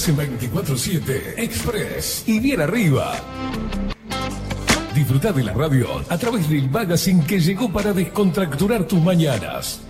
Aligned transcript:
Estás 0.00 0.18
en 0.18 0.40
24-7 0.40 1.34
Express 1.36 2.24
y 2.26 2.40
bien 2.40 2.62
arriba. 2.62 3.16
Disfruta 4.94 5.30
de 5.30 5.44
la 5.44 5.52
radio 5.52 5.88
a 6.08 6.16
través 6.16 6.48
del 6.48 6.70
magazine 6.70 7.22
que 7.26 7.38
llegó 7.38 7.70
para 7.70 7.92
descontracturar 7.92 8.84
tus 8.84 8.98
mañanas. 8.98 9.82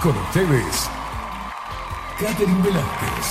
Con 0.00 0.16
ustedes, 0.16 0.88
Catherine 2.20 2.62
Velázquez. 2.62 3.26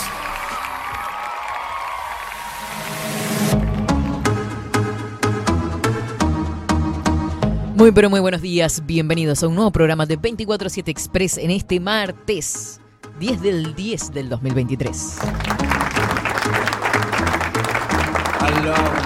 Muy 7.76 7.94
pero 7.94 8.10
muy 8.10 8.20
buenos 8.20 8.42
días, 8.42 8.86
bienvenidos 8.86 9.44
a 9.44 9.48
un 9.48 9.56
nuevo 9.56 9.72
programa 9.72 10.06
de 10.06 10.20
24-7 10.20 10.90
Express 10.90 11.38
en 11.38 11.52
este 11.52 11.80
martes 11.80 12.82
10 13.20 13.42
del 13.42 13.76
10 13.76 14.14
del 14.14 14.30
2023. 14.30 15.20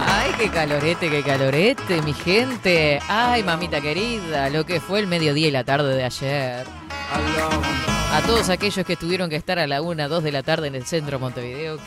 Ay, 0.06 0.32
qué 0.38 0.50
calorete, 0.50 1.10
qué 1.10 1.24
calorete, 1.24 2.02
mi 2.04 2.14
gente. 2.14 3.00
Ay, 3.08 3.42
mamita 3.42 3.82
querida, 3.82 4.52
lo 4.52 4.68
que 4.68 4.80
fue 4.80 5.00
el 5.00 5.08
mediodía 5.08 5.48
y 5.48 5.52
la 5.52 5.64
tarde 5.64 5.96
de 5.96 6.04
ayer. 6.04 6.68
A 8.12 8.22
todos 8.28 8.50
aquellos 8.50 8.86
que 8.86 8.96
tuvieron 8.96 9.32
que 9.32 9.36
estar 9.36 9.58
a 9.58 9.66
la 9.66 9.82
1, 9.82 10.08
2 10.08 10.24
de 10.24 10.32
la 10.32 10.44
tarde 10.44 10.68
en 10.68 10.76
el 10.76 10.86
centro 10.86 11.18
de 11.18 11.22
Montevideo. 11.22 11.78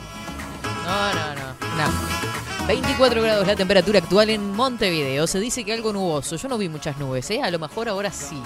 No, 0.85 1.15
no, 1.15 1.35
no, 1.35 1.55
no. 1.77 2.67
24 2.67 3.23
grados 3.23 3.47
la 3.47 3.55
temperatura 3.55 4.01
actual 4.01 4.31
en 4.31 4.53
Montevideo. 4.53 5.29
Se 5.29 5.39
dice 5.39 5.65
que 5.65 5.73
algo 5.73 5.93
nuboso. 5.93 6.35
Yo 6.35 6.49
no 6.49 6.59
vi 6.59 6.69
muchas 6.69 6.99
nubes, 6.99 7.31
¿eh? 7.31 7.41
A 7.41 7.53
lo 7.53 7.61
mejor 7.61 7.89
ahora 7.89 8.11
sí. 8.11 8.43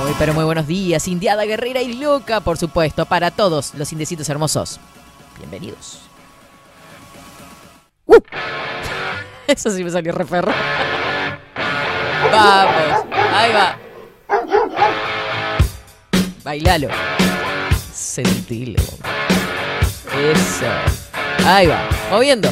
Muy, 0.00 0.14
pero 0.18 0.34
muy 0.34 0.44
buenos 0.44 0.66
días, 0.66 1.06
Indiada 1.06 1.44
Guerrera 1.44 1.82
y 1.82 1.94
Loca, 1.94 2.40
por 2.40 2.56
supuesto, 2.56 3.06
para 3.06 3.30
todos 3.30 3.74
los 3.74 3.92
indecitos 3.92 4.28
hermosos. 4.28 4.80
Bienvenidos. 5.38 6.00
¡Uh! 8.06 8.16
Eso 9.46 9.70
sí 9.70 9.84
me 9.84 9.90
salió 9.90 10.12
referro. 10.12 10.52
Vamos, 12.30 13.04
ahí 13.34 13.52
va. 13.52 13.78
Bailalo. 16.42 16.88
Sentilo. 17.92 18.82
Eso. 20.32 20.66
Ahí 21.44 21.66
va. 21.66 21.88
Moviendo. 22.10 22.50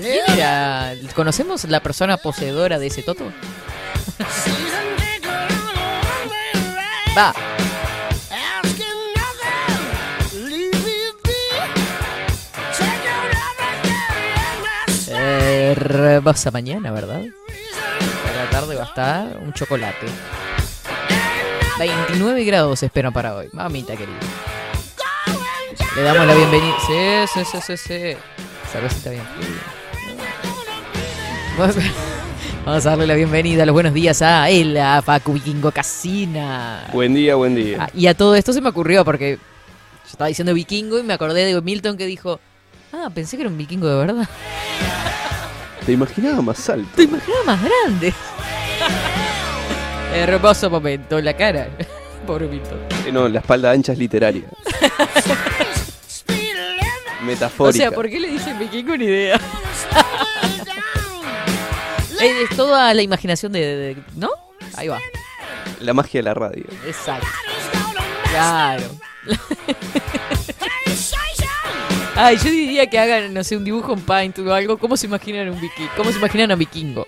Mira, 0.00 0.94
¿conocemos 1.14 1.64
la 1.64 1.80
persona 1.80 2.16
poseedora 2.16 2.78
de 2.78 2.86
ese 2.86 3.02
toto? 3.02 3.24
Va. 7.18 7.34
Hermosa 15.10 16.52
mañana, 16.52 16.92
¿verdad? 16.92 17.22
Para 18.22 18.44
la 18.44 18.50
tarde 18.50 18.76
va 18.76 18.84
a 18.84 18.86
estar 18.86 19.36
un 19.38 19.52
chocolate. 19.52 20.06
29 21.80 22.44
grados 22.44 22.84
esperan 22.84 23.12
para 23.12 23.34
hoy. 23.34 23.48
Mamita 23.52 23.96
querida. 23.96 24.18
Le 25.96 26.02
damos 26.02 26.24
la 26.24 26.34
bienvenida. 26.34 26.76
Sí, 26.86 27.26
sí, 27.34 27.44
sí, 27.44 27.58
sí, 27.66 27.76
sí. 27.76 28.16
Cervecita 28.70 29.10
bien 29.10 29.24
Vamos 32.68 32.84
a 32.84 32.90
darle 32.90 33.06
la 33.06 33.14
bienvenida, 33.14 33.64
los 33.64 33.72
buenos 33.72 33.94
días 33.94 34.20
a 34.20 34.50
él, 34.50 34.76
a 34.76 35.00
Facu 35.00 35.32
Vikingo 35.32 35.72
Casina. 35.72 36.86
Buen 36.92 37.14
día, 37.14 37.34
buen 37.34 37.54
día. 37.54 37.78
Ah, 37.80 37.90
y 37.94 38.08
a 38.08 38.12
todo 38.12 38.34
esto 38.34 38.52
se 38.52 38.60
me 38.60 38.68
ocurrió 38.68 39.06
porque 39.06 39.38
yo 39.38 40.10
estaba 40.10 40.28
diciendo 40.28 40.52
vikingo 40.52 40.98
y 40.98 41.02
me 41.02 41.14
acordé 41.14 41.46
de 41.46 41.58
Milton 41.62 41.96
que 41.96 42.04
dijo, 42.04 42.40
ah, 42.92 43.08
pensé 43.14 43.38
que 43.38 43.44
era 43.44 43.50
un 43.50 43.56
vikingo 43.56 43.88
de 43.88 43.96
verdad. 43.96 44.28
Te 45.86 45.92
imaginaba 45.92 46.42
más 46.42 46.68
alto. 46.68 46.90
Te 46.94 47.04
imaginaba 47.04 47.44
más 47.46 47.60
grande. 47.64 48.12
Hermoso 50.14 50.68
momento, 50.68 51.18
la 51.22 51.34
cara. 51.34 51.68
Pobre 52.26 52.48
Milton. 52.48 52.80
Eh, 53.06 53.10
no, 53.10 53.30
la 53.30 53.38
espalda 53.38 53.70
ancha 53.70 53.94
es 53.94 53.98
literaria. 53.98 54.44
Metafórica. 57.24 57.70
O 57.70 57.88
sea, 57.88 57.92
¿por 57.92 58.10
qué 58.10 58.20
le 58.20 58.28
dicen 58.28 58.58
vikingo? 58.58 58.94
Ni 58.94 59.06
idea. 59.06 59.40
Es 62.20 62.50
toda 62.56 62.92
la 62.94 63.02
imaginación 63.02 63.52
de, 63.52 63.60
de- 63.76 63.96
¿No? 64.16 64.30
Ahí 64.76 64.88
va. 64.88 64.98
La 65.80 65.92
magia 65.94 66.18
de 66.18 66.22
la 66.24 66.34
radio. 66.34 66.64
Exacto. 66.86 67.26
Claro. 68.30 68.84
Ay, 72.20 72.36
yo 72.38 72.50
diría 72.50 72.86
que 72.88 72.98
hagan, 72.98 73.32
no 73.32 73.44
sé, 73.44 73.56
un 73.56 73.64
dibujo 73.64 73.92
en 73.92 74.00
Paint 74.00 74.38
o 74.40 74.52
algo. 74.52 74.76
¿Cómo 74.78 74.96
se 74.96 75.06
imaginan 75.06 75.48
un 75.50 75.60
vikingo? 75.60 75.90
¿Cómo 75.96 76.10
se 76.10 76.18
imaginan 76.18 76.50
a 76.50 76.56
vikingo? 76.56 77.06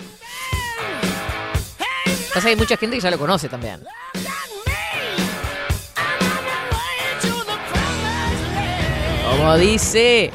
Pasa 2.32 2.42
que 2.42 2.48
hay 2.50 2.56
mucha 2.56 2.76
gente 2.76 2.96
que 2.96 3.02
ya 3.02 3.10
lo 3.10 3.18
conoce 3.18 3.48
también. 3.48 3.80
Como 9.30 9.56
dice. 9.56 10.30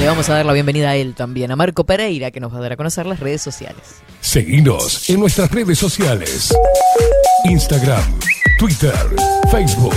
Le 0.00 0.06
vamos 0.06 0.30
a 0.30 0.32
dar 0.32 0.46
la 0.46 0.54
bienvenida 0.54 0.88
a 0.88 0.96
él 0.96 1.14
también, 1.14 1.50
a 1.50 1.56
Marco 1.56 1.84
Pereira, 1.84 2.30
que 2.30 2.40
nos 2.40 2.54
va 2.54 2.56
a 2.56 2.60
dar 2.62 2.72
a 2.72 2.76
conocer 2.78 3.04
las 3.04 3.20
redes 3.20 3.42
sociales. 3.42 4.00
Seguinos 4.22 5.10
en 5.10 5.20
nuestras 5.20 5.50
redes 5.50 5.78
sociales. 5.78 6.56
Instagram, 7.44 8.18
Twitter, 8.58 8.94
Facebook, 9.50 9.94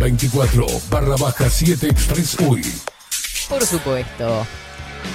24 0.00 0.66
barra 0.90 1.14
baja 1.20 1.48
7 1.48 1.86
Express 1.86 2.36
UI. 2.40 2.64
Por 3.48 3.64
supuesto. 3.64 4.44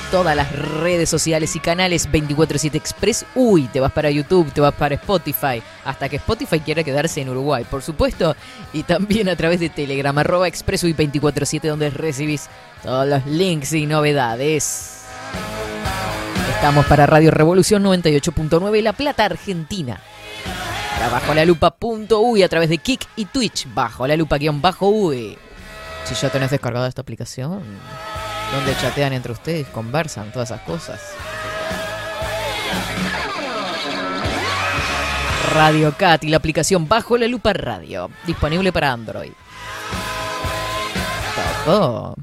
Todas 0.10 0.38
las 0.38 0.50
redes 0.54 1.10
sociales 1.10 1.56
y 1.58 1.60
canales 1.60 2.06
247 2.06 2.78
Express. 2.78 3.26
Uy, 3.36 3.64
te 3.68 3.82
vas 3.82 3.92
para 3.92 4.10
YouTube, 4.10 4.54
te 4.54 4.62
vas 4.62 4.74
para 4.74 4.96
Spotify. 4.96 5.62
Hasta 5.84 6.08
que 6.08 6.16
Spotify 6.16 6.62
quiera 6.62 6.86
quedarse 6.86 7.20
en 7.20 7.28
Uruguay, 7.28 7.66
por 7.70 7.82
supuesto. 7.82 8.38
Y 8.72 8.84
también 8.84 9.28
a 9.28 9.36
través 9.36 9.60
de 9.60 9.70
Telegram, 9.70 10.18
arroba 10.18 10.48
Express 10.48 10.86
UI 10.86 10.94
247, 10.94 11.68
donde 11.68 11.90
recibís 11.90 12.48
todos 12.84 13.08
los 13.08 13.26
links 13.26 13.74
y 13.74 13.86
novedades. 13.86 15.04
Estamos 16.52 16.86
para 16.86 17.06
Radio 17.06 17.32
Revolución 17.32 17.84
98.9 17.84 18.82
La 18.82 18.94
Plata, 18.94 19.26
Argentina. 19.26 20.00
Para 20.96 21.10
bajo 21.10 21.34
la 21.34 21.46
lupa 21.46 21.68
a 22.44 22.50
través 22.50 22.70
de 22.70 22.78
Kik 22.78 23.08
y 23.16 23.26
Twitch, 23.26 23.68
bajo 23.74 24.06
la 24.06 24.18
lupa 24.18 24.38
guion 24.38 24.62
bajo 24.62 24.90
uy. 24.90 25.38
Si 26.04 26.16
ya 26.16 26.30
tenés 26.30 26.52
descargada 26.52 26.88
esta 26.88 27.02
aplicación, 27.02 27.64
donde 28.52 28.78
chatean 28.82 29.14
entre 29.14 29.32
ustedes, 29.32 29.68
conversan, 29.68 30.32
todas 30.32 30.52
esas 30.52 30.62
cosas. 30.62 31.00
Radio 35.54 35.96
Cat 35.98 36.24
y 36.24 36.30
la 36.30 36.38
aplicación 36.38 36.88
Bajo 36.88 37.18
la 37.18 37.28
Lupa 37.28 37.54
Radio, 37.54 38.10
disponible 38.28 38.72
para 38.72 38.92
Android. 38.92 39.32
Todo. 41.70 42.16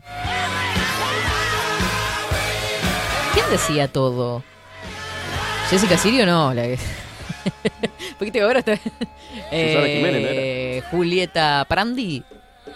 ¿Quién 3.32 3.46
decía 3.48 3.87
todo? 3.87 4.43
¿Jessica 5.70 5.96
Sirio 5.96 6.26
no? 6.26 6.52
La 6.52 6.64
que... 6.64 6.78
Porque 8.19 8.40
ahora 8.40 8.58
está... 8.58 8.76
Susana 8.76 9.87
Jiménez, 9.87 10.22
¿no 10.22 10.28
Eh, 10.32 10.82
Julieta 10.90 11.64
Prandi. 11.69 12.25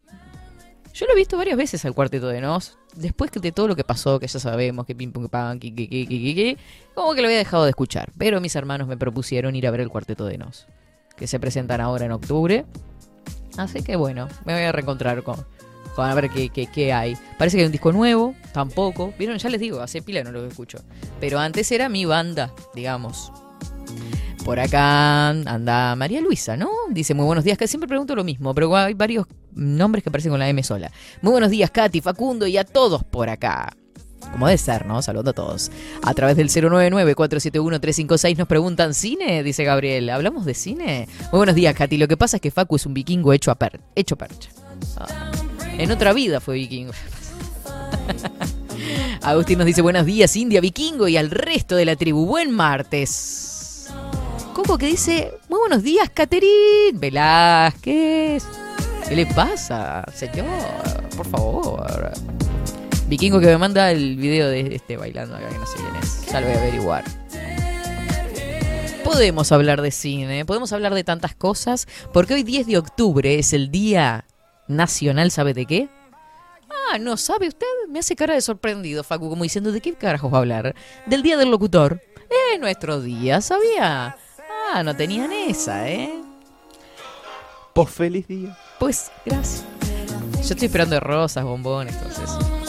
Yo 0.94 1.06
lo 1.06 1.12
he 1.12 1.16
visto 1.16 1.36
varias 1.36 1.56
veces 1.56 1.84
al 1.84 1.92
cuarteto 1.92 2.28
de 2.28 2.40
Nos. 2.40 2.78
Después 2.94 3.32
de 3.32 3.50
todo 3.50 3.66
lo 3.66 3.74
que 3.74 3.82
pasó, 3.82 4.20
que 4.20 4.28
ya 4.28 4.38
sabemos, 4.38 4.86
que 4.86 4.94
pim 4.94 5.10
pum 5.10 5.28
pam, 5.28 5.58
que, 5.58 5.74
que, 5.74 5.88
que, 5.88 6.06
que, 6.06 6.56
como 6.94 7.14
que 7.14 7.20
lo 7.20 7.26
había 7.26 7.38
dejado 7.38 7.64
de 7.64 7.70
escuchar. 7.70 8.12
Pero 8.16 8.40
mis 8.40 8.54
hermanos 8.54 8.86
me 8.86 8.96
propusieron 8.96 9.56
ir 9.56 9.66
a 9.66 9.72
ver 9.72 9.80
el 9.80 9.88
cuarteto 9.88 10.24
de 10.26 10.38
Nos. 10.38 10.68
Que 11.16 11.26
se 11.26 11.40
presentan 11.40 11.80
ahora 11.80 12.04
en 12.04 12.12
octubre. 12.12 12.64
Así 13.56 13.82
que 13.82 13.96
bueno, 13.96 14.28
me 14.44 14.54
voy 14.54 14.62
a 14.62 14.72
reencontrar 14.72 15.22
con, 15.22 15.44
con 15.94 16.08
a 16.08 16.14
ver 16.14 16.30
qué, 16.30 16.48
qué, 16.48 16.66
qué 16.66 16.92
hay. 16.92 17.16
Parece 17.38 17.56
que 17.56 17.62
hay 17.62 17.66
un 17.66 17.72
disco 17.72 17.92
nuevo, 17.92 18.34
tampoco. 18.52 19.12
Vieron, 19.18 19.38
ya 19.38 19.48
les 19.48 19.60
digo, 19.60 19.80
hace 19.80 20.02
pila 20.02 20.22
no 20.24 20.32
lo 20.32 20.46
escucho. 20.46 20.78
Pero 21.20 21.38
antes 21.38 21.70
era 21.72 21.88
mi 21.88 22.04
banda, 22.04 22.52
digamos. 22.74 23.32
Por 24.44 24.58
acá 24.58 25.28
anda 25.28 25.94
María 25.96 26.20
Luisa, 26.20 26.56
¿no? 26.56 26.70
Dice 26.88 27.12
muy 27.12 27.26
buenos 27.26 27.44
días, 27.44 27.58
que 27.58 27.68
siempre 27.68 27.88
pregunto 27.88 28.14
lo 28.16 28.24
mismo, 28.24 28.54
pero 28.54 28.74
hay 28.74 28.94
varios 28.94 29.26
nombres 29.54 30.02
que 30.02 30.08
aparecen 30.08 30.30
con 30.30 30.38
la 30.38 30.48
M 30.48 30.62
sola. 30.62 30.90
Muy 31.20 31.32
buenos 31.32 31.50
días, 31.50 31.70
Katy, 31.70 32.00
Facundo 32.00 32.46
y 32.46 32.56
a 32.56 32.64
todos 32.64 33.04
por 33.04 33.28
acá. 33.28 33.70
Como 34.32 34.46
debe 34.46 34.58
ser, 34.58 34.86
¿no? 34.86 35.02
Saludos 35.02 35.28
a 35.28 35.32
todos. 35.32 35.70
A 36.02 36.14
través 36.14 36.36
del 36.36 36.48
099-471-356 36.48 38.36
nos 38.36 38.48
preguntan, 38.48 38.94
¿cine? 38.94 39.42
Dice 39.42 39.64
Gabriel. 39.64 40.08
¿Hablamos 40.10 40.44
de 40.44 40.54
cine? 40.54 41.08
Muy 41.32 41.38
buenos 41.38 41.54
días, 41.54 41.74
Katy. 41.74 41.98
Lo 41.98 42.08
que 42.08 42.16
pasa 42.16 42.36
es 42.36 42.40
que 42.40 42.50
Facu 42.50 42.76
es 42.76 42.86
un 42.86 42.94
vikingo 42.94 43.32
hecho, 43.32 43.50
a 43.50 43.56
per 43.56 43.80
hecho 43.94 44.16
percha. 44.16 44.50
Ah, 44.96 45.30
en 45.78 45.90
otra 45.90 46.12
vida 46.12 46.40
fue 46.40 46.54
vikingo. 46.54 46.92
Agustín 49.22 49.58
nos 49.58 49.66
dice 49.66 49.82
buenos 49.82 50.06
días, 50.06 50.34
India, 50.36 50.60
vikingo 50.60 51.08
y 51.08 51.16
al 51.16 51.30
resto 51.30 51.76
de 51.76 51.84
la 51.84 51.96
tribu. 51.96 52.26
Buen 52.26 52.50
martes. 52.50 53.88
Coco 54.54 54.78
que 54.78 54.86
dice, 54.86 55.32
muy 55.48 55.60
buenos 55.60 55.82
días, 55.82 56.10
Caterín 56.10 56.50
Velázquez. 56.94 58.44
¿Qué 59.08 59.16
le 59.16 59.26
pasa, 59.26 60.04
señor? 60.14 60.46
Por 61.16 61.26
favor. 61.26 62.12
Vikingo 63.10 63.40
que 63.40 63.46
me 63.46 63.58
manda 63.58 63.90
el 63.90 64.14
video 64.14 64.48
de 64.48 64.76
este 64.76 64.96
bailando 64.96 65.34
acá, 65.34 65.48
que 65.48 65.58
no 65.58 65.66
sé 65.66 65.78
quién 65.78 65.96
es. 65.96 66.26
Ya 66.26 66.40
lo 66.40 66.46
voy 66.46 66.56
a 66.56 66.60
averiguar. 66.60 67.04
Podemos 69.02 69.50
hablar 69.50 69.82
de 69.82 69.90
cine, 69.90 70.44
podemos 70.44 70.72
hablar 70.72 70.94
de 70.94 71.02
tantas 71.02 71.34
cosas, 71.34 71.88
porque 72.12 72.34
hoy 72.34 72.44
10 72.44 72.68
de 72.68 72.78
octubre 72.78 73.36
es 73.36 73.52
el 73.52 73.72
Día 73.72 74.26
Nacional, 74.68 75.32
¿sabe 75.32 75.54
de 75.54 75.66
qué? 75.66 75.88
Ah, 76.70 76.98
¿no 77.00 77.16
sabe 77.16 77.48
usted? 77.48 77.66
Me 77.88 77.98
hace 77.98 78.14
cara 78.14 78.34
de 78.34 78.42
sorprendido, 78.42 79.02
Facu, 79.02 79.28
como 79.28 79.42
diciendo, 79.42 79.72
¿de 79.72 79.80
qué 79.80 79.92
carajos 79.94 80.32
va 80.32 80.36
a 80.36 80.40
hablar? 80.42 80.76
Del 81.06 81.24
Día 81.24 81.36
del 81.36 81.50
Locutor. 81.50 82.00
Eh, 82.30 82.58
nuestro 82.60 83.00
día, 83.00 83.40
¿sabía? 83.40 84.16
Ah, 84.72 84.84
no 84.84 84.94
tenían 84.94 85.32
esa, 85.32 85.90
¿eh? 85.90 86.14
Pues 87.74 87.90
feliz 87.90 88.28
día. 88.28 88.56
Pues, 88.78 89.10
gracias. 89.26 89.64
Yo 90.34 90.54
estoy 90.54 90.66
esperando 90.66 91.00
rosas, 91.00 91.42
bombones, 91.42 91.96
entonces. 91.96 92.59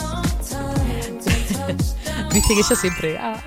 Viste 2.32 2.54
que 2.54 2.60
ella 2.60 2.76
siempre. 2.76 3.18
Ah. 3.18 3.42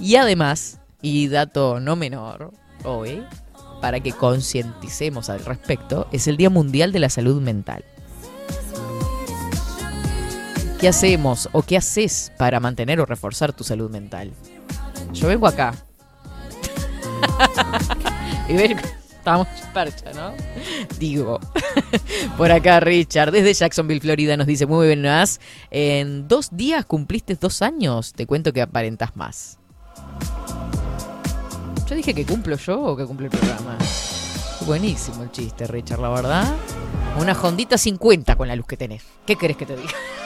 Y 0.00 0.16
además, 0.16 0.78
y 1.00 1.28
dato 1.28 1.80
no 1.80 1.96
menor, 1.96 2.52
hoy, 2.84 3.22
para 3.80 4.00
que 4.00 4.12
concienticemos 4.12 5.28
al 5.30 5.44
respecto, 5.44 6.06
es 6.12 6.26
el 6.26 6.36
Día 6.36 6.50
Mundial 6.50 6.92
de 6.92 6.98
la 7.00 7.08
Salud 7.08 7.40
Mental. 7.40 7.84
¿Qué 10.80 10.88
hacemos 10.88 11.48
o 11.52 11.62
qué 11.62 11.76
haces 11.76 12.32
para 12.38 12.58
mantener 12.58 13.00
o 13.00 13.06
reforzar 13.06 13.52
tu 13.52 13.62
salud 13.62 13.88
mental? 13.88 14.32
Yo 15.12 15.28
vengo 15.28 15.46
acá. 15.46 15.74
y 18.48 18.54
ven, 18.54 18.76
estamos 19.22 19.46
percha, 19.72 20.12
¿no? 20.14 20.34
Digo. 20.98 21.38
Por 22.36 22.50
acá 22.50 22.80
Richard, 22.80 23.30
desde 23.30 23.54
Jacksonville, 23.54 24.00
Florida, 24.00 24.36
nos 24.36 24.48
dice, 24.48 24.66
muy 24.66 24.86
buenas. 24.86 25.40
En 25.70 26.26
dos 26.26 26.48
días 26.56 26.84
cumpliste 26.84 27.36
dos 27.36 27.62
años. 27.62 28.14
Te 28.14 28.26
cuento 28.26 28.52
que 28.52 28.60
aparentas 28.60 29.14
más. 29.14 29.58
Yo 31.88 31.94
dije 31.94 32.14
que 32.14 32.26
cumplo 32.26 32.56
yo 32.56 32.80
o 32.80 32.96
que 32.96 33.06
cumple 33.06 33.26
el 33.26 33.30
programa. 33.30 33.78
Buenísimo 34.66 35.22
el 35.22 35.30
chiste, 35.30 35.68
Richard, 35.68 36.00
la 36.00 36.08
verdad. 36.08 36.54
Una 37.18 37.32
Hondita 37.40 37.78
50 37.78 38.34
con 38.34 38.48
la 38.48 38.56
luz 38.56 38.66
que 38.66 38.76
tenés. 38.76 39.04
¿Qué 39.24 39.36
querés 39.36 39.56
que 39.56 39.66
te 39.66 39.76
diga? 39.76 39.92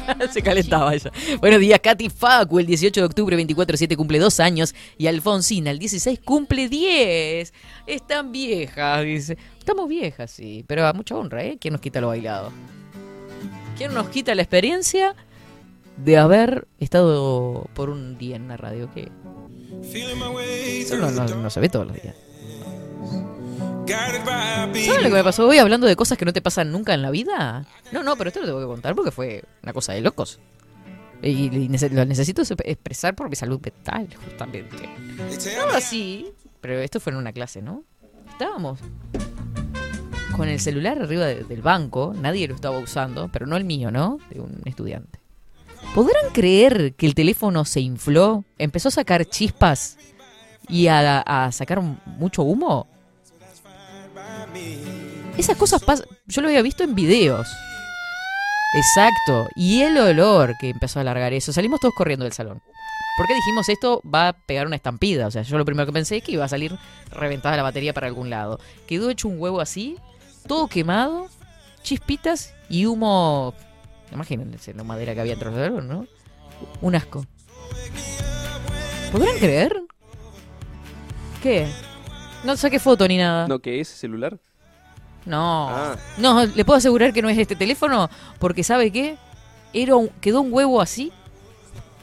Se 0.32 0.42
calentaba 0.42 0.94
ella. 0.94 1.10
Buenos 1.40 1.60
días, 1.60 1.80
Katy 1.80 2.08
Facu. 2.10 2.58
El 2.58 2.66
18 2.66 3.00
de 3.00 3.06
octubre, 3.06 3.36
24-7 3.36 3.96
cumple 3.96 4.18
dos 4.18 4.40
años. 4.40 4.74
Y 4.98 5.06
Alfonsina, 5.06 5.70
el 5.70 5.78
16 5.78 6.20
cumple 6.24 6.68
10. 6.68 7.52
Están 7.86 8.32
viejas, 8.32 9.04
dice. 9.04 9.38
Estamos 9.58 9.88
viejas, 9.88 10.30
sí. 10.30 10.64
Pero 10.66 10.86
a 10.86 10.92
mucha 10.92 11.16
honra, 11.16 11.44
¿eh? 11.44 11.58
¿Quién 11.60 11.72
nos 11.72 11.80
quita 11.80 12.00
lo 12.00 12.08
bailado? 12.08 12.52
¿Quién 13.76 13.92
nos 13.94 14.08
quita 14.08 14.34
la 14.34 14.42
experiencia 14.42 15.14
de 15.98 16.16
haber 16.18 16.66
estado 16.80 17.66
por 17.74 17.90
un 17.90 18.16
día 18.18 18.36
en 18.36 18.42
una 18.42 18.56
radio? 18.56 18.90
que 18.94 19.08
Eso 20.80 20.96
no, 20.96 21.10
no- 21.10 21.34
no 21.42 21.50
se 21.50 21.60
ve 21.60 21.68
todos 21.68 21.86
los 21.86 22.00
días. 22.02 22.14
¿Sabes 23.86 25.02
lo 25.02 25.08
que 25.08 25.14
me 25.14 25.24
pasó 25.24 25.46
hoy 25.46 25.58
hablando 25.58 25.86
de 25.86 25.96
cosas 25.96 26.18
que 26.18 26.24
no 26.24 26.32
te 26.32 26.42
pasan 26.42 26.72
nunca 26.72 26.94
en 26.94 27.02
la 27.02 27.10
vida? 27.10 27.64
No, 27.92 28.02
no, 28.02 28.16
pero 28.16 28.28
esto 28.28 28.40
lo 28.40 28.46
tengo 28.46 28.60
que 28.60 28.66
contar 28.66 28.94
porque 28.94 29.10
fue 29.10 29.44
una 29.62 29.72
cosa 29.72 29.92
de 29.92 30.00
locos. 30.00 30.40
Y, 31.22 31.48
lo 31.90 32.04
necesito 32.04 32.42
expresar 32.64 33.14
por 33.14 33.30
mi 33.30 33.36
salud 33.36 33.60
mental, 33.60 34.08
justamente. 34.24 34.88
No 35.56 35.74
así, 35.74 36.32
pero 36.60 36.78
esto 36.80 37.00
fue 37.00 37.12
en 37.12 37.18
una 37.18 37.32
clase, 37.32 37.62
¿no? 37.62 37.84
Estábamos 38.30 38.80
con 40.36 40.48
el 40.48 40.60
celular 40.60 41.00
arriba 41.00 41.24
de- 41.24 41.44
del 41.44 41.62
banco, 41.62 42.12
nadie 42.20 42.46
lo 42.46 42.54
estaba 42.54 42.78
usando, 42.78 43.30
pero 43.32 43.46
no 43.46 43.56
el 43.56 43.64
mío, 43.64 43.90
¿no? 43.90 44.18
De 44.30 44.40
un 44.40 44.60
estudiante. 44.66 45.18
¿Podrán 45.94 46.32
creer 46.34 46.92
que 46.94 47.06
el 47.06 47.14
teléfono 47.14 47.64
se 47.64 47.80
infló, 47.80 48.44
empezó 48.58 48.88
a 48.88 48.92
sacar 48.92 49.24
chispas 49.24 49.96
y 50.68 50.88
a 50.88 51.48
sacar 51.52 51.80
mucho 51.80 52.42
humo? 52.42 52.86
Esas 55.38 55.56
cosas 55.56 55.82
pasan. 55.82 56.06
Yo 56.26 56.40
lo 56.40 56.48
había 56.48 56.62
visto 56.62 56.82
en 56.82 56.94
videos. 56.94 57.46
Exacto. 58.74 59.48
Y 59.54 59.82
el 59.82 59.96
olor 59.98 60.56
que 60.58 60.70
empezó 60.70 60.98
a 60.98 61.02
alargar 61.02 61.32
eso. 61.32 61.52
Salimos 61.52 61.80
todos 61.80 61.94
corriendo 61.94 62.24
del 62.24 62.32
salón. 62.32 62.62
Porque 63.16 63.34
dijimos 63.34 63.68
esto 63.68 64.02
va 64.02 64.28
a 64.28 64.32
pegar 64.34 64.66
una 64.66 64.76
estampida. 64.76 65.26
O 65.26 65.30
sea, 65.30 65.42
yo 65.42 65.56
lo 65.56 65.64
primero 65.64 65.86
que 65.86 65.92
pensé 65.92 66.18
es 66.18 66.22
que 66.22 66.32
iba 66.32 66.44
a 66.44 66.48
salir 66.48 66.76
reventada 67.10 67.56
la 67.56 67.62
batería 67.62 67.94
para 67.94 68.06
algún 68.06 68.28
lado. 68.28 68.60
Quedó 68.86 69.08
hecho 69.10 69.28
un 69.28 69.40
huevo 69.40 69.60
así, 69.60 69.96
todo 70.46 70.68
quemado, 70.68 71.28
chispitas 71.82 72.52
y 72.68 72.84
humo. 72.84 73.54
Imagínense 74.12 74.74
la 74.74 74.84
madera 74.84 75.14
que 75.14 75.20
había 75.20 75.32
dentro 75.32 75.50
del 75.50 75.70
salón, 75.70 75.88
¿no? 75.88 76.06
Un 76.82 76.94
asco. 76.94 77.24
¿Podrán 79.12 79.38
creer? 79.38 79.82
¿Qué? 81.42 81.66
No 82.44 82.56
saqué 82.56 82.78
foto 82.78 83.08
ni 83.08 83.16
nada. 83.16 83.48
¿No 83.48 83.60
que 83.60 83.80
es 83.80 83.88
celular? 83.88 84.38
No. 85.26 85.68
Ah. 85.68 85.96
No, 86.18 86.44
le 86.46 86.64
puedo 86.64 86.78
asegurar 86.78 87.12
que 87.12 87.20
no 87.22 87.28
es 87.28 87.36
este 87.38 87.56
teléfono 87.56 88.08
porque 88.38 88.62
¿sabe 88.64 88.90
qué? 88.92 89.16
Era 89.72 89.96
un- 89.96 90.08
quedó 90.20 90.40
un 90.40 90.52
huevo 90.52 90.80
así. 90.80 91.12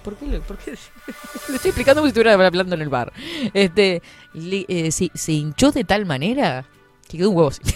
¿Por 0.03 0.15
qué? 0.17 0.25
le- 0.27 0.41
por 0.41 0.57
qué? 0.57 0.71
estoy 1.53 1.69
explicando 1.69 2.01
como 2.01 2.07
si 2.07 2.09
estuviera 2.09 2.33
hablando 2.33 2.75
en 2.75 2.81
el 2.81 2.89
bar. 2.89 3.13
Este, 3.53 4.01
le- 4.33 4.65
eh, 4.67 4.91
se, 4.91 5.09
se 5.13 5.31
hinchó 5.31 5.71
de 5.71 5.83
tal 5.85 6.05
manera 6.05 6.65
que 7.07 7.17
quedó 7.17 7.29
un 7.29 7.37
huevo 7.37 7.49
así. 7.49 7.61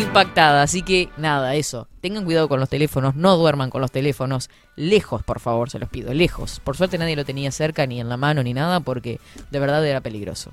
Impactada, 0.00 0.62
así 0.62 0.82
que 0.82 1.08
nada, 1.18 1.54
eso. 1.54 1.88
Tengan 2.00 2.24
cuidado 2.24 2.48
con 2.48 2.58
los 2.58 2.68
teléfonos, 2.68 3.14
no 3.14 3.36
duerman 3.36 3.70
con 3.70 3.80
los 3.80 3.92
teléfonos. 3.92 4.48
Lejos, 4.76 5.22
por 5.22 5.40
favor, 5.40 5.70
se 5.70 5.78
los 5.78 5.88
pido, 5.88 6.12
lejos. 6.14 6.60
Por 6.64 6.76
suerte 6.76 6.98
nadie 6.98 7.16
lo 7.16 7.24
tenía 7.24 7.50
cerca, 7.52 7.86
ni 7.86 8.00
en 8.00 8.08
la 8.08 8.16
mano, 8.16 8.42
ni 8.42 8.54
nada, 8.54 8.80
porque 8.80 9.20
de 9.50 9.58
verdad 9.60 9.86
era 9.86 10.00
peligroso. 10.00 10.50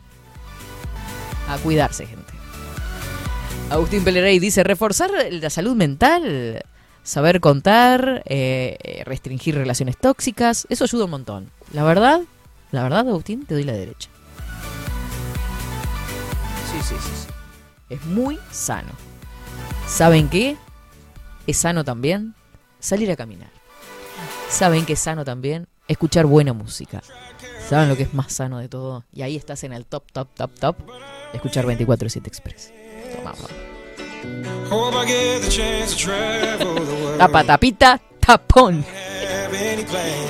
A 1.52 1.58
cuidarse, 1.58 2.08
gente. 2.08 2.32
Agustín 3.70 4.06
Pelerey 4.06 4.40
dice, 4.40 4.64
reforzar 4.64 5.12
la 5.30 5.50
salud 5.50 5.76
mental, 5.76 6.64
saber 7.04 7.42
contar, 7.42 8.24
eh, 8.26 8.78
eh, 8.82 9.04
restringir 9.04 9.56
relaciones 9.56 9.98
tóxicas, 9.98 10.66
eso 10.70 10.86
ayuda 10.86 11.06
un 11.06 11.12
montón. 11.12 11.52
La 11.74 11.84
verdad, 11.84 12.22
la 12.72 12.84
verdad, 12.84 13.00
Agustín, 13.00 13.46
te 13.46 13.54
doy 13.54 13.66
la 13.66 13.74
derecha. 13.74 14.10
Sí, 16.72 16.78
sí, 16.84 16.96
sí, 17.02 17.12
sí. 17.26 17.34
Es 17.90 18.06
muy 18.06 18.40
sano. 18.50 18.92
¿Saben 19.88 20.30
qué? 20.30 20.56
Es 21.48 21.58
sano 21.58 21.84
también 21.84 22.34
salir 22.80 23.12
a 23.12 23.18
caminar. 23.18 23.50
¿Saben 24.48 24.86
qué 24.86 24.94
es 24.94 25.00
sano 25.00 25.26
también? 25.26 25.68
Escuchar 25.90 26.26
buena 26.28 26.54
música. 26.54 27.02
¿Saben 27.68 27.90
lo 27.90 27.98
que 27.98 28.04
es 28.04 28.14
más 28.14 28.32
sano 28.32 28.60
de 28.60 28.70
todo? 28.70 29.04
Y 29.12 29.22
ahí 29.22 29.36
estás 29.36 29.66
en 29.66 29.74
el 29.74 29.86
top, 29.86 30.10
top, 30.14 30.30
top, 30.34 30.52
top. 30.60 30.76
Escuchar 31.34 31.66
24-7 31.66 32.28
Express. 32.28 32.74
Tapa, 37.18 37.44
tapita, 37.44 38.02
tapón. 38.20 38.86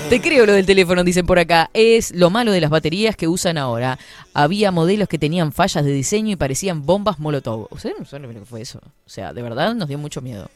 Te 0.09 0.19
creo 0.19 0.45
lo 0.45 0.53
del 0.53 0.65
teléfono, 0.65 1.03
dicen 1.03 1.25
por 1.25 1.39
acá. 1.39 1.69
Es 1.73 2.13
lo 2.13 2.29
malo 2.29 2.51
de 2.51 2.61
las 2.61 2.69
baterías 2.69 3.15
que 3.15 3.27
usan 3.27 3.57
ahora. 3.57 3.99
Había 4.33 4.71
modelos 4.71 5.07
que 5.07 5.17
tenían 5.17 5.51
fallas 5.51 5.85
de 5.85 5.91
diseño 5.91 6.31
y 6.31 6.35
parecían 6.35 6.85
bombas 6.85 7.19
molotov. 7.19 7.67
¿Ustedes 7.69 7.95
no 7.99 8.05
saben 8.05 8.33
lo 8.33 8.39
que 8.39 8.45
fue 8.45 8.61
eso? 8.61 8.79
O 8.79 9.09
sea, 9.09 9.33
de 9.33 9.41
verdad 9.41 9.75
nos 9.75 9.87
dio 9.87 9.97
mucho 9.97 10.21
miedo. 10.21 10.49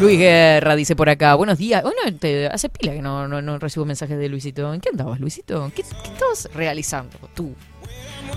Luis 0.00 0.18
Guerra 0.18 0.76
dice 0.76 0.94
por 0.96 1.08
acá, 1.08 1.34
buenos 1.34 1.58
días. 1.58 1.82
Bueno, 1.82 2.00
te 2.18 2.46
hace 2.46 2.68
pila 2.68 2.92
que 2.92 3.02
no, 3.02 3.28
no, 3.28 3.42
no 3.42 3.58
recibo 3.58 3.84
mensajes 3.84 4.18
de 4.18 4.28
Luisito. 4.28 4.72
¿En 4.72 4.80
qué 4.80 4.90
andabas, 4.90 5.20
Luisito? 5.20 5.70
¿Qué, 5.74 5.82
qué 5.82 6.12
estabas 6.12 6.48
realizando 6.54 7.18
tú? 7.34 7.54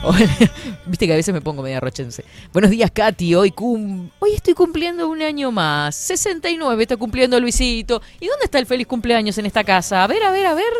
Viste 0.86 1.08
que 1.08 1.14
a 1.14 1.16
veces 1.16 1.34
me 1.34 1.42
pongo 1.42 1.62
media 1.62 1.80
rochense. 1.80 2.24
Buenos 2.54 2.72
días, 2.72 2.92
Katy. 2.92 3.36
Hoy, 3.36 3.52
cum 3.52 4.10
Hoy 4.20 4.34
estoy 4.34 4.54
cumpliendo 4.54 5.08
un 5.08 5.22
año 5.22 5.52
más. 5.52 5.96
69 5.96 6.84
está 6.84 6.98
cumpliendo 6.98 7.40
Luisito. 7.40 8.02
¿Y 8.20 8.28
dónde 8.28 8.46
está 8.46 8.60
el 8.60 8.66
feliz 8.66 8.88
cumpleaños 8.88 9.38
en 9.38 9.46
esta 9.46 9.64
casa? 9.64 10.04
A 10.04 10.08
ver, 10.08 10.24
a 10.24 10.32
ver, 10.32 10.46
a 10.48 10.54
ver. 10.54 10.74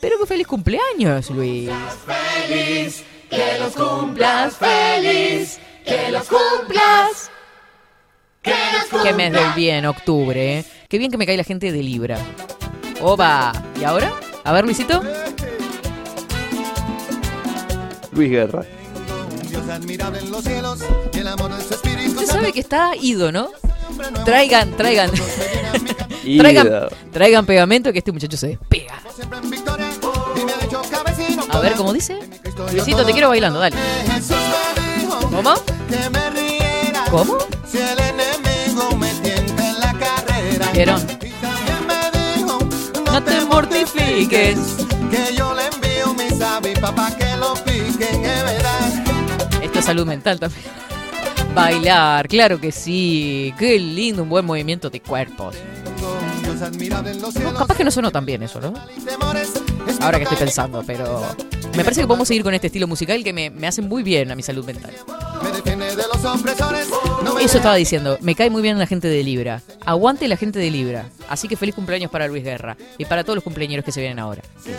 Pero 0.00 0.18
que 0.18 0.26
feliz 0.26 0.46
cumpleaños, 0.46 1.30
Luis. 1.30 1.70
Feliz, 2.06 3.04
que 3.28 3.58
los 3.58 3.74
cumplas 3.74 4.56
feliz, 4.56 5.58
que 5.84 6.10
los 6.10 6.26
cumplas. 6.28 7.30
Que 8.42 9.12
mes 9.12 9.32
del 9.32 9.52
bien, 9.54 9.84
octubre. 9.84 10.58
¿eh? 10.60 10.64
Qué 10.88 10.98
bien 10.98 11.10
que 11.10 11.18
me 11.18 11.26
cae 11.26 11.36
la 11.36 11.44
gente 11.44 11.70
de 11.70 11.82
Libra. 11.82 12.18
Oba. 13.02 13.52
¿Y 13.78 13.84
ahora? 13.84 14.14
A 14.44 14.52
ver, 14.52 14.64
Luisito. 14.64 15.02
Su 21.62 21.74
espíritu. 21.74 22.10
Usted 22.10 22.26
sabe 22.26 22.52
que 22.52 22.60
está 22.60 22.92
ido, 23.00 23.32
¿no? 23.32 23.50
Traigan, 24.24 24.76
traigan. 24.76 25.10
Traigan, 26.38 26.88
traigan 27.12 27.46
pegamento 27.46 27.92
que 27.92 27.98
este 27.98 28.12
muchacho 28.12 28.36
se 28.36 28.48
despega. 28.48 29.00
A 31.50 31.60
ver, 31.60 31.72
¿cómo 31.74 31.92
dice? 31.92 32.18
Luisito, 32.72 33.04
te 33.04 33.12
quiero 33.12 33.28
bailando, 33.28 33.58
dale. 33.58 33.76
Jesús 34.06 34.36
me 34.76 35.00
dijo 35.00 35.18
¿Cómo? 35.30 35.54
¿Cómo? 37.10 37.38
Si 37.66 37.78
el 37.78 37.98
enemigo 37.98 38.96
me 38.96 39.12
tienta 39.14 39.68
en 39.68 39.80
la 39.80 39.92
carrera. 39.94 41.00
No 43.06 43.22
te 43.24 43.44
mortifiques. 43.46 44.58
que 45.10 45.34
yo 45.34 45.54
le 45.54 45.69
avis 46.60 46.78
papá 46.78 47.10
que 47.16 47.36
lo 47.36 47.54
piquen, 47.54 48.24
es 48.24 48.44
verdad. 48.44 49.62
Esto 49.62 49.78
es 49.78 49.84
salud 49.84 50.06
mental 50.06 50.38
también. 50.38 50.64
Bailar, 51.54 52.28
claro 52.28 52.60
que 52.60 52.70
sí. 52.70 53.54
Qué 53.58 53.78
lindo, 53.78 54.22
un 54.22 54.28
buen 54.28 54.44
movimiento 54.44 54.90
de 54.90 55.00
cuerpos. 55.00 55.56
No, 57.42 57.54
capaz 57.54 57.76
que 57.76 57.84
no 57.84 57.90
sonó 57.90 58.10
tan 58.12 58.26
bien 58.26 58.42
eso, 58.42 58.60
¿no? 58.60 58.72
mi 58.72 58.78
Ahora 60.00 60.18
que 60.18 60.24
estoy 60.24 60.38
pensando, 60.38 60.82
pero 60.86 61.22
me 61.76 61.82
parece 61.82 62.02
que 62.02 62.06
podemos 62.06 62.28
seguir 62.28 62.42
con 62.42 62.54
este 62.54 62.66
estilo 62.68 62.86
musical 62.86 63.24
que 63.24 63.32
me, 63.32 63.50
me 63.50 63.66
hace 63.66 63.82
muy 63.82 64.02
bien 64.02 64.30
a 64.30 64.34
mi 64.34 64.42
salud 64.42 64.64
mental. 64.64 64.92
Me 65.42 65.76
me 65.76 67.44
Eso 67.44 67.56
estaba 67.56 67.74
diciendo, 67.76 68.18
me 68.20 68.34
cae 68.34 68.50
muy 68.50 68.62
bien 68.62 68.78
la 68.78 68.86
gente 68.86 69.08
de 69.08 69.22
Libra. 69.22 69.62
Aguante 69.86 70.28
la 70.28 70.36
gente 70.36 70.58
de 70.58 70.70
Libra. 70.70 71.06
Así 71.28 71.48
que 71.48 71.56
feliz 71.56 71.74
cumpleaños 71.74 72.10
para 72.10 72.28
Luis 72.28 72.44
Guerra 72.44 72.76
y 72.98 73.06
para 73.06 73.24
todos 73.24 73.36
los 73.36 73.44
cumpleaños 73.44 73.84
que 73.84 73.92
se 73.92 74.00
vienen 74.00 74.18
ahora. 74.18 74.42
Si 74.62 74.70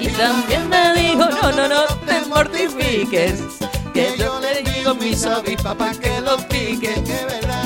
Y 0.00 0.08
también 0.08 0.68
me 0.68 0.92
dijo, 0.92 1.24
no, 1.24 1.50
no, 1.52 1.66
no 1.66 1.86
te 2.06 2.20
mortifiques. 2.28 3.40
Que 3.94 4.14
yo 4.18 4.38
le 4.40 4.62
digo 4.70 4.94
mis 4.94 5.24
avis 5.24 5.60
papá 5.62 5.92
que 5.98 6.20
lo 6.20 6.36
piquen, 6.48 7.02
es 7.02 7.24
verdad. 7.26 7.64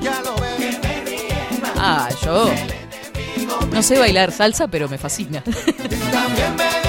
Ya 0.00 0.20
lo 0.22 0.34
ves. 0.36 0.78
Ah, 1.76 2.08
yo 2.24 2.50
no 3.72 3.82
sé 3.82 3.98
bailar 3.98 4.32
salsa, 4.32 4.66
pero 4.66 4.88
me 4.88 4.98
fascina. 4.98 5.42
También 5.42 6.56
me 6.56 6.81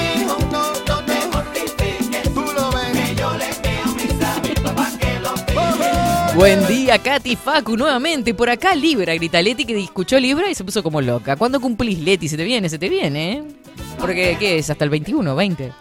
Buen 6.36 6.66
día, 6.68 6.98
Katy 6.98 7.36
Facu, 7.36 7.78
nuevamente 7.78 8.34
por 8.34 8.50
acá 8.50 8.74
Libra, 8.74 9.14
grita 9.14 9.40
Leti 9.40 9.66
que 9.66 9.80
escuchó 9.80 10.20
Libra 10.20 10.50
y 10.50 10.56
se 10.56 10.64
puso 10.64 10.82
como 10.82 11.00
loca. 11.00 11.36
¿Cuándo 11.36 11.62
cumplís, 11.62 12.00
Leti? 12.00 12.28
Se 12.28 12.36
te 12.36 12.44
viene, 12.44 12.70
se 12.70 12.80
te 12.80 12.90
viene, 12.90 13.34
¿eh? 13.34 13.44
Porque, 14.00 14.36
¿qué 14.40 14.58
es? 14.58 14.70
¿Hasta 14.72 14.84
el 14.84 14.90
21, 14.90 15.36
20? 15.36 15.72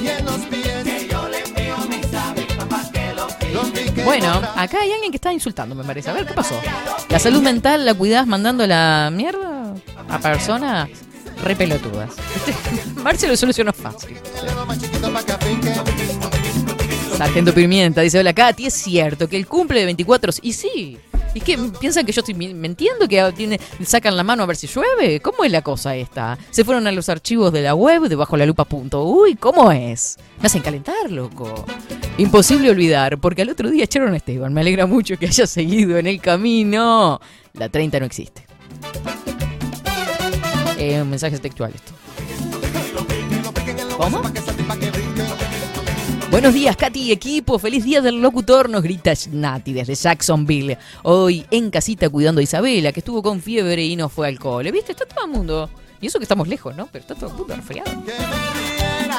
Y 0.00 0.06
en 0.06 0.24
los 0.24 0.36
pies. 0.46 0.84
Que 0.84 1.08
yo 1.10 1.28
le 1.28 1.40
envío 1.40 1.76
mis 1.88 2.14
avis 2.14 2.46
papá 2.56 2.88
que 2.92 3.12
lo 3.14 3.26
piquen. 3.26 3.54
Los 3.54 3.70
piquen 3.70 4.04
Bueno, 4.04 4.40
acá 4.54 4.82
hay 4.82 4.92
alguien 4.92 5.10
que 5.10 5.16
está 5.16 5.32
insultando, 5.32 5.74
me 5.74 5.82
parece. 5.82 6.10
A 6.10 6.12
ver, 6.12 6.26
¿qué 6.26 6.32
pasó? 6.34 6.54
¿La 7.08 7.18
salud 7.18 7.42
mental 7.42 7.84
la 7.84 7.94
cuidás 7.94 8.28
mandando 8.28 8.64
la 8.68 9.10
mierda 9.12 9.74
a 10.08 10.18
personas 10.20 10.88
re 11.42 11.56
pelotudas? 11.56 12.10
Marce 13.02 13.26
lo 13.26 13.36
solucionó 13.36 13.72
fácil. 13.72 14.16
Sargento 17.20 17.52
Pimienta 17.52 18.00
dice, 18.00 18.18
hola 18.18 18.32
Katy, 18.32 18.64
es 18.64 18.72
cierto 18.72 19.28
que 19.28 19.36
el 19.36 19.46
cumple 19.46 19.80
de 19.80 19.84
24... 19.84 20.32
Y 20.40 20.54
sí, 20.54 20.96
¿y 21.34 21.40
qué? 21.40 21.58
¿Piensan 21.78 22.06
que 22.06 22.12
yo 22.12 22.20
estoy 22.22 22.32
mi- 22.32 22.54
mintiendo? 22.54 23.06
¿Que 23.06 23.58
sacan 23.84 24.16
la 24.16 24.24
mano 24.24 24.42
a 24.42 24.46
ver 24.46 24.56
si 24.56 24.66
llueve? 24.66 25.20
¿Cómo 25.20 25.44
es 25.44 25.52
la 25.52 25.60
cosa 25.60 25.94
esta? 25.94 26.38
Se 26.50 26.64
fueron 26.64 26.86
a 26.86 26.92
los 26.92 27.10
archivos 27.10 27.52
de 27.52 27.60
la 27.60 27.74
web, 27.74 28.04
debajo 28.08 28.38
la 28.38 28.46
lupa 28.46 28.64
punto. 28.64 29.04
Uy, 29.04 29.34
¿cómo 29.34 29.70
es? 29.70 30.16
Me 30.40 30.46
hacen 30.46 30.62
calentar, 30.62 31.10
loco. 31.10 31.66
Imposible 32.16 32.70
olvidar, 32.70 33.18
porque 33.18 33.42
al 33.42 33.50
otro 33.50 33.68
día 33.68 33.84
echaron 33.84 34.14
a 34.14 34.16
Esteban. 34.16 34.54
Me 34.54 34.62
alegra 34.62 34.86
mucho 34.86 35.18
que 35.18 35.26
haya 35.26 35.46
seguido 35.46 35.98
en 35.98 36.06
el 36.06 36.22
camino. 36.22 37.20
La 37.52 37.68
30 37.68 38.00
no 38.00 38.06
existe. 38.06 38.46
Eh, 40.78 41.02
un 41.02 41.10
mensaje 41.10 41.38
textual 41.38 41.74
esto. 41.74 41.92
¿Cómo? 43.98 44.22
Buenos 46.30 46.54
días, 46.54 46.76
Katy 46.76 47.02
y 47.02 47.12
equipo. 47.12 47.58
Feliz 47.58 47.84
día 47.84 48.00
del 48.00 48.22
locutor, 48.22 48.70
nos 48.70 48.82
grita 48.82 49.12
Nati 49.32 49.72
desde 49.72 49.94
Jacksonville. 49.94 50.78
Hoy 51.02 51.44
en 51.50 51.70
casita 51.70 52.08
cuidando 52.08 52.40
a 52.40 52.44
Isabela, 52.44 52.92
que 52.92 53.00
estuvo 53.00 53.22
con 53.22 53.40
fiebre 53.40 53.84
y 53.84 53.96
no 53.96 54.08
fue 54.08 54.28
al 54.28 54.38
cole. 54.38 54.70
¿Viste? 54.70 54.92
Está 54.92 55.06
todo 55.06 55.26
el 55.26 55.32
mundo. 55.32 55.68
Y 56.00 56.06
eso 56.06 56.18
que 56.18 56.24
estamos 56.24 56.46
lejos, 56.48 56.74
¿no? 56.76 56.86
Pero 56.86 57.02
está 57.02 57.14
todo 57.14 57.30
el 57.30 57.36
mundo 57.36 57.56
resfriado. 57.56 57.90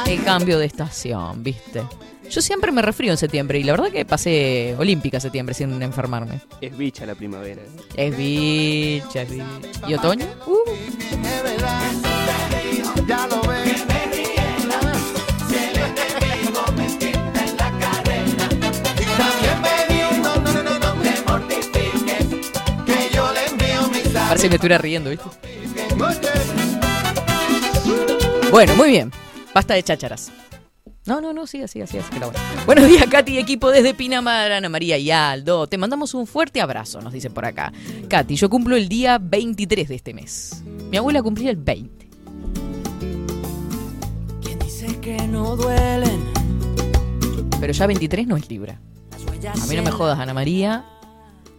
El 0.07 0.23
cambio 0.23 0.57
de 0.57 0.65
estación, 0.65 1.43
¿viste? 1.43 1.83
Yo 2.29 2.41
siempre 2.41 2.71
me 2.71 2.81
resfrío 2.81 3.11
en 3.11 3.17
septiembre 3.17 3.59
y 3.59 3.63
la 3.63 3.73
verdad 3.73 3.91
que 3.91 4.05
pasé 4.05 4.73
olímpica 4.79 5.19
septiembre 5.19 5.53
sin 5.53 5.81
enfermarme. 5.81 6.39
Es 6.61 6.75
bicha 6.77 7.05
la 7.05 7.13
primavera. 7.13 7.61
Es 7.95 8.15
bicha, 8.17 9.23
es 9.23 9.29
bicha. 9.29 9.45
¿Y 9.87 9.93
otoño? 9.95 10.25
Uh, 10.47 10.71
Es 10.71 11.43
verdad. 11.43 11.91
Ya 13.05 13.27
lo 13.27 13.41
ves. 13.41 13.80
Parece 24.31 24.47
que 24.47 24.51
me 24.51 24.55
estuviera 24.55 24.77
riendo, 24.77 25.09
¿viste? 25.09 25.25
Bueno, 28.49 28.75
muy 28.77 28.89
bien. 28.89 29.11
Basta 29.53 29.73
de 29.73 29.83
chácharas. 29.83 30.31
No, 31.05 31.19
no, 31.19 31.33
no, 31.33 31.45
siga, 31.45 31.67
siga, 31.67 31.85
siga. 31.85 32.03
siga, 32.03 32.27
bueno. 32.27 32.39
Buenos 32.65 32.87
días, 32.87 33.07
Katy, 33.07 33.37
equipo 33.37 33.69
desde 33.71 33.93
Pinamar, 33.93 34.53
Ana 34.53 34.69
María 34.69 34.97
y 34.97 35.11
Aldo. 35.11 35.67
Te 35.67 35.77
mandamos 35.77 36.13
un 36.13 36.27
fuerte 36.27 36.61
abrazo, 36.61 37.01
nos 37.01 37.11
dicen 37.11 37.33
por 37.33 37.43
acá. 37.43 37.73
Katy, 38.07 38.37
yo 38.37 38.49
cumplo 38.49 38.77
el 38.77 38.87
día 38.87 39.17
23 39.21 39.89
de 39.89 39.95
este 39.95 40.13
mes. 40.13 40.63
Mi 40.89 40.95
abuela 40.95 41.21
cumplía 41.21 41.51
el 41.51 41.57
20. 41.57 42.09
Quien 44.41 44.59
dice 44.59 44.97
que 45.01 45.27
no 45.27 45.57
duelen 45.57 46.23
Pero 47.59 47.73
ya 47.73 47.85
23 47.85 48.27
no 48.27 48.37
es 48.37 48.49
Libra. 48.49 48.79
A 49.61 49.65
mí 49.65 49.75
no 49.75 49.83
me 49.83 49.91
jodas, 49.91 50.17
Ana 50.17 50.33
María. 50.33 50.85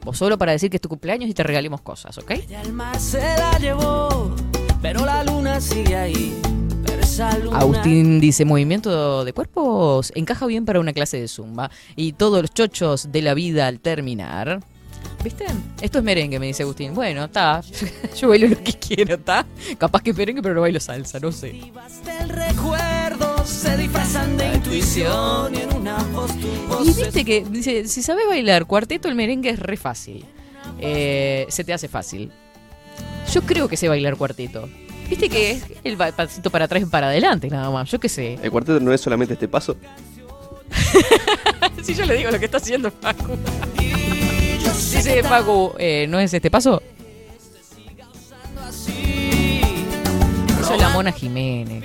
Vos 0.05 0.19
solo 0.19 0.37
para 0.39 0.53
decir 0.53 0.69
que 0.71 0.77
es 0.79 0.81
tu 0.81 0.89
cumpleaños 0.89 1.31
y 1.31 1.35
te 1.35 1.43
regalemos 1.43 1.81
cosas, 1.81 2.17
¿ok? 2.19 2.31
la- 2.51 2.63
El 2.63 2.73
mar 2.73 2.99
se 2.99 3.19
la 3.21 3.59
llevó, 3.59 4.35
pero 4.81 5.05
la 5.07 5.23
luna 5.25 5.61
sigue 5.61 5.95
ahí. 5.97 6.41
Pero 6.85 7.03
esa 7.03 7.39
luna 7.39 7.59
Agustín 7.59 8.21
dice, 8.21 8.45
movimiento 8.45 9.25
de 9.25 9.33
cuerpos 9.33 10.13
encaja 10.17 10.47
bien 10.47 10.65
para 10.65 10.81
una 10.81 10.93
clase 10.93 11.21
de 11.21 11.29
zumba. 11.29 11.71
Y 11.95 12.13
todos 12.15 12.43
los 12.43 12.51
chochos 12.53 13.13
de 13.13 13.23
la 13.23 13.35
vida 13.35 13.67
al 13.69 13.79
terminar. 13.81 14.61
¿Viste? 15.23 15.47
Esto 15.81 15.99
es 15.99 16.05
merengue, 16.05 16.41
me 16.41 16.47
dice 16.47 16.65
Agustín. 16.65 16.95
Bueno, 16.95 17.25
está. 17.25 17.63
Yo 18.21 18.29
bailo 18.29 18.49
lo 18.49 18.57
que 18.63 18.73
quiero, 18.73 19.15
¿está? 19.15 19.47
Capaz 19.79 20.03
que 20.03 20.11
es 20.11 20.17
merengue, 20.17 20.43
pero 20.43 20.55
no 20.57 20.63
bailo 20.63 20.81
salsa, 20.81 21.21
no 21.21 21.31
sé. 21.31 21.61
Se 23.45 23.77
disfrazan 23.77 24.37
de 24.37 24.55
intuición 24.55 25.55
y 25.55 25.61
en 25.61 25.75
una 25.75 25.97
voz 26.13 26.31
Y 26.83 26.93
viste 26.93 27.25
que, 27.25 27.45
dice, 27.49 27.89
si 27.89 28.03
sabes 28.03 28.27
bailar 28.27 28.67
cuarteto, 28.67 29.09
el 29.09 29.15
merengue 29.15 29.51
es 29.51 29.59
re 29.59 29.77
fácil. 29.77 30.25
Eh, 30.79 31.47
se 31.49 31.65
te 31.65 31.73
hace 31.73 31.89
fácil. 31.89 32.31
Yo 33.33 33.43
creo 33.43 33.69
que 33.69 33.77
sé 33.77 33.89
bailar 33.89 34.17
cuarteto. 34.17 34.69
Viste 35.09 35.29
que 35.29 35.53
es 35.53 35.65
el 35.85 35.97
pasito 35.97 36.51
para 36.51 36.67
atrás 36.67 36.83
y 36.83 36.87
para 36.87 37.09
adelante, 37.09 37.49
nada 37.49 37.71
más. 37.71 37.91
Yo 37.91 38.01
qué 38.01 38.09
sé. 38.09 38.39
El 38.43 38.51
cuarteto 38.51 38.81
no 38.81 38.93
es 38.93 39.01
solamente 39.01 39.35
este 39.35 39.49
paso. 39.49 39.77
Si 41.83 41.95
yo 41.95 42.07
le 42.07 42.15
digo 42.15 42.31
lo 42.31 42.39
que 42.39 42.45
está 42.45 42.59
haciendo 42.59 42.93
Facu. 42.93 43.37
Dice 43.77 45.23
Facu, 45.25 45.75
eh, 45.79 46.07
¿no 46.09 46.21
es 46.21 46.33
este 46.33 46.49
paso? 46.49 46.81
La 50.79 50.89
Mona 50.91 51.13
Jiménez. 51.13 51.85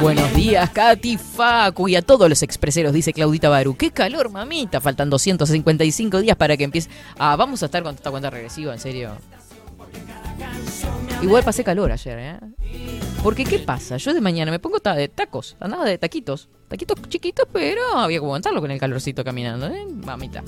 Buenos 0.00 0.34
días, 0.34 0.70
Katy, 0.70 1.18
Facu 1.18 1.88
y 1.88 1.96
a 1.96 2.02
todos 2.02 2.28
los 2.28 2.42
expreseros, 2.42 2.92
dice 2.92 3.12
Claudita 3.12 3.48
Baru. 3.48 3.76
¡Qué 3.76 3.90
calor, 3.90 4.30
mamita! 4.30 4.80
Faltan 4.80 5.10
255 5.10 6.20
días 6.20 6.36
para 6.36 6.56
que 6.56 6.64
empiece. 6.64 6.90
Ah, 7.18 7.36
vamos 7.36 7.62
a 7.62 7.66
estar 7.66 7.82
con 7.82 7.94
esta 7.94 8.10
cuenta 8.10 8.30
regresiva, 8.30 8.72
en 8.72 8.80
serio. 8.80 9.16
Igual 11.22 11.44
pasé 11.44 11.64
calor 11.64 11.92
ayer, 11.92 12.18
¿eh? 12.18 12.38
Porque, 13.22 13.44
¿qué 13.44 13.58
pasa? 13.58 13.98
Yo 13.98 14.14
de 14.14 14.22
mañana 14.22 14.50
me 14.50 14.58
pongo 14.58 14.78
de 14.78 15.08
tacos, 15.08 15.56
andaba 15.60 15.84
de 15.84 15.98
taquitos. 15.98 16.48
Taquitos 16.68 16.96
chiquitos, 17.08 17.46
pero 17.52 17.98
había 17.98 18.18
que 18.18 18.24
aguantarlo 18.24 18.60
con 18.60 18.70
el 18.70 18.80
calorcito 18.80 19.22
caminando, 19.22 19.66
¿eh? 19.66 19.86
Mamita. 19.86 20.42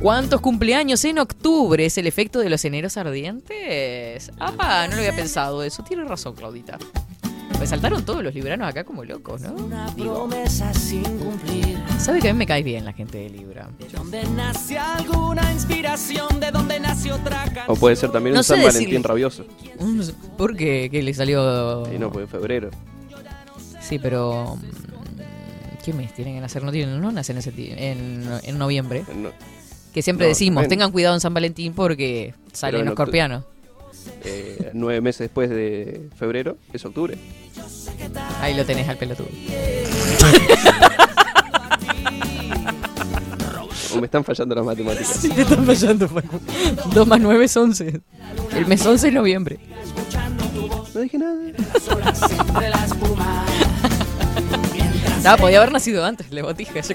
¿Cuántos 0.00 0.40
cumpleaños 0.40 1.04
en 1.04 1.18
octubre 1.18 1.84
es 1.84 1.98
el 1.98 2.06
efecto 2.06 2.38
de 2.38 2.48
los 2.50 2.64
eneros 2.64 2.96
ardientes? 2.96 4.30
Ah, 4.38 4.86
no 4.88 4.94
lo 4.94 5.00
había 5.02 5.14
pensado 5.16 5.62
eso. 5.64 5.82
Tiene 5.82 6.04
razón, 6.04 6.34
Claudita. 6.34 6.78
Me 7.58 7.66
saltaron 7.66 8.04
todos 8.04 8.22
los 8.22 8.32
libranos 8.32 8.68
acá 8.68 8.84
como 8.84 9.02
locos, 9.04 9.40
¿no? 9.40 9.52
Una 9.54 9.90
Digo, 9.96 10.28
promesa 10.28 10.72
sin 10.72 11.02
cumplir. 11.18 11.76
sabe 11.98 12.20
que 12.20 12.28
a 12.28 12.32
mí 12.32 12.38
me 12.38 12.46
cae 12.46 12.62
bien 12.62 12.84
la 12.84 12.92
gente 12.92 13.18
de 13.18 13.28
Libra. 13.30 13.68
¿De 13.76 13.88
dónde 13.88 14.22
nace 14.36 14.78
alguna 14.78 15.50
inspiración? 15.52 16.38
¿De 16.38 16.52
dónde 16.52 16.78
nace 16.78 17.10
otra 17.10 17.42
O 17.42 17.52
canción? 17.52 17.76
puede 17.78 17.96
ser 17.96 18.12
también 18.12 18.34
No 18.34 18.40
un 18.40 18.44
sé 18.44 18.54
San 18.54 18.58
decirle. 18.60 18.78
Valentín 18.84 19.02
rabioso. 19.02 19.44
¿Por 20.36 20.56
qué? 20.56 20.88
¿Qué 20.92 21.02
le 21.02 21.12
salió? 21.12 21.92
Y 21.92 21.98
no, 21.98 22.12
pues 22.12 22.22
en 22.26 22.28
febrero. 22.28 22.70
Sí, 23.80 23.98
pero... 23.98 24.54
mm, 24.56 25.82
¿Qué 25.84 25.92
mes 25.92 26.14
tienen 26.14 26.34
que 26.36 26.40
nacer? 26.40 26.62
No, 26.62 26.70
tienen, 26.70 27.00
no 27.00 27.10
nacen 27.10 27.38
ese 27.38 27.50
ti- 27.50 27.72
en, 27.76 28.28
en 28.44 28.58
noviembre. 28.58 29.04
No, 29.16 29.30
Que 29.92 30.02
siempre 30.02 30.26
No, 30.26 30.28
decimos, 30.28 30.68
tengan 30.68 30.90
cuidado 30.92 31.14
en 31.14 31.20
San 31.20 31.34
Valentín 31.34 31.72
porque 31.74 32.34
salen 32.52 32.80
en 32.80 32.86
los 32.86 32.92
escorpianos. 32.92 33.44
eh, 34.24 34.70
nueve 34.74 35.00
meses 35.00 35.20
después 35.20 35.48
de 35.50 36.08
febrero 36.18 36.56
es 36.72 36.84
octubre. 36.84 37.16
Ahí 38.40 38.54
lo 38.54 38.64
tenés 38.64 38.88
al 38.88 38.96
pelotudo. 38.96 39.28
O 43.90 44.00
me 44.00 44.04
están 44.04 44.22
fallando 44.22 44.54
las 44.54 44.64
matemáticas. 44.66 45.08
Sí, 45.08 45.30
te 45.30 45.40
están 45.42 45.64
fallando, 45.64 46.06
Facu. 46.08 46.38
2 46.92 47.06
más 47.06 47.20
9 47.20 47.44
es 47.46 47.56
11. 47.56 48.00
El 48.54 48.66
mes 48.66 48.84
11 48.84 49.08
es 49.08 49.14
noviembre. 49.14 49.58
No 50.94 51.00
dije 51.00 51.18
nada. 51.18 51.40
Ah, 55.24 55.36
podía 55.36 55.58
haber 55.58 55.72
nacido 55.72 56.04
antes, 56.06 56.30
la 56.30 56.42
botija, 56.42 56.80
yo 56.80 56.94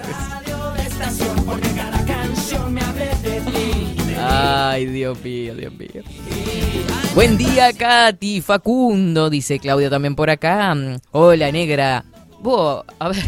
Ay, 4.36 4.86
Dios 4.86 5.22
mío, 5.22 5.54
Dios 5.54 5.72
mío. 5.74 6.02
Buen 7.14 7.38
día, 7.38 7.72
Katy, 7.72 8.40
Facundo, 8.40 9.30
dice 9.30 9.60
Claudia 9.60 9.88
también 9.88 10.16
por 10.16 10.28
acá. 10.28 10.76
Hola, 11.12 11.52
negra. 11.52 12.04
Vos, 12.40 12.84
a 12.98 13.08
ver. 13.10 13.24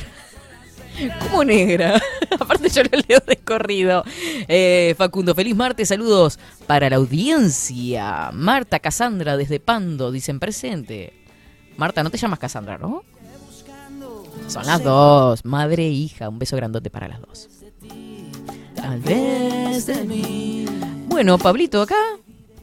¿Cómo 1.20 1.44
negra? 1.44 2.02
Aparte 2.40 2.68
yo 2.70 2.82
lo 2.82 2.98
leo 3.06 3.20
de 3.24 3.36
corrido. 3.36 4.02
Eh, 4.48 4.96
Facundo, 4.98 5.34
feliz 5.36 5.54
martes, 5.54 5.88
saludos 5.88 6.40
para 6.66 6.90
la 6.90 6.96
audiencia. 6.96 8.30
Marta 8.32 8.80
Casandra 8.80 9.36
desde 9.36 9.60
Pando, 9.60 10.10
dicen 10.10 10.40
presente. 10.40 11.12
Marta, 11.76 12.02
no 12.02 12.10
te 12.10 12.18
llamas 12.18 12.40
Casandra, 12.40 12.78
¿no? 12.78 13.04
Son 14.48 14.66
las 14.66 14.82
dos, 14.82 15.44
madre 15.44 15.86
e 15.86 15.90
hija. 15.90 16.28
Un 16.28 16.40
beso 16.40 16.56
grandote 16.56 16.90
para 16.90 17.06
las 17.06 17.20
dos. 17.20 17.48
Bueno, 21.06 21.38
Pablito, 21.38 21.82
acá, 21.82 21.94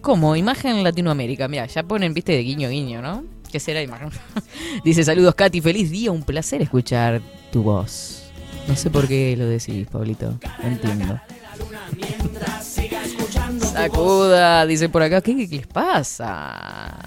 como 0.02 0.36
imagen 0.36 0.84
Latinoamérica. 0.84 1.48
Mira, 1.48 1.66
ya 1.66 1.84
ponen, 1.84 2.14
viste, 2.14 2.34
de 2.34 2.44
guiño 2.44 2.70
guiño, 2.70 3.02
¿no? 3.02 3.24
¿Qué 3.52 3.60
será 3.60 3.82
imagen? 3.82 4.10
Dice, 4.84 5.04
saludos, 5.04 5.36
Katy, 5.36 5.62
feliz 5.62 5.90
día, 5.92 6.12
un 6.12 6.24
placer 6.24 6.62
escuchar 6.62 7.22
tu 7.52 7.64
voz. 7.64 8.24
No 8.68 8.76
sé 8.76 8.90
por 8.90 9.08
qué 9.08 9.36
lo 9.38 9.46
decís, 9.46 9.88
Pablito. 9.92 10.38
No 10.62 10.68
entiendo. 10.68 11.20
Sacuda, 13.60 14.66
dice 14.66 14.90
por 14.90 15.04
acá, 15.04 15.22
¿qué, 15.22 15.48
qué 15.48 15.58
les 15.58 15.68
pasa? 15.68 16.98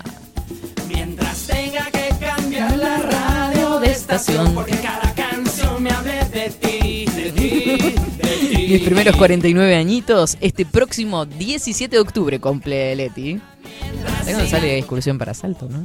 Mientras 0.88 1.46
tenga 1.46 1.90
que 1.90 2.10
cambiar 2.20 2.76
la 2.76 2.98
radio 2.98 3.80
de 3.80 3.90
estación 3.90 4.54
porque 4.54 4.76
cada 4.76 5.14
canción 5.14 5.82
me 5.82 5.90
hable 5.90 6.24
de 6.26 6.50
ti, 6.50 7.06
de 7.06 7.32
ti, 7.32 7.64
de 7.78 7.90
ti. 8.15 8.15
Mis 8.68 8.82
primeros 8.82 9.14
49 9.14 9.76
añitos, 9.76 10.36
este 10.40 10.66
próximo 10.66 11.24
17 11.24 11.94
de 11.94 12.00
octubre 12.00 12.40
cumple 12.40 12.96
Leti. 12.96 13.40
Donde 14.24 14.48
sale 14.48 14.76
excursión 14.76 15.18
para 15.18 15.34
Salto, 15.34 15.68
¿no? 15.68 15.84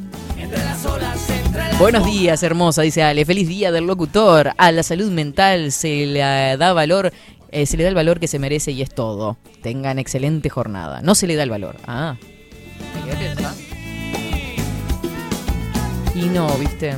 Buenos 1.78 2.06
días, 2.06 2.42
hermosa, 2.42 2.82
dice 2.82 3.04
Ale. 3.04 3.24
Feliz 3.24 3.48
día 3.48 3.72
del 3.72 3.86
locutor. 3.86 4.54
A 4.58 4.72
la 4.72 4.82
salud 4.82 5.12
mental 5.12 5.72
se 5.72 6.08
le 6.08 6.22
da 6.22 6.74
valor, 6.74 7.14
eh, 7.52 7.68
se 7.68 7.78
le 7.78 7.84
da 7.84 7.90
el 7.90 7.96
valor 7.96 8.20
que 8.20 8.28
se 8.28 8.40
merece 8.40 8.72
y 8.72 8.82
es 8.82 8.90
todo. 8.90 9.38
Tengan 9.62 10.00
excelente 10.00 10.50
jornada. 10.50 11.02
No 11.04 11.14
se 11.14 11.28
le 11.28 11.36
da 11.36 11.44
el 11.44 11.52
valor. 11.52 11.78
Ah. 11.86 12.16
Y 16.16 16.22
no, 16.22 16.48
viste. 16.58 16.98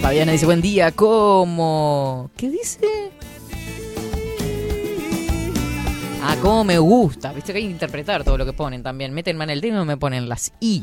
Fabiana 0.00 0.32
dice, 0.32 0.46
buen 0.46 0.62
día, 0.62 0.92
¿cómo? 0.92 2.30
¿Qué 2.36 2.48
dice? 2.48 2.78
Ah, 6.22 6.36
cómo 6.42 6.64
me 6.64 6.78
gusta. 6.78 7.32
Viste 7.32 7.52
que 7.52 7.58
hay 7.58 7.64
que 7.64 7.70
interpretar 7.70 8.24
todo 8.24 8.36
lo 8.36 8.44
que 8.44 8.52
ponen 8.52 8.82
también. 8.82 9.12
Meten 9.14 9.36
mal 9.36 9.50
el 9.50 9.60
tema 9.60 9.82
y 9.82 9.84
me 9.84 9.96
ponen 9.96 10.28
las 10.28 10.52
I. 10.60 10.82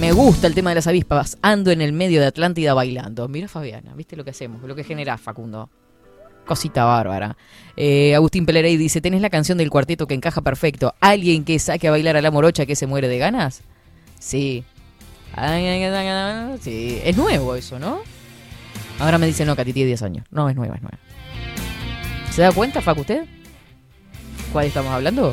Me 0.00 0.12
gusta 0.12 0.46
el 0.46 0.54
tema 0.54 0.70
de 0.70 0.76
las 0.76 0.86
avispas. 0.86 1.38
Ando 1.42 1.70
en 1.70 1.80
el 1.80 1.92
medio 1.92 2.20
de 2.20 2.26
Atlántida 2.26 2.74
bailando. 2.74 3.28
Mira 3.28 3.48
Fabiana, 3.48 3.94
¿viste 3.94 4.16
lo 4.16 4.24
que 4.24 4.30
hacemos? 4.30 4.62
Lo 4.62 4.74
que 4.74 4.82
genera 4.82 5.16
Facundo. 5.18 5.70
Cosita 6.46 6.84
bárbara. 6.84 7.36
Eh, 7.76 8.14
Agustín 8.14 8.44
Pelerey 8.44 8.76
dice, 8.76 9.00
¿tenés 9.00 9.22
la 9.22 9.30
canción 9.30 9.56
del 9.56 9.70
cuarteto 9.70 10.06
que 10.06 10.14
encaja 10.14 10.42
perfecto? 10.42 10.94
¿Alguien 11.00 11.44
que 11.44 11.58
saque 11.58 11.88
a 11.88 11.90
bailar 11.90 12.16
a 12.16 12.22
la 12.22 12.30
morocha 12.30 12.66
que 12.66 12.76
se 12.76 12.86
muere 12.86 13.08
de 13.08 13.18
ganas? 13.18 13.62
Sí. 14.18 14.64
Sí, 16.60 17.00
es 17.02 17.16
nuevo 17.16 17.54
eso, 17.54 17.78
¿no? 17.78 18.00
Ahora 18.98 19.18
me 19.18 19.26
dice, 19.26 19.44
no, 19.44 19.56
Katy 19.56 19.72
tiene 19.72 19.88
10 19.88 20.02
años. 20.02 20.26
No, 20.30 20.48
es 20.48 20.56
nueva, 20.56 20.76
es 20.76 20.82
nueva. 20.82 20.98
¿Se 22.34 22.42
da 22.42 22.50
cuenta, 22.50 22.80
Facu, 22.80 23.02
usted? 23.02 23.26
¿Cuál 24.52 24.66
estamos 24.66 24.90
hablando? 24.90 25.32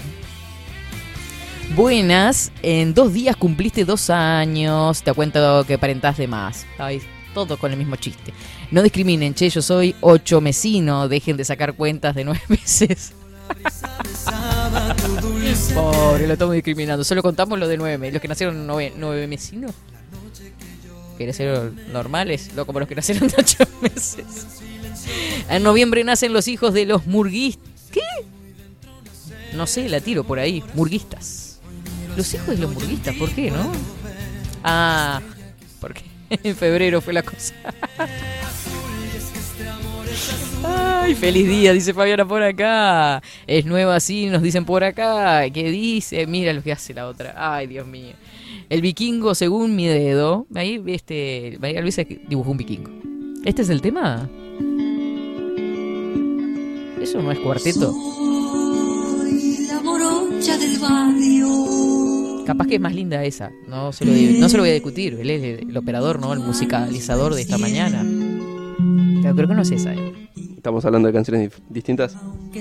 Buenas, 1.76 2.52
en 2.62 2.94
dos 2.94 3.12
días 3.12 3.36
cumpliste 3.36 3.86
dos 3.86 4.12
años. 4.12 5.02
Te 5.02 5.12
cuento 5.12 5.64
que 5.66 5.80
parentás 5.80 6.18
de 6.18 6.28
más. 6.28 6.68
Ay, 6.78 7.02
todo 7.34 7.58
con 7.58 7.72
el 7.72 7.80
mismo 7.80 7.96
chiste. 7.96 8.34
No 8.70 8.84
discriminen, 8.84 9.34
che, 9.34 9.50
yo 9.50 9.64
soy 9.64 9.96
ocho 10.02 10.42
mesino. 10.42 11.08
Dejen 11.08 11.38
de 11.38 11.44
sacar 11.44 11.74
cuentas 11.74 12.14
de 12.14 12.24
nueve 12.24 12.44
meses. 12.50 13.14
Pobre, 15.74 16.28
lo 16.28 16.34
estamos 16.34 16.54
discriminando. 16.54 17.04
Solo 17.04 17.24
contamos 17.24 17.58
lo 17.58 17.68
de 17.68 17.78
nueve. 17.78 18.12
Los 18.12 18.22
que 18.22 18.28
nacieron 18.28 18.68
nueve, 18.68 18.94
nueve 18.96 19.26
mesinos. 19.26 19.72
Que 21.18 21.26
nacieron 21.26 21.80
normales, 21.92 22.52
no 22.56 22.68
como 22.68 22.80
los 22.80 22.88
que 22.88 22.94
nacieron 22.94 23.28
de 23.28 23.36
ocho 23.40 23.64
meses. 23.82 24.62
En 25.50 25.64
noviembre 25.64 26.04
nacen 26.04 26.34
los 26.34 26.48
hijos 26.48 26.74
de 26.74 26.86
los 26.86 27.06
murguistas. 27.08 27.70
¿Qué? 27.92 28.02
No 29.54 29.68
sé, 29.68 29.90
la 29.90 30.00
tiro 30.00 30.24
por 30.24 30.40
ahí. 30.40 30.64
Murguistas. 30.74 31.60
Los 32.16 32.34
hijos 32.34 32.48
de 32.48 32.58
los 32.58 32.72
murguistas, 32.74 33.16
¿por 33.16 33.30
qué, 33.32 33.52
no? 33.52 33.72
Ah, 34.64 35.22
porque 35.80 36.04
en 36.30 36.56
febrero 36.56 37.02
fue 37.02 37.14
la 37.14 37.24
cosa. 37.24 37.54
Ay, 40.64 41.16
feliz 41.16 41.48
día, 41.48 41.74
dice 41.74 41.94
Fabiana 41.94 42.28
por 42.28 42.44
acá. 42.44 43.22
Es 43.48 43.66
nueva 43.66 43.96
así, 43.96 44.28
nos 44.28 44.42
dicen 44.42 44.66
por 44.66 44.84
acá. 44.84 45.50
¿Qué 45.50 45.70
dice? 45.72 46.28
Mira 46.28 46.54
lo 46.54 46.62
que 46.62 46.72
hace 46.72 46.94
la 46.94 47.08
otra. 47.08 47.34
Ay, 47.38 47.68
Dios 47.68 47.88
mío. 47.88 48.14
El 48.70 48.82
vikingo 48.82 49.34
según 49.36 49.76
mi 49.76 49.88
dedo. 49.88 50.46
Ahí, 50.54 50.82
este, 50.88 51.58
María 51.60 51.82
Luisa 51.82 52.04
dibujó 52.04 52.52
un 52.52 52.58
vikingo. 52.58 52.92
¿Este 53.44 53.64
es 53.64 53.70
el 53.70 53.82
tema? 53.82 54.30
Eso 57.02 57.22
no 57.22 57.32
es 57.32 57.40
cuarteto. 57.40 57.92
Soy 57.92 59.68
la 59.68 59.82
morocha 59.82 60.58
del 60.58 60.78
barrio. 60.80 62.44
Capaz 62.46 62.68
que 62.68 62.76
es 62.76 62.82
más 62.82 62.94
linda 62.94 63.24
esa. 63.24 63.52
No 63.68 63.92
se 63.92 64.06
lo, 64.06 64.12
no 64.40 64.50
se 64.50 64.58
lo 64.58 64.64
voy 64.64 64.70
a 64.70 64.74
discutir. 64.74 65.18
Él 65.20 65.30
es 65.30 65.44
el, 65.44 65.70
el 65.70 65.78
operador, 65.78 66.20
¿no? 66.20 66.34
El 66.34 66.40
musicalizador 66.40 67.34
de 67.34 67.42
esta 67.42 67.58
mañana. 67.58 68.06
Pero 69.22 69.36
creo 69.36 69.48
que 69.48 69.54
no 69.56 69.62
es 69.62 69.72
esa. 69.72 69.94
¿eh? 69.94 70.30
Estamos 70.58 70.86
hablando 70.86 71.08
de 71.08 71.14
canciones 71.14 71.52
distintas. 71.70 72.16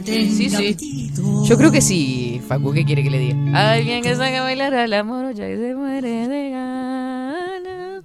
Sí, 0.05 0.49
sí. 0.49 1.11
Yo 1.45 1.57
creo 1.59 1.71
que 1.71 1.83
sí, 1.83 2.41
Facu. 2.49 2.73
¿Qué 2.73 2.85
quiere 2.85 3.03
que 3.03 3.11
le 3.11 3.19
diga? 3.19 3.73
Alguien 3.73 4.03
que 4.03 4.15
saca 4.17 4.41
a 4.41 4.43
bailar 4.43 4.75
a 4.75 4.87
la 4.87 5.05
morocha 5.05 5.49
y 5.51 5.57
se 5.57 5.75
muere 5.75 6.29
de 6.29 6.51
ganas. 6.51 8.05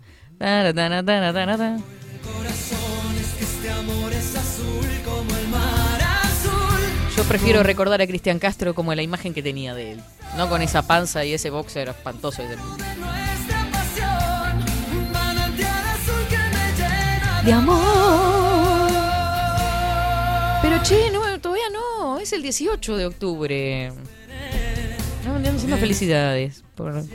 Prefiero 7.28 7.64
recordar 7.64 8.02
a 8.02 8.08
Cristian 8.08 8.40
Castro 8.40 8.74
como 8.76 8.94
la 8.96 9.02
imagen 9.02 9.34
que 9.34 9.42
tenía 9.44 9.74
de 9.74 9.94
él. 9.94 10.02
No 10.38 10.48
con 10.50 10.62
esa 10.62 10.82
panza 10.84 11.26
y 11.26 11.34
ese 11.34 11.50
boxer 11.50 11.90
espantoso. 11.90 12.42
ese- 12.44 12.56
De 17.46 17.54
amor. 17.54 18.92
Pero 20.62 20.82
che, 20.84 21.12
no, 21.12 21.40
todavía 21.40 21.66
no. 21.72 22.20
Es 22.20 22.34
el 22.34 22.42
18 22.42 22.98
de 22.98 23.06
octubre. 23.06 23.92
No, 25.26 25.36
haciendo 25.50 25.78
felicidades. 25.78 26.64
por- 26.76 26.98
Es 26.98 27.08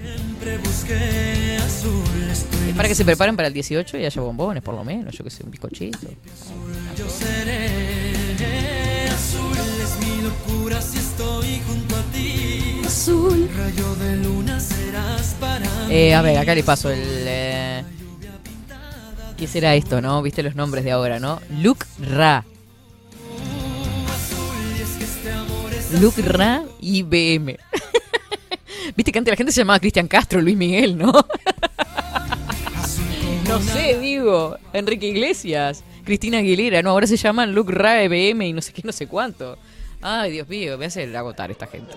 para 2.76 2.88
que 2.88 2.94
se 2.94 3.04
preparen 3.04 3.36
para 3.36 3.48
el 3.48 3.54
18 3.54 3.98
y 3.98 4.04
haya 4.04 4.20
bombones, 4.22 4.62
por 4.62 4.74
lo 4.74 4.84
menos. 4.84 5.16
Yo 5.16 5.24
que 5.24 5.30
sé, 5.30 5.42
un 5.44 5.50
bizcochito. 5.50 5.98
Azul. 12.86 13.48
Eh, 15.88 16.14
a 16.14 16.22
ver, 16.22 16.38
acá 16.38 16.54
le 16.54 16.62
paso 16.62 16.90
el. 16.90 17.00
eh, 17.04 17.84
¿Qué 19.36 19.46
será 19.46 19.74
esto, 19.74 20.00
no? 20.00 20.22
Viste 20.22 20.42
los 20.42 20.54
nombres 20.54 20.84
de 20.84 20.92
ahora, 20.92 21.18
¿no? 21.18 21.40
Luke 21.62 21.86
Ra. 21.98 22.44
Luke 26.00 26.22
Ra 26.22 26.62
IBM. 26.80 27.56
Viste 28.96 29.12
que 29.12 29.18
antes 29.18 29.32
la 29.32 29.36
gente 29.36 29.52
se 29.52 29.60
llamaba 29.60 29.80
Cristian 29.80 30.08
Castro, 30.08 30.40
Luis 30.40 30.56
Miguel, 30.56 30.96
¿no? 30.98 31.12
no 33.48 33.60
sé, 33.60 33.98
digo. 33.98 34.56
Enrique 34.72 35.08
Iglesias, 35.08 35.82
Cristina 36.04 36.38
Aguilera, 36.38 36.82
no, 36.82 36.90
ahora 36.90 37.06
se 37.06 37.16
llaman 37.16 37.54
Luke 37.54 37.72
Ra 37.72 38.04
IBM 38.04 38.42
y 38.46 38.52
no 38.52 38.60
sé 38.60 38.72
qué, 38.72 38.82
no 38.84 38.92
sé 38.92 39.06
cuánto. 39.06 39.58
Ay, 40.02 40.32
Dios 40.32 40.48
mío, 40.48 40.78
me 40.78 40.86
hace 40.86 41.14
agotar 41.14 41.50
esta 41.50 41.66
gente. 41.66 41.92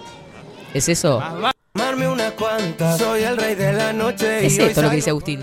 ¿Es 0.73 0.89
eso? 0.89 1.21
Armarme 1.21 2.07
una 2.07 2.31
cuanta, 2.31 2.97
soy 2.97 3.23
el 3.23 3.37
rey 3.37 3.55
de 3.55 3.71
la 3.71 3.93
noche. 3.93 4.45
Es 4.45 4.59
esto 4.59 4.81
lo 4.81 4.89
que 4.89 4.97
dice 4.97 5.09
Agustín. 5.11 5.39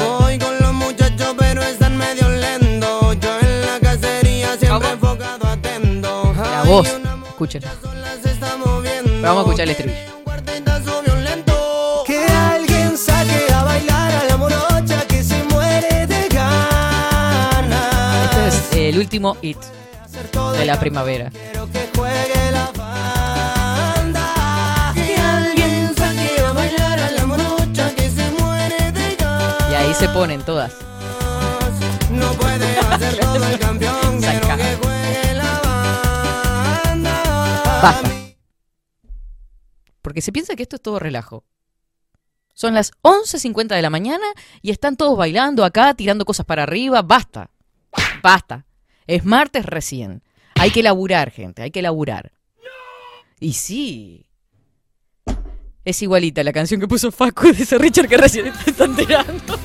Voy 0.00 0.38
con 0.38 0.56
los 0.60 0.72
muchachos, 0.74 1.34
pero 1.36 1.62
están 1.62 1.96
medio 1.96 2.28
lentos. 2.28 3.18
Yo 3.20 3.38
en 3.40 3.60
la 3.62 3.80
cacería 3.80 4.56
siempre 4.56 4.90
enfocado 4.90 5.46
atento. 5.46 6.34
La 6.36 6.62
voz, 6.64 6.88
escuchen. 7.28 7.62
Pero 7.62 9.22
vamos 9.22 9.38
a 9.38 9.40
escuchar 9.40 9.64
el 9.64 9.70
estribillo. 9.70 10.12
Este 18.24 18.46
es 18.46 18.72
el 18.72 18.98
último 18.98 19.34
hit 19.34 19.58
de 20.30 20.64
la 20.64 20.78
primavera. 20.78 21.30
Quiero 21.30 21.70
que 21.70 21.88
juegue 21.94 22.50
la 22.52 22.70
banda. 22.76 24.26
Que 24.94 25.16
alguien 25.16 25.94
saque 25.96 26.40
a 26.40 26.52
bailar 26.52 26.98
a 26.98 27.10
la 27.10 27.26
morocha 27.26 27.94
que 27.94 28.10
se 28.10 28.30
muere 28.32 28.92
de 28.92 29.16
ganas. 29.16 29.70
Y 29.70 29.74
ahí 29.74 29.94
se 29.94 30.08
ponen 30.08 30.42
todas. 30.42 30.74
No 32.10 32.32
puede 32.34 32.78
hacer 32.90 33.18
todo 33.18 33.46
el 33.46 33.58
campeón. 33.58 34.20
Quiero 34.20 34.56
que 34.56 34.76
juegue 34.82 35.34
la 35.34 35.60
banda. 36.84 37.80
Basta. 37.82 38.10
Porque 40.02 40.20
se 40.20 40.32
piensa 40.32 40.54
que 40.54 40.62
esto 40.62 40.76
es 40.76 40.82
todo 40.82 40.98
relajo. 40.98 41.44
Son 42.54 42.74
las 42.74 42.92
11.50 43.02 43.68
de 43.68 43.82
la 43.82 43.90
mañana 43.90 44.26
y 44.60 44.70
están 44.70 44.96
todos 44.96 45.16
bailando 45.16 45.64
acá, 45.64 45.94
tirando 45.94 46.24
cosas 46.24 46.46
para 46.46 46.62
arriba. 46.64 47.02
Basta. 47.02 47.50
Basta. 48.22 48.66
Es 49.06 49.24
martes 49.24 49.66
recién. 49.66 50.22
Hay 50.54 50.70
que 50.70 50.82
laburar, 50.82 51.30
gente. 51.30 51.62
Hay 51.62 51.70
que 51.70 51.82
laburar. 51.82 52.32
Y 53.40 53.54
sí. 53.54 54.26
Es 55.84 56.00
igualita 56.02 56.44
la 56.44 56.52
canción 56.52 56.80
que 56.80 56.86
puso 56.86 57.10
Facu 57.10 57.52
de 57.52 57.64
ese 57.64 57.76
Richard 57.76 58.08
que 58.08 58.16
recién 58.16 58.52
te 58.64 58.70
está 58.70 58.84
enterando. 58.84 59.58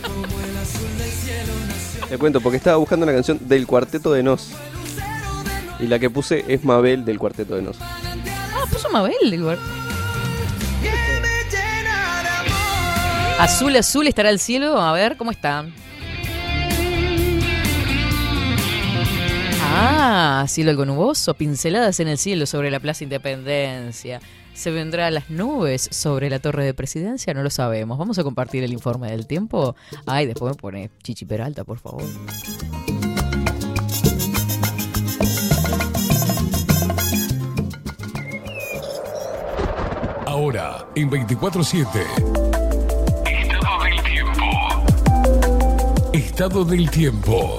Te 2.10 2.18
cuento, 2.18 2.42
porque 2.42 2.58
estaba 2.58 2.78
buscando 2.78 3.04
una 3.04 3.14
canción 3.14 3.38
del 3.48 3.68
Cuarteto 3.68 4.14
de 4.14 4.24
Nos. 4.24 4.52
Y 5.80 5.88
la 5.88 6.00
que 6.00 6.10
puse 6.10 6.44
es 6.48 6.64
Mabel 6.64 7.06
del 7.06 7.20
Cuarteto 7.20 7.56
de 7.56 7.62
Nos. 7.62 7.78
Ah, 7.80 8.64
puso 8.72 8.90
Mabel 8.90 9.14
del 9.30 9.42
lugar. 9.42 9.60
Azul, 13.38 13.76
azul 13.76 14.08
estará 14.08 14.32
el 14.32 14.40
cielo. 14.40 14.82
A 14.82 14.94
ver, 14.94 15.18
¿cómo 15.18 15.30
está? 15.30 15.66
Ah, 19.70 20.46
cielo 20.48 20.72
algo 20.72 20.86
nuboso, 20.86 21.34
pinceladas 21.34 22.00
en 22.00 22.08
el 22.08 22.18
cielo 22.18 22.46
sobre 22.46 22.72
la 22.72 22.80
Plaza 22.80 23.04
Independencia. 23.04 24.22
¿Se 24.54 24.72
vendrá 24.72 25.08
a 25.08 25.12
las 25.12 25.30
nubes 25.30 25.90
sobre 25.92 26.30
la 26.30 26.40
torre 26.40 26.64
de 26.64 26.74
presidencia? 26.74 27.34
No 27.34 27.44
lo 27.44 27.50
sabemos. 27.50 27.98
Vamos 27.98 28.18
a 28.18 28.24
compartir 28.24 28.64
el 28.64 28.74
informe 28.74 29.12
del 29.12 29.28
tiempo. 29.28 29.76
Ay, 30.06 30.26
después 30.26 30.56
me 30.56 30.60
pone 30.60 30.90
Chichi 31.04 31.26
Peralta, 31.26 31.64
por 31.64 31.80
favor. 31.80 32.04
Ahora, 40.26 40.88
en 40.96 41.10
24-7. 41.10 41.86
Estado 43.26 43.84
del 43.84 44.04
tiempo. 44.04 44.44
Estado 46.14 46.66
del 46.66 46.90
tiempo. 46.90 47.58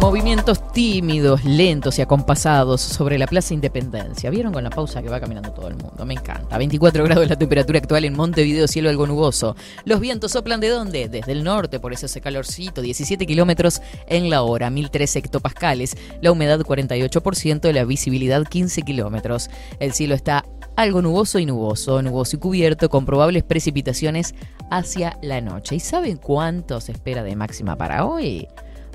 Movimientos 0.00 0.72
tímidos, 0.72 1.44
lentos 1.44 1.98
y 1.98 2.02
acompasados 2.02 2.80
sobre 2.80 3.18
la 3.18 3.26
Plaza 3.26 3.54
Independencia. 3.54 4.30
¿Vieron 4.30 4.52
con 4.52 4.62
la 4.62 4.70
pausa 4.70 5.02
que 5.02 5.08
va 5.08 5.18
caminando 5.18 5.52
todo 5.52 5.68
el 5.68 5.76
mundo? 5.76 6.04
Me 6.04 6.14
encanta. 6.14 6.58
24 6.58 7.02
grados 7.04 7.28
la 7.28 7.36
temperatura 7.36 7.78
actual 7.78 8.04
en 8.04 8.14
Montevideo, 8.14 8.68
cielo 8.68 8.90
algo 8.90 9.06
nuboso. 9.06 9.56
Los 9.84 10.00
vientos 10.00 10.32
soplan 10.32 10.60
de 10.60 10.68
dónde? 10.68 11.08
Desde 11.08 11.32
el 11.32 11.42
norte, 11.42 11.80
por 11.80 11.92
eso 11.92 12.06
ese 12.06 12.20
calorcito, 12.20 12.82
17 12.82 13.26
kilómetros 13.26 13.80
en 14.06 14.28
la 14.30 14.42
hora, 14.42 14.70
1003 14.70 15.16
hectopascales. 15.16 15.96
La 16.20 16.30
humedad 16.30 16.60
48%, 16.60 17.72
la 17.72 17.84
visibilidad 17.84 18.44
15 18.44 18.82
kilómetros. 18.82 19.50
El 19.80 19.92
cielo 19.92 20.14
está 20.14 20.44
algo 20.76 21.00
nuboso 21.00 21.38
y 21.38 21.46
nuboso, 21.46 22.02
nuboso 22.02 22.36
y 22.36 22.38
cubierto, 22.38 22.90
con 22.90 23.06
probables 23.06 23.44
precipitaciones 23.44 24.34
hacia 24.70 25.18
la 25.22 25.40
noche. 25.40 25.74
¿Y 25.76 25.80
saben 25.80 26.18
cuánto 26.18 26.80
se 26.80 26.92
espera 26.92 27.22
de 27.22 27.34
máxima 27.34 27.76
para 27.76 28.04
hoy? 28.04 28.46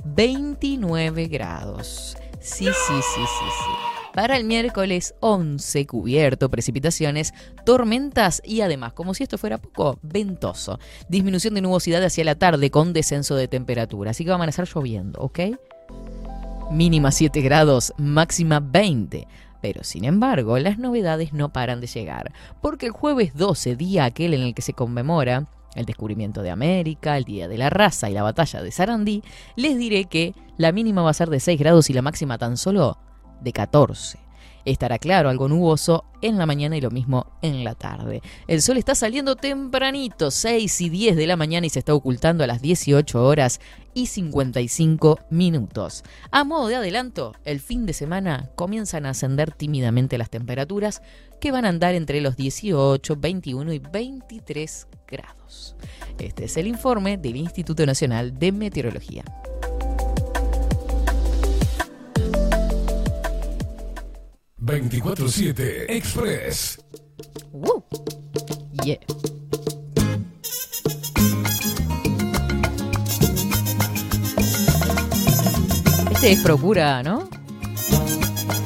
29 0.05 1.27
grados. 1.27 2.17
Sí, 2.39 2.65
sí, 2.65 2.71
sí, 2.87 3.01
sí, 3.01 3.23
sí. 3.23 3.91
Para 4.13 4.35
el 4.35 4.43
miércoles 4.43 5.15
11, 5.21 5.85
cubierto, 5.87 6.49
precipitaciones, 6.49 7.33
tormentas 7.65 8.41
y 8.43 8.59
además, 8.59 8.91
como 8.91 9.13
si 9.13 9.23
esto 9.23 9.37
fuera 9.37 9.57
poco, 9.57 9.99
ventoso. 10.01 10.79
Disminución 11.07 11.53
de 11.53 11.61
nubosidad 11.61 12.03
hacia 12.03 12.25
la 12.25 12.35
tarde 12.35 12.71
con 12.71 12.91
descenso 12.91 13.35
de 13.35 13.47
temperatura. 13.47 14.11
Así 14.11 14.25
que 14.25 14.29
va 14.29 14.35
a 14.35 14.37
amanecer 14.37 14.67
lloviendo, 14.67 15.21
¿ok? 15.21 15.39
Mínima 16.71 17.11
7 17.11 17.39
grados, 17.41 17.93
máxima 17.97 18.59
20. 18.59 19.27
Pero 19.61 19.83
sin 19.83 20.03
embargo, 20.03 20.57
las 20.59 20.77
novedades 20.77 21.31
no 21.31 21.53
paran 21.53 21.79
de 21.79 21.87
llegar, 21.87 22.33
porque 22.61 22.87
el 22.87 22.91
jueves 22.91 23.33
12, 23.35 23.75
día 23.77 24.05
aquel 24.05 24.33
en 24.33 24.41
el 24.41 24.53
que 24.53 24.61
se 24.61 24.73
conmemora 24.73 25.47
el 25.75 25.85
descubrimiento 25.85 26.41
de 26.41 26.51
América, 26.51 27.17
el 27.17 27.23
Día 27.23 27.47
de 27.47 27.57
la 27.57 27.69
Raza 27.69 28.09
y 28.09 28.13
la 28.13 28.23
batalla 28.23 28.61
de 28.61 28.71
Sarandí, 28.71 29.23
les 29.55 29.77
diré 29.77 30.05
que 30.05 30.33
la 30.57 30.71
mínima 30.71 31.01
va 31.01 31.11
a 31.11 31.13
ser 31.13 31.29
de 31.29 31.39
6 31.39 31.59
grados 31.59 31.89
y 31.89 31.93
la 31.93 32.01
máxima 32.01 32.37
tan 32.37 32.57
solo 32.57 32.97
de 33.41 33.53
14. 33.53 34.19
Estará 34.65 34.99
claro, 34.99 35.29
algo 35.29 35.47
nuboso 35.47 36.05
en 36.21 36.37
la 36.37 36.45
mañana 36.45 36.77
y 36.77 36.81
lo 36.81 36.91
mismo 36.91 37.27
en 37.41 37.63
la 37.63 37.75
tarde. 37.75 38.21
El 38.47 38.61
sol 38.61 38.77
está 38.77 38.95
saliendo 38.95 39.35
tempranito, 39.35 40.31
6 40.31 40.81
y 40.81 40.89
10 40.89 41.15
de 41.15 41.27
la 41.27 41.35
mañana 41.35 41.65
y 41.65 41.69
se 41.69 41.79
está 41.79 41.93
ocultando 41.93 42.43
a 42.43 42.47
las 42.47 42.61
18 42.61 43.23
horas 43.23 43.59
y 43.93 44.05
55 44.05 45.19
minutos. 45.29 46.03
A 46.31 46.43
modo 46.43 46.67
de 46.67 46.75
adelanto, 46.75 47.33
el 47.43 47.59
fin 47.59 47.85
de 47.85 47.93
semana 47.93 48.49
comienzan 48.55 49.05
a 49.05 49.09
ascender 49.11 49.51
tímidamente 49.51 50.17
las 50.17 50.29
temperaturas 50.29 51.01
que 51.39 51.51
van 51.51 51.65
a 51.65 51.69
andar 51.69 51.95
entre 51.95 52.21
los 52.21 52.37
18, 52.37 53.15
21 53.17 53.73
y 53.73 53.79
23 53.79 54.87
grados. 55.07 55.75
Este 56.19 56.45
es 56.45 56.57
el 56.57 56.67
informe 56.67 57.17
del 57.17 57.35
Instituto 57.35 57.85
Nacional 57.85 58.37
de 58.37 58.51
Meteorología. 58.51 59.23
...24-7 64.63 65.85
Express. 65.89 66.79
¡Woo! 67.51 67.83
Yeah. 68.83 68.99
Este 76.11 76.33
es 76.33 76.39
Procura, 76.41 77.01
¿no? 77.01 77.27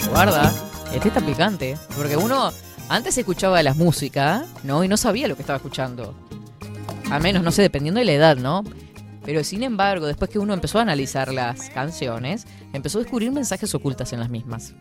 Guarda, 0.09 0.53
este 0.93 1.07
está 1.07 1.21
picante. 1.21 1.77
Porque 1.95 2.17
uno 2.17 2.51
antes 2.89 3.17
escuchaba 3.17 3.63
las 3.63 3.77
músicas, 3.77 4.45
¿no? 4.63 4.83
Y 4.83 4.87
no 4.87 4.97
sabía 4.97 5.27
lo 5.27 5.35
que 5.35 5.41
estaba 5.41 5.57
escuchando. 5.57 6.13
Al 7.09 7.21
menos, 7.21 7.43
no 7.43 7.51
sé, 7.51 7.61
dependiendo 7.61 7.99
de 7.99 8.05
la 8.05 8.11
edad, 8.11 8.37
¿no? 8.37 8.63
Pero 9.25 9.43
sin 9.43 9.63
embargo, 9.63 10.05
después 10.05 10.29
que 10.29 10.39
uno 10.39 10.53
empezó 10.53 10.79
a 10.79 10.83
analizar 10.83 11.33
las 11.33 11.69
canciones, 11.71 12.45
empezó 12.73 12.99
a 12.99 13.01
descubrir 13.01 13.31
mensajes 13.31 13.73
ocultas 13.73 14.13
en 14.13 14.19
las 14.19 14.29
mismas. 14.29 14.73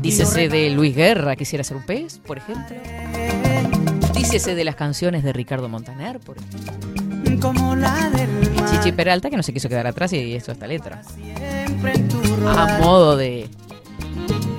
Dícese 0.00 0.48
de 0.48 0.70
Luis 0.70 0.94
Guerra, 0.94 1.36
quisiera 1.36 1.64
ser 1.64 1.76
un 1.76 1.84
pez, 1.84 2.18
por 2.18 2.38
ejemplo. 2.38 2.76
Dícese 4.14 4.54
de 4.54 4.64
las 4.64 4.76
canciones 4.76 5.24
de 5.24 5.32
Ricardo 5.32 5.68
Montaner, 5.68 6.20
por 6.20 6.36
ejemplo. 6.38 7.40
Como 7.40 7.74
la 7.74 8.10
del 8.10 8.28
Chichi 8.70 8.92
Peralta, 8.92 9.28
que 9.28 9.36
no 9.36 9.42
se 9.42 9.52
quiso 9.52 9.68
quedar 9.68 9.86
atrás 9.86 10.12
y 10.12 10.34
esto 10.34 10.52
esta 10.52 10.66
letra. 10.66 11.02
A 12.46 12.78
modo 12.80 13.16
de 13.16 13.48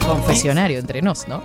confesionario 0.06 0.78
entre 0.80 1.02
nos, 1.02 1.28
¿no? 1.28 1.42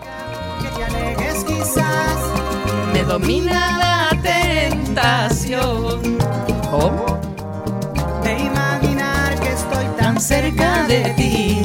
Me 2.92 3.02
domina 3.04 3.78
la 3.78 4.22
tentación. 4.22 6.18
¿Cómo? 6.70 7.29
De 8.36 8.44
imaginar 8.44 9.40
que 9.40 9.48
estoy 9.48 9.86
tan 9.98 10.20
cerca 10.20 10.86
de 10.86 11.10
ti, 11.16 11.58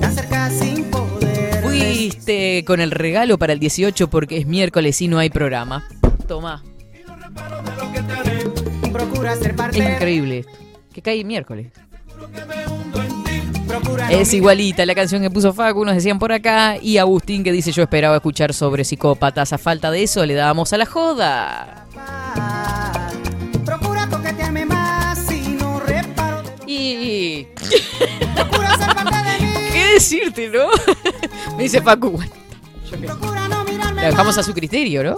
tan 0.00 0.14
cerca 0.14 0.50
sin 0.50 0.84
poder. 0.84 1.62
Fuiste 1.62 2.64
con 2.64 2.80
el 2.80 2.90
regalo 2.90 3.38
para 3.38 3.52
el 3.52 3.58
18 3.58 4.08
porque 4.08 4.38
es 4.38 4.46
miércoles 4.46 5.00
y 5.02 5.08
no 5.08 5.18
hay 5.18 5.30
programa. 5.30 5.88
Parte, 9.56 9.78
es 9.78 9.94
increíble 9.94 10.38
esto. 10.40 10.52
Que 10.92 11.02
cae 11.02 11.24
miércoles. 11.24 11.72
Es 14.10 14.32
igualita 14.34 14.86
la 14.86 14.94
canción 14.94 15.22
que 15.22 15.30
puso 15.30 15.52
Facu, 15.52 15.84
nos 15.84 15.94
decían 15.94 16.18
por 16.18 16.32
acá. 16.32 16.76
Y 16.80 16.98
Agustín 16.98 17.44
que 17.44 17.52
dice: 17.52 17.72
Yo 17.72 17.82
esperaba 17.82 18.16
escuchar 18.16 18.54
sobre 18.54 18.84
psicópatas. 18.84 19.52
A 19.52 19.58
falta 19.58 19.90
de 19.90 20.02
eso, 20.02 20.24
le 20.24 20.34
dábamos 20.34 20.72
a 20.72 20.78
la 20.78 20.86
joda. 20.86 21.86
Reparo 26.96 26.98
de 26.98 26.98
lo 26.98 27.04
Y. 27.04 27.46
Procura 28.34 28.76
ser 28.76 28.94
parte 28.94 29.16
de 29.16 29.46
mí, 29.46 29.52
¿Qué 29.72 29.84
decirte, 29.94 30.48
no? 30.48 30.66
Me 31.56 31.62
dice 31.64 31.80
Facu. 31.82 32.10
bueno, 32.10 32.32
yo 32.90 33.00
qué 33.00 33.06
La 33.94 34.02
dejamos 34.10 34.38
a 34.38 34.42
su 34.42 34.52
criterio, 34.54 35.02
¿no? 35.04 35.16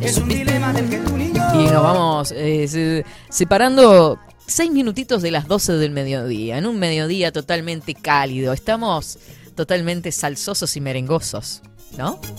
Es 0.00 0.16
un 0.18 0.28
dilema 0.28 0.72
del 0.72 0.88
que 0.90 0.98
tú 0.98 1.16
ni 1.16 1.32
yo. 1.32 1.42
Y 1.54 1.64
nos 1.70 1.82
vamos 1.82 2.32
eh, 2.36 2.66
se- 2.68 3.04
separando 3.30 4.18
seis 4.46 4.70
minutitos 4.70 5.22
de 5.22 5.30
las 5.30 5.46
12 5.46 5.74
del 5.74 5.92
mediodía. 5.92 6.58
En 6.58 6.66
un 6.66 6.78
mediodía 6.78 7.32
totalmente 7.32 7.94
cálido. 7.94 8.52
Estamos 8.52 9.18
totalmente 9.54 10.10
salsosos 10.12 10.76
y 10.76 10.80
merengosos, 10.80 11.62
¿no? 11.96 12.18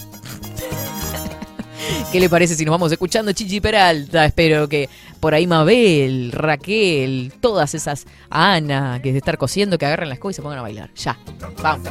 ¿Qué 2.12 2.20
le 2.20 2.30
parece 2.30 2.56
si 2.56 2.66
nos 2.66 2.72
vamos 2.74 2.92
escuchando 2.92 3.32
Chichi 3.32 3.60
Peralta? 3.62 4.26
Espero 4.26 4.68
que 4.70 4.88
por 5.24 5.34
ahí 5.34 5.48
Mabel, 5.48 6.34
Raquel, 6.34 7.32
todas 7.40 7.74
esas 7.76 8.06
Ana 8.30 9.00
que 9.02 9.14
de 9.14 9.20
estar 9.20 9.38
cosiendo, 9.38 9.78
que 9.78 9.86
agarren 9.86 10.10
la 10.10 10.16
escoba 10.16 10.32
y 10.32 10.34
se 10.34 10.42
pongan 10.42 10.60
a 10.60 10.64
bailar. 10.64 10.90
Ya, 10.96 11.18
vamos. 11.62 11.88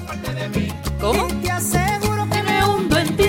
¿Cómo? 1.01 1.27
Te 1.41 1.51
aseguro 1.51 2.29
que 2.31 2.43
me 2.43 2.63
hundo 2.63 2.99
en 2.99 3.17
ti. 3.17 3.25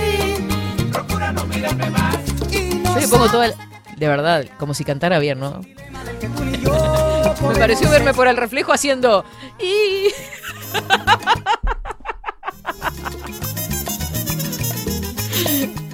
Procura 0.92 1.32
no 1.32 1.46
mirarme 1.46 1.90
más. 1.90 2.18
Y 2.52 2.76
no 2.84 2.96
Yo 2.96 3.00
le 3.00 3.08
pongo 3.08 3.30
toda... 3.30 3.46
el- 3.46 3.54
De 3.96 4.08
verdad, 4.10 4.46
como 4.60 4.74
si 4.74 4.84
cantara 4.84 5.20
bien, 5.20 5.40
¿no? 5.40 5.62
Me 7.48 7.56
pareció 7.56 7.90
verme 7.90 8.14
por 8.14 8.28
el 8.28 8.36
reflejo 8.36 8.74
haciendo. 8.74 9.24
Y. 9.58 10.10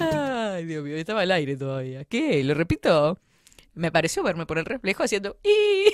Ay, 0.00 0.64
Dios 0.66 0.84
mío, 0.84 0.96
estaba 0.96 1.20
al 1.22 1.30
aire 1.30 1.56
todavía. 1.56 2.04
¿Qué? 2.04 2.42
¿Lo 2.44 2.54
repito? 2.54 3.18
Me 3.80 3.90
pareció 3.90 4.22
verme 4.22 4.44
por 4.44 4.58
el 4.58 4.66
reflejo 4.66 5.04
haciendo. 5.04 5.38
Y. 5.42 5.90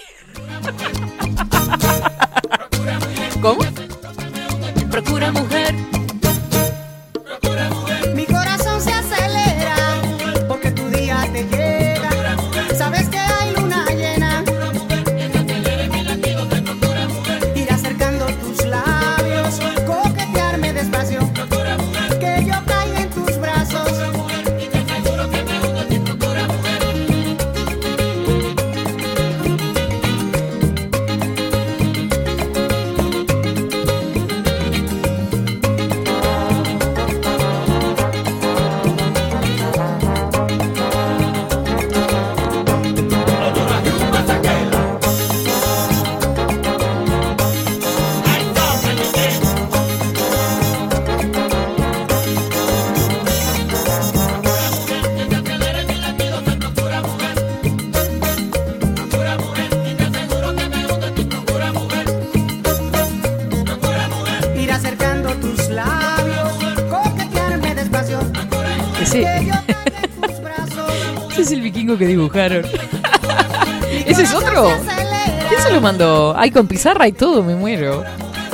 ¿Cómo? 3.41 3.61
Procura 4.91 5.31
mujer. 5.31 5.73
Es 71.97 72.01
el 72.03 72.07
que 72.07 72.07
dibujaron. 72.07 72.65
¿Ese 74.07 74.23
es 74.23 74.35
otro? 74.35 74.71
¿Quién 75.49 75.61
se 75.63 75.73
lo 75.73 75.81
mandó? 75.81 76.35
Ay, 76.37 76.51
con 76.51 76.67
pizarra 76.67 77.09
y 77.09 77.13
todo, 77.13 77.43
me 77.43 77.55
muero. 77.55 78.05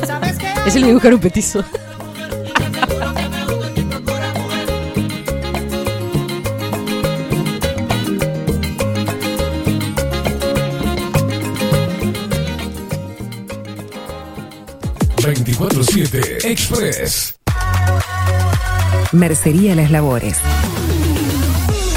Sabes 0.07 0.39
que 0.39 0.47
hay 0.47 0.69
Ese 0.69 0.81
le 0.81 0.89
dibujaron 0.89 1.21
petizo. 1.21 1.65
...24-7 15.23 16.45
Express. 16.47 17.37
Mercería 19.13 19.77
Las 19.77 19.93
Labores. 19.93 20.39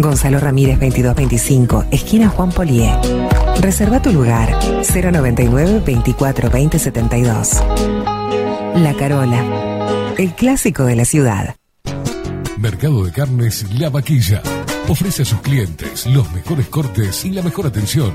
Gonzalo 0.00 0.40
Ramírez 0.40 0.78
2225, 0.78 1.86
esquina 1.90 2.28
Juan 2.28 2.50
Polié. 2.50 2.92
Reserva 3.60 4.00
tu 4.00 4.12
lugar 4.12 4.58
099 4.82 5.82
24 5.84 6.50
20 6.50 6.78
72. 6.78 7.62
La 8.76 8.94
Carola, 8.94 10.14
el 10.16 10.34
clásico 10.34 10.84
de 10.84 10.96
la 10.96 11.04
ciudad. 11.04 11.56
Mercado 12.58 13.04
de 13.04 13.12
Carnes 13.12 13.66
La 13.78 13.90
Vaquilla. 13.90 14.42
Ofrece 14.88 15.22
a 15.22 15.24
sus 15.24 15.40
clientes 15.40 16.06
los 16.06 16.30
mejores 16.32 16.66
cortes 16.68 17.24
y 17.24 17.30
la 17.30 17.42
mejor 17.42 17.66
atención. 17.66 18.14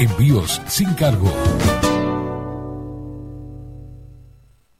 Envíos 0.00 0.60
sin 0.66 0.92
cargo. 0.94 1.30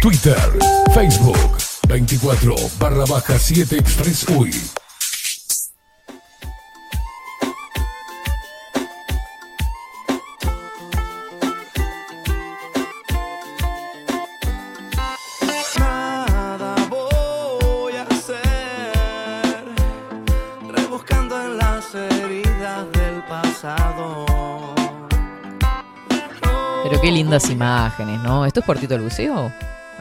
Twitter, 0.00 0.34
Facebook, 0.94 1.58
24 1.86 2.54
barra 2.78 3.04
baja 3.04 3.38
7 3.38 3.76
Express 3.76 4.26
UI. 4.30 4.50
Nada 15.78 16.74
voy 16.88 17.92
a 17.96 18.02
hacer, 18.04 18.40
rebuscando 20.66 21.42
en 21.44 21.58
las 21.58 21.94
heridas 21.94 22.90
del 22.92 23.22
pasado. 23.24 24.24
Pero 26.84 27.00
qué 27.02 27.12
lindas 27.12 27.50
imágenes, 27.50 28.18
¿no? 28.22 28.46
¿Esto 28.46 28.60
es 28.60 28.66
Portito 28.66 28.94
del 28.94 29.02
Buceo? 29.02 29.52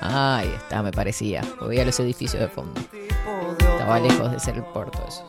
Ahí 0.02 0.50
está, 0.56 0.82
me 0.82 0.92
parecía. 0.92 1.44
Veía 1.62 1.86
los 1.86 2.00
edificios 2.00 2.42
de 2.42 2.48
fondo. 2.48 2.80
Estaba 3.60 4.00
lejos 4.00 4.32
de 4.32 4.40
ser 4.40 4.56
el 4.56 4.64
puerto 4.64 5.04
eso. 5.08 5.24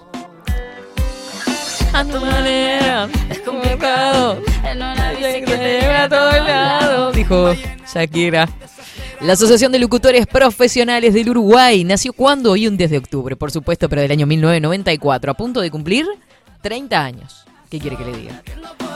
A 1.93 2.05
tu 2.05 2.21
manera, 2.21 3.09
es 3.29 3.41
complicado. 3.41 4.41
Que 4.41 5.45
te 5.45 5.81
lleve 5.81 5.97
a 5.97 6.09
todos 6.09 6.35
lados. 6.35 7.14
Dijo 7.14 7.53
Shakira. 7.93 8.49
La 9.21 9.35
Asociación 9.35 9.71
de 9.73 9.79
Locutores 9.79 10.27
Profesionales 10.27 11.12
del 11.12 11.29
Uruguay 11.31 11.85
nació 11.85 12.12
cuando? 12.12 12.53
Hoy 12.53 12.66
un 12.66 12.77
10 12.77 12.91
de 12.91 12.99
octubre, 12.99 13.37
por 13.37 13.51
supuesto, 13.51 13.89
pero 13.89 14.01
del 14.03 14.11
año 14.12 14.27
1994, 14.27 15.33
a 15.33 15.35
punto 15.35 15.61
de 15.61 15.71
cumplir 15.71 16.07
30 16.62 17.05
años. 17.05 17.45
¿Qué 17.71 17.79
quiere 17.79 17.97
que 17.97 18.05
le 18.05 18.16
diga? 18.16 18.43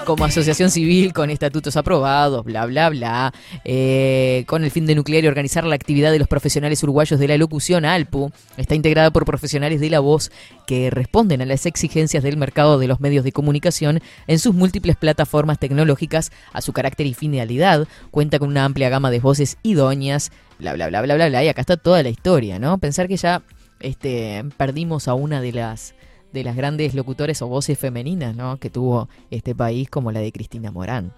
Como 0.04 0.24
asociación 0.24 0.68
civil, 0.68 1.12
con 1.12 1.30
estatutos 1.30 1.76
aprobados, 1.76 2.44
bla, 2.44 2.66
bla, 2.66 2.90
bla, 2.90 3.32
eh, 3.64 4.42
con 4.48 4.64
el 4.64 4.72
fin 4.72 4.84
de 4.84 4.96
nuclear 4.96 5.22
y 5.22 5.28
organizar 5.28 5.64
la 5.64 5.76
actividad 5.76 6.10
de 6.10 6.18
los 6.18 6.26
profesionales 6.26 6.82
uruguayos 6.82 7.20
de 7.20 7.28
la 7.28 7.38
locución, 7.38 7.84
ALPU, 7.84 8.32
está 8.56 8.74
integrada 8.74 9.12
por 9.12 9.24
profesionales 9.26 9.80
de 9.80 9.90
la 9.90 10.00
voz 10.00 10.32
que 10.66 10.90
responden 10.90 11.40
a 11.40 11.46
las 11.46 11.66
exigencias 11.66 12.24
del 12.24 12.36
mercado 12.36 12.78
de 12.80 12.88
los 12.88 13.00
medios 13.00 13.22
de 13.22 13.30
comunicación 13.30 14.00
en 14.26 14.40
sus 14.40 14.54
múltiples 14.54 14.96
plataformas 14.96 15.60
tecnológicas, 15.60 16.32
a 16.52 16.60
su 16.60 16.72
carácter 16.72 17.06
y 17.06 17.14
finalidad, 17.14 17.86
cuenta 18.10 18.40
con 18.40 18.48
una 18.48 18.64
amplia 18.64 18.88
gama 18.88 19.12
de 19.12 19.20
voces 19.20 19.56
idóneas, 19.62 20.32
bla, 20.58 20.74
bla, 20.74 20.88
bla, 20.88 21.00
bla, 21.00 21.14
bla, 21.14 21.28
bla, 21.28 21.44
y 21.44 21.48
acá 21.48 21.60
está 21.60 21.76
toda 21.76 22.02
la 22.02 22.08
historia, 22.08 22.58
¿no? 22.58 22.76
Pensar 22.78 23.06
que 23.06 23.16
ya 23.16 23.42
este, 23.78 24.44
perdimos 24.56 25.06
a 25.06 25.14
una 25.14 25.40
de 25.40 25.52
las 25.52 25.94
de 26.34 26.42
las 26.44 26.56
grandes 26.56 26.94
locutores 26.94 27.40
o 27.42 27.46
voces 27.46 27.78
femeninas 27.78 28.34
¿no? 28.34 28.58
que 28.58 28.68
tuvo 28.68 29.08
este 29.30 29.54
país, 29.54 29.88
como 29.88 30.10
la 30.10 30.18
de 30.20 30.32
Cristina 30.32 30.72
Morán. 30.72 31.12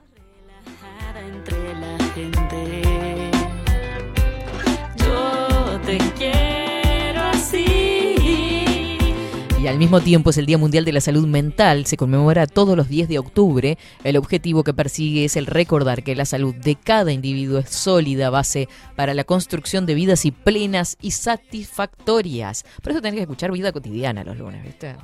Y 9.59 9.69
al 9.69 9.79
mismo 9.79 10.01
tiempo 10.01 10.31
es 10.31 10.37
el 10.37 10.45
Día 10.45 10.59
Mundial 10.59 10.85
de 10.85 10.93
la 10.93 11.01
Salud 11.01 11.27
Mental, 11.27 11.87
se 11.87 11.97
conmemora 11.97 12.47
todos 12.47 12.77
los 12.77 12.89
10 12.89 13.09
de 13.09 13.19
octubre. 13.19 13.79
El 14.05 14.19
objetivo 14.19 14.63
que 14.63 14.75
persigue 14.75 15.25
es 15.25 15.37
el 15.37 15.47
recordar 15.47 16.03
que 16.03 16.15
la 16.15 16.27
salud 16.27 16.55
de 16.55 16.77
cada 16.77 17.11
individuo 17.11 17.59
es 17.59 17.71
sólida 17.71 18.29
base 18.29 18.69
para 18.97 19.15
la 19.15 19.25
construcción 19.25 19.87
de 19.87 19.95
vidas 19.95 20.27
y 20.27 20.31
plenas 20.31 20.99
y 21.01 21.13
satisfactorias. 21.13 22.65
Por 22.83 22.93
eso 22.93 23.01
tenés 23.01 23.17
que 23.17 23.23
escuchar 23.23 23.51
vida 23.51 23.73
cotidiana 23.73 24.25
los 24.25 24.37
lunes, 24.37 24.63
¿viste? 24.63 24.95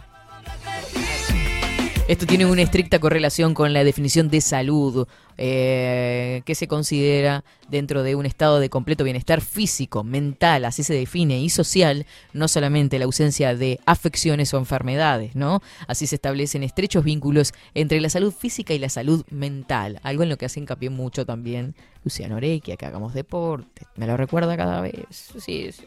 Esto 2.09 2.27
tiene 2.27 2.45
una 2.45 2.63
estricta 2.63 2.99
correlación 2.99 3.55
con 3.55 3.73
la 3.73 3.85
definición 3.85 4.29
de 4.29 4.41
salud, 4.41 5.07
eh, 5.39 6.43
que 6.45 6.55
se 6.55 6.67
considera 6.69 7.45
dentro 7.73 8.05
de 8.05 8.15
un 8.15 8.27
estado 8.27 8.61
de 8.61 8.71
completo 8.71 9.03
bienestar 9.03 9.41
físico, 9.41 10.05
mental, 10.05 10.65
así 10.65 10.85
se 10.85 10.95
define, 10.95 11.41
y 11.41 11.49
social, 11.49 12.07
no 12.33 12.47
solamente 12.47 12.99
la 12.99 13.07
ausencia 13.07 13.57
de 13.57 13.81
afecciones 13.87 14.55
o 14.55 14.59
enfermedades, 14.59 15.35
¿no? 15.35 15.63
Así 15.89 16.07
se 16.07 16.15
establecen 16.15 16.63
estrechos 16.63 17.03
vínculos 17.03 17.53
entre 17.75 18.01
la 18.01 18.11
salud 18.11 18.33
física 18.33 18.75
y 18.75 18.79
la 18.79 18.91
salud 18.91 19.25
mental, 19.31 19.99
algo 20.03 20.23
en 20.23 20.29
lo 20.29 20.37
que 20.37 20.45
hace 20.45 20.61
hincapié 20.61 20.91
mucho 20.91 21.27
también 21.27 21.75
Luciano 22.05 22.37
Orequia, 22.37 22.77
que 22.77 22.85
hagamos 22.85 23.15
deporte, 23.15 23.87
me 23.97 24.07
lo 24.07 24.17
recuerda 24.17 24.57
cada 24.57 24.81
vez. 24.81 25.07
Sí, 25.11 25.41
sí, 25.41 25.73
sí. 25.73 25.85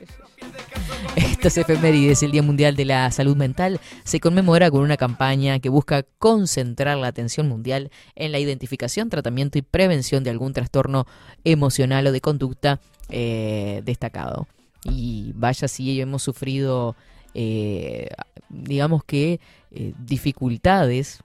Estas 1.15 1.57
efemérides, 1.57 2.23
el 2.23 2.31
Día 2.31 2.41
Mundial 2.41 2.75
de 2.75 2.86
la 2.86 3.11
Salud 3.11 3.36
Mental, 3.36 3.79
se 4.05 4.19
conmemora 4.19 4.71
con 4.71 4.81
una 4.81 4.97
campaña 4.97 5.59
que 5.59 5.69
busca 5.69 6.03
concentrar 6.17 6.97
la 6.97 7.07
atención 7.07 7.49
mundial 7.49 7.91
en 8.15 8.31
la 8.31 8.39
identificación, 8.39 9.09
tratamiento 9.09 9.57
y 9.57 9.61
prevención 9.61 10.23
de 10.23 10.29
algún 10.29 10.53
trastorno 10.53 11.05
emocional 11.43 11.74
o 11.84 12.11
de 12.11 12.21
conducta 12.21 12.80
eh, 13.09 13.82
destacado. 13.86 14.47
Y 14.84 15.32
vaya 15.36 15.67
si 15.67 15.99
hemos 15.99 16.23
sufrido, 16.23 16.95
eh, 17.34 18.09
digamos 18.49 19.03
que, 19.03 19.39
eh, 19.71 19.93
dificultades 19.99 21.19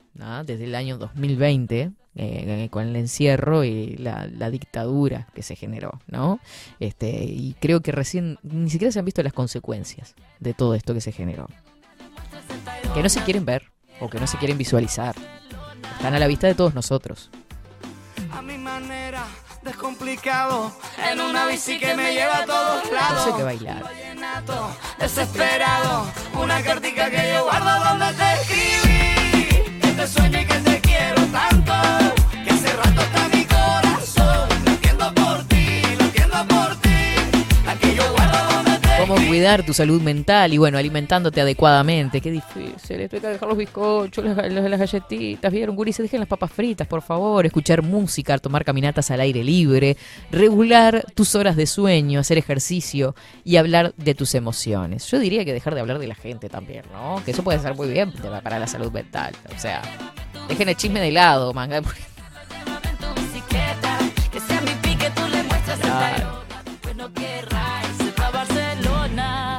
desde 0.44 0.64
el 0.64 0.74
año 0.74 0.98
2020 0.98 1.92
eh, 2.16 2.68
con 2.70 2.86
el 2.86 2.96
encierro 2.96 3.64
y 3.64 3.96
la, 3.96 4.26
la 4.26 4.50
dictadura 4.50 5.28
que 5.34 5.42
se 5.42 5.54
generó, 5.56 6.00
¿no? 6.08 6.40
Este, 6.80 7.24
y 7.24 7.54
creo 7.60 7.80
que 7.80 7.92
recién 7.92 8.38
ni 8.42 8.68
siquiera 8.68 8.90
se 8.92 8.98
han 8.98 9.04
visto 9.04 9.22
las 9.22 9.32
consecuencias 9.32 10.14
de 10.40 10.52
todo 10.52 10.74
esto 10.74 10.92
que 10.92 11.00
se 11.00 11.12
generó. 11.12 11.46
Que 12.94 13.02
no 13.02 13.08
se 13.08 13.22
quieren 13.22 13.44
ver 13.44 13.70
o 14.00 14.10
que 14.10 14.18
no 14.18 14.26
se 14.26 14.38
quieren 14.38 14.58
visualizar. 14.58 15.14
Están 15.96 16.14
a 16.14 16.18
la 16.18 16.26
vista 16.26 16.46
de 16.46 16.54
todos 16.54 16.74
nosotros. 16.74 17.30
A 18.32 18.42
mi 18.42 18.58
manera, 18.58 19.24
descomplicado 19.62 20.72
en 21.10 21.20
una 21.20 21.46
bici 21.46 21.78
que 21.78 21.94
me 21.94 22.12
lleva 22.14 22.38
a 22.38 22.46
todos 22.46 22.90
lados. 22.90 23.26
Eso 23.26 23.36
que 23.36 23.42
bailar. 23.42 23.82
Desesperado, 24.98 26.06
una 26.34 26.62
cartica 26.62 27.10
que 27.10 27.32
yo 27.34 27.44
guardo 27.44 27.84
donde 27.84 28.12
te 28.14 28.32
escribí. 28.40 29.80
Que 29.80 29.92
te 29.92 30.06
sueño 30.06 30.40
y 30.40 30.46
que 30.46 30.54
te 30.54 30.80
quiero 30.80 31.22
tanto, 31.26 31.72
Cuidar 39.10 39.64
tu 39.64 39.72
salud 39.72 40.00
mental 40.00 40.52
y 40.52 40.58
bueno, 40.58 40.78
alimentándote 40.78 41.40
adecuadamente. 41.40 42.20
Qué 42.20 42.30
difícil. 42.30 43.00
Esto 43.00 43.20
que 43.20 43.26
dejar 43.26 43.48
los 43.48 43.58
bizcochos, 43.58 44.24
las, 44.24 44.36
galletitas. 44.36 45.52
Vieron, 45.52 45.74
Guri, 45.74 45.92
se 45.92 46.02
dejen 46.02 46.20
las 46.20 46.28
papas 46.28 46.52
fritas, 46.52 46.86
por 46.86 47.02
favor. 47.02 47.44
Escuchar 47.44 47.82
música, 47.82 48.38
tomar 48.38 48.64
caminatas 48.64 49.10
al 49.10 49.20
aire 49.20 49.42
libre. 49.42 49.96
Regular 50.30 51.04
tus 51.14 51.34
horas 51.34 51.56
de 51.56 51.66
sueño, 51.66 52.20
hacer 52.20 52.38
ejercicio 52.38 53.16
y 53.44 53.56
hablar 53.56 53.94
de 53.96 54.14
tus 54.14 54.34
emociones. 54.34 55.10
Yo 55.10 55.18
diría 55.18 55.44
que 55.44 55.52
dejar 55.52 55.74
de 55.74 55.80
hablar 55.80 55.98
de 55.98 56.06
la 56.06 56.14
gente 56.14 56.48
también, 56.48 56.84
¿no? 56.92 57.20
Que 57.24 57.32
eso 57.32 57.42
puede 57.42 57.58
ser 57.58 57.74
muy 57.74 57.88
bien 57.88 58.12
para 58.12 58.58
la 58.58 58.66
salud 58.66 58.92
mental. 58.92 59.34
O 59.54 59.58
sea, 59.58 59.82
dejen 60.48 60.68
el 60.68 60.76
chisme 60.76 61.00
de 61.00 61.10
lado, 61.10 61.52
manga. 61.52 61.82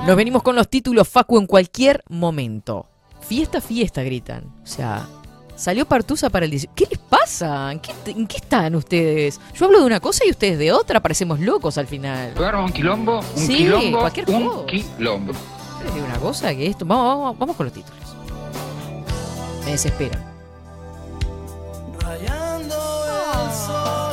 Nos 0.06 0.16
venimos 0.16 0.42
con 0.44 0.56
los 0.56 0.68
títulos 0.68 1.08
Facu 1.08 1.38
en 1.38 1.46
cualquier 1.46 2.04
momento. 2.10 2.88
Fiesta, 3.22 3.62
fiesta, 3.62 4.02
gritan. 4.02 4.46
O 4.64 4.68
sea, 4.68 5.08
salió 5.56 5.86
Partusa 5.88 6.30
para 6.30 6.46
el 6.46 6.52
18. 6.52 6.74
¿Qué 6.76 6.88
les 6.90 7.00
pasa? 7.00 7.72
¿En 7.72 7.80
qué, 7.80 7.92
en 8.08 8.26
qué 8.28 8.38
están 8.38 8.76
ustedes? 8.76 9.40
Yo 9.54 9.66
hablo 9.66 9.80
de 9.80 9.86
una 9.86 10.00
cosa 10.00 10.26
y 10.26 10.32
ustedes 10.32 10.58
de 10.58 10.72
otra. 10.72 11.00
Parecemos 11.02 11.40
locos 11.40 11.78
al 11.78 11.88
final. 11.88 12.32
Pegaron 12.34 12.66
un 12.66 12.72
quilombo, 12.72 13.20
un 13.20 13.26
Sí, 13.38 13.58
quilombo, 13.58 14.00
cualquier 14.00 14.30
un 14.30 14.48
cosa. 14.50 14.66
quilombo. 14.66 15.34
Digo 15.94 16.06
una 16.06 16.18
cosa 16.20 16.54
que 16.56 16.68
esto. 16.68 16.84
Vamos, 16.86 17.18
vamos, 17.20 17.38
vamos 17.40 17.56
con 17.56 17.66
los 17.68 17.74
títulos. 17.74 18.00
Me 19.66 19.72
desesperan. 19.72 20.24
Rayando 22.00 22.76
el 22.76 23.54
sol, 23.54 24.11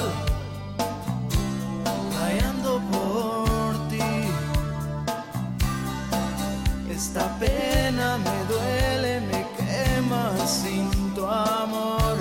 Esta 6.99 7.27
pena 7.39 8.19
me 8.19 8.45
duele, 8.53 9.21
me 9.21 9.47
quema 9.57 10.37
sin 10.45 10.91
tu 11.15 11.25
amor. 11.25 12.17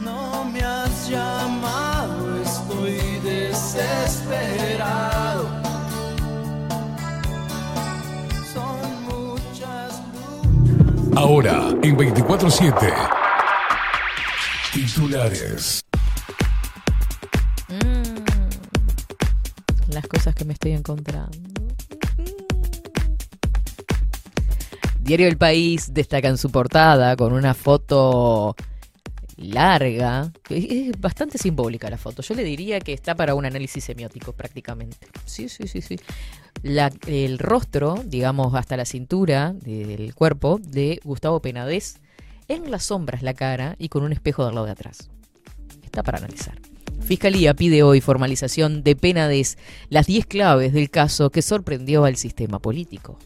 No 0.00 0.46
me 0.46 0.62
has 0.62 1.06
llamado, 1.06 2.42
estoy 2.42 2.98
desesperado. 3.22 4.40
Son 8.54 8.80
muchas 9.04 10.00
Ahora, 11.14 11.74
en 11.82 11.94
24-7. 11.94 12.90
Titulares. 14.72 15.89
Las 19.94 20.06
cosas 20.06 20.34
que 20.34 20.44
me 20.44 20.52
estoy 20.52 20.72
encontrando. 20.72 21.36
Diario 25.00 25.26
El 25.28 25.36
País 25.38 25.92
destaca 25.92 26.28
en 26.28 26.38
su 26.38 26.50
portada 26.50 27.16
con 27.16 27.32
una 27.32 27.54
foto 27.54 28.54
larga. 29.36 30.30
Es 30.48 31.00
bastante 31.00 31.38
simbólica 31.38 31.88
la 31.90 31.96
foto. 31.96 32.22
Yo 32.22 32.34
le 32.34 32.44
diría 32.44 32.78
que 32.80 32.92
está 32.92 33.14
para 33.14 33.34
un 33.34 33.44
análisis 33.46 33.82
semiótico 33.84 34.32
prácticamente. 34.34 35.08
Sí, 35.24 35.48
sí, 35.48 35.66
sí, 35.66 35.80
sí. 35.80 35.98
La- 36.62 36.92
el 37.06 37.38
rostro, 37.38 37.94
digamos, 38.04 38.54
hasta 38.54 38.76
la 38.76 38.84
cintura 38.84 39.54
del 39.54 40.14
cuerpo 40.14 40.60
de 40.62 41.00
Gustavo 41.02 41.40
Penadez. 41.40 41.96
En 42.48 42.70
las 42.70 42.84
sombras 42.84 43.22
la 43.22 43.32
cara 43.34 43.76
y 43.78 43.88
con 43.88 44.02
un 44.02 44.12
espejo 44.12 44.44
del 44.44 44.54
lado 44.54 44.66
de 44.66 44.72
atrás. 44.72 45.08
Está 45.82 46.02
para 46.02 46.18
analizar. 46.18 46.58
Fiscalía 47.02 47.54
pide 47.54 47.82
hoy 47.82 48.00
formalización 48.00 48.82
de 48.82 48.96
Penades, 48.96 49.58
las 49.88 50.06
10 50.06 50.26
claves 50.26 50.72
del 50.72 50.90
caso 50.90 51.30
que 51.30 51.42
sorprendió 51.42 52.04
al 52.04 52.16
sistema 52.16 52.58
político. 52.58 53.18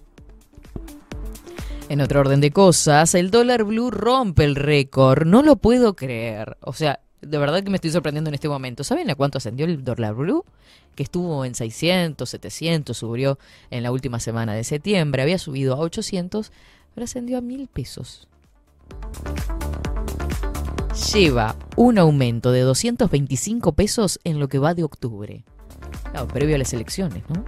En 1.88 2.00
otro 2.00 2.20
orden 2.20 2.40
de 2.40 2.50
cosas, 2.50 3.14
el 3.14 3.30
dólar 3.30 3.64
blue 3.64 3.90
rompe 3.90 4.44
el 4.44 4.56
récord. 4.56 5.26
No 5.26 5.42
lo 5.42 5.56
puedo 5.56 5.94
creer. 5.94 6.56
O 6.60 6.72
sea, 6.72 7.00
de 7.20 7.38
verdad 7.38 7.62
que 7.62 7.70
me 7.70 7.76
estoy 7.76 7.90
sorprendiendo 7.90 8.30
en 8.30 8.34
este 8.34 8.48
momento. 8.48 8.84
¿Saben 8.84 9.10
a 9.10 9.14
cuánto 9.14 9.38
ascendió 9.38 9.66
el 9.66 9.84
dólar 9.84 10.14
blue? 10.14 10.44
Que 10.94 11.02
estuvo 11.02 11.44
en 11.44 11.54
600, 11.54 12.28
700, 12.28 12.96
subió 12.96 13.38
en 13.70 13.82
la 13.82 13.92
última 13.92 14.18
semana 14.18 14.54
de 14.54 14.64
septiembre. 14.64 15.22
Había 15.22 15.38
subido 15.38 15.74
a 15.74 15.78
800, 15.78 16.52
pero 16.94 17.04
ascendió 17.04 17.38
a 17.38 17.40
1000 17.42 17.68
pesos. 17.68 18.28
Lleva 20.94 21.56
un 21.74 21.98
aumento 21.98 22.52
de 22.52 22.60
225 22.60 23.72
pesos 23.72 24.20
en 24.22 24.38
lo 24.38 24.48
que 24.48 24.60
va 24.60 24.74
de 24.74 24.84
octubre. 24.84 25.44
Claro, 26.10 26.28
previo 26.28 26.54
a 26.54 26.58
las 26.58 26.72
elecciones, 26.72 27.24
¿no? 27.28 27.44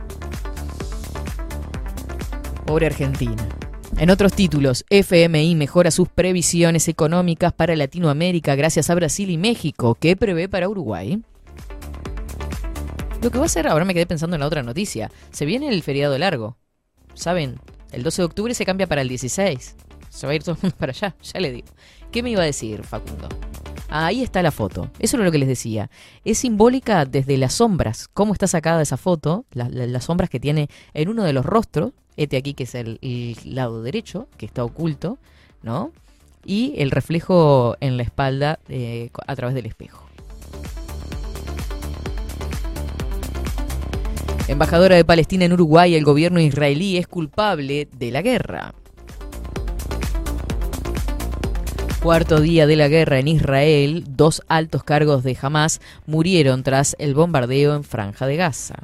Pobre 2.66 2.86
Argentina. 2.86 3.48
En 3.98 4.10
otros 4.10 4.32
títulos, 4.32 4.84
FMI 4.90 5.54
mejora 5.54 5.92
sus 5.92 6.08
previsiones 6.08 6.88
económicas 6.88 7.52
para 7.52 7.76
Latinoamérica 7.76 8.56
gracias 8.56 8.90
a 8.90 8.96
Brasil 8.96 9.30
y 9.30 9.38
México. 9.38 9.94
¿Qué 9.94 10.16
prevé 10.16 10.48
para 10.48 10.68
Uruguay? 10.68 11.22
Lo 13.22 13.30
que 13.30 13.38
va 13.38 13.44
a 13.44 13.46
hacer, 13.46 13.68
ahora 13.68 13.84
me 13.84 13.94
quedé 13.94 14.06
pensando 14.06 14.34
en 14.34 14.40
la 14.40 14.46
otra 14.46 14.64
noticia, 14.64 15.10
se 15.30 15.46
viene 15.46 15.68
el 15.68 15.82
feriado 15.82 16.18
largo. 16.18 16.56
¿Saben? 17.14 17.60
El 17.92 18.02
12 18.02 18.22
de 18.22 18.26
octubre 18.26 18.54
se 18.54 18.66
cambia 18.66 18.88
para 18.88 19.02
el 19.02 19.08
16. 19.08 19.76
Se 20.10 20.26
va 20.26 20.32
a 20.32 20.34
ir 20.34 20.42
todo 20.42 20.56
el 20.56 20.62
mundo 20.62 20.76
para 20.78 20.90
allá, 20.90 21.14
ya 21.22 21.40
le 21.40 21.52
digo. 21.52 21.68
¿Qué 22.10 22.22
me 22.22 22.30
iba 22.30 22.42
a 22.42 22.46
decir, 22.46 22.82
Facundo? 22.82 23.28
Ah, 23.88 24.06
ahí 24.06 24.22
está 24.22 24.42
la 24.42 24.50
foto. 24.50 24.90
Eso 24.98 25.16
es 25.16 25.24
lo 25.24 25.30
que 25.30 25.38
les 25.38 25.48
decía. 25.48 25.90
Es 26.24 26.38
simbólica 26.38 27.04
desde 27.04 27.36
las 27.36 27.54
sombras. 27.54 28.08
¿Cómo 28.12 28.32
está 28.32 28.46
sacada 28.46 28.82
esa 28.82 28.96
foto? 28.96 29.44
La- 29.52 29.68
la- 29.68 29.86
las 29.86 30.04
sombras 30.04 30.28
que 30.30 30.40
tiene 30.40 30.68
en 30.94 31.08
uno 31.08 31.22
de 31.24 31.32
los 31.32 31.44
rostros. 31.46 31.92
Este 32.16 32.36
aquí 32.36 32.54
que 32.54 32.64
es 32.64 32.74
el, 32.74 32.98
el 33.02 33.36
lado 33.44 33.82
derecho, 33.82 34.26
que 34.38 34.46
está 34.46 34.64
oculto, 34.64 35.18
¿no? 35.62 35.92
Y 36.44 36.74
el 36.78 36.90
reflejo 36.90 37.76
en 37.80 37.96
la 37.96 38.02
espalda 38.02 38.58
eh, 38.68 39.10
a 39.26 39.36
través 39.36 39.54
del 39.54 39.66
espejo. 39.66 40.04
Embajadora 44.48 44.94
de 44.96 45.04
Palestina 45.04 45.44
en 45.44 45.52
Uruguay, 45.52 45.94
el 45.96 46.04
gobierno 46.04 46.40
israelí 46.40 46.96
es 46.96 47.06
culpable 47.08 47.88
de 47.96 48.10
la 48.12 48.22
guerra. 48.22 48.74
Cuarto 52.06 52.40
día 52.40 52.68
de 52.68 52.76
la 52.76 52.86
guerra 52.86 53.18
en 53.18 53.26
Israel, 53.26 54.04
dos 54.06 54.40
altos 54.46 54.84
cargos 54.84 55.24
de 55.24 55.36
Hamas 55.42 55.80
murieron 56.06 56.62
tras 56.62 56.94
el 57.00 57.16
bombardeo 57.16 57.74
en 57.74 57.82
Franja 57.82 58.28
de 58.28 58.36
Gaza. 58.36 58.76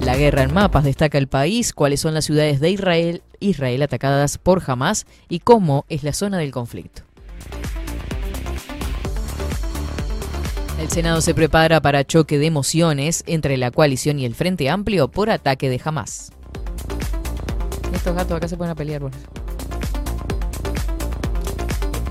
La 0.00 0.18
guerra 0.18 0.42
en 0.42 0.52
mapas 0.52 0.84
destaca 0.84 1.16
el 1.16 1.28
país, 1.28 1.72
cuáles 1.72 1.98
son 1.98 2.12
las 2.12 2.26
ciudades 2.26 2.60
de 2.60 2.68
Israel, 2.68 3.22
Israel 3.40 3.80
atacadas 3.80 4.36
por 4.36 4.62
Hamas 4.66 5.06
y 5.30 5.38
cómo 5.38 5.86
es 5.88 6.02
la 6.02 6.12
zona 6.12 6.36
del 6.36 6.50
conflicto. 6.50 7.00
El 10.78 10.90
Senado 10.90 11.22
se 11.22 11.32
prepara 11.32 11.80
para 11.80 12.04
choque 12.04 12.36
de 12.36 12.44
emociones 12.44 13.24
entre 13.26 13.56
la 13.56 13.70
coalición 13.70 14.18
y 14.18 14.26
el 14.26 14.34
Frente 14.34 14.68
Amplio 14.68 15.08
por 15.08 15.30
ataque 15.30 15.70
de 15.70 15.80
Hamas. 15.82 16.32
Estos 17.94 18.14
gatos 18.14 18.36
acá 18.36 18.46
se 18.46 18.58
ponen 18.58 18.72
a 18.72 18.74
pelear 18.74 19.02
eso. 19.04 19.41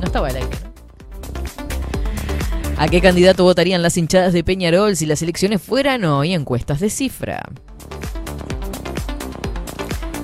No 0.02 0.08
estaba 0.08 0.30
el 0.30 0.38
aire. 0.38 0.58
¿A 2.78 2.88
qué 2.88 3.00
candidato 3.02 3.44
votarían 3.44 3.84
las 3.84 3.98
hinchadas 3.98 4.34
de 4.34 4.44
Peñarol 4.44 4.96
si 4.96 5.06
las 5.06 5.22
elecciones 5.22 5.62
fueran 5.62 6.04
hoy 6.06 6.34
encuestas 6.34 6.80
de 6.80 6.90
cifra? 6.90 7.48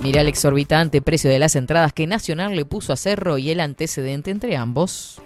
Mira 0.02 0.22
el 0.22 0.28
exorbitante 0.28 1.04
precio 1.04 1.30
de 1.30 1.38
las 1.38 1.56
entradas 1.56 1.94
que 1.94 2.08
Nacional 2.08 2.56
le 2.56 2.66
puso 2.66 2.92
a 2.92 2.98
Cerro 2.98 3.38
y 3.38 3.52
el 3.52 3.60
antecedente 3.60 4.32
entre 4.32 4.58
ambos. 4.58 5.22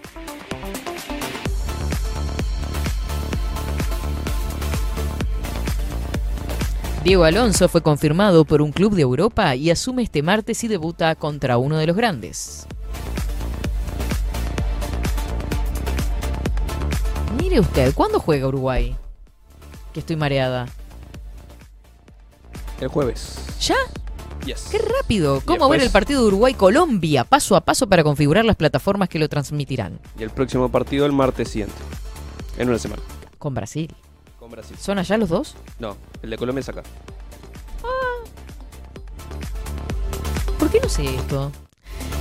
Diego 7.04 7.24
Alonso 7.24 7.68
fue 7.68 7.80
confirmado 7.80 8.44
por 8.44 8.60
un 8.60 8.70
club 8.70 8.94
de 8.94 9.02
Europa 9.02 9.56
y 9.56 9.70
asume 9.70 10.02
este 10.02 10.22
martes 10.22 10.62
y 10.62 10.68
debuta 10.68 11.14
contra 11.14 11.56
uno 11.56 11.78
de 11.78 11.86
los 11.86 11.96
grandes. 11.96 12.66
Mire 17.52 17.60
usted, 17.60 17.94
¿cuándo 17.94 18.18
juega 18.18 18.48
Uruguay? 18.48 18.96
Que 19.92 20.00
estoy 20.00 20.16
mareada. 20.16 20.70
El 22.80 22.88
jueves. 22.88 23.36
¿Ya? 23.60 23.76
Yes. 24.46 24.68
¡Qué 24.70 24.78
rápido! 24.78 25.42
¿Cómo 25.44 25.68
ver 25.68 25.82
el 25.82 25.90
partido 25.90 26.22
de 26.22 26.28
Uruguay-Colombia? 26.28 27.24
Paso 27.24 27.54
a 27.54 27.60
paso 27.60 27.86
para 27.86 28.02
configurar 28.04 28.46
las 28.46 28.56
plataformas 28.56 29.10
que 29.10 29.18
lo 29.18 29.28
transmitirán. 29.28 30.00
Y 30.18 30.22
el 30.22 30.30
próximo 30.30 30.70
partido 30.70 31.04
el 31.04 31.12
martes 31.12 31.50
siguiente. 31.50 31.76
En 32.56 32.70
una 32.70 32.78
semana. 32.78 33.02
Con 33.36 33.52
Brasil. 33.52 33.94
Con 34.38 34.50
Brasil. 34.50 34.78
¿Son 34.80 34.98
allá 34.98 35.18
los 35.18 35.28
dos? 35.28 35.54
No, 35.78 35.98
el 36.22 36.30
de 36.30 36.38
Colombia 36.38 36.60
es 36.60 36.70
acá. 36.70 36.82
¿Por 40.58 40.70
qué 40.70 40.80
no 40.80 40.88
sé 40.88 41.04
esto? 41.16 41.52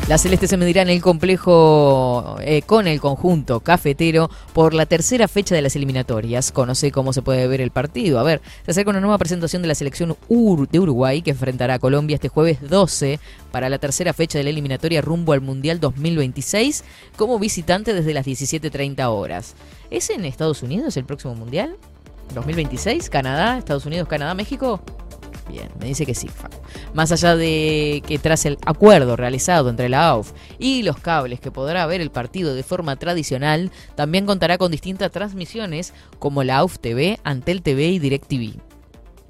Las 0.08 0.24
Celestes 0.24 0.50
se 0.50 0.58
medirán 0.58 0.90
en 0.90 0.96
el 0.96 1.02
complejo 1.02 2.36
eh, 2.42 2.64
con 2.64 2.88
el 2.88 3.00
conjunto 3.00 3.60
cafetero 3.62 4.30
por 4.52 4.74
la 4.74 4.86
tercera 4.86 5.28
fecha 5.28 5.56
de 5.56 5.62
las 5.62 5.76
eliminatorias. 5.76 6.52
Conoce 6.52 6.92
cómo 6.92 7.14
se 7.14 7.22
puede 7.22 7.48
ver 7.48 7.62
el 7.62 7.72
partido. 7.72 8.20
A 8.20 8.24
ver, 8.24 8.42
se 8.66 8.72
acerca 8.72 8.90
una 8.90 9.00
nueva 9.00 9.18
presentación 9.20 9.62
de 9.62 9.68
la 9.70 9.76
selección 9.76 10.18
Ur- 10.28 10.68
de 10.70 10.80
Uruguay 10.80 11.22
que 11.22 11.32
enfrentará 11.32 11.76
a 11.76 11.80
Colombia 11.80 12.16
este 12.16 12.28
jueves 12.30 12.58
12 12.68 13.20
para 13.52 13.70
la 13.70 13.78
tercera 13.78 14.12
fecha 14.12 14.38
de 14.38 14.44
la 14.44 14.50
eliminatoria 14.50 15.02
rumbo 15.02 15.34
al 15.34 15.42
Mundial 15.42 15.80
2026 15.80 16.84
como 17.16 17.40
visitante 17.40 17.94
desde 17.94 18.14
las 18.14 18.26
17.30 18.26 19.06
horas. 19.08 19.54
¿Es 19.92 20.10
en 20.10 20.26
Estados 20.26 20.62
Unidos 20.64 20.98
el 20.98 21.06
próximo 21.06 21.36
Mundial? 21.36 21.78
¿2026? 22.36 23.08
¿Canadá? 23.10 23.58
¿Estados 23.60 23.86
Unidos? 23.86 24.08
¿Canadá? 24.10 24.34
¿México? 24.34 24.82
Bien, 25.52 25.70
me 25.80 25.88
dice 25.88 26.06
que 26.06 26.16
sí. 26.16 26.30
Facu. 26.30 26.58
Más 26.94 27.12
allá 27.12 27.36
de 27.36 28.02
que 28.08 28.18
tras 28.20 28.46
el 28.46 28.58
acuerdo 28.66 29.18
realizado 29.18 29.70
entre 29.70 29.90
la 29.90 30.08
AUF 30.08 30.32
y 30.60 30.82
los 30.84 30.98
cables 30.98 31.42
que 31.42 31.52
podrá 31.52 31.86
ver 31.86 32.00
el 32.00 32.10
partido 32.10 32.56
de 32.56 32.64
forma 32.64 32.96
tradicional, 32.96 33.70
también 33.96 34.26
contará 34.26 34.58
con 34.58 34.72
distintas 34.72 35.12
transmisiones 35.12 35.94
como 36.20 36.46
la 36.46 36.60
AUF 36.60 36.80
TV, 36.80 37.20
Antel 37.24 37.62
TV 37.62 37.90
y 37.90 38.00
DirecTV. 38.00 38.71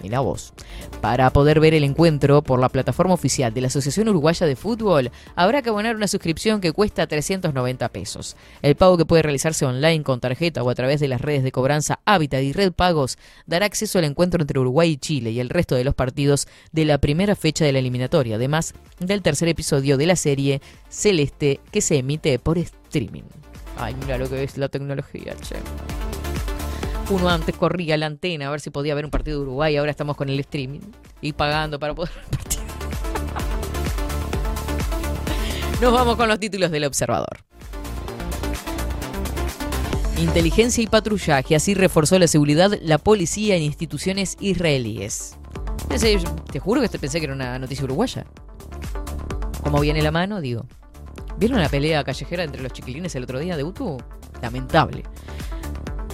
Mira 0.02 0.20
vos. 0.20 0.54
Para 0.99 1.30
poder 1.32 1.60
ver 1.60 1.74
el 1.74 1.84
encuentro 1.84 2.41
por 2.41 2.60
la 2.60 2.70
plataforma 2.70 3.14
oficial 3.14 3.54
de 3.54 3.62
la 3.62 3.68
Asociación 3.68 4.10
Uruguaya 4.10 4.47
de 4.47 4.56
Fútbol, 4.56 5.12
habrá 5.36 5.62
que 5.62 5.70
abonar 5.70 5.95
una 5.95 6.08
suscripción 6.08 6.62
que 6.62 6.72
cuesta 6.72 7.08
390 7.08 7.89
pesos. 7.89 8.36
El 8.62 8.76
pago 8.76 8.97
que 8.97 9.06
puede 9.06 9.24
realizarse 9.24 9.66
online 9.66 10.04
con 10.04 10.20
tarjeta 10.20 10.64
o 10.64 10.70
a 10.70 10.76
través 10.76 10.99
de 10.99 11.08
las 11.08 11.22
redes 11.22 11.43
de 11.43 11.52
cobranza 11.52 11.99
Hábitat 12.06 12.41
y 12.41 12.54
Red 12.54 12.74
Pagos 12.74 13.18
dará 13.45 13.66
acceso 13.66 13.99
al 13.99 14.06
encuentro 14.06 14.41
entre 14.41 14.60
Uruguay 14.60 14.91
y 14.91 14.97
Chile 14.97 15.32
y 15.32 15.39
el 15.39 15.49
resto 15.49 15.76
de 15.76 15.84
los 15.84 15.95
partidos 15.95 16.47
de 16.72 16.86
la 16.86 16.97
primera 16.97 17.36
fecha 17.36 17.66
de 17.66 17.72
la 17.72 17.80
eliminatoria, 17.80 18.36
además 18.36 18.74
del 18.99 19.22
tercer 19.22 19.47
episodio 19.47 19.97
de 19.97 20.06
la 20.06 20.16
serie 20.16 20.62
Celeste 20.89 21.60
que 21.72 21.82
se 21.82 21.97
emite 21.97 22.39
por 22.39 22.58
streaming. 22.58 23.24
Ay, 23.78 23.95
mira 24.02 24.18
lo 24.18 24.30
que 24.30 24.43
es 24.43 24.58
la 24.58 24.70
tecnología, 24.70 25.36
che. 25.41 25.56
Uno 27.12 27.28
antes 27.28 27.53
corría 27.57 27.97
la 27.97 28.05
antena 28.05 28.47
a 28.47 28.51
ver 28.51 28.62
si 28.62 28.70
podía 28.70 28.95
ver 28.95 29.03
un 29.03 29.12
partido 29.12 29.39
de 29.39 29.43
Uruguay, 29.43 29.76
ahora 29.76 29.91
estamos 29.91 30.16
con 30.16 30.30
el 30.30 30.39
streaming 30.39 30.80
y 31.20 31.34
pagando 31.34 31.78
para 31.78 31.93
poder 31.93 32.14
ver 32.14 32.26
partido. 32.30 32.64
Nos 35.82 35.91
vamos 35.91 36.16
con 36.16 36.30
los 36.30 36.39
títulos 36.39 36.72
del 36.72 36.86
observador. 36.86 37.43
Inteligencia 40.18 40.82
y 40.82 40.88
patrullaje, 40.88 41.53
así 41.53 41.74
reforzó 41.74 42.18
la 42.18 42.28
seguridad 42.28 42.72
la 42.82 42.97
policía 42.97 43.57
en 43.57 43.64
instituciones 43.64 44.38
israelíes. 44.39 45.36
Te 46.49 46.59
juro 46.59 46.80
que 46.80 46.88
pensé 46.97 47.20
que 47.20 47.26
era 47.26 47.34
una 47.34 47.59
noticia 47.59 47.84
uruguaya. 47.84 48.26
Como 49.64 49.82
viene 49.82 50.01
la 50.01 50.12
mano, 50.12 50.39
digo. 50.39 50.66
¿Vieron 51.38 51.59
la 51.59 51.68
pelea 51.68 52.05
callejera 52.05 52.43
entre 52.43 52.62
los 52.62 52.72
chiquilines 52.72 53.14
el 53.16 53.24
otro 53.24 53.39
día 53.39 53.57
de 53.57 53.66
Utu? 53.66 53.97
Lamentable. 54.41 55.03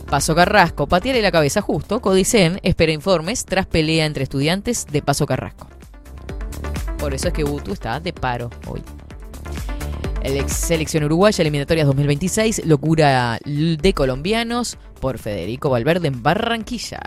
Paso 0.09 0.35
Carrasco, 0.35 0.87
patearle 0.87 1.21
la 1.21 1.33
cabeza 1.33 1.61
justo. 1.61 1.99
Codicen 1.99 2.59
espera 2.63 2.93
informes 2.93 3.43
tras 3.43 3.65
pelea 3.65 4.05
entre 4.05 4.23
estudiantes 4.23 4.85
de 4.89 5.01
Paso 5.01 5.25
Carrasco. 5.25 5.67
Por 6.97 7.13
eso 7.13 7.27
es 7.27 7.33
que 7.33 7.43
Utu 7.43 7.73
está 7.73 7.99
de 7.99 8.13
paro 8.13 8.49
hoy. 8.67 8.81
Ex 10.23 10.51
selección 10.53 11.03
uruguaya, 11.03 11.41
eliminatorias 11.41 11.87
2026, 11.87 12.65
locura 12.65 13.37
de 13.45 13.93
colombianos 13.93 14.77
por 14.99 15.17
Federico 15.17 15.69
Valverde 15.69 16.07
en 16.07 16.23
Barranquilla. 16.23 16.99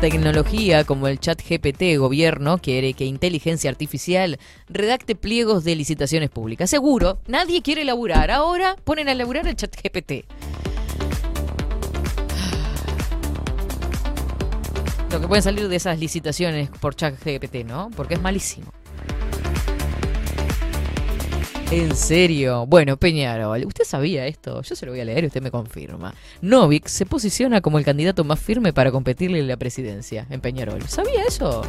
Tecnología 0.00 0.84
como 0.84 1.08
el 1.08 1.18
chat 1.18 1.42
GPT, 1.42 1.98
gobierno 1.98 2.58
quiere 2.58 2.94
que 2.94 3.04
inteligencia 3.04 3.68
artificial 3.68 4.38
redacte 4.68 5.16
pliegos 5.16 5.64
de 5.64 5.74
licitaciones 5.74 6.30
públicas. 6.30 6.70
Seguro, 6.70 7.18
nadie 7.26 7.62
quiere 7.62 7.84
laburar. 7.84 8.30
Ahora 8.30 8.76
ponen 8.84 9.08
a 9.08 9.14
laburar 9.14 9.48
el 9.48 9.56
chat 9.56 9.74
GPT. 9.74 10.24
Lo 15.10 15.20
que 15.20 15.26
pueden 15.26 15.42
salir 15.42 15.66
de 15.66 15.74
esas 15.74 15.98
licitaciones 15.98 16.70
por 16.80 16.94
chat 16.94 17.14
GPT, 17.20 17.66
¿no? 17.66 17.90
Porque 17.96 18.14
es 18.14 18.22
malísimo. 18.22 18.72
En 21.70 21.94
serio. 21.94 22.64
Bueno, 22.66 22.96
Peñarol, 22.96 23.66
¿usted 23.66 23.84
sabía 23.84 24.26
esto? 24.26 24.62
Yo 24.62 24.74
se 24.74 24.86
lo 24.86 24.92
voy 24.92 25.00
a 25.00 25.04
leer 25.04 25.24
y 25.24 25.26
usted 25.26 25.42
me 25.42 25.50
confirma. 25.50 26.14
Novik 26.40 26.86
se 26.86 27.04
posiciona 27.04 27.60
como 27.60 27.78
el 27.78 27.84
candidato 27.84 28.24
más 28.24 28.40
firme 28.40 28.72
para 28.72 28.90
competirle 28.90 29.38
en 29.38 29.48
la 29.48 29.58
presidencia 29.58 30.26
en 30.30 30.40
Peñarol. 30.40 30.82
¿Sabía 30.88 31.24
eso? 31.28 31.62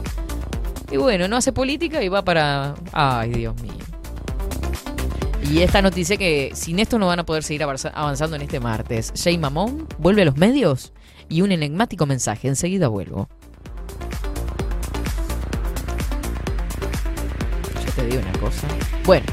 Y 0.90 0.96
bueno, 0.98 1.28
no 1.28 1.36
hace 1.36 1.52
política 1.52 2.02
y 2.02 2.08
va 2.08 2.24
para... 2.24 2.76
Ay, 2.94 3.32
Dios 3.32 3.62
mío. 3.62 3.74
Y 5.52 5.60
esta 5.60 5.82
noticia 5.82 6.16
que 6.16 6.52
sin 6.54 6.80
esto 6.80 6.98
no 6.98 7.08
van 7.08 7.20
a 7.20 7.26
poder 7.26 7.44
seguir 7.44 7.64
avanza- 7.64 7.92
avanzando 7.94 8.38
en 8.38 8.44
este 8.44 8.62
martes. 8.62 9.12
Jay 9.22 9.38
Mamón 9.38 9.86
vuelve 9.98 10.22
a 10.22 10.26
los 10.26 10.38
medios 10.38 10.94
y 11.28 11.42
un 11.42 11.52
enigmático 11.52 12.06
mensaje. 12.06 12.48
Enseguida 12.48 12.88
vuelvo. 12.88 13.28
Yo 17.86 17.92
te 17.96 18.06
digo 18.06 18.22
una 18.22 18.40
cosa. 18.40 18.68
Bueno. 19.06 19.26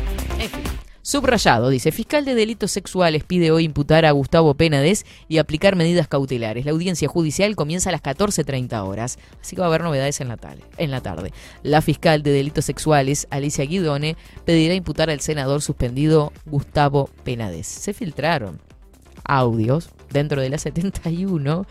Subrayado, 1.06 1.68
dice, 1.68 1.92
fiscal 1.92 2.24
de 2.24 2.34
delitos 2.34 2.72
sexuales 2.72 3.22
pide 3.22 3.52
hoy 3.52 3.62
imputar 3.62 4.04
a 4.04 4.10
Gustavo 4.10 4.54
Penades 4.54 5.06
y 5.28 5.38
aplicar 5.38 5.76
medidas 5.76 6.08
cautelares. 6.08 6.64
La 6.64 6.72
audiencia 6.72 7.06
judicial 7.06 7.54
comienza 7.54 7.90
a 7.90 7.92
las 7.92 8.02
14.30 8.02 8.84
horas, 8.84 9.16
así 9.40 9.54
que 9.54 9.60
va 9.60 9.66
a 9.66 9.68
haber 9.68 9.84
novedades 9.84 10.20
en 10.20 10.26
la, 10.26 10.36
tarde, 10.36 10.64
en 10.78 10.90
la 10.90 11.00
tarde. 11.02 11.32
La 11.62 11.80
fiscal 11.80 12.24
de 12.24 12.32
delitos 12.32 12.64
sexuales, 12.64 13.28
Alicia 13.30 13.64
Guidone, 13.66 14.16
pedirá 14.44 14.74
imputar 14.74 15.08
al 15.08 15.20
senador 15.20 15.62
suspendido 15.62 16.32
Gustavo 16.44 17.08
Penades. 17.22 17.68
Se 17.68 17.94
filtraron 17.94 18.60
audios 19.22 19.90
dentro 20.10 20.40
de 20.40 20.50
las 20.50 20.62
71 20.62 21.68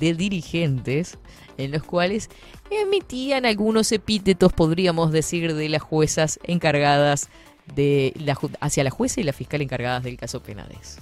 de 0.00 0.14
dirigentes 0.14 1.18
en 1.58 1.72
los 1.72 1.82
cuales 1.82 2.30
emitían 2.70 3.44
algunos 3.44 3.92
epítetos, 3.92 4.54
podríamos 4.54 5.12
decir, 5.12 5.54
de 5.54 5.68
las 5.68 5.82
juezas 5.82 6.40
encargadas 6.44 7.28
de 7.74 8.12
la, 8.16 8.38
hacia 8.60 8.84
la 8.84 8.90
jueza 8.90 9.20
y 9.20 9.24
la 9.24 9.32
fiscal 9.32 9.62
encargadas 9.62 10.04
del 10.04 10.16
caso 10.16 10.42
Penades. 10.42 10.98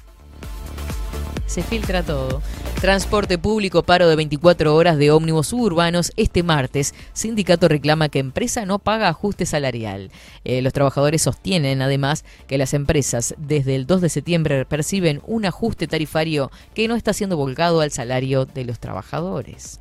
Se 1.48 1.62
filtra 1.62 2.02
todo. 2.02 2.42
Transporte 2.82 3.38
público, 3.38 3.82
paro 3.82 4.06
de 4.06 4.16
24 4.16 4.76
horas 4.76 4.98
de 4.98 5.10
ómnibus 5.10 5.48
suburbanos 5.48 6.12
este 6.16 6.42
martes. 6.42 6.94
Sindicato 7.14 7.68
reclama 7.68 8.10
que 8.10 8.18
empresa 8.18 8.66
no 8.66 8.78
paga 8.78 9.08
ajuste 9.08 9.46
salarial. 9.46 10.10
Eh, 10.44 10.60
los 10.60 10.74
trabajadores 10.74 11.22
sostienen 11.22 11.80
además 11.80 12.26
que 12.46 12.58
las 12.58 12.74
empresas 12.74 13.34
desde 13.38 13.76
el 13.76 13.86
2 13.86 14.02
de 14.02 14.08
septiembre 14.10 14.66
perciben 14.66 15.22
un 15.26 15.46
ajuste 15.46 15.86
tarifario 15.86 16.50
que 16.74 16.86
no 16.86 16.96
está 16.96 17.14
siendo 17.14 17.38
volcado 17.38 17.80
al 17.80 17.92
salario 17.92 18.44
de 18.44 18.66
los 18.66 18.78
trabajadores. 18.78 19.80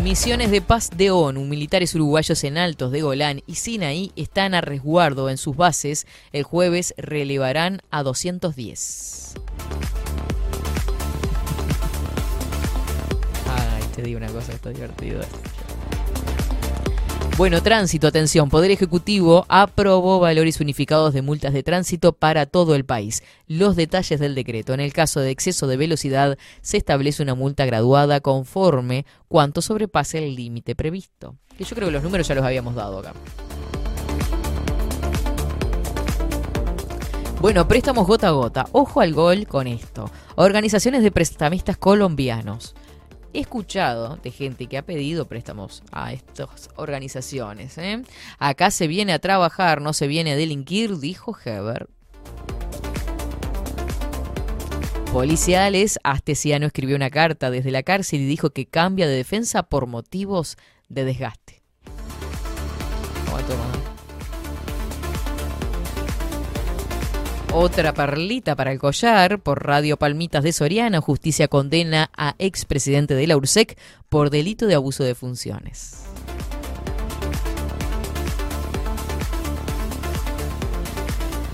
Misiones 0.00 0.50
de 0.50 0.60
paz 0.60 0.90
de 0.96 1.10
ONU, 1.10 1.44
militares 1.44 1.94
uruguayos 1.94 2.42
en 2.44 2.58
Altos 2.58 2.90
de 2.92 3.02
Golán 3.02 3.42
y 3.46 3.56
Sinaí 3.56 4.12
están 4.16 4.54
a 4.54 4.60
resguardo 4.60 5.28
en 5.28 5.38
sus 5.38 5.56
bases. 5.56 6.06
El 6.32 6.42
jueves 6.42 6.94
relevarán 6.96 7.82
a 7.90 8.02
210. 8.02 9.34
Ay, 13.48 13.82
te 13.94 14.02
digo 14.02 14.18
una 14.18 14.28
cosa, 14.28 14.52
está 14.52 14.70
divertido. 14.70 15.20
Bueno, 17.38 17.62
tránsito, 17.62 18.06
atención. 18.06 18.50
Poder 18.50 18.70
Ejecutivo 18.70 19.46
aprobó 19.48 20.20
valores 20.20 20.60
unificados 20.60 21.14
de 21.14 21.22
multas 21.22 21.54
de 21.54 21.62
tránsito 21.62 22.12
para 22.12 22.44
todo 22.44 22.74
el 22.74 22.84
país. 22.84 23.22
Los 23.48 23.74
detalles 23.74 24.20
del 24.20 24.34
decreto. 24.34 24.74
En 24.74 24.80
el 24.80 24.92
caso 24.92 25.18
de 25.20 25.30
exceso 25.30 25.66
de 25.66 25.78
velocidad, 25.78 26.36
se 26.60 26.76
establece 26.76 27.22
una 27.22 27.34
multa 27.34 27.64
graduada 27.64 28.20
conforme 28.20 29.06
cuanto 29.28 29.62
sobrepase 29.62 30.18
el 30.18 30.36
límite 30.36 30.76
previsto. 30.76 31.36
Que 31.56 31.64
yo 31.64 31.74
creo 31.74 31.88
que 31.88 31.92
los 31.92 32.02
números 32.02 32.28
ya 32.28 32.34
los 32.34 32.44
habíamos 32.44 32.74
dado 32.74 32.98
acá. 32.98 33.14
Bueno, 37.40 37.66
préstamos 37.66 38.06
gota 38.06 38.28
a 38.28 38.32
gota. 38.32 38.66
Ojo 38.72 39.00
al 39.00 39.14
gol 39.14 39.46
con 39.48 39.66
esto. 39.66 40.10
Organizaciones 40.36 41.02
de 41.02 41.10
prestamistas 41.10 41.78
colombianos. 41.78 42.74
He 43.34 43.40
escuchado 43.40 44.16
de 44.16 44.30
gente 44.30 44.66
que 44.66 44.76
ha 44.76 44.82
pedido 44.82 45.26
préstamos 45.26 45.82
a 45.90 46.12
estas 46.12 46.68
organizaciones. 46.76 47.78
¿eh? 47.78 48.02
Acá 48.38 48.70
se 48.70 48.86
viene 48.86 49.14
a 49.14 49.18
trabajar, 49.18 49.80
no 49.80 49.94
se 49.94 50.06
viene 50.06 50.32
a 50.32 50.36
delinquir, 50.36 50.98
dijo 50.98 51.36
Heber. 51.42 51.88
Policiales, 55.12 55.98
Astesiano 56.04 56.66
escribió 56.66 56.96
una 56.96 57.10
carta 57.10 57.50
desde 57.50 57.70
la 57.70 57.82
cárcel 57.82 58.20
y 58.20 58.26
dijo 58.26 58.50
que 58.50 58.66
cambia 58.66 59.06
de 59.06 59.16
defensa 59.16 59.62
por 59.62 59.86
motivos 59.86 60.56
de 60.88 61.04
desgaste. 61.04 61.62
Otra 67.54 67.92
perlita 67.92 68.56
para 68.56 68.72
el 68.72 68.78
collar. 68.78 69.38
Por 69.38 69.66
Radio 69.66 69.98
Palmitas 69.98 70.42
de 70.42 70.54
Soriana, 70.54 71.02
justicia 71.02 71.48
condena 71.48 72.10
a 72.16 72.34
expresidente 72.38 73.14
de 73.14 73.26
la 73.26 73.36
URSEC 73.36 73.78
por 74.08 74.30
delito 74.30 74.66
de 74.66 74.74
abuso 74.74 75.04
de 75.04 75.14
funciones. 75.14 76.02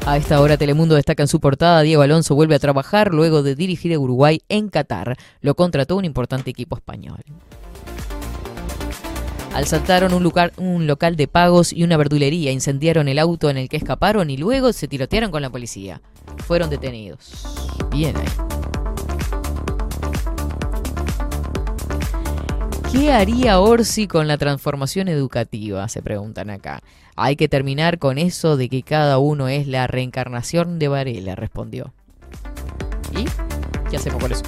A 0.06 0.16
esta 0.16 0.40
hora 0.40 0.56
Telemundo 0.56 0.94
destaca 0.94 1.24
en 1.24 1.28
su 1.28 1.40
portada 1.40 1.82
Diego 1.82 2.02
Alonso 2.02 2.36
vuelve 2.36 2.54
a 2.54 2.60
trabajar 2.60 3.12
luego 3.12 3.42
de 3.42 3.56
dirigir 3.56 3.92
a 3.92 3.98
Uruguay 3.98 4.40
en 4.48 4.68
Qatar. 4.68 5.16
Lo 5.40 5.56
contrató 5.56 5.96
un 5.96 6.04
importante 6.04 6.48
equipo 6.48 6.76
español. 6.76 7.24
Asaltaron 9.58 10.14
un 10.14 10.22
lugar, 10.22 10.52
un 10.56 10.86
local 10.86 11.16
de 11.16 11.26
pagos 11.26 11.72
y 11.72 11.82
una 11.82 11.96
verdulería, 11.96 12.52
incendiaron 12.52 13.08
el 13.08 13.18
auto 13.18 13.50
en 13.50 13.56
el 13.56 13.68
que 13.68 13.76
escaparon 13.76 14.30
y 14.30 14.36
luego 14.36 14.72
se 14.72 14.86
tirotearon 14.86 15.32
con 15.32 15.42
la 15.42 15.50
policía. 15.50 16.00
Fueron 16.46 16.70
detenidos. 16.70 17.44
Bien 17.90 18.16
ahí. 18.16 18.24
¿Qué 22.92 23.12
haría 23.12 23.58
Orsi 23.58 24.06
con 24.06 24.28
la 24.28 24.38
transformación 24.38 25.08
educativa? 25.08 25.88
Se 25.88 26.02
preguntan 26.02 26.50
acá. 26.50 26.80
Hay 27.16 27.34
que 27.34 27.48
terminar 27.48 27.98
con 27.98 28.16
eso 28.16 28.56
de 28.56 28.68
que 28.68 28.84
cada 28.84 29.18
uno 29.18 29.48
es 29.48 29.66
la 29.66 29.88
reencarnación 29.88 30.78
de 30.78 30.86
Varela, 30.86 31.34
respondió. 31.34 31.92
¿Y 33.10 33.24
qué 33.90 33.96
hacemos 33.96 34.22
con 34.22 34.30
eso? 34.30 34.44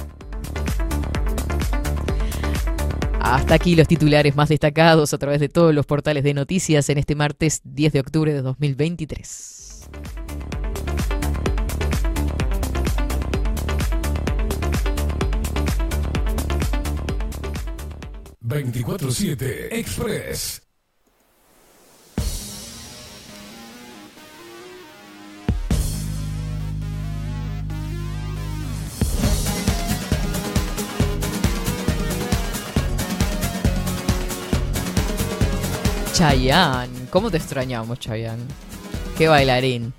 Hasta 3.23 3.53
aquí 3.53 3.75
los 3.75 3.87
titulares 3.87 4.35
más 4.35 4.49
destacados 4.49 5.13
a 5.13 5.17
través 5.19 5.39
de 5.39 5.47
todos 5.47 5.75
los 5.75 5.85
portales 5.85 6.23
de 6.23 6.33
noticias 6.33 6.89
en 6.89 6.97
este 6.97 7.13
martes 7.13 7.61
10 7.63 7.93
de 7.93 7.99
octubre 7.99 8.33
de 8.33 8.41
2023. 8.41 9.89
24-7 18.43 19.67
Express. 19.71 20.60
Chayanne, 36.13 37.07
¿cómo 37.09 37.31
te 37.31 37.37
extrañamos, 37.37 37.99
Chayanne? 37.99 38.43
Qué 39.17 39.27
bailarín. 39.27 39.93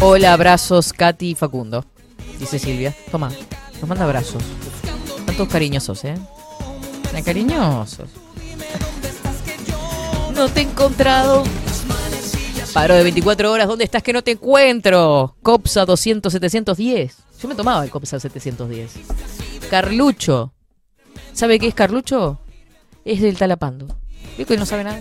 Hola, 0.00 0.32
abrazos, 0.34 0.92
Katy 0.92 1.30
y 1.30 1.34
Facundo. 1.34 1.84
Dice 2.38 2.58
Silvia. 2.58 2.94
Toma, 3.10 3.30
nos 3.80 3.88
manda 3.88 4.04
abrazos. 4.04 4.42
Tantos 5.24 5.48
cariñosos, 5.48 6.04
¿eh? 6.04 6.14
Tan 7.10 7.22
cariñosos. 7.22 8.10
No 10.34 10.48
te 10.48 10.60
he 10.60 10.62
encontrado. 10.64 11.44
Paro 12.72 12.94
de 12.94 13.04
24 13.04 13.52
horas, 13.52 13.68
¿dónde 13.68 13.84
estás 13.84 14.02
que 14.02 14.12
no 14.12 14.22
te 14.22 14.32
encuentro? 14.32 15.36
Copsa 15.42 15.84
200 15.84 16.32
710. 16.32 17.16
Yo 17.40 17.48
me 17.48 17.54
tomaba 17.54 17.84
el 17.84 17.90
Copsa 17.90 18.18
710. 18.18 19.33
Carlucho. 19.74 20.52
¿Sabe 21.32 21.58
qué 21.58 21.66
es 21.66 21.74
Carlucho? 21.74 22.38
Es 23.04 23.20
del 23.20 23.36
Talapando. 23.36 23.88
¿Vio 24.36 24.46
que 24.46 24.56
no 24.56 24.64
sabe 24.64 24.84
nada? 24.84 25.00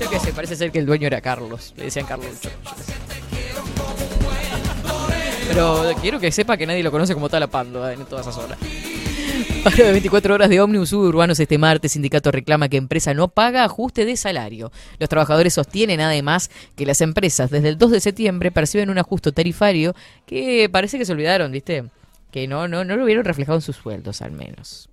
Yo 0.00 0.08
qué 0.08 0.18
sé, 0.18 0.32
parece 0.32 0.56
ser 0.56 0.72
que 0.72 0.78
el 0.78 0.86
dueño 0.86 1.06
era 1.06 1.20
Carlos. 1.20 1.74
Le 1.76 1.84
decían 1.84 2.06
Carlucho. 2.06 2.48
Pero 5.48 5.92
quiero 6.00 6.18
que 6.18 6.32
sepa 6.32 6.56
que 6.56 6.66
nadie 6.66 6.82
lo 6.82 6.90
conoce 6.90 7.12
como 7.12 7.28
Talapando 7.28 7.86
eh, 7.86 7.92
en 7.92 8.06
toda 8.06 8.22
esa 8.22 8.32
zona. 8.32 8.56
Paro 9.64 9.84
de 9.84 9.92
24 9.92 10.34
horas 10.34 10.48
de 10.48 10.60
ómnibus 10.60 10.90
suburbanos 10.90 11.40
este 11.40 11.58
martes. 11.58 11.92
Sindicato 11.92 12.30
reclama 12.30 12.68
que 12.68 12.76
empresa 12.76 13.14
no 13.14 13.28
paga 13.28 13.64
ajuste 13.64 14.04
de 14.04 14.16
salario. 14.16 14.72
Los 14.98 15.08
trabajadores 15.08 15.54
sostienen 15.54 16.00
además 16.00 16.50
que 16.74 16.86
las 16.86 17.00
empresas 17.00 17.50
desde 17.50 17.68
el 17.70 17.78
2 17.78 17.90
de 17.92 18.00
septiembre 18.00 18.50
perciben 18.50 18.90
un 18.90 18.98
ajuste 18.98 19.32
tarifario 19.32 19.94
que 20.26 20.68
parece 20.70 20.98
que 20.98 21.04
se 21.04 21.12
olvidaron, 21.12 21.52
¿viste? 21.52 21.84
Que 22.30 22.46
no, 22.48 22.68
no, 22.68 22.84
no 22.84 22.96
lo 22.96 23.04
vieron 23.04 23.24
reflejado 23.24 23.58
en 23.58 23.62
sus 23.62 23.76
sueldos 23.76 24.22
al 24.22 24.32
menos. 24.32 24.88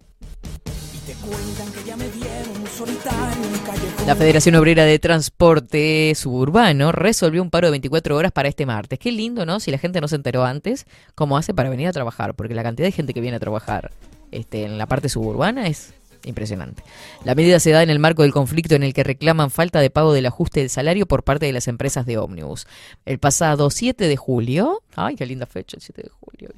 La 4.07 4.15
Federación 4.15 4.55
Obrera 4.55 4.85
de 4.85 4.99
Transporte 4.99 6.13
Suburbano 6.15 6.91
resolvió 6.91 7.41
un 7.41 7.49
paro 7.49 7.67
de 7.67 7.71
24 7.71 8.15
horas 8.15 8.31
para 8.31 8.49
este 8.49 8.65
martes. 8.65 8.99
Qué 8.99 9.11
lindo, 9.11 9.45
¿no? 9.45 9.59
Si 9.59 9.71
la 9.71 9.77
gente 9.77 10.01
no 10.01 10.07
se 10.07 10.15
enteró 10.15 10.45
antes, 10.45 10.85
cómo 11.15 11.37
hace 11.37 11.53
para 11.53 11.69
venir 11.69 11.87
a 11.87 11.91
trabajar, 11.91 12.35
porque 12.35 12.55
la 12.55 12.63
cantidad 12.63 12.87
de 12.87 12.91
gente 12.91 13.13
que 13.13 13.21
viene 13.21 13.37
a 13.37 13.39
trabajar 13.39 13.91
este, 14.33 14.65
en 14.65 14.77
la 14.77 14.87
parte 14.87 15.09
suburbana 15.09 15.67
es 15.67 15.93
impresionante. 16.25 16.83
La 17.23 17.35
medida 17.35 17.59
se 17.59 17.71
da 17.71 17.83
en 17.83 17.89
el 17.89 17.99
marco 17.99 18.23
del 18.23 18.31
conflicto 18.31 18.75
en 18.75 18.83
el 18.83 18.93
que 18.93 19.03
reclaman 19.03 19.51
falta 19.51 19.81
de 19.81 19.89
pago 19.89 20.13
del 20.13 20.25
ajuste 20.25 20.61
del 20.61 20.69
salario 20.69 21.05
por 21.05 21.23
parte 21.23 21.45
de 21.45 21.53
las 21.53 21.67
empresas 21.67 22.05
de 22.05 22.17
ómnibus. 22.17 22.67
El 23.05 23.19
pasado 23.19 23.69
7 23.69 24.07
de 24.07 24.17
julio, 24.17 24.81
ay, 24.95 25.15
qué 25.15 25.25
linda 25.25 25.45
fecha, 25.45 25.77
el 25.77 25.81
7 25.81 26.03
de 26.03 26.09
julio, 26.09 26.49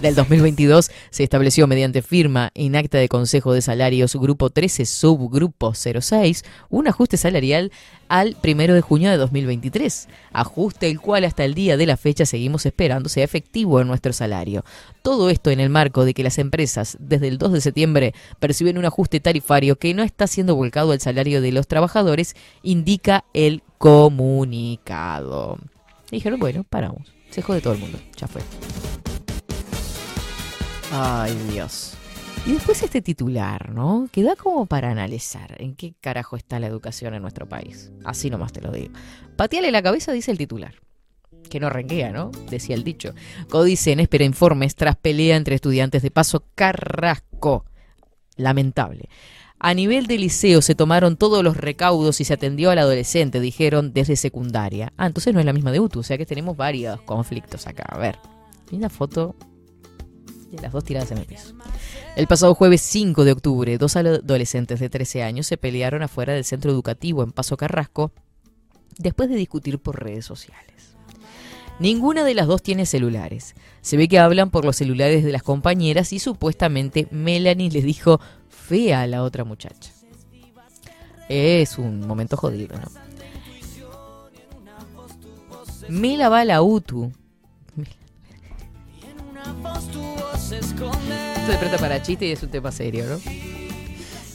del 0.00 0.14
2022 0.14 0.90
se 1.10 1.22
estableció 1.22 1.66
mediante 1.66 2.02
firma 2.02 2.50
en 2.54 2.76
acta 2.76 2.98
de 2.98 3.08
Consejo 3.08 3.54
de 3.54 3.62
Salarios 3.62 4.14
Grupo 4.14 4.50
13 4.50 4.84
Subgrupo 4.84 5.72
06 5.74 6.44
un 6.68 6.86
ajuste 6.86 7.16
salarial 7.16 7.72
al 8.08 8.36
1 8.42 8.74
de 8.74 8.80
junio 8.80 9.10
de 9.10 9.16
2023, 9.16 10.08
ajuste 10.32 10.88
el 10.88 11.00
cual 11.00 11.24
hasta 11.24 11.44
el 11.44 11.54
día 11.54 11.76
de 11.76 11.86
la 11.86 11.96
fecha 11.96 12.26
seguimos 12.26 12.66
esperando 12.66 13.08
sea 13.08 13.24
efectivo 13.24 13.80
en 13.80 13.88
nuestro 13.88 14.12
salario. 14.12 14.64
Todo 15.02 15.30
esto 15.30 15.50
en 15.50 15.60
el 15.60 15.70
marco 15.70 16.04
de 16.04 16.14
que 16.14 16.22
las 16.22 16.38
empresas 16.38 16.96
desde 17.00 17.28
el 17.28 17.38
2 17.38 17.52
de 17.52 17.60
septiembre 17.60 18.14
perciben 18.38 18.78
un 18.78 18.84
ajuste 18.84 19.20
tarifario 19.20 19.76
que 19.76 19.94
no 19.94 20.02
está 20.02 20.26
siendo 20.26 20.54
volcado 20.56 20.92
al 20.92 21.00
salario 21.00 21.40
de 21.40 21.52
los 21.52 21.66
trabajadores, 21.66 22.34
indica 22.62 23.24
el 23.34 23.62
comunicado. 23.78 25.58
Dijeron, 26.10 26.38
bueno, 26.38 26.64
paramos. 26.68 27.12
Se 27.30 27.42
jode 27.42 27.60
todo 27.60 27.74
el 27.74 27.80
mundo. 27.80 27.98
Ya 28.16 28.26
fue. 28.28 28.42
Ay, 30.92 31.36
Dios. 31.50 31.95
Y 32.46 32.52
después 32.52 32.80
este 32.84 33.02
titular, 33.02 33.70
¿no? 33.70 34.08
Que 34.12 34.22
da 34.22 34.36
como 34.36 34.66
para 34.66 34.88
analizar 34.88 35.56
en 35.60 35.74
qué 35.74 35.94
carajo 36.00 36.36
está 36.36 36.60
la 36.60 36.68
educación 36.68 37.12
en 37.14 37.22
nuestro 37.22 37.48
país. 37.48 37.90
Así 38.04 38.30
nomás 38.30 38.52
te 38.52 38.60
lo 38.60 38.70
digo. 38.70 38.92
Pateale 39.34 39.72
la 39.72 39.82
cabeza, 39.82 40.12
dice 40.12 40.30
el 40.30 40.38
titular. 40.38 40.74
Que 41.50 41.58
no 41.58 41.70
renguea, 41.70 42.12
¿no? 42.12 42.30
Decía 42.48 42.76
el 42.76 42.84
dicho. 42.84 43.14
Codicen 43.50 43.98
espera 43.98 44.24
informes 44.24 44.76
tras 44.76 44.94
pelea 44.94 45.34
entre 45.34 45.56
estudiantes 45.56 46.02
de 46.02 46.12
Paso 46.12 46.44
Carrasco. 46.54 47.64
Lamentable. 48.36 49.08
A 49.58 49.74
nivel 49.74 50.06
de 50.06 50.16
liceo 50.16 50.62
se 50.62 50.76
tomaron 50.76 51.16
todos 51.16 51.42
los 51.42 51.56
recaudos 51.56 52.20
y 52.20 52.24
se 52.24 52.34
atendió 52.34 52.70
al 52.70 52.78
adolescente, 52.78 53.40
dijeron, 53.40 53.92
desde 53.92 54.14
secundaria. 54.14 54.92
Ah, 54.96 55.06
entonces 55.06 55.34
no 55.34 55.40
es 55.40 55.46
la 55.46 55.52
misma 55.52 55.72
de 55.72 55.80
UTU, 55.80 55.98
o 55.98 56.04
sea 56.04 56.16
que 56.16 56.26
tenemos 56.26 56.56
varios 56.56 57.00
conflictos 57.00 57.66
acá. 57.66 57.86
A 57.88 57.98
ver, 57.98 58.18
una 58.70 58.88
foto 58.88 59.34
las 60.62 60.72
dos 60.72 60.84
tiradas 60.84 61.10
en 61.10 61.18
el 61.18 61.26
piso. 61.26 61.54
El 62.16 62.26
pasado 62.26 62.54
jueves 62.54 62.80
5 62.82 63.24
de 63.24 63.32
octubre, 63.32 63.78
dos 63.78 63.96
adolescentes 63.96 64.80
de 64.80 64.88
13 64.88 65.22
años 65.22 65.46
se 65.46 65.56
pelearon 65.56 66.02
afuera 66.02 66.32
del 66.32 66.44
centro 66.44 66.70
educativo 66.70 67.22
en 67.22 67.32
Paso 67.32 67.56
Carrasco 67.56 68.12
después 68.98 69.28
de 69.28 69.36
discutir 69.36 69.78
por 69.78 70.02
redes 70.02 70.24
sociales. 70.24 70.96
Ninguna 71.78 72.24
de 72.24 72.34
las 72.34 72.46
dos 72.46 72.62
tiene 72.62 72.86
celulares. 72.86 73.54
Se 73.82 73.96
ve 73.96 74.08
que 74.08 74.18
hablan 74.18 74.50
por 74.50 74.64
los 74.64 74.76
celulares 74.76 75.24
de 75.24 75.32
las 75.32 75.42
compañeras 75.42 76.12
y 76.12 76.18
supuestamente 76.18 77.06
Melanie 77.10 77.70
les 77.70 77.84
dijo 77.84 78.20
fea 78.48 79.02
a 79.02 79.06
la 79.06 79.22
otra 79.22 79.44
muchacha. 79.44 79.92
Es 81.28 81.76
un 81.76 82.06
momento 82.06 82.36
jodido, 82.36 82.78
¿no? 82.78 82.88
Mela 85.88 86.28
va 86.28 86.40
a 86.40 86.44
la 86.44 86.62
UTU. 86.62 87.12
Esto 91.36 91.52
se 91.52 91.58
presta 91.58 91.78
para 91.78 92.02
chiste 92.02 92.26
y 92.26 92.32
es 92.32 92.42
un 92.42 92.48
tema 92.48 92.72
serio, 92.72 93.04
¿no? 93.06 93.20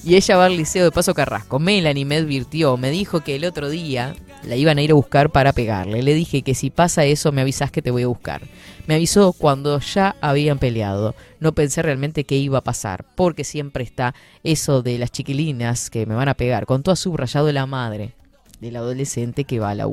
Y 0.04 0.16
ella 0.16 0.38
va 0.38 0.46
al 0.46 0.58
liceo 0.58 0.84
de 0.84 0.92
Paso 0.92 1.14
Carrasco. 1.14 1.60
Melanie 1.60 2.06
me 2.06 2.18
advirtió, 2.18 2.78
me 2.78 2.90
dijo 2.90 3.22
que 3.22 3.36
el 3.36 3.46
otro 3.46 3.70
día 3.70 4.16
La 4.44 4.56
iban 4.56 4.80
a 4.80 4.82
ir 4.82 4.92
a 4.92 4.96
buscar 4.96 5.30
para 5.30 5.54
pegarle. 5.54 6.02
Le 6.02 6.16
dije 6.16 6.42
que 6.42 6.56
si 6.56 6.72
pasa 6.72 7.06
eso 7.06 7.32
me 7.32 7.42
avisás 7.42 7.72
que 7.72 7.84
te 7.84 7.92
voy 7.92 8.04
a 8.04 8.08
buscar. 8.08 8.42
Me 8.88 8.96
avisó 8.96 9.34
cuando 9.34 9.80
ya 9.80 10.16
habían 10.20 10.58
peleado. 10.58 11.14
No 11.40 11.54
pensé 11.54 11.84
realmente 11.84 12.24
que 12.24 12.38
iba 12.38 12.58
a 12.58 12.64
pasar, 12.64 13.06
porque 13.16 13.44
siempre 13.44 13.84
está 13.84 14.16
eso 14.44 14.82
de 14.82 14.98
las 14.98 15.12
chiquilinas 15.12 15.92
que 15.92 16.08
me 16.08 16.16
van 16.16 16.28
a 16.28 16.34
pegar. 16.34 16.66
Con 16.66 16.82
todo 16.82 16.96
subrayado 16.96 17.52
la 17.52 17.68
madre 17.68 18.14
del 18.60 18.76
adolescente 18.76 19.44
que 19.44 19.60
va 19.60 19.70
a 19.70 19.76
la. 19.76 19.88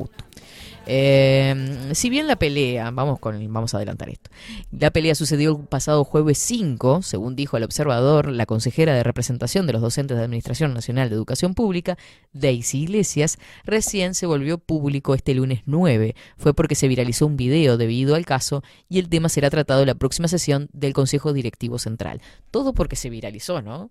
Eh, 0.90 1.90
si 1.92 2.08
bien 2.08 2.26
la 2.26 2.36
pelea, 2.36 2.90
vamos, 2.90 3.18
con, 3.18 3.52
vamos 3.52 3.74
a 3.74 3.76
adelantar 3.76 4.08
esto, 4.08 4.30
la 4.70 4.90
pelea 4.90 5.14
sucedió 5.14 5.50
el 5.50 5.66
pasado 5.66 6.02
jueves 6.02 6.38
5, 6.38 7.02
según 7.02 7.36
dijo 7.36 7.58
el 7.58 7.64
observador, 7.64 8.30
la 8.30 8.46
consejera 8.46 8.94
de 8.94 9.02
representación 9.02 9.66
de 9.66 9.74
los 9.74 9.82
docentes 9.82 10.16
de 10.16 10.24
Administración 10.24 10.72
Nacional 10.72 11.10
de 11.10 11.14
Educación 11.14 11.52
Pública, 11.52 11.98
Daisy 12.32 12.84
Iglesias, 12.84 13.38
recién 13.64 14.14
se 14.14 14.24
volvió 14.24 14.56
público 14.56 15.14
este 15.14 15.34
lunes 15.34 15.60
9. 15.66 16.14
Fue 16.38 16.54
porque 16.54 16.74
se 16.74 16.88
viralizó 16.88 17.26
un 17.26 17.36
video 17.36 17.76
debido 17.76 18.14
al 18.14 18.24
caso 18.24 18.62
y 18.88 18.98
el 18.98 19.10
tema 19.10 19.28
será 19.28 19.50
tratado 19.50 19.82
en 19.82 19.88
la 19.88 19.94
próxima 19.94 20.26
sesión 20.26 20.70
del 20.72 20.94
Consejo 20.94 21.34
Directivo 21.34 21.78
Central. 21.78 22.22
Todo 22.50 22.72
porque 22.72 22.96
se 22.96 23.10
viralizó, 23.10 23.60
¿no? 23.60 23.90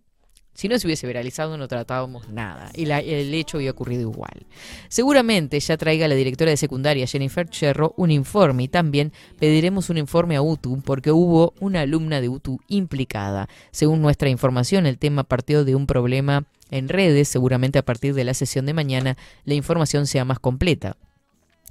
Si 0.58 0.68
no 0.68 0.80
se 0.80 0.88
hubiese 0.88 1.06
viralizado 1.06 1.56
no 1.56 1.68
tratábamos 1.68 2.30
nada 2.30 2.72
y 2.74 2.90
el 2.90 3.32
hecho 3.36 3.58
había 3.58 3.70
ocurrido 3.70 4.02
igual. 4.02 4.48
Seguramente 4.88 5.60
ya 5.60 5.78
traiga 5.78 6.08
la 6.08 6.16
directora 6.16 6.50
de 6.50 6.58
secundaria 6.58 7.06
Jennifer 7.06 7.48
Cherro 7.48 7.94
un 7.96 8.10
informe 8.10 8.64
y 8.64 8.68
también 8.68 9.14
pediremos 9.38 9.92
un 9.92 10.00
informe 10.00 10.36
a 10.36 10.42
UTU 10.42 10.82
porque 10.82 11.12
hubo 11.12 11.54
una 11.60 11.82
alumna 11.82 12.22
de 12.22 12.30
UTU 12.30 12.60
implicada. 12.70 13.48
Según 13.70 14.02
nuestra 14.02 14.30
información, 14.30 14.88
el 14.88 14.98
tema 14.98 15.24
partió 15.24 15.64
de 15.64 15.76
un 15.76 15.86
problema 15.86 16.46
en 16.72 16.90
redes, 16.90 17.28
seguramente 17.28 17.78
a 17.78 17.86
partir 17.86 18.16
de 18.16 18.24
la 18.24 18.34
sesión 18.34 18.66
de 18.66 18.74
mañana 18.74 19.16
la 19.46 19.54
información 19.54 20.08
sea 20.08 20.26
más 20.26 20.40
completa. 20.40 20.98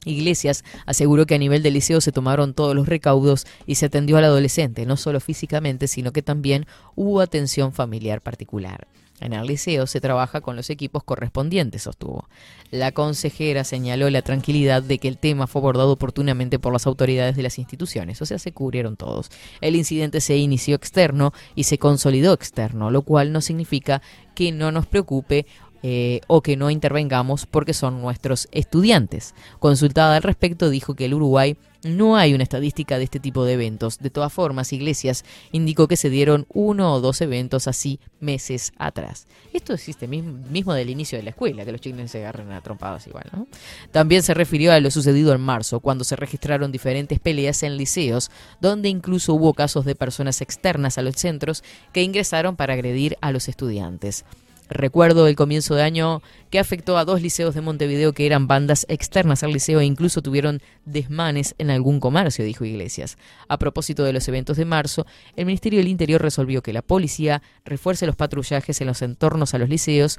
Iglesias 0.07 0.65
aseguró 0.87 1.27
que 1.27 1.35
a 1.35 1.39
nivel 1.39 1.63
del 1.63 1.75
liceo 1.75 2.01
se 2.01 2.13
tomaron 2.13 2.55
todos 2.55 2.75
los 2.75 2.89
recaudos 2.89 3.47
y 3.67 3.75
se 3.75 3.87
atendió 3.87 4.17
al 4.17 4.25
adolescente, 4.25 4.87
no 4.87 4.97
solo 4.97 5.21
físicamente, 5.21 5.89
sino 5.89 6.13
que 6.13 6.23
también 6.23 6.67
hubo 6.95 7.21
atención 7.21 7.73
familiar 7.73 8.23
particular. 8.23 8.87
En 9.21 9.33
el 9.33 9.47
liceo 9.47 9.87
se 9.87 10.01
trabaja 10.01 10.43
con 10.43 10.57
los 10.57 10.69
equipos 10.69 11.03
correspondientes, 11.03 11.85
sostuvo. 11.85 12.29
La 12.71 12.93
consejera 12.93 13.65
señaló 13.65 14.11
la 14.11 14.21
tranquilidad 14.21 14.83
de 14.83 14.99
que 14.99 15.09
el 15.09 15.17
tema 15.17 15.47
fue 15.47 15.61
abordado 15.61 15.93
oportunamente 15.93 16.59
por 16.59 16.73
las 16.73 16.87
autoridades 16.87 17.35
de 17.35 17.43
las 17.43 17.59
instituciones, 17.59 18.21
o 18.21 18.27
sea, 18.27 18.39
se 18.39 18.53
cubrieron 18.53 18.97
todos. 18.97 19.31
El 19.63 19.75
incidente 19.75 20.21
se 20.21 20.37
inició 20.37 20.77
externo 20.77 21.33
y 21.55 21.65
se 21.65 21.79
consolidó 21.79 22.35
externo, 22.35 22.91
lo 22.91 23.03
cual 23.03 23.33
no 23.33 23.41
significa 23.41 24.03
que 24.35 24.53
no 24.53 24.71
nos 24.71 24.87
preocupe 24.87 25.47
eh, 25.83 26.21
o 26.27 26.43
que 26.43 26.57
no 26.57 26.71
intervengamos 26.71 27.47
porque 27.47 27.75
son 27.75 28.01
nuestros 28.01 28.49
estudiantes. 28.53 29.35
Consultada 29.59 30.17
al 30.17 30.23
respecto, 30.23 30.71
dijo 30.71 30.95
que 30.95 31.07
el 31.07 31.15
Uruguay 31.15 31.57
no 31.87 32.17
hay 32.17 32.35
una 32.35 32.43
estadística 32.43 32.99
de 32.99 33.05
este 33.05 33.21
tipo 33.21 33.45
de 33.45 33.55
eventos. 33.55 33.99
De 33.99 34.11
todas 34.11 34.33
formas, 34.33 34.73
Iglesias 34.73 35.25
indicó 35.53 35.89
que 35.89 35.97
se 35.97 36.11
dieron 36.11 36.47
uno 36.53 36.93
o 36.93 37.01
dos 37.01 37.21
eventos 37.21 37.69
así 37.69 38.01
meses 38.21 38.73
atrás. 38.79 39.27
Esto 39.53 39.75
existe 39.75 40.09
mismo, 40.09 40.75
del 40.75 40.91
inicio 40.91 41.19
de 41.19 41.25
la 41.25 41.31
escuela, 41.31 41.65
que 41.65 41.73
los 41.73 41.81
chicos 41.81 42.11
se 42.11 42.19
agarren 42.19 42.51
a 42.53 42.61
trompadas 42.61 43.07
igual, 43.07 43.27
¿no? 43.33 43.47
También 43.93 44.23
se 44.23 44.35
refirió 44.35 44.73
a 44.73 44.81
lo 44.81 44.91
sucedido 44.91 45.33
en 45.33 45.41
marzo, 45.41 45.81
cuando 45.81 46.05
se 46.05 46.17
registraron 46.17 46.73
diferentes 46.73 47.21
peleas 47.21 47.63
en 47.63 47.77
liceos, 47.77 48.31
donde 48.61 48.89
incluso 48.89 49.35
hubo 49.35 49.55
casos 49.55 49.85
de 49.85 49.95
personas 49.95 50.41
externas 50.41 50.99
a 50.99 51.03
los 51.03 51.17
centros 51.17 51.63
que 51.93 52.03
ingresaron 52.03 52.57
para 52.57 52.75
agredir 52.75 53.17
a 53.21 53.33
los 53.33 53.49
estudiantes. 53.49 54.25
Recuerdo 54.69 55.29
el 55.29 55.37
comienzo 55.37 55.75
de 55.75 55.83
año 55.83 56.23
que 56.51 56.59
afectó 56.59 56.99
a 56.99 57.05
dos 57.05 57.23
liceos 57.23 57.55
de 57.55 57.61
Montevideo 57.61 58.13
que 58.13 58.27
eran 58.27 58.49
bandas 58.49 58.85
externas 58.89 59.43
al 59.43 59.53
liceo 59.53 59.81
e 59.81 59.85
incluso 59.85 60.23
tuvieron 60.23 60.61
desmanes 60.85 61.55
en 61.59 61.71
algún 61.71 62.01
comercio, 62.01 62.45
dijo 62.45 62.65
Iglesias. 62.65 63.17
A 63.49 63.59
propósito 63.59 64.03
de 64.05 64.13
los 64.13 64.27
eventos 64.29 64.57
de 64.57 64.65
marzo, 64.65 65.07
el 65.37 65.47
Ministerio 65.47 65.79
del 65.79 65.89
Interior 65.89 66.21
resolvió 66.21 66.63
que 66.63 66.73
la 66.73 66.83
policía 66.83 67.43
refuerce 67.65 68.07
los 68.07 68.17
patrullajes 68.17 68.81
en 68.81 68.89
los 68.89 69.03
entornos 69.03 69.55
a 69.55 69.59
los 69.59 69.69
liceos 69.69 70.19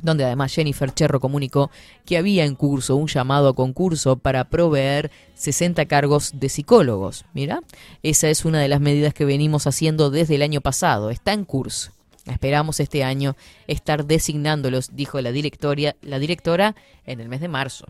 donde 0.00 0.24
además 0.24 0.52
Jennifer 0.52 0.92
Cherro 0.92 1.20
comunicó 1.20 1.70
que 2.04 2.16
había 2.16 2.44
en 2.44 2.54
curso 2.54 2.96
un 2.96 3.08
llamado 3.08 3.48
a 3.48 3.54
concurso 3.54 4.16
para 4.16 4.48
proveer 4.48 5.10
60 5.34 5.84
cargos 5.86 6.32
de 6.34 6.48
psicólogos. 6.48 7.24
Mira, 7.34 7.60
esa 8.02 8.28
es 8.28 8.44
una 8.44 8.60
de 8.60 8.68
las 8.68 8.80
medidas 8.80 9.14
que 9.14 9.24
venimos 9.24 9.66
haciendo 9.66 10.10
desde 10.10 10.34
el 10.36 10.42
año 10.42 10.60
pasado, 10.60 11.10
está 11.10 11.32
en 11.32 11.44
curso. 11.44 11.92
Esperamos 12.26 12.78
este 12.80 13.02
año 13.02 13.36
estar 13.66 14.04
designándolos, 14.04 14.94
dijo 14.94 15.20
la, 15.20 15.32
directoria, 15.32 15.96
la 16.02 16.18
directora 16.18 16.76
en 17.04 17.20
el 17.20 17.28
mes 17.28 17.40
de 17.40 17.48
marzo. 17.48 17.86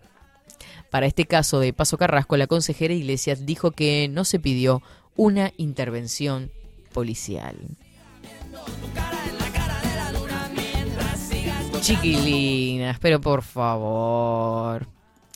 Para 0.91 1.07
este 1.07 1.27
caso 1.27 1.61
de 1.61 1.73
Paso 1.73 1.99
Carrasco, 1.99 2.37
la 2.37 2.47
consejera 2.47 2.95
Iglesias 2.95 3.45
dijo 3.47 3.73
que 3.73 4.09
no 4.11 4.25
se 4.25 4.39
pidió 4.39 4.83
una 5.17 5.53
intervención 5.57 6.51
policial. 6.93 7.57
Chiquilinas, 11.81 12.99
pero 13.01 13.21
por 13.21 13.43
favor, 13.43 14.87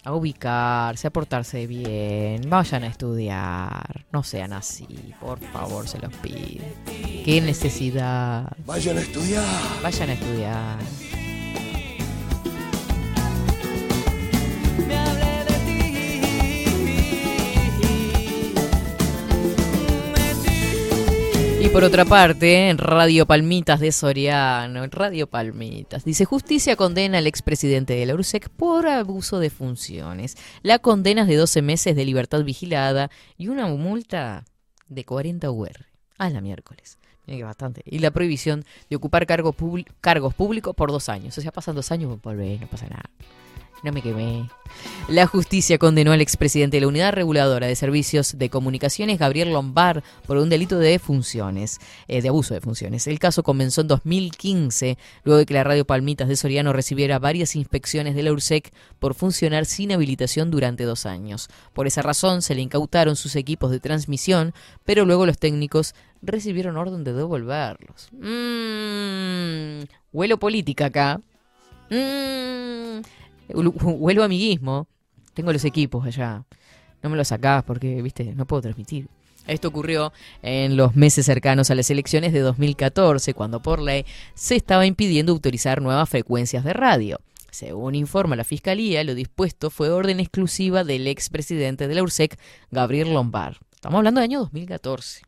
a 0.07 0.14
ubicarse, 0.14 1.09
a 1.09 1.11
portarse 1.11 1.66
bien, 1.66 2.48
vayan 2.48 2.84
a 2.84 2.86
estudiar, 2.86 4.07
no 4.12 4.22
sean 4.22 4.52
así, 4.52 5.12
por 5.20 5.40
favor, 5.40 5.88
se 5.88 5.98
los 5.98 6.14
pido. 6.18 6.64
Qué 7.24 7.40
necesidad. 7.40 8.52
Vayan 8.64 8.98
a 8.98 9.00
estudiar. 9.00 9.44
Vayan 9.82 10.11
a 10.11 10.12
estudiar. 10.12 10.78
Por 21.77 21.85
otra 21.85 22.07
parte, 22.07 22.70
en 22.70 22.79
Radio 22.79 23.27
Palmitas 23.27 23.81
de 23.81 23.93
Soriano, 23.93 24.83
en 24.83 24.91
Radio 24.91 25.27
Palmitas, 25.27 26.07
dice 26.07 26.24
justicia 26.24 26.74
condena 26.74 27.18
al 27.18 27.27
expresidente 27.27 27.93
de 27.93 28.07
la 28.07 28.14
URSEC 28.14 28.49
por 28.49 28.87
abuso 28.87 29.41
de 29.41 29.51
funciones. 29.51 30.39
La 30.62 30.79
condena 30.79 31.20
es 31.22 31.29
de 31.29 31.37
12 31.37 31.61
meses 31.61 31.95
de 31.95 32.07
libertad 32.07 32.43
vigilada 32.45 33.11
y 33.37 33.49
una 33.49 33.66
multa 33.66 34.47
de 34.89 35.05
40 35.05 35.51
UR. 35.51 35.87
A 36.16 36.31
la 36.31 36.41
miércoles. 36.41 36.97
Mira 37.27 37.37
que 37.37 37.45
bastante. 37.45 37.83
Y 37.85 37.99
la 37.99 38.11
prohibición 38.11 38.64
de 38.89 38.97
ocupar 38.97 39.27
cargos, 39.27 39.55
públi- 39.55 39.85
cargos 40.01 40.33
públicos 40.33 40.74
por 40.74 40.91
dos 40.91 41.11
años. 41.11 41.37
O 41.37 41.43
sea, 41.43 41.53
pasan 41.53 41.74
dos 41.74 41.93
años, 41.93 42.18
volvés, 42.22 42.59
no 42.59 42.68
pasa 42.68 42.87
nada. 42.89 43.11
No 43.83 43.93
me 43.93 44.03
quemé. 44.03 44.49
La 45.09 45.27
justicia 45.27 45.79
condenó 45.79 46.12
al 46.12 46.20
expresidente 46.20 46.79
de 46.79 46.81
la 46.81 46.89
Unidad 46.89 47.12
Reguladora 47.12 47.66
de 47.66 47.77
Servicios 47.77 48.37
de 48.37 48.51
Comunicaciones, 48.51 49.18
Gabriel 49.18 49.53
Lombard, 49.53 50.03
por 50.27 50.39
un 50.39 50.49
delito 50.49 50.79
de 50.79 50.99
funciones, 50.99 51.79
eh, 52.09 52.22
de 52.22 52.29
abuso 52.29 52.55
de 52.55 52.61
funciones. 52.61 53.07
El 53.07 53.18
caso 53.18 53.43
comenzó 53.43 53.83
en 53.83 53.89
2015, 53.89 54.99
luego 55.24 55.39
de 55.39 55.47
que 55.47 55.55
la 55.55 55.62
radio 55.62 55.85
Palmitas 55.85 56.29
de 56.29 56.37
Soriano 56.37 56.72
recibiera 56.72 57.18
varias 57.18 57.55
inspecciones 57.55 58.14
de 58.16 58.22
la 58.24 58.33
URSEC 58.33 58.72
por 58.99 59.14
funcionar 59.14 59.66
sin 59.66 59.93
habilitación 59.93 60.51
durante 60.51 60.85
dos 60.85 61.07
años. 61.07 61.49
Por 61.72 61.87
esa 61.87 62.03
razón 62.03 62.43
se 62.43 62.55
le 62.55 62.62
incautaron 62.62 63.14
sus 63.14 63.37
equipos 63.37 63.70
de 63.70 63.81
transmisión, 63.81 64.53
pero 64.85 65.05
luego 65.05 65.27
los 65.27 65.39
técnicos 65.39 65.95
recibieron 66.22 66.77
orden 66.77 67.05
de 67.05 67.12
devolverlos. 67.12 68.09
Mmm, 68.12 69.85
huelo 70.12 70.39
política 70.39 70.87
acá. 70.87 71.20
Mmm, 71.91 73.01
huelo 73.49 74.22
amiguismo. 74.24 74.88
Tengo 75.34 75.53
los 75.53 75.64
equipos 75.64 76.07
allá. 76.07 76.44
No 77.03 77.11
me 77.11 77.16
los 77.16 77.28
sacás 77.28 77.62
porque, 77.64 78.01
viste, 78.03 78.34
no 78.34 78.47
puedo 78.47 78.62
transmitir. 78.62 79.09
Esto 79.47 79.68
ocurrió 79.68 80.12
en 80.42 80.76
los 80.76 80.97
meses 80.97 81.26
cercanos 81.26 81.70
a 81.70 81.74
las 81.74 81.90
elecciones 81.90 82.32
de 82.32 82.40
2014, 82.40 83.32
cuando 83.34 83.62
por 83.62 83.80
ley 83.80 84.05
se 84.34 84.57
estaba 84.57 84.86
impidiendo 84.86 85.32
autorizar 85.32 85.80
nuevas 85.80 86.09
frecuencias 86.09 86.64
de 86.64 86.72
radio. 86.72 87.20
Según 87.51 87.94
informa 87.94 88.34
la 88.34 88.44
Fiscalía, 88.44 89.05
lo 89.05 89.14
dispuesto 89.14 89.70
fue 89.70 89.90
orden 89.90 90.20
exclusiva 90.20 90.84
del 90.84 91.07
expresidente 91.07 91.86
de 91.86 91.94
la 91.94 92.03
URSEC, 92.03 92.38
Gabriel 92.70 93.14
Lombard. 93.14 93.57
Estamos 93.72 93.99
hablando 93.99 94.20
del 94.20 94.30
año 94.30 94.40
2014. 94.40 95.22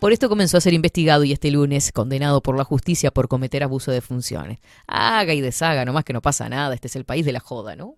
Por 0.00 0.12
esto 0.12 0.28
comenzó 0.28 0.56
a 0.56 0.60
ser 0.60 0.74
investigado 0.74 1.24
y 1.24 1.32
este 1.32 1.50
lunes 1.50 1.92
condenado 1.92 2.42
por 2.42 2.56
la 2.56 2.64
justicia 2.64 3.10
por 3.10 3.28
cometer 3.28 3.62
abuso 3.62 3.90
de 3.90 4.00
funciones. 4.00 4.58
Haga 4.86 5.34
y 5.34 5.40
deshaga, 5.40 5.84
nomás 5.84 6.04
que 6.04 6.12
no 6.12 6.22
pasa 6.22 6.48
nada, 6.48 6.74
este 6.74 6.88
es 6.88 6.96
el 6.96 7.04
país 7.04 7.24
de 7.24 7.32
la 7.32 7.40
joda, 7.40 7.76
¿no? 7.76 7.96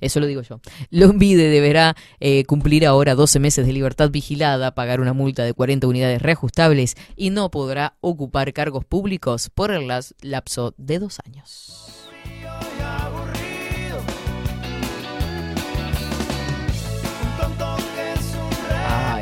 Eso 0.00 0.20
lo 0.20 0.26
digo 0.26 0.42
yo. 0.42 0.60
Lombide 0.90 1.48
deberá 1.48 1.96
eh, 2.20 2.44
cumplir 2.44 2.86
ahora 2.86 3.14
12 3.14 3.38
meses 3.38 3.66
de 3.66 3.72
libertad 3.72 4.10
vigilada, 4.10 4.74
pagar 4.74 5.00
una 5.00 5.12
multa 5.12 5.44
de 5.44 5.54
40 5.54 5.86
unidades 5.86 6.20
reajustables 6.20 6.96
y 7.16 7.30
no 7.30 7.50
podrá 7.50 7.96
ocupar 8.00 8.52
cargos 8.52 8.84
públicos 8.84 9.50
por 9.54 9.70
el 9.70 9.88
lapso 10.20 10.74
de 10.76 10.98
dos 10.98 11.18
años. 11.24 12.01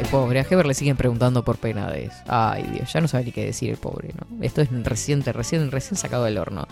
Ay, 0.01 0.07
pobre. 0.11 0.40
A 0.40 0.46
Heber 0.48 0.64
le 0.64 0.72
siguen 0.72 0.96
preguntando 0.96 1.44
por 1.44 1.59
penades. 1.59 2.14
Ay, 2.26 2.62
Dios, 2.72 2.90
ya 2.90 3.03
no 3.03 3.09
sabe 3.09 3.24
ni 3.24 3.32
qué 3.32 3.44
decir 3.44 3.68
el 3.68 3.76
pobre, 3.76 4.14
¿no? 4.18 4.42
Esto 4.42 4.62
es 4.62 4.70
reciente, 4.82 5.30
recién, 5.30 5.70
recién 5.70 5.98
sacado 5.98 6.24
del 6.24 6.38
horno. 6.38 6.66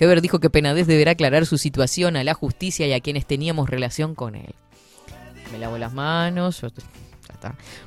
Heber 0.00 0.20
dijo 0.20 0.40
que 0.40 0.50
Penades 0.50 0.88
deberá 0.88 1.12
aclarar 1.12 1.46
su 1.46 1.58
situación 1.58 2.16
a 2.16 2.24
la 2.24 2.34
justicia 2.34 2.88
y 2.88 2.92
a 2.92 2.98
quienes 2.98 3.24
teníamos 3.24 3.70
relación 3.70 4.16
con 4.16 4.34
él. 4.34 4.52
Me 5.52 5.58
lavo 5.58 5.78
las 5.78 5.92
manos, 5.92 6.60
yo-. 6.60 6.70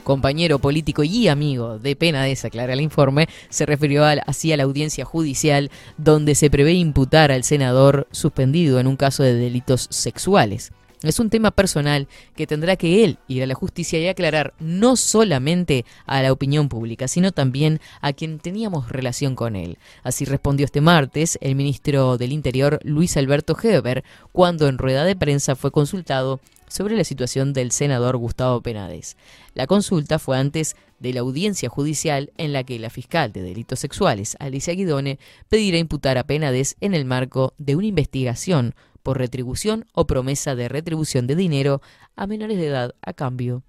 Compañero 0.05 0.59
político 0.59 1.03
y 1.03 1.27
amigo 1.27 1.77
de 1.77 1.97
Penades, 1.97 2.45
aclara 2.45 2.71
el 2.71 2.79
informe, 2.79 3.27
se 3.49 3.65
refirió 3.65 4.05
así 4.05 4.53
a 4.53 4.57
la 4.57 4.63
audiencia 4.63 5.03
judicial 5.03 5.71
donde 5.97 6.35
se 6.35 6.49
prevé 6.49 6.73
imputar 6.73 7.33
al 7.33 7.43
senador 7.43 8.07
suspendido 8.11 8.79
en 8.79 8.87
un 8.87 8.95
caso 8.95 9.23
de 9.23 9.33
delitos 9.33 9.87
sexuales. 9.91 10.71
Es 11.07 11.19
un 11.19 11.29
tema 11.29 11.51
personal 11.51 12.07
que 12.35 12.47
tendrá 12.47 12.75
que 12.75 13.03
él 13.03 13.17
ir 13.27 13.43
a 13.43 13.47
la 13.47 13.53
justicia 13.53 13.99
y 13.99 14.07
aclarar 14.07 14.53
no 14.59 14.95
solamente 14.95 15.85
a 16.05 16.21
la 16.21 16.31
opinión 16.31 16.69
pública, 16.69 17.07
sino 17.07 17.31
también 17.31 17.79
a 18.01 18.13
quien 18.13 18.39
teníamos 18.39 18.89
relación 18.89 19.35
con 19.35 19.55
él. 19.55 19.77
Así 20.03 20.25
respondió 20.25 20.65
este 20.65 20.81
martes 20.81 21.37
el 21.41 21.55
ministro 21.55 22.17
del 22.17 22.31
Interior 22.31 22.79
Luis 22.83 23.17
Alberto 23.17 23.55
Heber 23.61 24.03
cuando 24.31 24.67
en 24.67 24.77
rueda 24.77 25.05
de 25.05 25.15
prensa 25.15 25.55
fue 25.55 25.71
consultado 25.71 26.39
sobre 26.67 26.97
la 26.97 27.03
situación 27.03 27.53
del 27.53 27.71
senador 27.71 28.17
Gustavo 28.17 28.61
Penades. 28.61 29.17
La 29.53 29.67
consulta 29.67 30.19
fue 30.19 30.37
antes 30.37 30.75
de 30.99 31.13
la 31.13 31.21
audiencia 31.21 31.69
judicial 31.69 32.31
en 32.37 32.53
la 32.53 32.63
que 32.63 32.79
la 32.79 32.89
fiscal 32.89 33.31
de 33.31 33.41
delitos 33.41 33.79
sexuales, 33.79 34.35
Alicia 34.39 34.73
Guidone, 34.73 35.19
pedirá 35.49 35.77
imputar 35.77 36.17
a 36.17 36.25
Penades 36.25 36.75
en 36.81 36.93
el 36.93 37.05
marco 37.05 37.53
de 37.57 37.75
una 37.75 37.87
investigación 37.87 38.75
por 39.05 39.19
retribución 39.19 39.85
o 39.93 40.07
promesa 40.07 40.55
de 40.55 40.67
retribución 40.67 41.27
de 41.27 41.35
dinero 41.35 41.79
a 42.15 42.25
menores 42.25 42.57
de 42.57 42.65
edad 42.65 42.95
a 43.03 43.13
cambio 43.13 43.61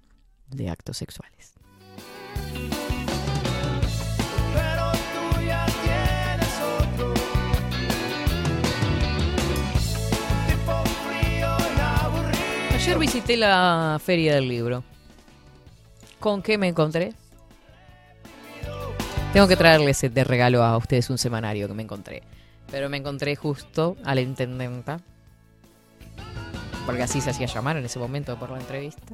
de 0.49 0.67
actos 0.67 0.97
sexuales. 0.97 1.53
Ayer 12.73 12.97
visité 12.97 13.37
la 13.37 14.01
feria 14.03 14.33
del 14.33 14.49
libro. 14.49 14.83
¿Con 16.19 16.41
qué 16.41 16.57
me 16.57 16.67
encontré? 16.67 17.13
Tengo 19.33 19.47
que 19.47 19.55
traerles 19.55 20.01
de 20.01 20.23
regalo 20.23 20.63
a 20.63 20.75
ustedes 20.77 21.11
un 21.11 21.19
semanario 21.19 21.67
que 21.67 21.75
me 21.75 21.83
encontré. 21.83 22.23
Pero 22.71 22.89
me 22.89 22.97
encontré 22.97 23.35
justo 23.35 23.97
a 24.03 24.15
la 24.15 24.21
intendenta. 24.21 24.99
Porque 26.87 27.03
así 27.03 27.19
se 27.19 27.29
hacía 27.29 27.47
llamar 27.47 27.75
en 27.75 27.85
ese 27.85 27.99
momento 27.99 28.39
por 28.39 28.49
la 28.49 28.59
entrevista. 28.59 29.13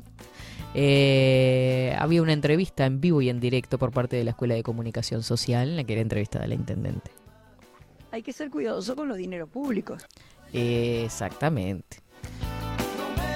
Eh, 0.76 1.96
había 2.00 2.22
una 2.22 2.32
entrevista 2.32 2.86
en 2.86 3.02
vivo 3.02 3.22
y 3.22 3.30
en 3.30 3.40
directo 3.40 3.80
por 3.80 3.92
parte 3.92 4.16
de 4.16 4.24
la 4.24 4.30
Escuela 4.30 4.54
de 4.54 4.62
Comunicación 4.62 5.24
Social 5.24 5.70
en 5.70 5.76
la 5.78 5.84
que 5.84 5.94
era 5.94 6.02
entrevista 6.04 6.38
de 6.38 6.48
la 6.48 6.54
intendente. 6.54 7.12
Hay 8.12 8.22
que 8.22 8.32
ser 8.32 8.52
cuidadoso 8.52 8.96
con 8.96 9.08
los 9.08 9.18
dineros 9.18 9.50
públicos. 9.50 10.06
Exactamente. 10.54 11.98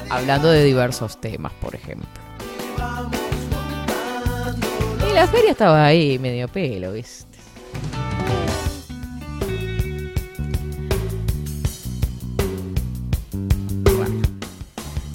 Hablando 0.07 0.51
de 0.51 0.63
diversos 0.63 1.19
temas, 1.19 1.51
por 1.53 1.73
ejemplo. 1.73 2.07
Y 5.09 5.13
la 5.15 5.27
feria 5.27 5.51
estaba 5.51 5.83
ahí, 5.83 6.19
medio 6.19 6.47
pelo, 6.47 6.93
¿viste? 6.93 7.39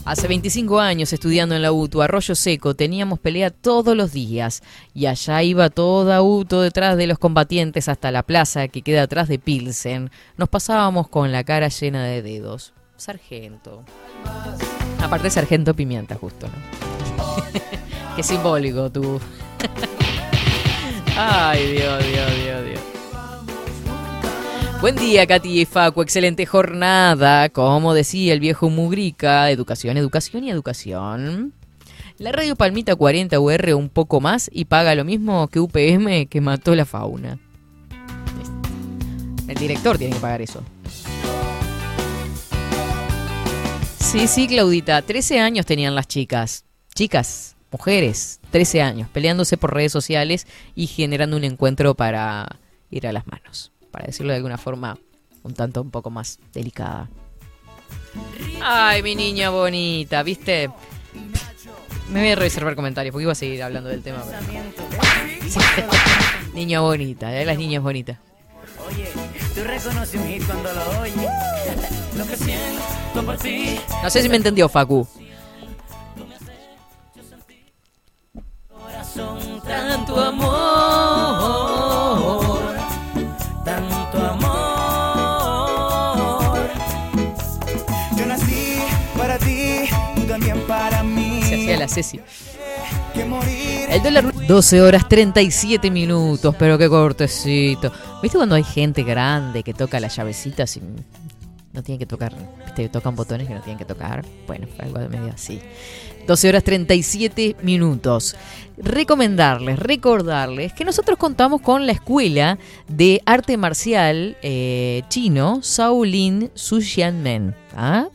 Hace 0.04 0.26
25 0.26 0.80
años 0.80 1.12
estudiando 1.12 1.54
en 1.54 1.62
la 1.62 1.70
UTU, 1.70 2.02
Arroyo 2.02 2.34
Seco, 2.34 2.74
teníamos 2.74 3.20
pelea 3.20 3.50
todos 3.50 3.96
los 3.96 4.12
días. 4.12 4.62
Y 4.94 5.06
allá 5.06 5.42
iba 5.44 5.70
toda 5.70 6.22
UTU 6.22 6.58
detrás 6.58 6.96
de 6.96 7.06
los 7.06 7.18
combatientes 7.18 7.88
hasta 7.88 8.10
la 8.10 8.24
plaza 8.24 8.66
que 8.66 8.82
queda 8.82 9.02
atrás 9.02 9.28
de 9.28 9.38
Pilsen. 9.38 10.10
Nos 10.36 10.48
pasábamos 10.48 11.08
con 11.08 11.30
la 11.30 11.44
cara 11.44 11.68
llena 11.68 12.04
de 12.04 12.20
dedos. 12.20 12.72
Sargento. 12.96 13.84
Aparte, 15.00 15.30
Sargento 15.30 15.74
Pimienta, 15.74 16.16
justo, 16.16 16.48
¿no? 16.48 17.36
Qué 18.16 18.24
simbólico 18.24 18.90
tú. 18.90 19.20
Ay, 21.16 21.72
Dios, 21.74 21.98
Dios, 22.04 22.30
Dios, 22.42 22.64
Dios. 22.64 23.01
Buen 24.82 24.96
día, 24.96 25.28
Katy 25.28 25.60
y 25.60 25.64
Facu. 25.64 26.02
Excelente 26.02 26.44
jornada. 26.44 27.48
Como 27.50 27.94
decía 27.94 28.32
el 28.32 28.40
viejo 28.40 28.68
Mugrica, 28.68 29.48
educación, 29.48 29.96
educación 29.96 30.42
y 30.42 30.50
educación. 30.50 31.52
La 32.18 32.32
radio 32.32 32.56
Palmita 32.56 32.96
40 32.96 33.38
UR 33.38 33.74
un 33.74 33.88
poco 33.88 34.20
más 34.20 34.50
y 34.52 34.64
paga 34.64 34.96
lo 34.96 35.04
mismo 35.04 35.46
que 35.46 35.60
UPM 35.60 36.26
que 36.26 36.40
mató 36.40 36.74
la 36.74 36.84
fauna. 36.84 37.38
El 39.46 39.54
director 39.54 39.98
tiene 39.98 40.16
que 40.16 40.20
pagar 40.20 40.42
eso. 40.42 40.64
Sí, 44.00 44.26
sí, 44.26 44.48
Claudita. 44.48 45.00
13 45.02 45.38
años 45.38 45.64
tenían 45.64 45.94
las 45.94 46.08
chicas. 46.08 46.64
Chicas, 46.92 47.54
mujeres, 47.70 48.40
13 48.50 48.82
años, 48.82 49.08
peleándose 49.12 49.56
por 49.56 49.72
redes 49.72 49.92
sociales 49.92 50.48
y 50.74 50.88
generando 50.88 51.36
un 51.36 51.44
encuentro 51.44 51.94
para 51.94 52.58
ir 52.90 53.06
a 53.06 53.12
las 53.12 53.28
manos. 53.28 53.71
Para 53.92 54.06
decirlo 54.06 54.32
de 54.32 54.38
alguna 54.38 54.58
forma 54.58 54.98
un 55.44 55.54
tanto 55.54 55.80
un 55.82 55.90
poco 55.92 56.10
más 56.10 56.40
delicada. 56.52 57.08
Ay, 58.60 59.02
mi 59.02 59.14
niña 59.14 59.50
bonita, 59.50 60.22
¿viste? 60.24 60.68
Me 62.10 62.20
voy 62.20 62.30
a 62.30 62.36
reservar 62.36 62.74
comentarios 62.74 63.12
porque 63.12 63.22
iba 63.22 63.32
a 63.32 63.36
seguir 63.36 63.62
hablando 63.62 63.88
del 63.90 64.02
tema. 64.02 64.22
pero- 65.76 65.88
Niña 66.54 66.80
bonita, 66.80 67.34
¿eh? 67.38 67.44
las 67.44 67.56
niñas 67.56 67.82
bonitas. 67.82 68.18
Oye, 68.88 69.08
tú 69.54 69.62
reconoces 69.64 70.20
un 70.20 70.26
hit 70.28 70.44
cuando 70.44 70.72
lo 70.72 71.00
oyes. 71.00 71.16
Lo 72.16 72.26
que 72.26 72.36
siento 72.36 73.22
por 73.24 73.38
ti. 73.38 73.78
No 74.02 74.10
sé 74.10 74.20
si 74.22 74.28
me 74.28 74.36
entendió, 74.36 74.68
Facu. 74.68 75.06
Corazón, 78.68 79.62
tanto 79.66 80.20
amor. 80.20 81.71
La 91.82 91.88
Ceci. 91.88 92.20
El 93.90 94.02
dólar 94.02 94.32
12 94.46 94.82
horas 94.82 95.08
37 95.08 95.90
minutos, 95.90 96.54
pero 96.58 96.78
qué 96.78 96.88
cortecito. 96.88 97.92
¿Viste 98.22 98.38
cuando 98.38 98.54
hay 98.54 98.64
gente 98.64 99.02
grande 99.02 99.62
que 99.62 99.74
toca 99.74 99.98
las 99.98 100.16
llavecitas 100.16 100.76
y 100.76 100.82
no 101.72 101.82
tienen 101.82 101.98
que 101.98 102.06
tocar? 102.06 102.32
Tocan 102.92 103.16
botones 103.16 103.48
que 103.48 103.54
no 103.54 103.60
tienen 103.60 103.78
que 103.78 103.84
tocar. 103.84 104.24
Bueno, 104.46 104.68
algo 104.78 105.00
de 105.00 105.08
medio 105.08 105.32
así. 105.34 105.60
12 106.26 106.48
horas 106.48 106.62
37 106.62 107.56
minutos. 107.62 108.36
Recomendarles, 108.78 109.78
recordarles 109.78 110.72
que 110.72 110.84
nosotros 110.84 111.18
contamos 111.18 111.60
con 111.60 111.86
la 111.86 111.92
escuela 111.92 112.58
de 112.86 113.22
arte 113.26 113.56
marcial 113.56 114.36
eh, 114.42 115.02
chino 115.08 115.60
Shaolin 115.62 116.50
Sushianmen. 116.54 117.54
¿ah? 117.76 118.06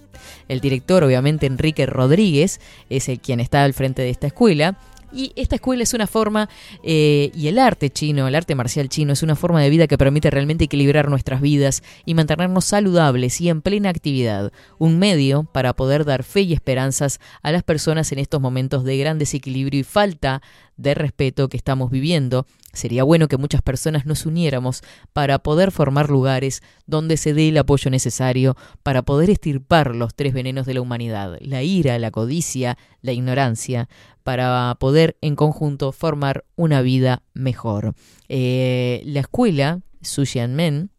El 0.48 0.60
director, 0.60 1.04
obviamente, 1.04 1.46
Enrique 1.46 1.86
Rodríguez, 1.86 2.60
es 2.90 3.10
el 3.10 3.20
quien 3.20 3.40
está 3.40 3.64
al 3.64 3.74
frente 3.74 4.02
de 4.02 4.10
esta 4.10 4.28
escuela. 4.28 4.78
Y 5.18 5.34
esta 5.36 5.56
escuela 5.56 5.82
es 5.82 5.96
una 5.96 6.06
forma, 6.06 6.48
eh, 6.84 7.32
y 7.34 7.48
el 7.48 7.58
arte 7.58 7.90
chino, 7.90 8.28
el 8.28 8.36
arte 8.36 8.54
marcial 8.54 8.88
chino, 8.88 9.14
es 9.14 9.24
una 9.24 9.36
forma 9.36 9.60
de 9.64 9.72
vida 9.72 9.88
que 9.88 9.98
permite 9.98 10.30
realmente 10.30 10.66
equilibrar 10.66 11.10
nuestras 11.10 11.42
vidas 11.42 11.82
y 12.06 12.14
mantenernos 12.14 12.66
saludables 12.66 13.42
y 13.42 13.50
en 13.50 13.64
plena 13.64 13.90
actividad. 13.90 14.52
Un 14.78 15.00
medio 15.00 15.46
para 15.52 15.74
poder 15.76 16.06
dar 16.06 16.22
fe 16.22 16.42
y 16.42 16.54
esperanzas 16.54 17.20
a 17.42 17.52
las 17.52 17.64
personas 17.64 18.12
en 18.12 18.20
estos 18.20 18.40
momentos 18.40 18.84
de 18.84 18.96
gran 19.00 19.18
desequilibrio 19.18 19.80
y 19.80 19.84
falta 19.84 20.44
de 20.78 20.94
respeto 20.94 21.50
que 21.50 21.58
estamos 21.58 21.90
viviendo. 21.90 22.46
Sería 22.72 23.04
bueno 23.04 23.28
que 23.28 23.38
muchas 23.38 23.64
personas 23.64 24.06
nos 24.06 24.28
uniéramos 24.28 24.84
para 25.12 25.40
poder 25.40 25.72
formar 25.72 26.12
lugares 26.12 26.62
donde 26.86 27.18
se 27.18 27.34
dé 27.34 27.50
el 27.50 27.58
apoyo 27.58 27.90
necesario 27.90 28.56
para 28.84 29.02
poder 29.02 29.32
estirpar 29.32 29.96
los 29.96 30.14
tres 30.14 30.34
venenos 30.34 30.68
de 30.68 30.76
la 30.76 30.82
humanidad, 30.82 31.38
la 31.42 31.64
ira, 31.64 31.98
la 31.98 32.12
codicia, 32.12 32.78
la 33.02 33.14
ignorancia, 33.14 33.90
para 34.28 34.76
poder 34.78 35.16
en 35.22 35.38
conjunto 35.38 35.94
formar 35.94 36.44
una 36.58 36.82
vida 36.82 37.24
mejor. 37.34 37.96
Eh, 38.28 39.02
la 39.06 39.22
escuela, 39.22 39.80
Sushian 40.02 40.54
Men, 40.54 40.90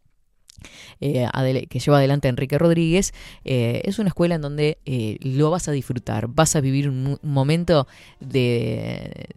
eh, 0.99 1.27
que 1.69 1.77
lleva 1.77 1.99
adelante 1.99 2.27
Enrique 2.27 2.57
Rodríguez, 2.57 3.13
eh, 3.45 3.83
es 3.85 3.99
una 3.99 4.07
escuela 4.07 4.33
en 4.33 4.41
donde 4.41 4.79
lo 5.21 5.51
vas 5.51 5.67
a 5.67 5.71
disfrutar, 5.71 6.27
vas 6.27 6.55
a 6.55 6.61
vivir 6.61 6.89
un 6.89 7.19
momento 7.21 7.85
de 8.19 9.27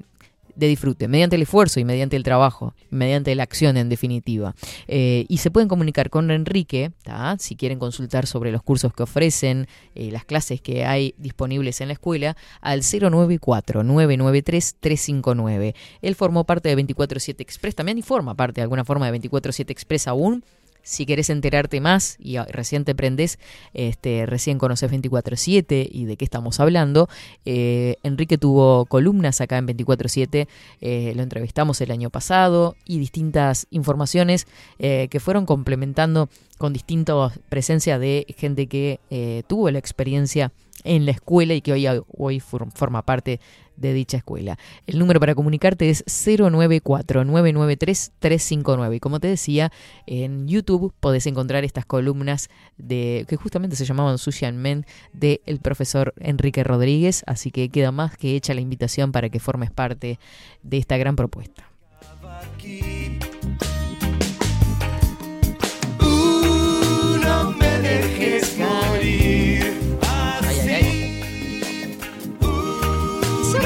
de 0.54 0.68
disfrute, 0.68 1.08
mediante 1.08 1.36
el 1.36 1.42
esfuerzo 1.42 1.80
y 1.80 1.84
mediante 1.84 2.16
el 2.16 2.22
trabajo, 2.22 2.74
mediante 2.90 3.34
la 3.34 3.42
acción 3.42 3.76
en 3.76 3.88
definitiva. 3.88 4.54
Eh, 4.88 5.26
y 5.28 5.38
se 5.38 5.50
pueden 5.50 5.68
comunicar 5.68 6.10
con 6.10 6.30
Enrique, 6.30 6.92
si 7.38 7.56
quieren 7.56 7.78
consultar 7.78 8.26
sobre 8.26 8.52
los 8.52 8.62
cursos 8.62 8.92
que 8.94 9.02
ofrecen, 9.02 9.66
eh, 9.94 10.10
las 10.10 10.24
clases 10.24 10.60
que 10.60 10.84
hay 10.84 11.14
disponibles 11.18 11.80
en 11.80 11.88
la 11.88 11.94
escuela, 11.94 12.36
al 12.60 12.82
094-993-359. 12.82 15.74
Él 16.02 16.14
formó 16.14 16.44
parte 16.44 16.68
de 16.68 16.76
24-7 16.76 17.40
Express, 17.40 17.74
también 17.74 17.96
y 17.98 18.02
forma 18.02 18.34
parte 18.34 18.60
de 18.60 18.62
alguna 18.62 18.84
forma 18.84 19.10
de 19.10 19.20
24-7 19.20 19.70
Express 19.70 20.08
aún. 20.08 20.44
Si 20.82 21.06
querés 21.06 21.30
enterarte 21.30 21.80
más 21.80 22.16
y 22.18 22.36
ah, 22.36 22.46
recién 22.50 22.84
te 22.84 22.94
prendés, 22.94 23.38
este, 23.72 24.26
recién 24.26 24.58
conoces 24.58 24.90
24-7 24.90 25.88
y 25.90 26.04
de 26.06 26.16
qué 26.16 26.24
estamos 26.24 26.60
hablando, 26.60 27.08
eh, 27.44 27.96
Enrique 28.02 28.38
tuvo 28.38 28.86
columnas 28.86 29.40
acá 29.40 29.58
en 29.58 29.66
24-7, 29.68 30.48
eh, 30.80 31.12
lo 31.14 31.22
entrevistamos 31.22 31.80
el 31.80 31.90
año 31.90 32.10
pasado 32.10 32.76
y 32.84 32.98
distintas 32.98 33.66
informaciones 33.70 34.46
eh, 34.78 35.08
que 35.10 35.20
fueron 35.20 35.46
complementando 35.46 36.28
con 36.58 36.72
distintas 36.72 37.38
presencia 37.48 37.98
de 37.98 38.26
gente 38.38 38.66
que 38.66 39.00
tuvo 39.48 39.70
la 39.70 39.78
experiencia 39.78 40.52
en 40.84 41.06
la 41.06 41.12
escuela 41.12 41.54
y 41.54 41.60
que 41.60 41.72
hoy, 41.72 41.86
hoy 42.16 42.40
for- 42.40 42.70
forma 42.72 43.02
parte 43.02 43.40
de 43.76 43.92
dicha 43.92 44.16
escuela. 44.16 44.58
El 44.86 44.98
número 44.98 45.20
para 45.20 45.34
comunicarte 45.34 45.90
es 45.90 46.04
094-993-359. 46.06 48.96
Y 48.96 49.00
como 49.00 49.20
te 49.20 49.28
decía, 49.28 49.70
en 50.06 50.48
YouTube 50.48 50.92
podés 51.00 51.26
encontrar 51.26 51.64
estas 51.64 51.86
columnas 51.86 52.48
de 52.78 53.26
que 53.28 53.36
justamente 53.36 53.76
se 53.76 53.84
llamaban 53.84 54.18
Sushi 54.18 54.50
Men 54.52 54.86
del 55.12 55.60
profesor 55.62 56.14
Enrique 56.18 56.64
Rodríguez. 56.64 57.22
Así 57.26 57.50
que 57.50 57.68
queda 57.68 57.92
más 57.92 58.16
que 58.16 58.36
hecha 58.36 58.54
la 58.54 58.60
invitación 58.60 59.12
para 59.12 59.28
que 59.28 59.40
formes 59.40 59.70
parte 59.70 60.18
de 60.62 60.78
esta 60.78 60.96
gran 60.96 61.16
propuesta. 61.16 61.68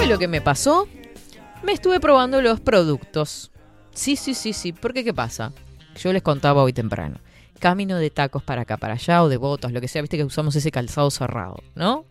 ¿Sabe 0.07 0.15
lo 0.15 0.21
que 0.21 0.29
me 0.29 0.41
pasó? 0.41 0.87
Me 1.65 1.73
estuve 1.73 1.99
probando 1.99 2.41
los 2.41 2.61
productos. 2.61 3.51
Sí, 3.93 4.15
sí, 4.15 4.35
sí, 4.35 4.53
sí. 4.53 4.73
Porque 4.73 5.03
¿qué 5.03 5.13
pasa? 5.13 5.53
Yo 6.01 6.13
les 6.13 6.23
contaba 6.23 6.63
hoy 6.63 6.73
temprano. 6.73 7.19
Camino 7.59 7.97
de 7.97 8.11
tacos 8.11 8.45
para 8.45 8.63
acá, 8.63 8.77
para 8.77 8.95
allá, 8.95 9.25
o 9.25 9.29
de 9.29 9.37
botas, 9.37 9.73
lo 9.73 9.81
que 9.81 9.89
sea. 9.89 10.03
Viste 10.03 10.17
que 10.17 10.23
usamos 10.23 10.55
ese 10.55 10.71
calzado 10.71 11.11
cerrado, 11.11 11.57
¿no? 11.75 12.05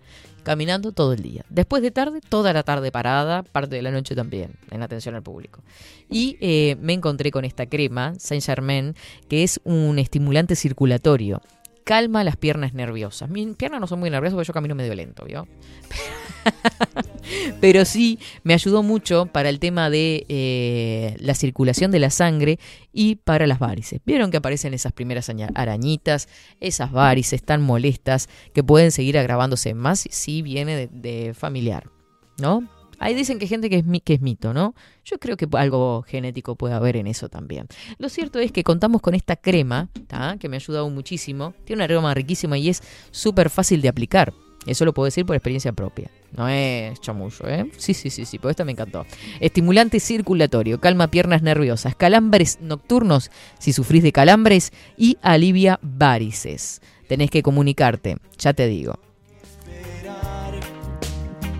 Caminando 0.44 0.92
todo 0.92 1.14
el 1.14 1.22
día. 1.22 1.46
Después 1.50 1.82
de 1.82 1.92
tarde, 1.92 2.20
toda 2.20 2.52
la 2.52 2.64
tarde 2.64 2.92
parada, 2.92 3.44
parte 3.44 3.78
de 3.78 3.82
la 3.82 3.92
noche 3.92 4.14
también, 4.14 4.58
en 4.72 4.84
atención 4.84 5.16
al 5.16 5.24
público. 5.24 5.64
Y 6.10 6.38
eh, 6.42 6.76
me 6.82 6.92
encontré 6.92 7.32
con 7.32 7.46
esta 7.46 7.66
crema, 7.66 8.14
Saint 8.20 8.44
Germain, 8.44 8.94
que 9.30 9.44
es 9.44 9.62
un 9.64 10.00
estimulante 10.00 10.58
circulatorio. 10.58 11.42
Calma 11.86 12.26
las 12.26 12.36
piernas 12.36 12.74
nerviosas. 12.74 13.30
Mis 13.30 13.56
piernas 13.56 13.80
no 13.80 13.88
son 13.88 14.02
muy 14.02 14.10
nerviosas 14.10 14.36
porque 14.36 14.48
yo 14.48 14.54
camino 14.54 14.76
medio 14.76 14.96
lento, 14.96 15.24
¿vio? 15.24 15.48
Pero 15.88 16.25
sí 17.86 18.20
me 18.44 18.54
ayudó 18.54 18.84
mucho 18.84 19.26
para 19.28 19.50
el 19.50 19.60
tema 19.60 19.90
de 19.90 20.26
eh, 20.30 21.16
la 21.20 21.34
circulación 21.34 21.92
de 21.92 22.00
la 22.00 22.10
sangre 22.10 22.60
y 22.94 23.16
para 23.16 23.48
las 23.48 23.60
varices. 23.60 24.02
Vieron 24.06 24.32
que 24.32 24.38
aparecen 24.38 24.74
esas 24.74 24.92
primeras 24.94 25.30
arañitas, 25.56 26.28
esas 26.60 26.92
varices 26.92 27.44
tan 27.44 27.62
molestas 27.62 28.30
que 28.54 28.64
pueden 28.64 28.92
seguir 28.92 29.18
agravándose 29.18 29.74
más 29.74 30.08
si 30.10 30.42
viene 30.42 30.88
de, 30.92 31.34
familiar, 31.34 31.90
¿no? 32.38 32.68
Ahí 32.98 33.14
dicen 33.14 33.40
que 33.40 33.48
gente 33.48 33.70
que 33.70 33.78
es, 33.78 33.86
mi- 33.86 34.00
que 34.00 34.14
es 34.14 34.22
mito, 34.22 34.54
¿no? 34.54 34.74
Yo 35.04 35.20
creo 35.20 35.36
que 35.36 35.48
algo 35.58 36.04
genético 36.04 36.56
puede 36.56 36.76
haber 36.76 36.96
en 36.96 37.08
eso 37.08 37.28
también. 37.28 37.68
Lo 37.98 38.08
cierto 38.08 38.40
es 38.40 38.54
que 38.54 38.64
contamos 38.64 39.02
con 39.02 39.16
esta 39.16 39.36
crema, 39.36 39.90
¿tá? 40.08 40.38
que 40.40 40.48
me 40.48 40.56
ha 40.56 40.60
ayudado 40.60 40.90
muchísimo. 40.90 41.54
Tiene 41.66 41.80
una 41.84 41.94
aroma 41.94 42.14
riquísima 42.14 42.58
y 42.58 42.70
es 42.70 42.82
súper 43.12 43.50
fácil 43.50 43.82
de 43.82 43.90
aplicar. 43.90 44.34
Eso 44.66 44.86
lo 44.86 44.94
puedo 44.94 45.06
decir 45.06 45.26
por 45.26 45.36
experiencia 45.36 45.72
propia. 45.74 46.10
No 46.36 46.48
es 46.48 47.00
chamullo, 47.02 47.48
¿eh? 47.48 47.70
Sí, 47.78 47.94
sí, 47.94 48.10
sí, 48.10 48.26
sí, 48.26 48.40
por 48.40 48.52
esta 48.52 48.66
me 48.66 48.72
encantó. 48.72 49.06
Estimulante 49.40 50.00
circulatorio, 50.00 50.80
calma 50.80 51.08
piernas 51.10 51.42
nerviosas, 51.42 51.96
calambres 51.96 52.60
nocturnos 52.62 53.32
si 53.60 53.74
sufrís 53.74 54.04
de 54.04 54.12
calambres 54.12 54.74
y 54.98 55.18
alivia 55.22 55.80
varices. 55.82 56.82
Tenés 57.08 57.30
que 57.30 57.44
comunicarte, 57.44 58.18
ya 58.38 58.54
te 58.54 58.68
digo. 58.68 59.00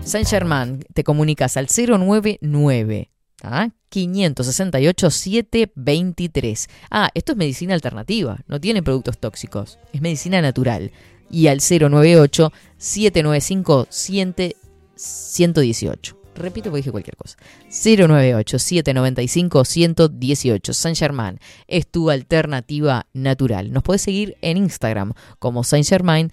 Saint 0.02 0.28
Germain, 0.28 0.84
te 0.94 1.02
comunicas 1.02 1.56
al 1.56 1.66
099 1.66 3.10
¿ah? 3.42 3.70
568 3.88 5.10
723. 5.10 6.68
Ah, 6.90 7.10
esto 7.14 7.32
es 7.32 7.38
medicina 7.38 7.74
alternativa, 7.74 8.38
no 8.46 8.60
tiene 8.60 8.82
productos 8.82 9.18
tóxicos, 9.18 9.78
es 9.92 10.00
medicina 10.00 10.42
natural. 10.42 10.92
Y 11.30 11.48
al 11.48 11.58
098 11.58 12.52
795 12.78 13.86
118. 13.90 16.16
Repito 16.36 16.70
porque 16.70 16.78
dije 16.78 16.90
cualquier 16.90 17.16
cosa. 17.16 17.36
098 17.68 18.58
795 18.58 19.64
118. 19.64 20.74
Saint 20.74 20.98
Germain 20.98 21.38
es 21.66 21.86
tu 21.86 22.10
alternativa 22.10 23.06
natural. 23.12 23.72
Nos 23.72 23.82
puedes 23.82 24.02
seguir 24.02 24.36
en 24.42 24.58
Instagram 24.58 25.12
como 25.38 25.64
Saint 25.64 25.86
Germain 25.86 26.30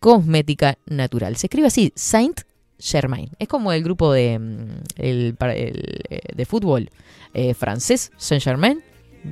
Cosmética 0.00 0.78
Natural. 0.86 1.36
Se 1.36 1.46
escribe 1.46 1.68
así, 1.68 1.92
Saint 1.94 2.40
Germain. 2.78 3.30
Es 3.38 3.48
como 3.48 3.72
el 3.72 3.82
grupo 3.82 4.12
de, 4.12 4.38
mm, 4.38 4.68
eh, 4.98 6.44
fútbol 6.46 6.90
eh, 7.34 7.54
francés, 7.54 8.12
Saint 8.16 8.42
Germain. 8.42 8.82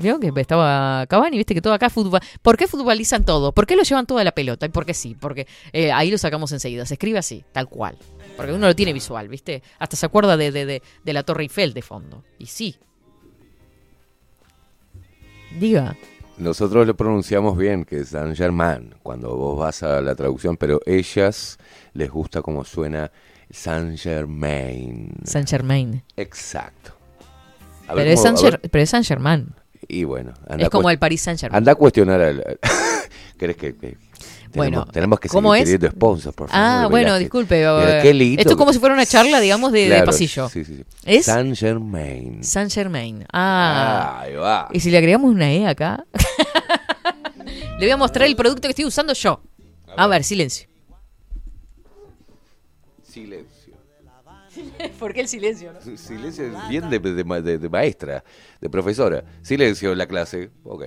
¿Vio? 0.01 0.18
Que 0.20 0.32
estaba 0.40 1.07
Cavani, 1.07 1.36
viste 1.36 1.55
que 1.55 1.61
todo 1.62 1.72
acá 1.72 1.88
fútbol. 1.88 2.20
¿Por 2.42 2.57
qué 2.57 2.66
futbolizan 2.66 3.24
todo? 3.24 3.53
¿Por 3.53 3.66
qué 3.66 3.76
lo 3.76 3.82
llevan 3.82 4.07
toda 4.07 4.24
la 4.24 4.32
pelota? 4.32 4.66
Y 4.66 4.68
porque 4.68 4.92
sí, 4.95 5.16
porque 5.18 5.47
eh, 5.72 5.92
ahí 5.92 6.11
lo 6.11 6.18
sacamos 6.18 6.51
enseguida. 6.53 6.84
Se 6.84 6.95
escribe 6.95 7.18
así, 7.18 7.45
tal 7.53 7.68
cual. 7.68 7.97
Porque 8.36 8.53
uno 8.53 8.66
lo 8.66 8.74
tiene 8.74 8.92
visual, 8.92 9.28
¿viste? 9.28 9.62
Hasta 9.78 9.97
se 9.97 10.05
acuerda 10.07 10.36
de, 10.36 10.51
de, 10.51 10.66
de, 10.66 10.82
de 11.05 11.12
la 11.12 11.22
Torre 11.22 11.45
Eiffel 11.45 11.72
de 11.74 11.82
fondo. 11.82 12.24
Y 12.38 12.47
sí. 12.47 12.76
Diga. 15.59 15.97
Nosotros 16.36 16.86
lo 16.86 16.97
pronunciamos 16.97 17.57
bien, 17.57 17.84
que 17.84 18.01
es 18.01 18.09
Saint 18.09 18.36
Germain, 18.36 18.95
cuando 19.05 19.36
vos 19.36 19.57
vas 19.57 19.84
a 19.84 20.01
la 20.01 20.16
traducción, 20.16 20.57
pero 20.57 20.80
ellas 20.84 21.59
les 21.92 22.11
gusta 22.11 22.42
cómo 22.42 22.64
suena 22.64 23.12
Saint 23.51 23.97
Germain. 23.97 25.12
Saint 25.22 25.49
Germain. 25.49 26.03
Exacto. 26.16 26.92
Ver 27.86 27.97
Pero 27.97 28.11
es. 28.11 28.20
Ger- 28.24 28.61
pero 28.68 28.82
es 28.82 28.90
Saint 28.90 29.07
Germain. 29.07 29.55
Y 29.89 30.05
bueno, 30.05 30.32
Es 30.59 30.68
como 30.70 30.91
el 30.91 30.99
Paris 30.99 31.20
Saint-Germain. 31.22 31.57
Anda 31.59 31.72
a 31.72 31.74
cuestionar 31.74 32.20
al. 32.20 32.59
¿Querés 33.39 33.57
que.? 33.59 33.74
que- 33.76 33.97
Bueno, 34.55 34.78
tenemos, 34.85 34.93
tenemos 34.93 35.20
que 35.20 35.28
¿cómo 35.28 35.53
seguir 35.53 35.62
es? 35.62 35.80
teniendo 35.80 35.91
sponsors, 35.97 36.37
por 36.37 36.49
favor. 36.49 36.64
Ah, 36.64 36.87
bueno, 36.89 37.14
que- 37.14 37.18
disculpe. 37.20 37.62
eh, 37.64 37.99
qué 38.03 38.14
lindo 38.14 38.41
Esto 38.41 38.53
es 38.53 38.57
como 38.57 38.72
si 38.72 38.78
fuera 38.78 38.95
una 38.95 39.05
charla, 39.07 39.41
digamos, 39.41 39.72
de, 39.72 40.03
pasillo. 40.07 40.49
Sí, 40.49 40.64
sí, 40.64 40.76
sí. 40.76 40.85
¿Es? 41.05 41.24
Saint 41.26 41.57
Germain. 41.57 42.45
Saint 42.45 42.70
Germain. 42.72 43.24
Ah. 43.32 44.20
Ahí 44.22 44.35
va. 44.35 44.68
¿Y 44.72 44.78
si 44.80 44.91
le 44.91 44.99
agregamos 44.99 45.30
una 45.32 45.51
E 45.53 45.66
acá? 45.66 46.05
le 47.78 47.87
voy 47.87 47.91
a 47.91 47.97
mostrar 47.97 48.26
el 48.28 48.37
producto 48.37 48.62
que 48.62 48.70
estoy 48.70 48.85
usando 48.85 49.12
yo. 49.12 49.41
A 49.97 50.07
ver, 50.07 50.22
silencio. 50.24 50.68
Silencio. 53.03 53.53
¿Por 54.98 55.12
qué 55.12 55.20
el 55.20 55.28
silencio? 55.28 55.72
no? 55.72 55.96
Silencio 55.96 56.46
es 56.46 56.68
bien 56.68 56.88
de, 56.90 56.98
de 56.98 57.24
ma- 57.24 57.40
de- 57.40 57.59
de 57.59 57.68
maestra, 57.68 58.24
de 58.61 58.70
profesora. 58.70 59.24
Silencio 59.42 59.92
en 59.92 59.98
la 59.98 60.07
clase. 60.07 60.50
Ok. 60.64 60.84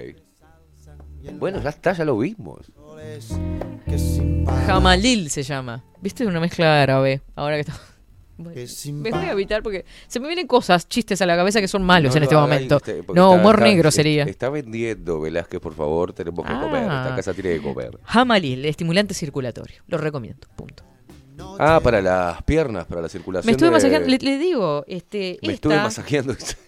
Bueno, 1.40 1.62
ya 1.62 1.70
está, 1.70 1.92
ya 1.94 2.06
lo 2.06 2.18
vimos. 2.18 2.72
Jamalil 4.66 5.30
se 5.30 5.44
llama. 5.44 5.84
¿Viste? 6.02 6.26
Una 6.26 6.40
mezcla 6.40 6.82
árabe. 6.82 7.22
Ahora 7.36 7.56
que 7.56 7.62
está. 7.62 7.74
Bueno, 8.40 8.54
me 9.02 9.10
voy 9.10 9.26
a 9.26 9.32
evitar 9.32 9.64
porque 9.64 9.84
se 10.08 10.20
me 10.20 10.28
vienen 10.28 10.46
cosas, 10.46 10.88
chistes 10.88 11.20
a 11.24 11.26
la 11.26 11.36
cabeza 11.36 11.60
que 11.60 11.68
son 11.68 11.82
malos 11.82 12.12
No 12.14 12.18
en 12.18 12.24
este 12.24 12.36
momento. 12.36 12.78
porque 12.78 13.02
No, 13.16 13.32
está- 13.34 13.42
humor 13.42 13.56
está- 13.56 13.66
negro 13.66 13.90
sería. 13.90 14.24
Está 14.26 14.50
vendiendo, 14.52 15.20
Velázquez, 15.20 15.60
por 15.60 15.74
favor, 15.74 16.14
tenemos 16.14 16.46
que 16.46 16.52
Ah. 16.54 16.62
comer. 16.62 16.84
Esta 16.84 17.16
casa 17.16 17.34
tiene 17.34 17.56
que 17.56 17.64
comer. 17.64 17.98
Jamalil, 18.04 18.64
estimulante 18.66 19.16
circulatorio. 19.16 19.82
Lo 19.88 19.98
recomiendo. 19.98 20.48
Punto. 20.56 20.84
Ah, 21.60 21.80
para 21.82 22.02
las 22.02 22.42
piernas, 22.44 22.86
para 22.86 23.02
la 23.02 23.10
circulación. 23.10 23.48
Me 23.48 23.52
estuve 23.54 23.70
de- 23.70 23.74
masajeando. 23.74 24.08
Le, 24.10 24.18
le 24.18 24.38
digo, 24.38 24.84
este. 24.88 25.40
Me 25.42 25.54
esta- 25.54 25.54
estuve 25.54 25.76
masajeando. 25.78 26.34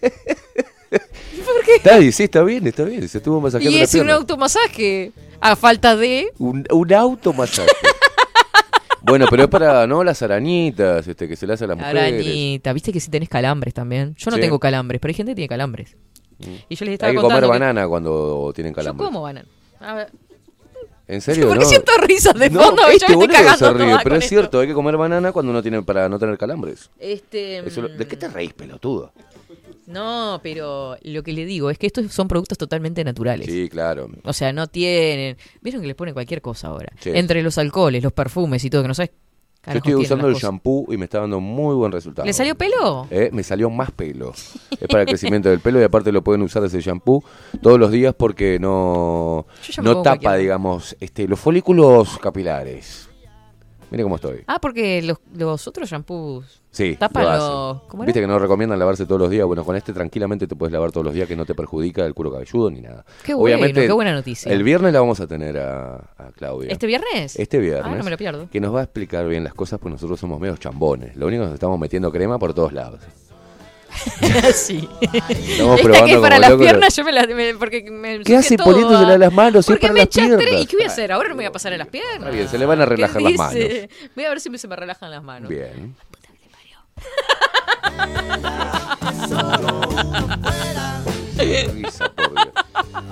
¿Por 0.90 1.64
qué? 1.64 1.76
Está 1.76 1.98
sí, 2.12 2.24
está 2.24 2.42
bien, 2.42 2.66
está 2.66 2.84
bien. 2.84 3.08
Se 3.08 3.18
estuvo 3.18 3.40
masajeando 3.40 3.74
Y 3.74 3.78
la 3.78 3.84
es 3.84 3.94
un 3.94 4.10
automasaje. 4.10 5.12
A 5.40 5.56
falta 5.56 5.96
de. 5.96 6.28
Un, 6.38 6.66
un 6.70 6.92
automasaje. 6.92 7.68
bueno, 9.02 9.26
pero 9.30 9.44
es 9.44 9.48
para, 9.48 9.86
¿no? 9.86 10.04
Las 10.04 10.20
arañitas, 10.22 11.06
este, 11.06 11.28
que 11.28 11.36
se 11.36 11.46
le 11.46 11.54
hace 11.54 11.64
a 11.64 11.68
las 11.68 11.76
mujeres. 11.78 12.02
Arañita. 12.02 12.72
Viste 12.72 12.92
que 12.92 13.00
si 13.00 13.10
tenés 13.10 13.28
calambres 13.28 13.72
también. 13.72 14.14
Yo 14.16 14.30
no 14.30 14.36
Sí. 14.36 14.40
tengo 14.42 14.58
calambres, 14.58 15.00
pero 15.00 15.10
hay 15.10 15.14
gente 15.14 15.32
que 15.32 15.36
tiene 15.36 15.48
calambres. 15.48 15.96
Y 16.68 16.74
yo 16.74 16.84
les 16.84 16.94
estaba 16.94 17.10
Hay 17.10 17.16
que 17.16 17.22
comer 17.22 17.40
que- 17.40 17.46
banana 17.48 17.86
cuando 17.86 18.52
tienen 18.54 18.72
Yo 18.72 18.76
calambre. 18.76 19.04
como 19.06 19.22
banana. 19.22 19.48
A 19.80 19.94
ver, 19.94 20.10
¿En 21.10 21.20
serio? 21.20 21.48
Porque 21.48 21.64
no? 21.64 21.68
siento 21.68 21.92
risas 21.98 22.34
de 22.34 22.50
No, 22.50 22.62
fondo 22.62 22.82
yo 22.82 22.92
este 22.92 23.16
me 23.16 23.24
estoy 23.24 23.58
se 23.58 23.72
ríe, 23.72 23.96
pero 24.04 24.14
es 24.14 24.28
cierto, 24.28 24.60
hay 24.60 24.68
que 24.68 24.74
comer 24.74 24.96
banana 24.96 25.32
cuando 25.32 25.50
uno 25.50 25.60
tiene 25.60 25.82
para 25.82 26.08
no 26.08 26.20
tener 26.20 26.38
calambres. 26.38 26.88
Este, 27.00 27.58
Eso 27.58 27.82
¿De 27.82 28.06
qué 28.06 28.16
te 28.16 28.28
reís, 28.28 28.52
pelotudo? 28.52 29.12
No, 29.86 30.38
pero 30.40 30.96
lo 31.02 31.22
que 31.24 31.32
le 31.32 31.44
digo 31.44 31.68
es 31.68 31.78
que 31.78 31.88
estos 31.88 32.12
son 32.12 32.28
productos 32.28 32.56
totalmente 32.56 33.02
naturales. 33.02 33.48
Sí, 33.48 33.68
claro. 33.68 34.08
O 34.22 34.32
sea, 34.32 34.52
no 34.52 34.68
tienen. 34.68 35.36
Vieron 35.62 35.80
que 35.80 35.88
les 35.88 35.96
ponen 35.96 36.14
cualquier 36.14 36.40
cosa 36.40 36.68
ahora. 36.68 36.92
Sí. 37.00 37.10
Entre 37.12 37.42
los 37.42 37.58
alcoholes, 37.58 38.00
los 38.00 38.12
perfumes 38.12 38.64
y 38.64 38.70
todo, 38.70 38.82
que 38.82 38.88
no 38.88 38.94
sabes. 38.94 39.10
Yo 39.66 39.74
estoy 39.74 39.94
usando 39.94 40.26
el 40.28 40.34
shampoo 40.36 40.86
y 40.90 40.96
me 40.96 41.04
está 41.04 41.20
dando 41.20 41.38
muy 41.38 41.74
buen 41.74 41.92
resultado. 41.92 42.24
¿Le 42.24 42.32
salió 42.32 42.54
pelo? 42.54 43.06
Eh, 43.10 43.28
me 43.32 43.42
salió 43.42 43.68
más 43.68 43.90
pelo. 43.90 44.32
Es 44.80 44.88
para 44.88 45.02
el 45.02 45.08
crecimiento 45.08 45.50
del 45.50 45.60
pelo 45.60 45.78
y 45.78 45.84
aparte 45.84 46.10
lo 46.10 46.24
pueden 46.24 46.40
usar 46.40 46.64
ese 46.64 46.80
shampoo 46.80 47.22
todos 47.60 47.78
los 47.78 47.90
días 47.90 48.14
porque 48.16 48.58
no, 48.58 49.44
no 49.82 49.96
tapa, 50.02 50.16
cualquiera. 50.16 50.36
digamos, 50.36 50.96
este, 51.00 51.28
los 51.28 51.38
folículos 51.38 52.18
capilares. 52.18 53.09
Mire 53.90 54.02
cómo 54.04 54.16
estoy. 54.16 54.44
Ah, 54.46 54.58
porque 54.60 55.02
los, 55.02 55.18
los 55.34 55.66
otros 55.66 55.88
shampoos 55.88 56.60
Sí, 56.70 56.94
tapan 56.96 57.24
lo 57.24 57.82
los. 57.92 58.06
Viste 58.06 58.20
que 58.20 58.26
no 58.26 58.38
recomiendan 58.38 58.78
lavarse 58.78 59.04
todos 59.04 59.20
los 59.20 59.30
días. 59.30 59.44
Bueno, 59.44 59.64
con 59.64 59.74
este 59.74 59.92
tranquilamente 59.92 60.46
te 60.46 60.54
puedes 60.54 60.72
lavar 60.72 60.92
todos 60.92 61.04
los 61.04 61.14
días 61.14 61.26
que 61.26 61.34
no 61.34 61.44
te 61.44 61.54
perjudica 61.54 62.06
el 62.06 62.14
cuero 62.14 62.30
cabelludo 62.30 62.70
ni 62.70 62.80
nada. 62.80 63.04
Qué 63.24 63.34
bueno, 63.34 63.66
qué 63.74 63.92
buena 63.92 64.12
noticia. 64.12 64.52
El 64.52 64.62
viernes 64.62 64.92
la 64.92 65.00
vamos 65.00 65.18
a 65.20 65.26
tener 65.26 65.58
a, 65.58 65.96
a 66.16 66.30
Claudia. 66.36 66.70
¿Este 66.70 66.86
viernes? 66.86 67.36
Este 67.38 67.58
viernes. 67.58 67.84
Ah, 67.84 67.96
no 67.96 68.04
me 68.04 68.10
lo 68.10 68.16
pierdo. 68.16 68.48
Que 68.50 68.60
nos 68.60 68.74
va 68.74 68.80
a 68.80 68.84
explicar 68.84 69.26
bien 69.26 69.42
las 69.42 69.54
cosas 69.54 69.80
porque 69.80 69.94
nosotros 69.94 70.20
somos 70.20 70.38
medios 70.40 70.60
chambones. 70.60 71.16
Lo 71.16 71.26
único 71.26 71.42
que 71.42 71.46
nos 71.46 71.54
estamos 71.54 71.78
metiendo 71.78 72.12
crema 72.12 72.38
por 72.38 72.54
todos 72.54 72.72
lados. 72.72 73.00
sí. 74.54 74.88
Estamos 75.00 75.80
Esta 75.80 76.04
que 76.04 76.12
es 76.12 76.18
para 76.18 76.38
las 76.38 76.52
piernas, 76.54 76.96
yo 76.96 77.04
me 77.04 77.12
la. 77.12 77.26
me- 77.26 77.54
porque 77.54 77.90
me 77.90 78.20
¿Qué 78.20 78.36
hace 78.36 78.56
poniéndosela 78.56 79.12
ah. 79.12 79.14
a 79.14 79.18
las 79.18 79.32
manos 79.32 79.66
si 79.66 79.72
es 79.72 79.78
Porque 79.78 79.88
para 79.88 79.94
me 79.94 80.00
las 80.00 80.08
piernas? 80.08 80.42
¿Y 80.62 80.66
qué 80.66 80.76
voy 80.76 80.84
a 80.84 80.88
hacer? 80.88 81.12
Ahora 81.12 81.28
no 81.28 81.34
me 81.34 81.42
voy 81.42 81.46
a 81.46 81.52
pasar 81.52 81.72
en 81.72 81.78
las 81.78 81.88
piernas. 81.88 82.14
Está 82.18 82.30
bien, 82.30 82.48
se 82.48 82.58
le 82.58 82.66
van 82.66 82.80
a 82.80 82.86
relajar 82.86 83.22
¿Qué 83.22 83.30
las 83.36 83.52
dice? 83.52 83.90
Voy 84.14 84.24
a 84.24 84.28
ver 84.30 84.40
si 84.40 84.50
me- 84.50 84.58
se 84.58 84.68
me 84.68 84.76
relajan 84.76 85.10
las 85.10 85.22
manos. 85.22 85.48
Bien. 85.48 85.94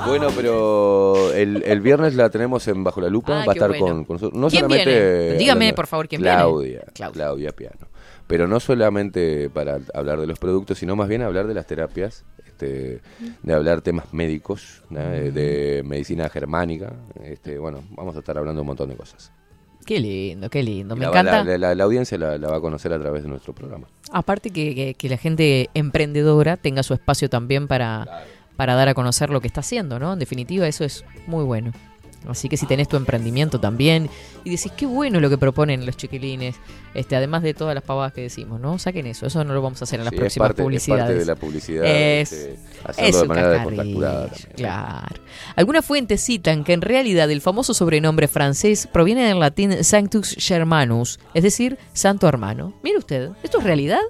Bueno, 0.07 0.29
pero 0.35 1.33
el, 1.33 1.63
el 1.65 1.81
viernes 1.81 2.15
la 2.15 2.31
tenemos 2.31 2.67
en 2.69 2.85
Bajo 2.85 3.01
la 3.01 3.09
Lupa. 3.09 3.43
Ah, 3.43 3.45
va 3.47 3.53
a 3.53 3.55
estar 3.55 3.69
bueno. 3.71 3.87
con, 3.87 4.05
con 4.05 4.15
nosotros. 4.17 4.41
No 4.41 4.49
¿Quién 4.49 4.63
solamente 4.63 4.91
viene? 5.21 5.39
Dígame, 5.39 5.73
por 5.75 5.87
favor, 5.87 6.09
¿quién 6.09 6.23
viene? 6.23 6.37
Claudia, 6.37 6.85
Claudia 7.13 7.51
Piano. 7.53 7.88
Pero 8.29 8.47
no 8.47 8.61
solamente 8.61 9.51
para 9.51 9.79
hablar 9.95 10.21
de 10.21 10.27
los 10.29 10.39
productos, 10.39 10.79
sino 10.79 10.95
más 10.95 11.09
bien 11.09 11.23
hablar 11.23 11.47
de 11.49 11.55
las 11.55 11.67
terapias, 11.67 12.25
este, 12.47 13.01
de 13.43 13.53
hablar 13.55 13.81
temas 13.81 14.13
médicos, 14.13 14.83
¿no? 14.91 15.01
de, 15.01 15.33
de 15.33 15.83
medicina 15.85 16.29
germánica. 16.29 16.93
Este, 17.25 17.59
bueno, 17.59 17.83
vamos 17.91 18.15
a 18.15 18.21
estar 18.21 18.39
hablando 18.39 18.61
un 18.61 18.67
montón 18.67 18.91
de 18.91 18.97
cosas. 18.97 19.33
Qué 19.87 19.99
lindo, 19.99 20.51
qué 20.51 20.63
lindo. 20.63 20.95
Me 20.95 21.03
La 21.03 21.09
encanta. 21.09 21.43
La, 21.45 21.57
la- 21.59 21.75
la 21.75 21.85
audiencia 21.85 22.19
la, 22.19 22.37
va 22.37 22.57
a 22.59 22.61
conocer 22.61 22.93
a 22.93 22.99
través 23.01 23.23
de 23.23 23.29
nuestro 23.31 23.55
programa. 23.55 23.87
Aparte 24.13 24.51
que, 24.51 24.75
que- 24.75 24.95
que 24.95 25.09
la 25.09 25.17
gente 25.17 25.71
emprendedora 25.73 26.59
tenga 26.59 26.83
su 26.83 26.93
espacio 26.93 27.31
también 27.31 27.67
para, 27.67 28.27
para 28.57 28.75
dar 28.75 28.89
a 28.89 28.95
conocer 28.95 29.31
lo 29.31 29.41
que 29.41 29.47
está 29.47 29.61
haciendo, 29.61 29.99
¿no? 29.99 30.13
En 30.13 30.19
definitiva, 30.19 30.69
eso 30.69 30.85
es 30.85 31.03
muy 31.27 31.45
bueno. 31.45 31.73
Así 32.27 32.49
que 32.49 32.57
si 32.57 32.67
tenés 32.67 32.89
tu 32.89 32.97
emprendimiento 32.97 33.59
también 33.61 34.11
y 34.45 34.51
decís 34.51 34.73
qué 34.77 34.87
bueno 34.87 35.21
lo 35.21 35.31
que 35.31 35.39
proponen 35.39 35.87
los 35.87 35.97
chiquilines, 35.97 36.57
este, 36.93 37.17
además 37.17 37.43
de 37.43 37.55
todas 37.55 37.75
las 37.75 37.85
pavadas 37.85 38.13
que 38.13 38.23
decimos, 38.23 38.61
¿no? 38.61 38.79
Saquen 38.79 39.07
eso, 39.07 39.25
eso 39.27 39.45
no 39.45 39.55
lo 39.55 39.63
vamos 39.63 39.81
a 39.81 39.85
hacer 39.85 40.01
en 40.01 40.05
las 40.05 40.11
Sí, 40.11 40.17
es 40.17 40.21
próximas 40.21 40.49
parte- 40.49 40.63
es 40.63 40.65
publicidades. 40.65 41.03
parte 41.05 41.19
de 41.21 41.25
la 41.25 41.37
publicidad, 41.37 41.85
Es, 41.87 42.33
este, 42.33 42.59
hacerlo 42.85 43.09
es 43.09 43.15
de 43.17 43.23
un 43.23 43.29
manera 43.29 43.49
descontracturada. 43.51 44.31
Claro. 44.57 45.23
Algunas 45.57 45.85
fuentes 45.87 46.23
citan 46.23 46.65
que 46.65 46.73
en 46.75 46.83
realidad 46.83 47.31
el 47.31 47.41
famoso 47.41 47.73
sobrenombre 47.73 48.29
francés 48.29 48.89
proviene 48.93 49.27
del 49.29 49.39
latín 49.39 49.83
Sanctus 49.85 50.35
Germanus, 50.39 51.21
es 51.35 51.43
decir, 51.45 51.79
santo 51.95 52.29
hermano. 52.29 52.75
Mire 52.83 52.99
usted, 52.99 53.31
¿esto 53.43 53.59
es 53.59 53.65
realidad 53.65 54.01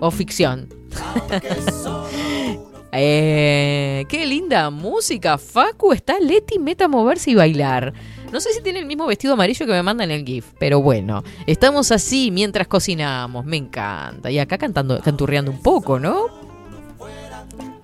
o 0.00 0.10
ficción? 0.10 0.68
Eh, 3.00 4.04
qué 4.08 4.26
linda 4.26 4.70
música, 4.70 5.38
Facu. 5.38 5.92
Está 5.92 6.18
Leti, 6.18 6.58
meta 6.58 6.86
a 6.86 6.88
moverse 6.88 7.30
y 7.30 7.34
bailar. 7.34 7.92
No 8.32 8.40
sé 8.40 8.52
si 8.52 8.60
tiene 8.62 8.80
el 8.80 8.86
mismo 8.86 9.06
vestido 9.06 9.34
amarillo 9.34 9.64
que 9.64 9.72
me 9.72 9.82
manda 9.82 10.04
en 10.04 10.10
el 10.10 10.24
GIF, 10.24 10.52
pero 10.58 10.82
bueno, 10.82 11.22
estamos 11.46 11.90
así 11.92 12.30
mientras 12.30 12.66
cocinamos, 12.68 13.44
me 13.46 13.56
encanta. 13.56 14.30
Y 14.30 14.38
acá 14.38 14.58
cantando, 14.58 15.00
canturreando 15.00 15.50
un 15.50 15.62
poco, 15.62 15.98
¿no? 15.98 16.26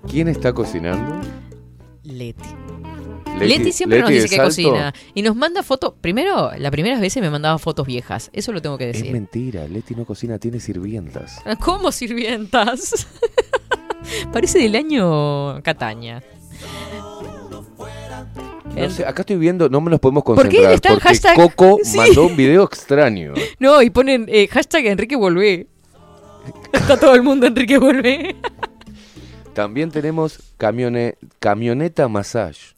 ¿Quién 0.09 0.29
está 0.29 0.53
cocinando? 0.53 1.21
Leti. 2.03 2.45
Leti, 3.41 3.73
siempre 3.73 4.01
nos 4.01 4.11
dice 4.11 4.29
que 4.29 4.37
Salto. 4.37 4.49
cocina. 4.51 4.95
Y 5.15 5.23
nos 5.23 5.35
manda 5.35 5.63
fotos. 5.63 5.95
Primero, 6.01 6.53
las 6.59 6.71
primeras 6.71 7.01
veces 7.01 7.21
me 7.23 7.31
mandaba 7.31 7.59
fotos 7.59 7.87
viejas. 7.87 8.31
Eso 8.33 8.53
lo 8.53 8.61
tengo 8.63 8.77
que 8.79 8.91
Es 8.91 8.97
decir. 8.99 9.13
mentira, 9.13 9.67
Leti 9.67 9.95
no 9.95 10.05
cocina, 10.05 10.39
tiene 10.39 10.61
sirvientas. 10.61 11.41
¿Cómo 11.65 11.91
sirvientas? 11.91 13.07
Parece 14.33 14.59
del 14.59 14.75
año 14.77 15.63
Cataña. 15.63 16.23
No 18.75 18.91
sé, 18.91 19.07
acá 19.07 19.23
estoy 19.23 19.37
viendo, 19.37 19.69
no 19.69 19.81
nos 19.81 20.01
podemos 20.01 20.25
¿Por 20.25 20.37
qué 20.49 20.57
concentrar 20.65 20.73
está 20.73 20.89
el 20.89 20.95
porque 20.95 21.09
hashtag? 21.09 21.37
Coco 21.37 21.79
Sí. 21.85 21.97
mandó 21.97 22.27
un 22.27 22.37
video 22.37 22.65
extraño. 22.65 23.33
No, 23.61 23.81
y 23.83 23.91
ponen 23.91 24.27
eh, 24.29 24.49
hashtag 24.49 24.87
Enrique 24.87 25.15
Volvé. 25.17 25.69
Está 26.73 26.99
todo 26.99 27.15
el 27.15 27.23
mundo 27.23 27.47
Enrique 27.47 27.79
Volvé. 27.79 28.35
También 29.55 29.91
tenemos 29.93 30.41
camione, 30.57 31.17
camioneta 31.39 32.09
massage. 32.09 32.75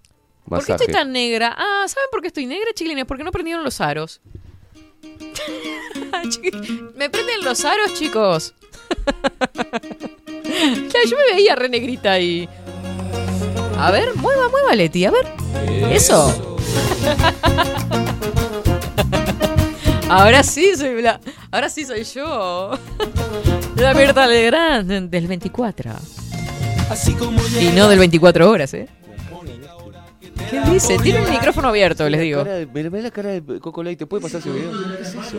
¿Por 0.47 0.59
qué 0.59 0.73
Masaje. 0.73 0.85
estoy 0.85 0.95
tan 0.95 1.13
negra? 1.13 1.55
Ah, 1.57 1.85
¿saben 1.89 2.09
por 2.13 2.21
qué 2.21 2.29
estoy 2.29 2.47
negra, 2.47 2.67
chiquilines? 2.75 3.07
Porque 3.07 3.25
no 3.25 3.33
prendieron 3.33 3.65
los 3.65 3.81
aros. 3.81 4.21
¿Me 6.95 7.09
prenden 7.11 7.43
los 7.43 7.65
aros, 7.65 7.95
chicos? 7.95 8.55
Claro, 10.91 11.09
yo 11.09 11.17
me 11.17 11.37
veía 11.37 11.55
re 11.55 11.69
negrita 11.69 12.13
ahí. 12.13 12.49
A 13.79 13.91
ver, 13.91 14.15
mueva, 14.17 14.49
mueva, 14.49 14.75
Leti, 14.75 15.05
a 15.05 15.11
ver. 15.11 15.27
Eso. 15.91 16.57
Ahora 20.09 20.43
sí 20.45 20.77
soy 20.77 21.03
la, 21.03 21.21
ahora 21.51 21.69
sí 21.69 21.85
soy 21.85 22.05
yo. 22.05 22.79
La 23.77 23.93
Mirta 23.93 24.27
Legrand 24.27 25.11
del 25.11 25.27
24. 25.27 25.93
Y 27.61 27.67
no 27.75 27.89
del 27.89 27.99
24 27.99 28.49
horas, 28.49 28.73
¿eh? 28.75 28.89
¿Qué 30.49 30.61
dice? 30.71 30.97
Tiene 30.99 31.25
el 31.25 31.31
micrófono 31.31 31.69
abierto, 31.69 32.09
les 32.09 32.21
digo. 32.21 32.45
Mira 32.73 32.91
la 32.91 33.11
cara 33.11 33.31
de 33.31 33.61
Coco 33.61 33.83
Leite, 33.83 34.07
¿puede 34.07 34.23
pasar 34.23 34.41
ese 34.41 34.51
video? 34.51 34.71
¿Qué 34.97 35.03
es 35.03 35.09
eso? 35.09 35.39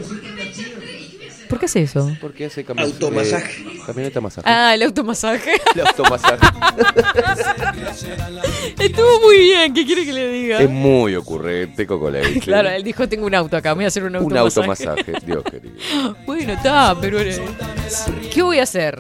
¿Por 1.50 1.60
qué 1.60 1.66
hace 1.66 1.82
eso? 1.82 2.10
Porque 2.22 2.46
hace 2.46 2.66
cami- 2.66 2.82
Automasaje. 2.84 3.62
eh, 3.62 3.80
camioneta 3.86 4.22
masaje. 4.22 4.50
Ah, 4.50 4.74
el 4.74 4.84
automasaje. 4.84 5.52
El 5.76 5.82
automasaje. 5.88 6.38
Estuvo 8.80 9.22
muy 9.22 9.38
bien, 9.38 9.74
¿qué 9.74 9.86
quiere 9.86 10.06
que 10.06 10.14
le 10.14 10.28
diga? 10.30 10.60
es 10.60 10.70
muy 10.70 11.16
ocurrente, 11.16 11.86
Coco 11.88 12.10
Leite. 12.10 12.40
Claro, 12.42 12.70
él 12.70 12.84
dijo, 12.84 13.08
tengo 13.08 13.26
un 13.26 13.36
auto 13.36 13.58
acá, 13.58 13.70
me 13.72 13.76
voy 13.78 13.86
a 13.86 13.88
hacer 13.88 14.04
un 14.04 14.16
Un 14.16 14.38
automasaje. 14.38 14.88
automasaje, 14.88 15.26
Dios 15.26 15.44
querido. 15.44 15.76
Bueno, 16.26 16.54
está, 16.54 16.96
pero... 17.00 17.20
eh, 17.20 17.40
¿Qué 18.34 18.42
voy 18.42 18.60
a 18.60 18.64
hacer? 18.64 19.00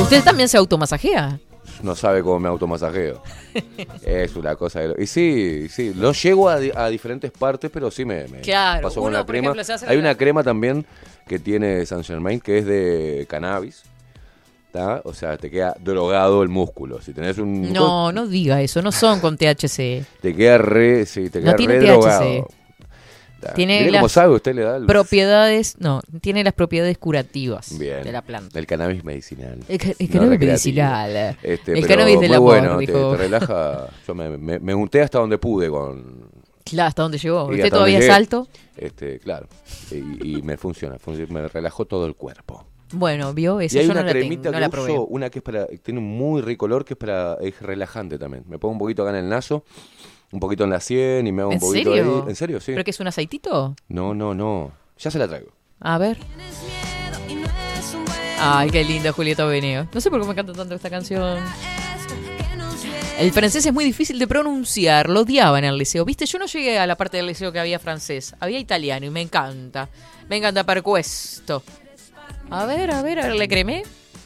¿Usted 0.00 0.22
también 0.22 0.48
se 0.48 0.56
automasajea? 0.56 1.38
No 1.82 1.94
sabe 1.94 2.22
cómo 2.22 2.40
me 2.40 2.48
automasajeo. 2.48 3.22
Es 4.04 4.34
una 4.36 4.56
cosa 4.56 4.80
de... 4.80 4.88
lo- 4.88 5.00
Y 5.00 5.06
sí, 5.06 5.68
sí, 5.68 5.92
lo 5.94 6.12
llego 6.12 6.48
a, 6.48 6.58
di- 6.58 6.72
a 6.74 6.88
diferentes 6.88 7.30
partes, 7.30 7.70
pero 7.72 7.90
sí 7.90 8.04
me, 8.04 8.26
me 8.28 8.40
Claro, 8.40 8.82
pasó 8.88 9.00
con 9.00 9.12
la 9.12 9.24
crema. 9.24 9.52
ejemplo, 9.52 9.74
Hay 9.88 9.96
la- 9.96 10.00
una 10.02 10.14
crema 10.16 10.42
también 10.42 10.84
que 11.26 11.38
tiene 11.38 11.84
Saint 11.86 12.04
Germain 12.04 12.40
que 12.40 12.58
es 12.58 12.66
de 12.66 13.26
cannabis. 13.28 13.82
¿tá? 14.72 15.00
O 15.04 15.14
sea, 15.14 15.36
te 15.38 15.50
queda 15.50 15.74
drogado 15.80 16.42
el 16.42 16.48
músculo. 16.50 17.00
Si 17.00 17.12
tenés 17.14 17.38
un... 17.38 17.72
No, 17.72 18.12
no 18.12 18.26
diga 18.26 18.60
eso, 18.60 18.82
no 18.82 18.92
son 18.92 19.18
con 19.20 19.36
THC. 19.38 20.04
Te 20.20 20.34
queda 20.36 20.58
re... 20.58 21.06
Sí, 21.06 21.30
te 21.30 21.38
No 21.40 21.46
queda 21.46 21.56
tiene 21.56 21.74
re 21.74 21.80
THC. 21.80 21.88
drogado. 21.92 22.42
Tá. 22.48 22.54
Tiene 23.54 23.90
las 23.90 24.10
sabe, 24.12 24.34
usted 24.34 24.54
le 24.54 24.62
da... 24.62 24.76
el- 24.76 24.86
Propiedades, 24.86 25.76
no, 25.78 26.00
tiene 26.20 26.42
las 26.44 26.54
propiedades 26.54 26.98
curativas 26.98 27.78
Bien. 27.78 28.02
de 28.02 28.12
la 28.12 28.22
planta. 28.22 28.58
El 28.58 28.66
cannabis 28.66 29.04
medicinal. 29.04 29.58
El, 29.68 29.78
ca- 29.78 29.90
el 29.98 30.06
no 30.08 30.12
cannabis 30.12 30.40
medicinal. 30.40 31.36
Este, 31.42 31.78
el 31.78 31.86
cannabis 31.86 32.16
muy 32.16 32.26
amor, 32.26 32.40
bueno, 32.40 32.78
te- 32.78 32.86
dijo. 32.86 33.10
Te, 33.12 33.16
relaja. 33.16 33.88
Yo 34.06 34.14
me, 34.14 34.36
me, 34.36 34.58
me 34.58 34.74
unté 34.74 35.02
hasta 35.02 35.18
donde 35.18 35.38
pude 35.38 35.68
con... 35.70 36.28
Claro, 36.64 36.88
¿hasta 36.88 37.02
dónde 37.02 37.18
llegó? 37.18 37.50
y 37.52 37.56
¿Usted 37.56 37.70
todavía 37.70 37.94
donde 37.94 38.06
es 38.08 38.12
alto? 38.14 38.48
Este, 38.76 39.18
claro. 39.20 39.46
Y, 39.90 40.36
y 40.38 40.42
me 40.42 40.56
funciona, 40.56 40.96
func- 40.98 41.28
me 41.28 41.48
relajó 41.48 41.84
todo 41.86 42.04
el 42.06 42.14
cuerpo. 42.14 42.66
Bueno, 42.92 43.32
vio, 43.34 43.60
y 43.62 43.66
esa 43.66 43.80
hay 43.80 43.86
yo 43.86 43.92
una 43.92 44.00
no 44.00 44.06
la, 44.06 44.12
tengo, 44.12 44.20
cremita 44.26 44.48
no 44.50 44.54
que 44.56 44.60
la 44.60 44.68
uso, 44.68 44.76
probé. 44.76 44.98
una 45.10 45.30
que 45.30 45.38
es 45.38 45.42
para, 45.42 45.66
tiene 45.66 46.00
un 46.00 46.06
muy 46.06 46.40
rico 46.42 46.64
olor 46.66 46.84
que 46.84 46.94
es 46.94 46.98
para, 46.98 47.36
es 47.40 47.60
relajante 47.60 48.18
también. 48.18 48.44
Me 48.48 48.58
pongo 48.58 48.72
un 48.72 48.78
poquito 48.78 49.02
acá 49.02 49.10
en 49.18 49.24
el 49.24 49.28
naso, 49.28 49.64
un 50.32 50.40
poquito 50.40 50.64
en 50.64 50.70
la 50.70 50.80
sien 50.80 51.26
y 51.26 51.32
me 51.32 51.42
hago 51.42 51.52
¿En 51.52 51.56
un 51.56 51.60
poquito 51.60 51.94
serio? 51.94 52.22
ahí. 52.24 52.30
¿En 52.30 52.36
serio? 52.36 52.60
Sí. 52.60 52.72
¿Pero 52.72 52.84
que 52.84 52.90
es 52.90 53.00
un 53.00 53.06
aceitito? 53.06 53.74
No, 53.88 54.14
no, 54.14 54.34
no. 54.34 54.72
Ya 54.98 55.10
se 55.10 55.18
la 55.18 55.28
traigo. 55.28 55.52
A 55.80 55.98
ver. 55.98 56.18
Ay, 58.40 58.70
qué 58.70 58.84
linda 58.84 59.12
Julieta 59.12 59.44
Veneo. 59.46 59.88
No 59.92 60.00
sé 60.00 60.10
por 60.10 60.20
qué 60.20 60.26
me 60.26 60.32
encanta 60.32 60.52
tanto 60.52 60.74
esta 60.74 60.90
canción. 60.90 61.38
El 63.18 63.32
francés 63.32 63.66
es 63.66 63.72
muy 63.72 63.84
difícil 63.84 64.16
de 64.20 64.28
pronunciar, 64.28 65.08
lo 65.08 65.22
odiaba 65.22 65.58
en 65.58 65.64
el 65.64 65.76
liceo. 65.76 66.04
Viste, 66.04 66.24
yo 66.24 66.38
no 66.38 66.46
llegué 66.46 66.78
a 66.78 66.86
la 66.86 66.96
parte 66.96 67.16
del 67.16 67.26
liceo 67.26 67.50
que 67.50 67.58
había 67.58 67.80
francés, 67.80 68.36
había 68.38 68.60
italiano 68.60 69.06
y 69.06 69.10
me 69.10 69.20
encanta. 69.20 69.88
Me 70.28 70.36
encanta 70.36 70.62
per 70.64 70.84
questo. 70.84 71.64
A 72.50 72.64
ver, 72.64 72.92
a 72.92 73.02
ver, 73.02 73.18
a 73.18 73.26
ver, 73.26 73.34
le 73.34 73.48
cremé. 73.48 73.82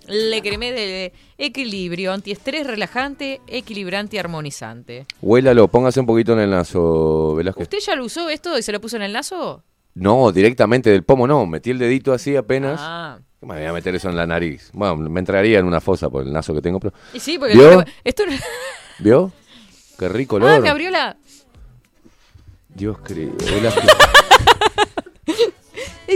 Le 0.08 0.42
cremé 0.42 0.72
de 0.72 1.12
equilibrio, 1.38 2.12
antiestrés, 2.12 2.66
relajante, 2.66 3.40
equilibrante 3.46 4.16
y 4.16 4.18
armonizante. 4.18 5.06
Huélalo, 5.20 5.68
póngase 5.68 6.00
un 6.00 6.06
poquito 6.06 6.32
en 6.32 6.40
el 6.40 6.50
naso, 6.50 7.34
Velázquez. 7.36 7.62
¿Usted 7.62 7.78
ya 7.78 7.94
lo 7.96 8.04
usó 8.04 8.28
esto 8.28 8.58
y 8.58 8.62
se 8.62 8.72
lo 8.72 8.80
puso 8.80 8.96
en 8.96 9.02
el 9.02 9.12
naso? 9.12 9.62
No, 9.94 10.32
directamente 10.32 10.90
del 10.90 11.04
pomo 11.04 11.26
no, 11.26 11.46
metí 11.46 11.70
el 11.70 11.78
dedito 11.78 12.12
así 12.12 12.34
apenas. 12.36 12.80
Ah. 12.82 13.18
¿Cómo 13.40 13.54
me 13.54 13.60
voy 13.60 13.68
a 13.68 13.72
meter 13.72 13.94
eso 13.94 14.08
en 14.08 14.16
la 14.16 14.26
nariz? 14.26 14.70
Bueno, 14.72 14.96
me 14.96 15.18
entraría 15.20 15.58
en 15.58 15.66
una 15.66 15.80
fosa 15.80 16.08
por 16.08 16.22
el 16.24 16.32
naso 16.32 16.54
que 16.54 16.62
tengo, 16.62 16.78
pero... 16.78 16.94
Y 17.12 17.18
sí, 17.20 17.38
porque 17.38 17.54
¿Vio? 17.54 17.84
esto 18.04 18.24
no- 18.24 18.32
¿Vio? 19.00 19.32
Qué 19.98 20.08
rico 20.08 20.36
olor. 20.36 20.50
Ah, 20.50 20.60
me 20.60 20.68
abrió 20.68 20.90
la. 20.90 21.16
Dios. 22.68 22.96
Velázquez. 23.04 23.84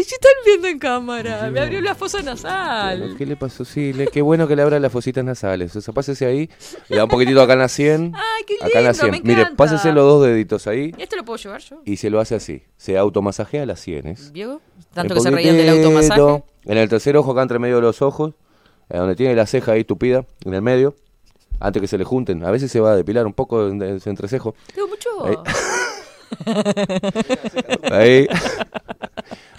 Sí 0.04 0.14
están 0.14 0.32
viendo 0.44 0.68
en 0.68 0.78
cámara. 0.78 1.50
Me 1.50 1.60
abrió 1.60 1.80
la 1.80 1.94
fosa 1.94 2.22
nasal. 2.22 3.14
¿Qué 3.18 3.26
le 3.26 3.36
pasó? 3.36 3.64
Sí, 3.64 3.92
le- 3.92 4.06
qué 4.08 4.22
bueno 4.22 4.46
que 4.46 4.54
le 4.56 4.62
abra 4.62 4.78
las 4.80 4.92
fositas 4.92 5.24
nasales. 5.24 5.74
O 5.76 5.80
sea, 5.80 5.92
pásese 5.94 6.26
ahí, 6.26 6.48
le 6.88 6.96
da 6.96 7.04
un 7.04 7.10
poquitito 7.10 7.40
acá 7.42 7.54
en 7.54 7.58
la 7.60 7.68
100. 7.68 8.12
Ay, 8.14 8.44
qué 8.46 8.54
acá 8.56 8.78
en 8.78 8.84
la 8.84 8.90
lindo, 8.92 9.04
100. 9.06 9.10
me 9.12 9.20
Mire, 9.22 9.40
encanta. 9.42 9.56
pásese 9.56 9.92
los 9.92 10.04
dos 10.04 10.24
deditos 10.26 10.66
ahí 10.66 10.92
¿Esto 10.98 11.16
lo 11.16 11.24
puedo 11.24 11.36
llevar 11.38 11.60
yo? 11.62 11.80
y 11.84 11.96
se 11.96 12.10
lo 12.10 12.20
hace 12.20 12.34
así. 12.34 12.62
Se 12.76 12.96
automasajea 12.98 13.66
las 13.66 13.80
sienes. 13.80 14.32
¿Vio? 14.32 14.60
Tanto 14.94 15.14
que 15.14 15.20
se 15.20 15.30
reían 15.30 15.56
del 15.56 15.66
poquitito. 15.66 15.88
automasaje. 16.28 16.44
En 16.64 16.78
el 16.78 16.88
tercer 16.88 17.16
ojo, 17.16 17.32
acá 17.32 17.42
entre 17.42 17.58
medio 17.58 17.76
de 17.76 17.82
los 17.82 18.02
ojos, 18.02 18.34
eh, 18.90 18.98
donde 18.98 19.14
tiene 19.16 19.34
la 19.34 19.46
ceja 19.46 19.72
ahí 19.72 19.84
tupida, 19.84 20.24
en 20.44 20.54
el 20.54 20.62
medio, 20.62 20.94
antes 21.60 21.80
que 21.80 21.88
se 21.88 21.96
le 21.98 22.04
junten. 22.04 22.44
A 22.44 22.50
veces 22.50 22.70
se 22.70 22.80
va 22.80 22.92
a 22.92 22.96
depilar 22.96 23.26
un 23.26 23.32
poco 23.34 23.66
en 23.68 23.80
en 23.82 24.00
su 24.00 24.10
entrecejo. 24.10 24.54
Tengo 24.74 24.88
mucho. 24.88 25.08
Ahí. 25.26 25.36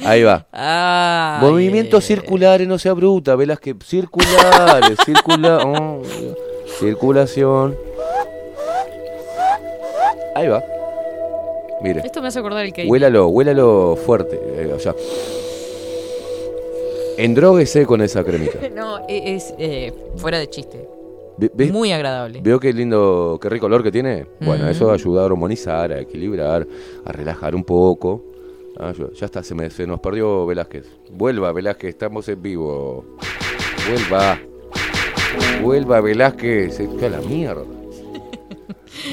Ahí 0.04 0.24
va. 0.24 0.46
Ay, 0.52 1.42
Movimientos 1.50 2.04
circulares, 2.06 2.68
no 2.68 2.78
sea 2.80 2.94
bruta, 2.94 3.36
velas 3.36 3.60
que 3.60 3.76
circulares, 3.84 4.98
circula, 5.06 5.60
oh, 5.66 6.02
circulación. 6.80 7.76
Ahí 10.36 10.48
va. 10.48 10.64
Mire. 11.82 12.02
Esto 12.06 12.22
me 12.22 12.28
hace 12.30 12.40
acordar 12.40 12.66
el 12.66 12.74
que. 12.74 12.86
Huélalo, 12.86 13.28
huélalo 13.28 13.96
fuerte. 14.06 14.40
eh, 14.56 14.72
o 14.76 14.80
sea, 14.80 14.96
endróguese 17.18 17.86
con 17.86 18.02
esa 18.02 18.24
cremita. 18.24 18.60
No, 18.76 19.00
e- 19.08 19.36
es 19.36 19.54
eh, 19.58 19.94
fuera 20.18 20.38
de 20.40 20.50
chiste. 20.50 20.88
Ve- 21.38 21.52
ve- 21.54 21.72
Muy 21.72 21.92
agradable. 21.92 22.42
¿Veo 22.42 22.60
qué 22.60 22.74
lindo, 22.74 23.38
qué 23.42 23.50
rico 23.50 23.68
olor 23.68 23.84
que 23.84 23.92
tiene? 23.92 24.26
Bueno, 24.42 24.66
Mm. 24.66 24.70
eso 24.70 24.92
ayuda 24.92 25.22
a 25.22 25.26
armonizar, 25.26 25.92
a 25.92 26.00
equilibrar, 26.00 26.68
a 27.06 27.12
relajar 27.12 27.54
un 27.56 27.64
poco. 27.64 28.24
Ah, 28.80 28.94
ya 29.16 29.26
está, 29.26 29.44
se, 29.44 29.54
me- 29.56 29.70
se 29.70 29.86
nos 29.88 30.00
perdió 30.00 30.46
Velázquez. 30.46 30.86
Vuelva, 31.12 31.52
Velázquez, 31.52 31.90
estamos 31.90 32.28
en 32.30 32.42
vivo. 32.42 33.06
Vuelva. 33.88 34.40
Vuelva, 35.62 36.02
Velázquez. 36.02 36.80
A 36.80 37.10
la 37.10 37.20
mierda. 37.22 37.64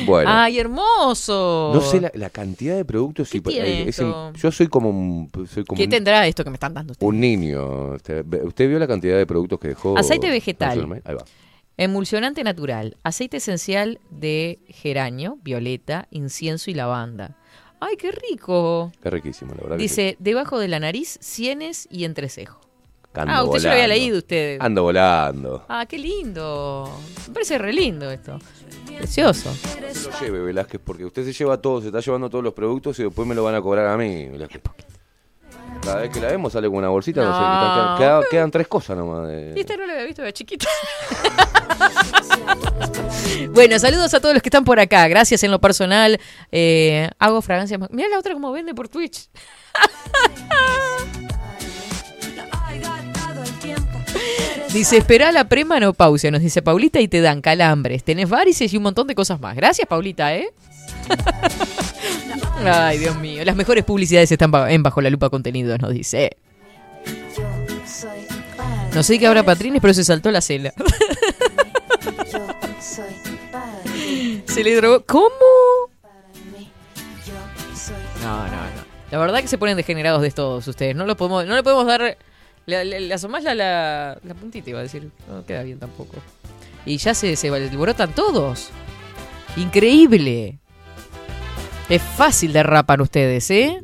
Bueno. 0.07 0.29
¡Ay, 0.33 0.59
hermoso! 0.59 1.71
No 1.75 1.81
sé 1.81 2.01
la, 2.01 2.11
la 2.15 2.29
cantidad 2.31 2.75
de 2.77 2.85
productos. 2.85 3.33
y- 3.35 3.41
tiene 3.41 3.83
es 3.83 3.89
esto? 4.01 4.33
im- 4.33 4.37
yo 4.37 4.51
soy 4.51 4.67
como 4.67 4.91
un, 4.91 5.31
soy 5.47 5.65
como 5.65 5.77
¿Qué 5.79 5.85
un- 5.85 5.91
tendrá 5.91 6.27
esto 6.27 6.43
que 6.43 6.51
me 6.51 6.55
están 6.57 6.75
dando 6.75 6.93
ustedes? 6.93 7.09
un 7.09 7.21
niño. 7.21 7.93
Usted, 7.95 8.25
¿Usted 8.45 8.69
vio 8.69 8.79
la 8.79 8.87
cantidad 8.87 9.17
de 9.17 9.27
productos 9.27 9.59
que 9.61 9.69
dejó? 9.69 9.97
Aceite 9.97 10.29
vegetal. 10.31 11.01
Ahí 11.05 11.15
va. 11.15 11.25
Emulsionante 11.77 12.45
natural, 12.45 12.97
aceite 13.03 13.39
esencial 13.39 13.99
de 14.11 14.61
geranio, 14.69 15.39
violeta, 15.43 16.07
incienso 16.11 16.71
y 16.71 16.75
lavanda. 16.75 17.37
¡Ay, 17.81 17.97
qué 17.97 18.13
rico! 18.13 18.93
Qué 19.03 19.11
riquísimo, 19.11 19.55
la 19.57 19.63
verdad. 19.63 19.77
sí. 19.77 19.83
Dice, 19.83 20.17
debajo 20.21 20.59
de 20.61 20.69
la 20.69 20.79
nariz, 20.79 21.19
sienes 21.21 21.89
y 21.91 22.05
entrecejo. 22.05 22.61
Ando 23.13 23.33
ah, 23.33 23.45
usted 23.45 23.59
ya 23.61 23.69
lo 23.69 23.73
había 23.73 23.85
volando. 23.85 24.01
leído 24.01 24.19
usted. 24.19 24.59
Ando 24.61 24.83
volando. 24.83 25.65
Ah, 25.69 25.87
qué 25.87 25.99
lindo. 25.99 26.91
Me 27.29 27.35
parece 27.35 27.59
re 27.59 27.73
lindo 27.73 28.11
esto. 28.11 28.39
Precioso. 28.97 29.51
No 29.51 29.95
se 29.95 30.11
lo 30.11 30.21
lleve, 30.21 30.41
Velázquez, 30.43 30.81
porque 30.83 31.05
usted 31.05 31.25
se 31.25 31.33
lleva 31.33 31.61
todo, 31.61 31.81
se 31.81 31.89
está 31.89 32.01
llevando 32.01 32.29
todos 32.31 32.43
los 32.43 32.55
productos 32.55 32.99
y 32.99 33.05
después 33.05 33.27
me 33.29 33.35
lo 33.35 33.45
van 33.45 33.55
a 33.55 33.61
cobrar 33.63 33.87
a 33.87 33.97
mí, 33.97 34.29
Velázquez. 34.29 34.63
Cada 35.83 35.97
vez 36.01 36.11
que 36.11 36.21
la 36.21 36.29
vemos 36.29 36.53
sale 36.53 36.69
con 36.69 36.79
una 36.79 36.89
bolsita, 36.89 37.23
no, 37.23 37.35
sé, 37.35 37.41
No. 37.41 37.99
quedan, 37.99 37.99
quedan- 37.99 38.23
quedan 38.31 38.51
tres 38.51 38.69
cosas 38.69 38.97
nomás. 38.97 39.29
de- 39.29 39.53
Y 39.57 39.61
esta 39.61 39.77
no 39.77 39.87
la 39.87 39.93
había 39.95 40.05
visto 40.07 40.23
de 40.23 40.33
chiquita. 40.33 40.67
bueno, 43.51 43.79
saludos 43.79 44.15
a 44.15 44.21
todos 44.21 44.35
los 44.35 44.43
que 44.43 44.49
están 44.49 44.65
por 44.65 44.81
acá. 44.81 45.07
Gracias 45.09 45.43
en 45.45 45.51
lo 45.51 45.61
personal. 45.61 46.19
Eh, 46.51 47.09
hago 47.19 47.43
fragancias. 47.43 47.81
Mira 47.91 48.09
la 48.09 48.19
otra 48.19 48.33
como 48.33 48.51
vende 48.53 48.75
por 48.75 48.89
Twitch. 48.89 49.29
Dice, 54.73 54.97
espera 54.97 55.31
la 55.31 55.49
premanopausia, 55.49 56.33
nos 56.33 56.41
dice 56.41 56.61
Paulita, 56.61 57.01
y 57.01 57.07
te 57.07 57.21
dan 57.21 57.41
calambres, 57.41 58.03
tenés 58.03 58.29
varices 58.29 58.73
y 58.73 58.77
un 58.77 58.83
montón 58.83 59.07
de 59.07 59.15
cosas 59.15 59.41
más. 59.41 59.55
Gracias, 59.55 59.87
Paulita, 59.87 60.35
¿eh? 60.35 60.53
Ay, 62.65 62.99
Dios 62.99 63.17
mío. 63.19 63.45
Las 63.45 63.57
mejores 63.57 63.85
publicidades 63.85 64.31
están 64.33 64.51
Bajo 64.51 65.01
la 65.01 65.11
Lupa 65.11 65.31
Contenidos, 65.31 65.81
nos 65.81 65.93
dice. 65.93 66.37
No 68.95 69.03
sé 69.03 69.19
qué 69.19 69.27
habrá 69.27 69.43
Patrines, 69.43 69.81
pero 69.81 69.93
se 69.93 70.05
saltó 70.05 70.31
la 70.31 70.41
cela. 70.41 70.73
se 74.47 74.63
le 74.65 74.77
drogó. 74.77 75.05
¿Cómo? 75.05 75.29
No, 78.23 78.47
no, 78.47 78.51
no. 78.53 78.85
La 79.11 79.19
verdad 79.19 79.41
que 79.41 79.49
se 79.49 79.59
ponen 79.59 79.77
degenerados 79.77 80.23
de 80.23 80.31
todos 80.31 80.67
ustedes. 80.67 80.97
No 80.97 81.07
lo 81.07 81.17
podemos, 81.17 81.45
no 81.47 81.55
le 81.55 81.63
podemos 81.63 81.87
dar. 81.87 82.17
Le, 82.67 82.85
le- 82.85 83.01
le 83.01 83.15
asomás 83.15 83.43
la, 83.45 83.55
la, 83.55 84.19
puntita, 84.35 84.71
iba 84.71 84.79
a 84.79 84.83
decir. 84.83 85.11
No 85.29 85.45
queda 85.45 85.63
bien 85.63 85.79
tampoco. 85.79 86.17
Y 86.87 86.97
ya 86.97 87.15
se, 87.15 87.37
se 87.37 87.51
todos. 88.09 88.71
Increíble. 89.57 90.59
Es 91.89 92.03
fácil 92.03 92.53
derrapan 92.53 93.01
ustedes, 93.01 93.51
¿eh? 93.51 93.83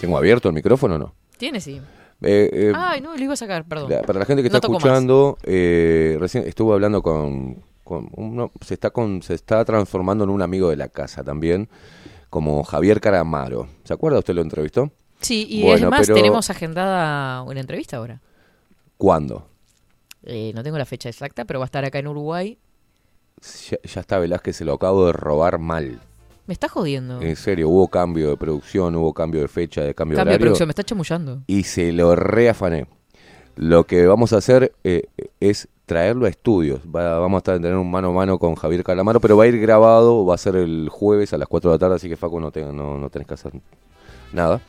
¿Tengo 0.00 0.16
abierto 0.16 0.48
el 0.48 0.54
micrófono 0.54 0.94
o 0.94 0.98
no? 0.98 1.14
Tiene 1.36 1.60
sí. 1.60 1.80
Eh, 2.22 2.50
eh, 2.52 2.72
Ay, 2.74 3.00
no, 3.00 3.16
lo 3.16 3.22
iba 3.22 3.32
a 3.32 3.36
sacar, 3.36 3.64
perdón. 3.64 3.90
la- 3.90 4.02
para 4.02 4.20
la 4.20 4.24
gente 4.24 4.42
que 4.42 4.48
No 4.50 4.56
está 4.56 4.66
escuchando, 4.68 5.38
eh, 5.42 6.16
recién 6.20 6.44
estuve 6.46 6.74
hablando 6.74 7.02
con, 7.02 7.62
con 7.84 8.08
uno, 8.12 8.50
se 8.64 8.74
está 8.74 8.90
con, 8.90 9.22
se 9.22 9.34
está 9.34 9.64
transformando 9.64 10.24
en 10.24 10.30
un 10.30 10.42
amigo 10.42 10.70
de 10.70 10.76
la 10.76 10.88
casa 10.88 11.22
también, 11.24 11.68
como 12.30 12.62
Javier 12.64 13.00
Caramaro. 13.00 13.68
¿Se 13.84 13.92
acuerda? 13.92 14.18
¿Usted 14.20 14.34
lo 14.34 14.42
entrevistó? 14.42 14.90
Sí, 15.20 15.46
y 15.48 15.62
Bueno, 15.62 15.86
es 15.86 15.90
más, 15.90 16.00
pero- 16.02 16.14
tenemos 16.14 16.50
agendada 16.50 17.42
una 17.42 17.60
entrevista 17.60 17.96
ahora. 17.96 18.20
¿Cuándo? 18.96 19.48
Eh, 20.24 20.52
no 20.54 20.62
tengo 20.62 20.78
la 20.78 20.84
fecha 20.86 21.08
exacta, 21.08 21.44
pero 21.44 21.58
va 21.60 21.64
a 21.64 21.66
estar 21.66 21.84
acá 21.84 21.98
en 21.98 22.08
Uruguay. 22.08 22.58
Ya, 23.70 23.78
ya 23.82 24.00
está 24.00 24.18
Velázquez, 24.18 24.56
se 24.56 24.64
lo 24.64 24.74
acabo 24.74 25.06
de 25.06 25.12
robar 25.12 25.58
mal. 25.58 26.00
Me 26.48 26.54
está 26.54 26.68
jodiendo. 26.68 27.20
En 27.22 27.36
serio, 27.36 27.68
hubo 27.68 27.86
cambio 27.86 28.30
de 28.30 28.36
producción, 28.36 28.96
hubo 28.96 29.12
cambio 29.14 29.40
de 29.42 29.48
fecha, 29.48 29.82
de 29.82 29.94
cambio, 29.94 30.16
Cambio 30.16 30.30
de 30.32 30.34
horario. 30.36 30.44
producción, 30.46 30.66
me 30.66 30.72
está 30.72 30.82
chamullando. 30.82 31.42
y 31.46 31.62
se 31.62 31.92
lo 31.92 32.16
reafané. 32.16 32.86
Lo 33.54 33.84
que 33.84 34.06
vamos 34.06 34.32
a 34.32 34.38
hacer 34.38 34.72
eh, 34.82 35.04
es 35.40 35.68
traerlo 35.86 36.26
a 36.26 36.28
estudios. 36.28 36.80
Va- 36.84 37.18
vamos 37.18 37.36
a 37.36 37.40
estar 37.40 37.56
tener 37.56 37.76
un 37.76 37.90
mano 37.90 38.08
a 38.08 38.12
mano 38.12 38.38
con 38.38 38.54
Javier 38.54 38.82
Calamaro, 38.82 39.20
pero 39.20 39.36
va 39.36 39.44
a 39.44 39.46
ir 39.46 39.58
grabado, 39.60 40.24
va 40.24 40.34
a 40.34 40.38
ser 40.38 40.56
el 40.56 40.88
jueves 40.90 41.32
a 41.32 41.38
las 41.38 41.48
4 41.48 41.70
de 41.70 41.74
la 41.74 41.78
tarde, 41.78 41.96
así 41.96 42.08
que 42.08 42.16
Facu 42.16 42.40
no, 42.40 42.50
te- 42.50 42.64
no, 42.64 42.96
no 42.98 43.10
tenés 43.10 43.28
que 43.28 43.34
hacer 43.34 43.52
nada. 44.32 44.60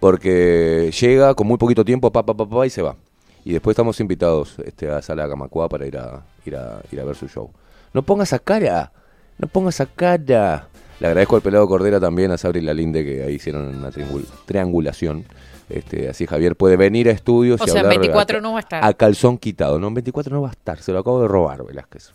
Porque 0.00 0.90
llega 0.98 1.34
con 1.34 1.46
muy 1.46 1.58
poquito 1.58 1.84
tiempo, 1.84 2.10
pa, 2.12 2.24
pa, 2.24 2.34
pa, 2.34 2.48
pa, 2.48 2.66
y 2.66 2.70
se 2.70 2.80
va. 2.82 2.96
Y 3.44 3.52
después 3.52 3.74
estamos 3.74 3.98
invitados 4.00 4.56
este, 4.64 4.90
a 4.90 5.02
Sala 5.02 5.26
Gamacua 5.26 5.68
para 5.68 5.86
ir 5.86 5.96
a, 5.98 6.22
ir, 6.46 6.56
a, 6.56 6.80
ir 6.92 7.00
a 7.00 7.04
ver 7.04 7.16
su 7.16 7.28
show. 7.28 7.50
No 7.92 8.02
pongas 8.02 8.28
esa 8.28 8.38
cara, 8.38 8.92
no 9.38 9.48
pongas 9.48 9.74
esa 9.74 9.86
cara. 9.86 10.68
Le 11.00 11.06
agradezco 11.06 11.36
al 11.36 11.42
pelado 11.42 11.68
Cordera 11.68 12.00
también, 12.00 12.30
a 12.32 12.38
Sabri 12.38 12.60
y 12.60 12.62
Lalinde, 12.62 13.04
que 13.04 13.22
ahí 13.22 13.34
hicieron 13.34 13.68
una 13.76 13.90
triangul- 13.90 14.26
triangulación. 14.46 15.24
Este, 15.68 16.08
así 16.08 16.26
Javier 16.26 16.56
puede 16.56 16.76
venir 16.78 17.08
a 17.10 17.12
estudios 17.12 17.60
O 17.60 17.64
y 17.64 17.68
sea, 17.68 17.80
hablar 17.80 17.98
24 17.98 18.38
a, 18.38 18.40
no 18.40 18.52
va 18.52 18.58
a 18.58 18.60
estar. 18.60 18.82
a 18.82 18.94
calzón 18.94 19.36
quitado. 19.36 19.78
No, 19.78 19.88
en 19.88 19.94
24 19.94 20.34
no 20.34 20.40
va 20.40 20.48
a 20.48 20.52
estar, 20.52 20.78
se 20.80 20.92
lo 20.92 20.98
acabo 21.00 21.20
de 21.20 21.28
robar, 21.28 21.62
Velázquez. 21.64 22.10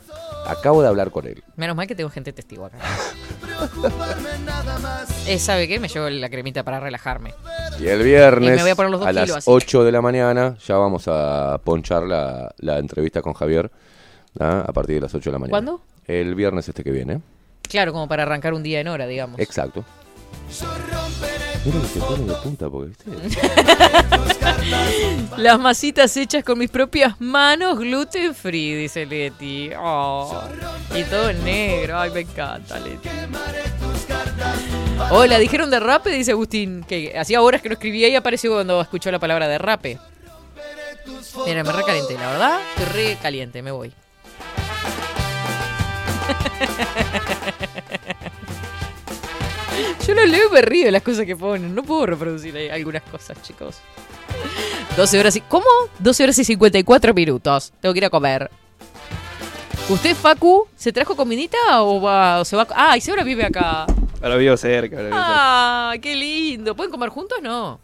Acabo 0.48 0.82
de 0.82 0.88
hablar 0.88 1.12
con 1.12 1.28
él. 1.28 1.44
Menos 1.56 1.76
mal 1.76 1.86
que 1.88 1.94
tengo 1.94 2.10
gente 2.10 2.34
testigo 2.34 2.66
acá. 2.66 2.78
Eh, 5.28 5.38
¿Sabe 5.40 5.68
qué? 5.68 5.80
Me 5.80 5.88
llevo 5.88 6.10
la 6.10 6.30
cremita 6.30 6.64
para 6.64 6.80
relajarme. 6.80 7.34
Y 7.80 7.88
el 7.88 8.04
viernes 8.04 8.54
Y 8.54 8.56
me 8.56 8.62
voy 8.64 8.72
a 8.72 8.76
poner 8.76 8.92
los 8.92 9.00
dos 9.02 9.08
a 9.08 9.12
kilos, 9.12 9.28
las 9.30 9.38
así. 9.38 9.52
8 9.52 9.84
de 9.84 9.92
la 9.92 10.02
mañana 10.02 10.58
ya 10.66 10.78
vamos 10.78 11.06
a 11.08 11.60
ponchar 11.64 12.04
la, 12.04 12.54
la 12.58 12.80
entrevista 12.80 13.22
con 13.22 13.34
Javier 13.34 13.72
¿ah? 14.40 14.66
a 14.68 14.74
partir 14.74 14.96
de 14.96 15.02
las 15.02 15.14
8 15.14 15.30
de 15.30 15.32
la 15.32 15.40
mañana. 15.40 15.52
¿Cuándo? 15.52 15.82
El 16.08 16.36
viernes 16.36 16.68
este 16.68 16.84
que 16.84 16.92
viene. 16.92 17.22
Claro, 17.70 17.94
como 17.94 18.08
para 18.08 18.24
arrancar 18.24 18.54
un 18.54 18.64
día 18.64 18.80
en 18.80 18.88
hora, 18.88 19.08
digamos. 19.08 19.40
Exacto. 19.40 19.84
Mira 21.66 21.80
que 21.80 21.88
se 21.88 22.00
pone 22.00 22.26
de 22.26 22.34
punta 22.36 22.70
porque, 22.70 22.90
¿viste? 22.90 23.42
Las 25.38 25.60
masitas 25.60 26.16
hechas 26.18 26.44
con 26.44 26.60
mis 26.60 26.70
propias 26.70 27.20
manos, 27.22 27.80
gluten 27.80 28.36
free, 28.36 28.76
dice 28.76 29.06
Leti. 29.06 29.72
Oh, 29.80 30.44
y 30.94 31.04
todo 31.04 31.30
en 31.30 31.44
negro. 31.44 32.00
Ay, 32.00 32.12
me 32.12 32.20
encanta, 32.22 32.80
Leti. 32.80 33.10
Hola, 35.10 35.40
dijeron 35.40 35.70
derrape, 35.70 36.12
dice 36.12 36.32
Agustín, 36.32 36.84
que 36.84 37.18
hacía 37.18 37.42
horas 37.42 37.62
que 37.62 37.70
no 37.70 37.74
escribía 37.74 38.10
y 38.10 38.16
apareció 38.16 38.54
cuando 38.54 38.82
escuchó 38.82 39.10
la 39.12 39.20
palabra 39.20 39.48
derrape. 39.48 39.98
Mira, 41.46 41.64
me 41.64 41.72
recalenté, 41.72 42.16
la 42.16 42.30
verdad. 42.32 42.60
Estoy 42.78 42.94
re 42.94 43.18
caliente, 43.22 43.62
me 43.62 43.72
voy. 43.72 43.94
Yo 50.08 50.14
lo 50.14 50.26
leo 50.26 50.50
y 50.50 50.52
me 50.52 50.62
río 50.62 50.86
de 50.86 50.92
las 50.92 51.02
cosas 51.02 51.26
que 51.26 51.36
ponen. 51.36 51.74
No 51.74 51.84
puedo 51.84 52.06
reproducir 52.06 52.56
ahí 52.58 52.70
algunas 52.70 53.04
cosas, 53.04 53.42
chicos. 53.42 53.78
12 54.98 55.20
horas 55.20 55.36
y. 55.36 55.42
¿Cómo? 55.42 55.66
12 56.00 56.24
horas 56.24 56.40
y 56.40 56.44
54 56.44 57.14
minutos. 57.14 57.74
Tengo 57.80 57.94
que 57.94 58.00
ir 58.00 58.06
a 58.06 58.10
comer. 58.10 58.52
¿Usted, 59.90 60.16
Facu, 60.16 60.68
se 60.76 60.94
trajo 60.94 61.16
comidita 61.16 61.58
o 61.82 62.02
va 62.02 62.40
o 62.40 62.46
se 62.46 62.56
va? 62.56 62.68
Ah, 62.72 62.98
y 62.98 63.10
ahora 63.10 63.24
vive 63.24 63.44
acá. 63.46 63.86
Ahora 64.22 64.36
vivo 64.38 64.56
cerca. 64.56 64.98
Ahora 64.98 65.10
vivo 65.10 65.18
cerca. 65.18 65.92
Ah, 65.92 65.94
qué 66.02 66.16
lindo. 66.16 66.76
¿Pueden 66.76 66.92
comer 66.92 67.10
juntos? 67.10 67.40
No. 67.42 67.80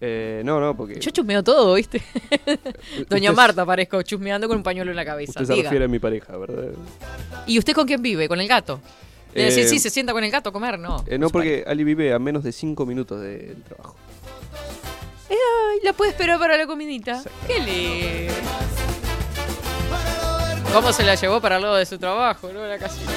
Eh, 0.00 0.42
no, 0.44 0.60
no, 0.60 0.76
porque 0.76 1.00
Yo 1.00 1.10
chusmeo 1.10 1.42
todo, 1.42 1.74
¿viste? 1.74 2.00
Doña 3.08 3.32
Marta 3.32 3.66
parezco 3.66 4.00
chusmeando 4.02 4.46
con 4.46 4.58
un 4.58 4.62
pañuelo 4.62 4.90
en 4.92 4.96
la 4.96 5.04
cabeza. 5.04 5.40
usted 5.40 5.54
se 5.54 5.62
refiere 5.62 5.86
a 5.86 5.88
mi 5.88 5.98
pareja, 5.98 6.36
¿verdad? 6.36 6.72
¿Y 7.46 7.58
usted 7.58 7.72
con 7.74 7.86
quién 7.86 8.00
vive? 8.00 8.28
¿Con 8.28 8.40
el 8.40 8.46
gato? 8.46 8.80
Eh, 9.34 9.48
Eh, 9.48 9.68
sí, 9.68 9.78
se 9.78 9.90
sienta 9.90 10.12
con 10.12 10.22
el 10.24 10.30
gato 10.30 10.50
a 10.50 10.52
comer, 10.52 10.78
no. 10.78 11.04
Eh, 11.06 11.18
no, 11.18 11.30
porque 11.30 11.64
Ali 11.66 11.84
vive 11.84 12.12
a 12.12 12.18
menos 12.18 12.44
de 12.44 12.52
5 12.52 12.86
minutos 12.86 13.20
del 13.20 13.62
trabajo. 13.62 13.96
Ay, 15.30 15.80
la 15.82 15.92
puede 15.92 16.12
esperar 16.12 16.38
para 16.38 16.56
la 16.56 16.66
comidita. 16.66 17.22
Qué 17.46 17.58
lindo. 17.60 18.32
¿Cómo 20.72 20.92
se 20.92 21.02
la 21.02 21.14
llevó 21.14 21.40
para 21.40 21.58
lado 21.58 21.76
de 21.76 21.86
su 21.86 21.98
trabajo, 21.98 22.50
no? 22.52 22.66
La 22.66 22.78
casita. 22.78 23.10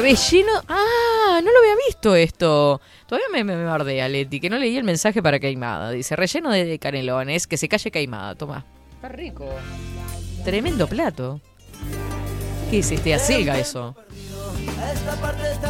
Relleno. 0.00 0.52
Ah, 0.68 1.40
no 1.42 1.50
lo 1.52 1.58
había 1.58 1.76
visto 1.86 2.14
esto. 2.14 2.80
Todavía 3.06 3.28
me, 3.32 3.44
me, 3.44 3.56
me 3.56 3.64
bardea, 3.64 4.08
Leti, 4.08 4.40
que 4.40 4.50
no 4.50 4.58
leí 4.58 4.76
el 4.76 4.84
mensaje 4.84 5.22
para 5.22 5.38
Caimada. 5.38 5.90
Dice, 5.90 6.16
relleno 6.16 6.50
de 6.50 6.78
canelones, 6.78 7.46
que 7.46 7.56
se 7.56 7.68
calle 7.68 7.90
Caimada. 7.90 8.34
Toma. 8.34 8.64
Está 8.94 9.08
rico. 9.08 9.48
Tremendo 10.44 10.86
plato. 10.86 11.40
¿Qué 12.70 12.78
es 12.78 12.90
este? 12.90 13.14
Acelga 13.14 13.58
eso. 13.58 13.96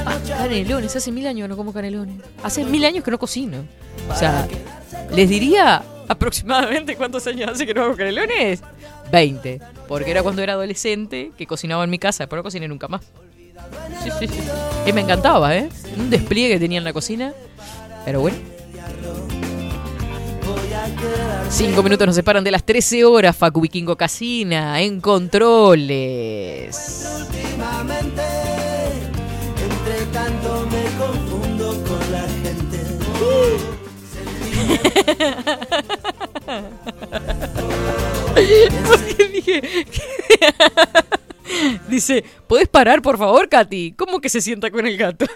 Ah, 0.07 0.19
canelones. 0.27 0.95
Hace 0.95 1.11
mil 1.13 1.27
años 1.27 1.45
que 1.45 1.49
no 1.49 1.57
como 1.57 1.73
canelones. 1.73 2.23
Hace 2.43 2.65
mil 2.65 2.85
años 2.85 3.03
que 3.03 3.11
no 3.11 3.19
cocino. 3.19 3.65
O 4.09 4.15
sea, 4.15 4.47
les 5.11 5.29
diría 5.29 5.83
aproximadamente 6.09 6.97
cuántos 6.97 7.27
años 7.27 7.51
hace 7.51 7.67
que 7.67 7.75
no 7.75 7.85
hago 7.85 7.97
canelones. 7.97 8.63
20. 9.11 9.61
Porque 9.89 10.11
era 10.11 10.23
cuando 10.23 10.43
era 10.43 10.53
adolescente 10.53 11.33
que 11.37 11.47
cocinaba 11.47 11.85
en 11.85 11.91
mi 11.91 11.99
casa, 11.99 12.27
pero 12.27 12.41
no 12.41 12.45
cociné 12.45 12.69
nunca 12.69 12.87
más. 12.89 13.03
Sí, 14.03 14.11
sí, 14.19 14.27
sí. 14.29 14.41
Y 14.87 14.93
me 14.93 15.03
encantaba, 15.03 15.57
¿eh? 15.57 15.69
Un 15.99 16.11
despliegue 16.11 16.59
tenía 16.59 16.79
en 16.79 16.85
la 16.85 16.93
cocina. 16.93 17.33
Pero 18.05 18.21
bueno. 18.21 18.37
Cinco 21.51 21.83
minutos 21.83 22.07
nos 22.07 22.15
separan 22.17 22.45
de 22.45 22.51
las 22.53 22.65
13 22.65 23.05
horas, 23.05 23.37
Facu 23.37 23.61
Vikingo 23.61 23.97
Casina, 23.97 24.81
en 24.81 25.01
controles. 25.01 26.77
Últimamente, 27.21 28.23
entre 29.63 30.07
tanto 30.13 30.67
me 30.71 30.85
confundo 30.97 31.85
con 31.85 32.13
la 32.13 32.23
gente. 32.23 32.79
Porque 38.89 39.25
dije. 39.29 39.61
Dice, 41.89 42.25
¿podés 42.47 42.69
parar, 42.69 43.03
por 43.03 43.19
favor, 43.19 43.49
Katy? 43.49 43.93
¿Cómo 43.93 44.21
que 44.21 44.29
se 44.29 44.41
sienta 44.41 44.71
con 44.71 44.87
el 44.87 44.97
gato? 44.97 45.27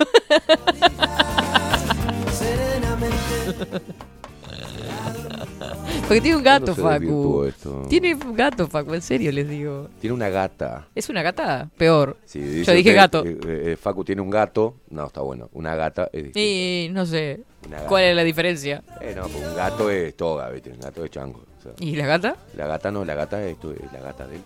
Porque 6.06 6.20
tiene 6.20 6.36
un 6.36 6.42
gato, 6.42 6.74
¿Cuándo 6.74 6.82
se 6.88 6.92
desvirtuó 7.00 7.50
Facu. 7.50 7.88
Tiene 7.88 8.14
un 8.14 8.34
gato, 8.36 8.68
Facu, 8.68 8.92
en 8.94 9.00
serio 9.02 9.32
les 9.32 9.48
digo. 9.48 9.88
Tiene 10.00 10.12
una 10.14 10.28
gata. 10.28 10.86
¿Es 10.94 11.08
una 11.08 11.22
gata? 11.22 11.70
Peor. 11.78 12.18
Sí, 12.26 12.62
Yo 12.62 12.72
dije 12.72 12.92
gato. 12.92 13.24
eh, 13.24 13.38
eh, 13.44 13.76
Facu 13.80 14.04
tiene 14.04 14.20
un 14.20 14.28
gato. 14.28 14.74
No, 14.90 15.06
está 15.06 15.22
bueno. 15.22 15.48
Una 15.54 15.74
gata 15.74 16.10
es 16.12 16.24
distinto. 16.24 16.38
Y 16.40 16.88
no 16.92 17.06
sé. 17.06 17.40
¿Cuál 17.88 18.04
es 18.04 18.16
la 18.16 18.22
diferencia? 18.22 18.82
Eh, 19.00 19.14
no, 19.16 19.22
porque 19.28 19.46
un 19.46 19.54
gato 19.56 19.90
es 19.90 20.14
toga, 20.14 20.50
¿viste? 20.50 20.70
Un 20.72 20.80
gato 20.80 21.04
es 21.04 21.10
chango. 21.10 21.42
o 21.58 21.62
sea. 21.62 21.72
¿Y 21.80 21.96
la 21.96 22.06
gata? 22.06 22.36
La 22.56 22.66
gata 22.66 22.90
no, 22.90 23.04
la 23.04 23.14
gata 23.14 23.42
es, 23.42 23.58
tu- 23.58 23.70
es 23.70 23.90
la 23.92 24.00
gata 24.00 24.26
de 24.26 24.36
él. 24.36 24.42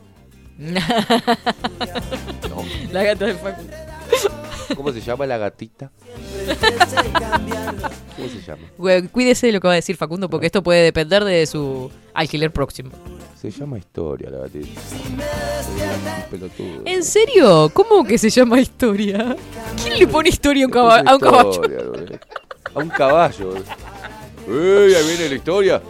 No. 0.59 0.81
La 2.93 3.03
gata 3.05 3.27
de 3.27 3.35
Facu. 3.35 3.63
¿Cómo 4.77 4.93
se 4.93 5.01
llama 5.01 5.25
la 5.27 5.39
gatita? 5.39 5.91
¿Cómo 8.17 8.29
se 8.29 8.41
llama? 8.47 8.63
Güey, 8.77 9.09
Cuídese 9.09 9.47
de 9.47 9.53
lo 9.55 9.61
que 9.61 9.67
va 9.69 9.73
a 9.73 9.77
decir 9.77 9.97
Facundo 9.97 10.29
porque 10.29 10.45
esto 10.47 10.63
puede 10.63 10.83
depender 10.83 11.25
de 11.25 11.47
su 11.47 11.91
alquiler 12.13 12.51
próximo. 12.53 12.91
Se 13.41 13.51
llama 13.51 13.79
Historia 13.79 14.29
la 14.31 14.39
gatita. 14.41 14.81
Pelotudo. 16.31 16.83
¿En 16.85 17.03
serio? 17.05 17.71
¿Cómo 17.73 18.05
que 18.05 18.19
se 18.19 18.29
llama 18.31 18.61
historia? 18.61 19.37
¿Quién 19.83 19.99
le 19.99 20.07
pone 20.07 20.29
historia 20.29 20.65
a 20.65 20.67
un, 20.67 20.73
caba- 20.73 20.99
a 21.01 21.15
un 21.15 21.21
caballo? 21.21 21.63
A 22.75 22.79
un 22.81 22.89
caballo. 22.91 23.55
¡Ey, 24.49 24.95
ahí 24.95 25.07
viene 25.07 25.29
la 25.31 25.35
historia! 25.35 25.83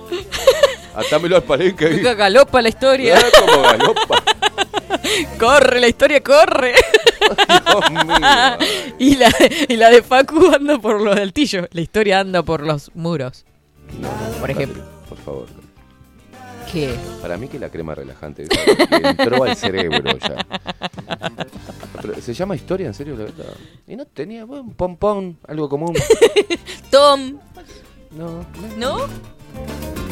Atámelo 0.94 1.36
al 1.36 1.42
palenque. 1.44 1.88
Galopa 2.14 2.60
la 2.60 2.68
historia. 2.68 3.18
Ah, 3.18 3.22
como 3.40 3.62
galopa. 3.62 4.22
corre, 5.38 5.80
la 5.80 5.88
historia 5.88 6.22
corre. 6.22 6.74
Dios 7.66 7.90
mío. 7.90 8.02
y, 8.98 9.16
la, 9.16 9.30
y 9.68 9.76
la 9.76 9.90
de 9.90 10.02
Facu 10.02 10.52
anda 10.54 10.78
por 10.78 11.00
los 11.00 11.16
altillos. 11.16 11.66
La 11.72 11.80
historia 11.80 12.20
anda 12.20 12.42
por 12.42 12.66
los 12.66 12.90
muros. 12.94 13.44
Por 14.40 14.50
ejemplo. 14.50 14.82
Por 15.08 15.18
favor. 15.18 15.46
¿Qué? 16.70 16.94
Para 17.22 17.38
mí 17.38 17.48
que 17.48 17.58
la 17.58 17.70
crema 17.70 17.94
relajante 17.94 18.44
le 18.44 19.08
entró 19.08 19.42
al 19.42 19.56
cerebro 19.56 20.18
ya. 20.18 20.46
Pero, 22.02 22.20
¿Se 22.20 22.34
llama 22.34 22.56
historia 22.56 22.88
en 22.88 22.94
serio 22.94 23.16
la 23.16 23.24
verdad? 23.24 23.54
Y 23.86 23.96
no 23.96 24.04
tenía 24.04 24.44
bueno, 24.44 24.64
un 24.64 24.74
pompón, 24.74 25.38
algo 25.46 25.68
común. 25.68 25.94
Tom. 26.90 27.38
No. 28.10 28.44
¿No? 28.76 28.98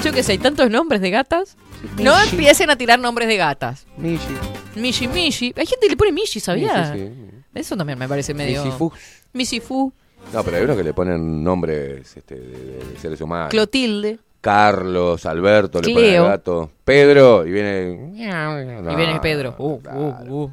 Yo 0.03 0.13
qué 0.13 0.23
sé, 0.23 0.33
hay 0.33 0.39
tantos 0.39 0.71
nombres 0.71 1.01
de 1.03 1.11
gatas. 1.11 1.57
No 1.99 2.15
Mishi. 2.17 2.31
empiecen 2.37 2.71
a 2.71 2.77
tirar 2.77 2.99
nombres 2.99 3.29
de 3.29 3.37
gatas. 3.37 3.87
Mishi. 3.97 4.35
Mishi, 4.75 5.09
Mishi. 5.09 5.55
Hay 5.57 5.67
gente 5.67 5.87
que 5.87 5.91
le 5.91 5.97
pone 5.97 6.13
Mishi, 6.13 6.41
¿sabía? 6.41 6.93
Sí, 6.93 6.99
sí, 6.99 7.31
Eso 7.55 7.77
también 7.77 7.99
me 7.99 8.09
parece 8.09 8.35
medio... 8.35 8.65
Misifus. 8.65 8.93
Misifu. 9.33 9.93
No, 10.33 10.43
pero 10.43 10.57
hay 10.57 10.65
unos 10.65 10.77
que 10.77 10.83
le 10.83 10.93
ponen 10.95 11.43
nombres 11.45 12.17
este, 12.17 12.35
de, 12.35 12.79
de 12.93 12.99
seres 13.01 13.21
humanos. 13.21 13.51
Clotilde. 13.51 14.19
Carlos, 14.41 15.27
Alberto, 15.27 15.81
le 15.81 15.85
Cleo. 15.93 15.97
ponen 15.97 16.17
al 16.21 16.29
gato. 16.29 16.71
Pedro, 16.85 17.47
y 17.47 17.51
viene. 17.51 18.13
y 18.15 18.97
viene 18.97 19.19
Pedro. 19.21 19.55
Uh, 19.59 19.81
uh, 19.93 20.45
uh. 20.45 20.51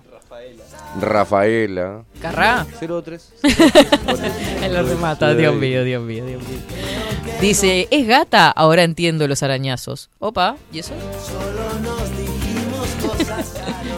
Rafaela. 1.00 2.04
Carrá. 2.22 2.66
03. 2.80 3.34
Él 4.64 4.74
lo 4.74 4.84
remata. 4.84 5.34
Dios 5.34 5.56
mío, 5.56 5.84
Dios 5.84 6.04
mío, 6.04 6.26
Dios 6.26 6.42
mío. 6.44 6.60
Dice, 7.42 7.88
¿es 7.92 8.08
gata? 8.08 8.50
Ahora 8.52 8.84
entiendo 8.84 9.28
los 9.28 9.44
arañazos. 9.44 10.10
Opa, 10.20 10.56
¿y 10.72 10.80
eso? 10.80 10.94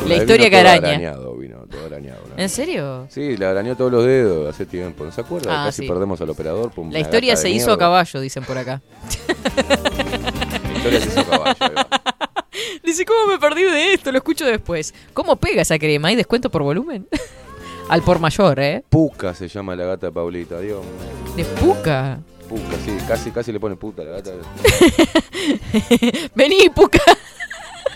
La 0.07 0.15
historia 0.15 0.49
que 0.51 0.57
araña. 0.57 0.89
arañado, 0.89 1.35
vino 1.35 1.57
todo 1.69 1.85
arañado. 1.87 2.21
¿no? 2.29 2.41
¿En 2.41 2.49
serio? 2.49 3.07
Sí, 3.09 3.35
le 3.37 3.45
arañó 3.45 3.75
todos 3.75 3.91
los 3.91 4.05
dedos 4.05 4.53
hace 4.53 4.65
tiempo. 4.67 5.03
¿No 5.03 5.11
se 5.11 5.21
acuerda? 5.21 5.63
Ah, 5.63 5.65
Casi 5.67 5.81
sí. 5.81 5.87
perdemos 5.87 6.21
al 6.21 6.29
operador. 6.29 6.71
por 6.71 6.91
La 6.91 6.99
historia 6.99 7.35
se 7.35 7.49
hizo 7.49 7.65
a 7.65 7.67
mierda. 7.69 7.79
caballo, 7.85 8.19
dicen 8.21 8.43
por 8.43 8.57
acá. 8.57 8.81
La 9.67 10.73
historia 10.77 11.01
se 11.01 11.07
hizo 11.09 11.19
a 11.21 11.25
caballo. 11.25 11.55
ahí 11.59 11.69
va. 11.75 12.14
Dice, 12.83 13.05
¿cómo 13.05 13.27
me 13.27 13.39
perdí 13.39 13.63
de 13.63 13.93
esto? 13.93 14.11
Lo 14.11 14.17
escucho 14.17 14.45
después. 14.45 14.93
¿Cómo 15.13 15.35
pega 15.35 15.61
esa 15.61 15.79
crema? 15.79 16.09
¿Hay 16.09 16.15
descuento 16.15 16.49
por 16.49 16.63
volumen? 16.63 17.07
Al 17.89 18.01
por 18.01 18.19
mayor, 18.19 18.59
¿eh? 18.59 18.83
Puca 18.89 19.33
se 19.35 19.47
llama 19.47 19.75
la 19.75 19.85
gata 19.85 20.07
de 20.07 20.11
Paulita, 20.11 20.59
Dios 20.59 20.83
mío. 20.83 21.35
De 21.35 21.45
puca. 21.45 22.19
Puca, 22.49 22.77
sí, 22.83 22.97
casi, 23.07 23.31
casi 23.31 23.51
le 23.51 23.59
pone 23.59 23.75
puta 23.75 24.01
a 24.01 24.05
la 24.05 24.11
gata. 24.11 24.31
Vení, 26.35 26.69
puca. 26.69 26.99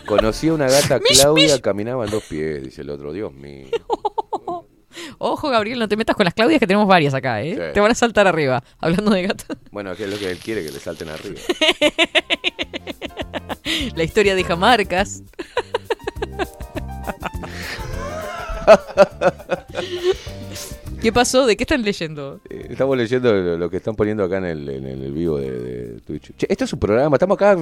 Conocí 0.06 0.48
a 0.48 0.54
una 0.54 0.68
gata 0.68 1.00
Claudia, 1.00 1.60
caminaba 1.60 2.06
en 2.06 2.12
dos 2.12 2.24
pies, 2.24 2.64
dice 2.64 2.82
el 2.82 2.90
otro, 2.90 3.14
Dios 3.14 3.34
mío. 3.34 3.68
Ojo, 5.18 5.50
Gabriel, 5.50 5.80
no 5.80 5.88
te 5.88 5.98
metas 5.98 6.16
con 6.16 6.26
las 6.26 6.34
Claudias 6.34 6.60
que 6.60 6.68
tenemos 6.68 6.88
varias 6.88 7.14
acá, 7.14 7.42
¿eh? 7.42 7.56
Sí. 7.56 7.62
Te 7.74 7.80
van 7.80 7.92
a 7.92 7.96
saltar 7.96 8.28
arriba. 8.28 8.64
Hablando 8.80 9.12
de 9.12 9.24
gato. 9.24 9.44
Bueno, 9.72 9.96
que 9.96 10.06
es 10.06 10.10
lo 10.10 10.18
que 10.18 10.32
él 10.32 10.38
quiere, 10.38 10.64
que 10.66 10.72
le 10.72 10.80
salten 10.80 11.10
arriba. 11.10 11.40
La 13.96 14.04
historia 14.04 14.36
deja 14.36 14.56
marcas. 14.56 15.24
¿Qué 21.02 21.14
pasó? 21.14 21.46
¿De 21.46 21.56
qué 21.56 21.64
están 21.64 21.82
leyendo? 21.82 22.42
Eh, 22.50 22.68
Estamos 22.72 22.98
leyendo 22.98 23.32
lo, 23.32 23.58
lo 23.58 23.70
que 23.70 23.78
están 23.78 23.96
poniendo 23.96 24.24
acá 24.26 24.40
en 24.40 24.46
el, 24.46 24.70
en 24.70 24.86
el 24.86 25.12
vivo 25.14 25.38
de, 25.38 25.50
de 25.52 26.00
Twitch. 26.02 26.36
Che, 26.36 26.46
esto 26.50 26.66
es 26.66 26.74
un 26.74 26.80
programa, 26.80 27.16
estamos 27.16 27.36
acá, 27.36 27.56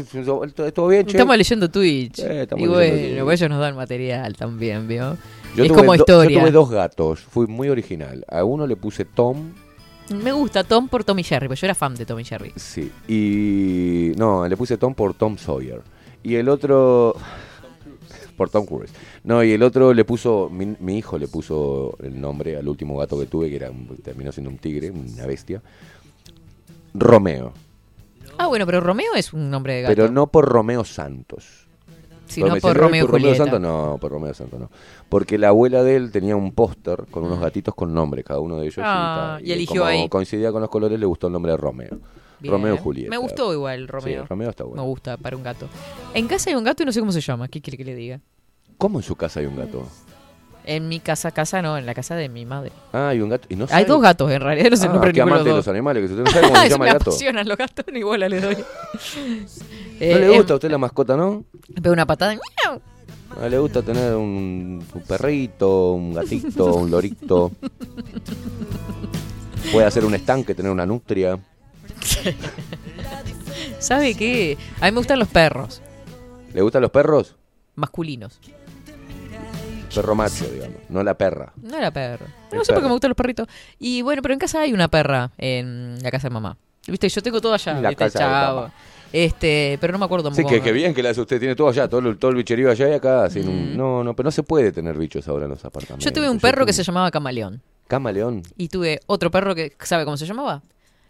todo, 0.74 0.88
bien, 0.88 1.06
che. 1.06 1.12
Estamos 1.12 1.38
leyendo 1.38 1.70
Twitch. 1.70 2.20
Eh, 2.20 2.42
estamos 2.44 2.64
y 2.64 2.68
leyendo 2.68 2.74
bueno, 2.74 3.08
Twitch. 3.10 3.24
pues 3.24 3.42
ellos 3.42 3.50
nos 3.52 3.60
dan 3.60 3.76
material 3.76 4.36
también, 4.36 4.88
¿vio? 4.88 5.18
Yo 5.56 5.64
es 5.64 5.70
tuve 5.70 5.78
como 5.80 5.92
do- 5.92 5.96
historia. 5.96 6.30
Yo 6.36 6.40
tuve 6.42 6.52
dos 6.52 6.70
gatos, 6.70 7.20
fui 7.22 7.48
muy 7.48 7.70
original. 7.70 8.24
A 8.30 8.44
uno 8.44 8.68
le 8.68 8.76
puse 8.76 9.06
Tom, 9.06 9.54
Me 10.24 10.32
gusta 10.32 10.64
Tom 10.64 10.88
por 10.88 11.04
Tom 11.04 11.20
y 11.20 11.24
Jerry, 11.24 11.48
porque 11.48 11.60
yo 11.62 11.68
era 11.68 11.76
fan 11.76 11.96
de 11.96 12.06
Tom 12.06 12.20
y 12.20 12.24
Jerry. 12.24 12.54
sí, 12.56 12.92
y... 13.08 14.12
No, 14.18 14.48
le 14.48 14.56
puse 14.56 14.78
Tom 14.78 14.94
por 14.94 15.14
Tom 15.14 15.38
Sawyer. 15.38 15.82
Y 16.24 16.36
el 16.36 16.48
otro... 16.50 17.16
Por 18.38 18.50
Tom 18.52 18.66
Cruise. 18.68 18.92
No, 19.24 19.44
y 19.44 19.52
el 19.52 19.64
otro 19.64 19.94
le 19.96 20.06
puso, 20.06 20.48
mi, 20.52 20.76
mi 20.80 21.00
hijo 21.00 21.18
le 21.18 21.28
puso 21.28 21.98
el 22.04 22.22
nombre 22.22 22.56
al 22.56 22.68
último 22.68 22.96
gato 22.98 23.20
que 23.20 23.26
tuve, 23.26 23.50
que 23.50 23.56
era 23.56 23.72
un- 23.72 23.98
terminó 24.04 24.32
siendo 24.32 24.52
un 24.52 24.60
tigre, 24.60 24.92
una 24.92 25.26
bestia. 25.26 25.62
Romeo. 26.94 27.52
Ah, 28.38 28.46
bueno, 28.48 28.66
pero 28.68 28.80
Romeo 28.80 29.16
es 29.16 29.34
un 29.34 29.50
nombre 29.50 29.74
de 29.74 29.82
gato. 29.82 29.96
Pero 29.96 30.12
no 30.12 30.28
por 30.28 30.46
Romeo 30.46 30.84
Santos. 30.84 31.67
Pero 32.36 32.54
me 32.54 32.62
por 32.62 32.72
dicen, 32.72 32.84
"Ay, 32.84 32.88
Romeo 32.88 33.04
y 33.04 33.08
¿por 33.08 33.12
Julieta". 33.20 33.38
Santos? 33.38 33.60
No, 33.62 33.98
por 34.00 34.12
Romeo 34.12 34.34
Santos 34.34 34.60
no. 34.60 34.70
Porque 35.10 35.38
la 35.38 35.50
abuela 35.50 35.84
de 35.84 35.96
él 35.96 36.12
tenía 36.12 36.36
un 36.36 36.52
póster 36.52 37.06
con 37.12 37.24
unos 37.24 37.40
gatitos 37.40 37.74
con 37.76 37.94
nombre, 37.94 38.24
cada 38.24 38.40
uno 38.40 38.58
de 38.60 38.66
ellos. 38.68 38.80
Ah, 38.84 39.38
ta, 39.40 39.46
y 39.46 39.52
eligió 39.52 39.82
como 39.82 39.86
ahí. 39.86 40.10
coincidía 40.10 40.52
con 40.52 40.62
los 40.62 40.70
colores, 40.70 41.00
le 41.00 41.06
gustó 41.06 41.28
el 41.28 41.34
nombre 41.34 41.52
de 41.54 41.58
Romeo. 41.58 42.00
Bien. 42.40 42.52
Romeo 42.52 42.76
y 42.76 42.78
Julieta. 42.78 43.10
Me 43.10 43.18
gustó 43.18 43.52
igual 43.52 43.88
Romeo. 43.88 44.22
Sí, 44.24 44.28
Romeo 44.28 44.50
está 44.52 44.64
bueno. 44.64 44.84
Me 44.84 44.88
gusta 44.88 45.18
para 45.18 45.36
un 45.36 45.44
gato. 45.44 45.68
En 46.14 46.28
casa 46.28 46.52
hay 46.52 46.56
un 46.56 46.64
gato 46.64 46.84
y 46.84 46.86
no 46.86 46.92
sé 46.92 47.00
cómo 47.00 47.12
se 47.12 47.22
llama. 47.22 47.48
¿Qué 47.48 47.62
quiere 47.62 47.78
que 47.78 47.84
le 47.86 47.96
diga? 47.96 48.20
¿Cómo 48.78 49.00
en 49.00 49.04
su 49.04 49.16
casa 49.16 49.40
hay 49.40 49.48
un 49.48 49.56
gato? 49.56 49.84
En 50.70 50.90
mi 50.90 51.00
casa, 51.00 51.32
casa 51.32 51.62
no, 51.62 51.78
en 51.78 51.86
la 51.86 51.94
casa 51.94 52.14
de 52.16 52.28
mi 52.28 52.46
madre. 52.46 52.74
Ah, 52.92 53.08
hay 53.08 53.22
un 53.22 53.30
gato. 53.30 53.48
Y 53.50 53.56
no 53.56 53.64
Hay 53.64 53.70
sabe- 53.70 53.86
dos 53.86 54.02
gatos 54.02 54.30
en 54.32 54.42
realidad, 54.42 54.70
no 54.70 54.76
sé 54.76 54.86
el 54.88 54.92
Ah, 54.92 55.12
qué 55.14 55.22
amante 55.22 55.48
de 55.50 55.56
los 55.56 55.68
animales, 55.70 56.02
que 56.06 56.14
usted 56.14 56.24
no 56.26 56.30
sabe 56.30 56.48
cómo 56.50 56.56
se 56.62 56.70
llama 56.70 56.84
me 56.84 56.90
el 56.92 56.98
gato. 56.98 57.10
apasionan 57.12 57.48
los 57.48 57.58
gatos, 57.58 57.86
ni 57.94 58.04
bola 58.04 58.28
le 58.28 58.42
doy. 58.42 58.56
¿No 58.58 58.64
Eh, 60.02 60.20
le 60.20 60.28
gusta 60.28 60.52
a 60.52 60.54
em, 60.54 60.58
usted 60.58 60.70
la 60.72 60.78
mascota, 60.78 61.16
no? 61.16 61.46
Pega 61.74 61.92
una 61.94 62.06
patada 62.06 62.34
y 62.34 62.38
¡miau! 62.38 62.82
¿No 63.40 63.48
le 63.50 63.60
gusta 63.60 63.82
tener 63.82 64.14
un, 64.16 64.84
un 64.94 65.02
perrito, 65.04 65.94
un 65.94 66.14
gatito, 66.14 66.76
un 66.76 66.92
lorito? 66.92 67.52
Puede 69.72 69.88
hacer 69.88 70.04
un 70.04 70.16
estanque, 70.16 70.54
tener 70.54 70.70
una 70.72 70.86
nutria. 70.86 71.40
¿Sabe 73.80 74.16
qué? 74.16 74.58
A 74.82 74.86
mí 74.86 74.92
me 74.92 74.98
gustan 74.98 75.20
los 75.20 75.28
perros 75.28 75.82
¿Le 76.54 76.62
gustan 76.62 76.82
los 76.82 76.92
perros? 76.92 77.36
masculinos. 77.76 78.40
Perro 80.02 80.16
macho, 80.16 80.46
digamos, 80.46 80.78
no 80.90 81.04
la 81.04 81.14
perra. 81.16 81.52
No 81.62 81.78
era 81.78 81.92
perro. 81.92 82.26
El 82.52 82.58
No 82.60 82.64
sé 82.64 82.68
por 82.68 82.68
qué 82.68 82.74
perro. 82.76 82.88
me 82.88 82.94
gustan 82.94 83.10
los 83.10 83.16
perritos. 83.18 83.48
Y 83.80 84.02
bueno, 84.02 84.22
pero 84.22 84.34
en 84.34 84.40
casa 84.40 84.62
hay 84.62 84.74
una 84.74 84.88
perra 84.88 85.32
en 85.38 85.98
la 86.02 86.12
casa 86.12 86.28
de 86.30 86.34
mamá. 86.34 86.58
Viste, 86.88 87.10
yo 87.10 87.22
tengo 87.22 87.42
todo 87.42 87.54
allá. 87.54 87.74
En 87.78 87.84
la 87.84 87.90
¿viste? 87.90 88.06
casa 88.06 88.20
de 88.20 88.26
Chavo. 88.26 88.62
papá. 88.62 88.74
Este, 89.14 89.78
pero 89.80 89.94
no 89.94 90.00
me 90.00 90.06
acuerdo 90.06 90.34
Sí, 90.34 90.44
que 90.46 90.72
bien 90.74 90.94
que 90.94 91.02
la 91.02 91.12
hace 91.12 91.22
usted, 91.22 91.40
tiene 91.40 91.56
todo 91.56 91.70
allá, 91.70 91.88
todo, 91.88 92.02
el- 92.10 92.18
todo 92.18 92.32
el 92.32 92.38
bicherío 92.38 92.70
allá 92.70 92.90
y 92.90 92.94
acá. 92.94 93.30
sin 93.30 93.48
un- 93.48 93.74
Mm. 93.74 93.78
no, 93.78 94.04
no, 94.04 94.14
pero 94.16 94.28
no 94.28 94.32
se 94.32 94.44
puede 94.44 94.72
tener 94.72 94.98
bichos 94.98 95.28
ahora 95.28 95.46
en 95.46 95.52
los 95.52 95.64
apartamentos. 95.64 96.04
Yo 96.06 96.12
tuve 96.12 96.30
un 96.30 96.40
perro 96.40 96.66
que 96.66 96.74
se 96.74 96.84
llamaba 96.84 97.10
Camaleón. 97.12 97.62
Camaleón. 97.88 98.44
Y 98.58 98.68
tuve 98.68 99.00
otro 99.08 99.32
perro 99.32 99.56
que, 99.56 99.74
¿sabe 99.80 100.04
cómo 100.04 100.18
se 100.18 100.26
llamaba? 100.26 100.62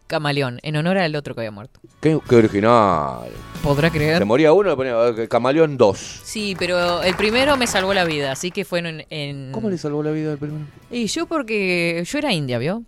Camaleón, 0.08 0.60
en 0.64 0.76
honor 0.78 0.98
al 0.98 1.16
otro 1.16 1.36
que 1.36 1.42
había 1.42 1.52
muerto. 1.52 1.80
Qué, 2.02 2.20
qué 2.28 2.36
original. 2.38 3.28
¿Podrá 3.62 3.90
creer? 3.90 4.18
Se 4.20 4.26
moría 4.26 4.54
uno, 4.54 4.70
le 4.70 4.76
ponía 4.76 5.08
eh, 5.10 5.28
Camaleón 5.28 5.78
2. 5.78 5.98
Sí, 6.24 6.56
pero 6.58 7.04
el 7.04 7.16
primero 7.16 7.58
me 7.58 7.68
salvó 7.68 7.94
la 7.94 8.06
vida, 8.06 8.32
así 8.32 8.52
que 8.52 8.66
fue 8.66 8.80
en... 8.80 9.06
en- 9.10 9.52
¿Cómo 9.52 9.70
le 9.70 9.78
salvó 9.78 10.02
la 10.04 10.12
vida 10.12 10.32
al 10.32 10.38
primero? 10.38 10.66
Y 10.90 11.08
yo 11.08 11.26
porque 11.28 12.04
yo 12.06 12.18
era 12.18 12.32
india, 12.34 12.58
¿vio? 12.58 12.84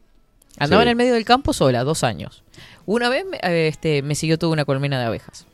Andaba 0.58 0.82
Sí. 0.82 0.88
en 0.88 0.90
el 0.90 0.96
medio 0.96 1.14
del 1.14 1.26
campo 1.26 1.54
sola, 1.54 1.84
dos 1.84 2.04
años. 2.04 2.44
Una 2.86 3.10
vez 3.10 3.26
me, 3.26 3.38
eh, 3.38 3.68
este, 3.68 4.02
me 4.02 4.16
siguió 4.16 4.38
toda 4.40 4.52
una 4.54 4.66
colmena 4.66 5.00
de 5.00 5.06
abejas. 5.06 5.46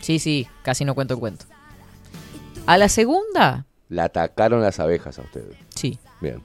Sí, 0.00 0.18
sí, 0.18 0.46
casi 0.62 0.84
no 0.84 0.94
cuento 0.94 1.14
el 1.14 1.20
cuento. 1.20 1.44
A 2.66 2.78
la 2.78 2.88
segunda, 2.88 3.64
Le 3.88 4.02
atacaron 4.02 4.60
las 4.62 4.78
abejas 4.80 5.18
a 5.18 5.22
usted. 5.22 5.44
sí, 5.74 5.98
Bien. 6.20 6.40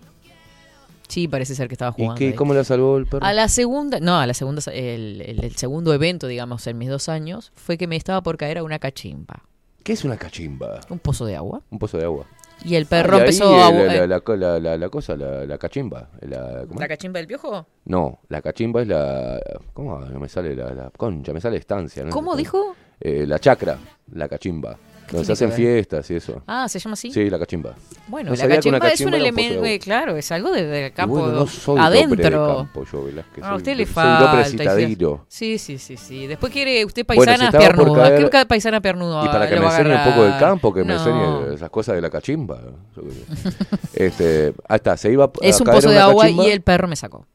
Sí, 1.11 1.27
parece 1.27 1.53
ser 1.55 1.67
que 1.67 1.75
estaba 1.75 1.93
¿Y 1.97 2.01
jugando. 2.01 2.17
qué, 2.19 2.27
ahí. 2.29 2.33
cómo 2.33 2.53
le 2.53 2.63
salvó 2.63 2.97
el 2.97 3.05
perro? 3.05 3.25
A 3.25 3.33
la 3.33 3.47
segunda, 3.47 3.99
no, 3.99 4.17
a 4.19 4.25
la 4.25 4.33
segunda, 4.33 4.61
el, 4.73 5.21
el- 5.21 5.43
el 5.43 5.55
segundo 5.55 5.93
evento, 5.93 6.27
digamos, 6.27 6.65
en 6.67 6.77
mis 6.77 6.89
dos 6.89 7.09
años, 7.09 7.51
fue 7.55 7.77
que 7.77 7.85
me 7.88 7.95
estaba 7.95 8.21
por 8.23 8.38
caer 8.38 8.57
a 8.57 8.63
una 8.63 8.79
cachimba, 8.79 9.43
¿Qué 9.83 9.93
es 9.93 10.03
una 10.03 10.17
cachimba? 10.17 10.79
un 10.89 10.99
pozo 10.99 11.25
de 11.25 11.35
agua. 11.35 11.61
Un 11.71 11.79
pozo 11.79 11.97
de 11.97 12.03
agua. 12.05 12.25
Y 12.63 12.75
el 12.75 12.85
perro 12.85 13.15
Ah, 13.15 13.17
y 13.17 13.21
ahí, 13.21 13.25
empezó 13.29 13.55
a... 13.63 13.71
La, 13.71 13.88
la, 14.05 14.07
la, 14.07 14.35
la- 14.38 14.59
la- 14.59 14.77
la 14.77 14.89
cosa, 14.89 15.15
la, 15.17 15.45
la 15.47 15.57
cachimba. 15.57 16.09
La, 16.21 16.65
¿cómo 16.67 16.79
¿La 16.79 16.88
cachimba 16.88 17.17
del 17.17 17.25
piojo? 17.25 17.65
No, 17.85 18.19
la 18.29 18.41
cachimba 18.43 18.83
es 18.83 18.88
la. 18.88 19.39
¿Cómo? 19.73 19.99
No 19.99 20.19
me 20.19 20.29
sale 20.29 20.55
la, 20.55 20.71
la 20.71 20.91
concha, 20.91 21.33
me 21.33 21.41
sale 21.41 21.57
estancia. 21.57 22.03
¿no? 22.03 22.11
¿Cómo 22.11 22.35
dijo? 22.35 22.75
Eh, 22.99 23.25
la 23.25 23.39
chacra, 23.39 23.79
la 24.13 24.27
cachimba. 24.29 24.77
Donde 25.11 25.25
se 25.25 25.27
que 25.29 25.33
hacen 25.33 25.49
ver? 25.49 25.57
fiestas 25.57 26.09
y 26.11 26.15
eso. 26.15 26.41
Ah, 26.47 26.67
¿se 26.69 26.79
llama 26.79 26.93
así? 26.93 27.11
Sí, 27.11 27.29
la 27.29 27.38
cachimba. 27.39 27.75
Bueno, 28.07 28.29
No 28.31 28.35
la 28.35 28.41
que 28.41 28.47
una 28.47 28.53
cachimba, 28.55 28.77
es 28.77 28.81
un 29.01 29.11
cachimba 29.11 29.17
elemento, 29.17 29.65
eh, 29.65 29.79
claro, 29.79 30.17
es 30.17 30.31
algo 30.31 30.51
de, 30.51 30.65
de 30.65 30.88
Y 30.88 30.91
campo 30.91 31.15
bueno, 31.19 31.31
no 31.31 31.47
soy 31.47 31.79
adentro. 31.79 32.15
de 32.15 32.31
campo 32.57 32.85
yo, 32.91 33.03
Velázquez. 33.03 33.43
Ah, 33.43 33.47
a 33.47 33.49
soy- 33.51 33.57
usted 33.57 33.75
le 33.75 33.85
falta. 33.85 34.45
citadino. 34.45 35.25
Sí, 35.27 35.57
sí, 35.57 35.77
sí, 35.77 35.97
sí. 35.97 36.27
Después 36.27 36.51
quiere 36.51 36.83
usted 36.85 37.05
Bueno, 37.05 37.23
paisana 37.25 37.51
si 37.51 37.57
caer- 37.57 38.17
¿Qué 38.17 38.29
ca- 38.29 38.45
paisana 38.45 38.81
piernuda? 38.81 39.25
Y 39.25 39.27
para 39.27 39.47
que 39.49 39.59
me 39.59 39.65
a 39.65 39.69
enseñe 39.79 39.93
un 39.95 40.03
poco 40.11 40.23
del 40.23 40.38
campo, 40.39 40.73
que 40.73 40.83
me 40.83 40.93
No. 40.93 40.99
enseñe 40.99 41.55
esas 41.55 41.69
cosas 41.69 41.95
de 41.95 42.01
la 42.01 42.09
cachimba. 42.09 42.59
Este, 43.93 44.53
ahí 44.67 44.75
está, 44.77 44.97
se 44.97 45.11
iba 45.11 45.25
a 45.25 45.31
Es 45.41 45.59
un 45.59 45.67
pozo 45.67 45.89
de 45.89 45.99
agua 45.99 46.23
cachimba. 46.23 46.47
y 46.47 46.51
el 46.51 46.61
perro 46.61 46.88
me 46.88 46.95
sacó. 46.95 47.25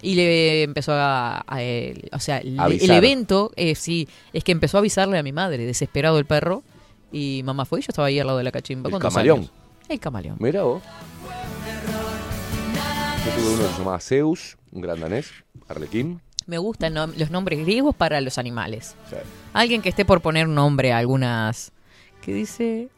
Y 0.00 0.14
le 0.14 0.62
empezó 0.62 0.92
a... 0.92 1.44
a 1.46 1.62
él- 1.62 2.08
o 2.12 2.20
sea, 2.20 2.40
le- 2.42 2.76
el 2.84 2.90
evento, 2.90 3.50
eh, 3.56 3.74
sí, 3.74 4.08
es 4.32 4.44
que 4.44 4.52
empezó 4.52 4.76
a 4.78 4.80
avisarle 4.80 5.18
a 5.18 5.22
mi 5.22 5.32
madre, 5.32 5.64
desesperado 5.66 6.18
el 6.18 6.24
perro. 6.24 6.62
Y 7.12 7.42
mamá 7.44 7.64
fue 7.64 7.80
y 7.80 7.82
yo 7.82 7.86
estaba 7.88 8.08
ahí 8.08 8.18
al 8.18 8.26
lado 8.26 8.38
de 8.38 8.44
la 8.44 8.52
cachimba 8.52 8.88
El 8.88 8.92
con 8.92 9.00
dos 9.02 9.12
camaleón. 9.12 9.38
años. 9.38 9.50
El 9.88 9.98
camaleón. 10.00 10.36
Mira 10.40 10.62
vos. 10.62 10.82
Yo 13.24 13.32
tuve 13.32 13.54
uno 13.54 13.62
que 13.62 13.72
se 13.72 13.78
llamaba 13.78 14.00
Zeus, 14.00 14.56
un 14.72 14.80
gran 14.82 15.00
danés, 15.00 15.30
Arlequín. 15.68 16.20
Me 16.46 16.58
gustan 16.58 16.94
nom- 16.94 17.14
los 17.16 17.30
nombres 17.30 17.58
griegos 17.60 17.94
para 17.94 18.20
los 18.20 18.38
animales. 18.38 18.94
Sí. 19.10 19.16
Alguien 19.52 19.82
que 19.82 19.90
esté 19.90 20.04
por 20.04 20.20
poner 20.22 20.48
nombre 20.48 20.92
a 20.92 20.98
algunas... 20.98 21.72
¿Qué 22.22 22.32
dice? 22.34 22.88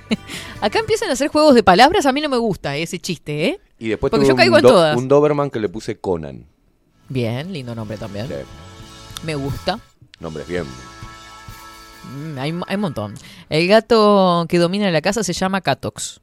Acá 0.60 0.78
empiezan 0.78 1.10
a 1.10 1.12
hacer 1.14 1.28
juegos 1.28 1.54
de 1.54 1.62
palabras. 1.62 2.06
A 2.06 2.12
mí 2.12 2.20
no 2.20 2.28
me 2.28 2.36
gusta 2.38 2.76
ese 2.76 2.98
chiste, 2.98 3.46
¿eh? 3.46 3.60
Y 3.78 3.88
después 3.88 4.10
Porque 4.10 4.24
tuve 4.24 4.32
yo 4.32 4.36
caigo 4.36 4.54
un, 4.54 4.60
en 4.60 4.62
todas. 4.66 4.96
un 4.96 5.08
Doberman 5.08 5.50
que 5.50 5.60
le 5.60 5.68
puse 5.68 5.98
Conan. 5.98 6.46
Bien, 7.08 7.52
lindo 7.52 7.74
nombre 7.74 7.96
también. 7.96 8.28
Sí. 8.28 8.34
Me 9.24 9.34
gusta. 9.34 9.80
Nombres 10.20 10.46
bien. 10.46 10.64
Mm, 12.04 12.38
hay, 12.38 12.54
hay 12.66 12.74
un 12.76 12.80
montón. 12.80 13.14
El 13.48 13.66
gato 13.68 14.46
que 14.48 14.58
domina 14.58 14.90
la 14.90 15.00
casa 15.00 15.22
se 15.22 15.32
llama 15.32 15.60
Catox. 15.60 16.20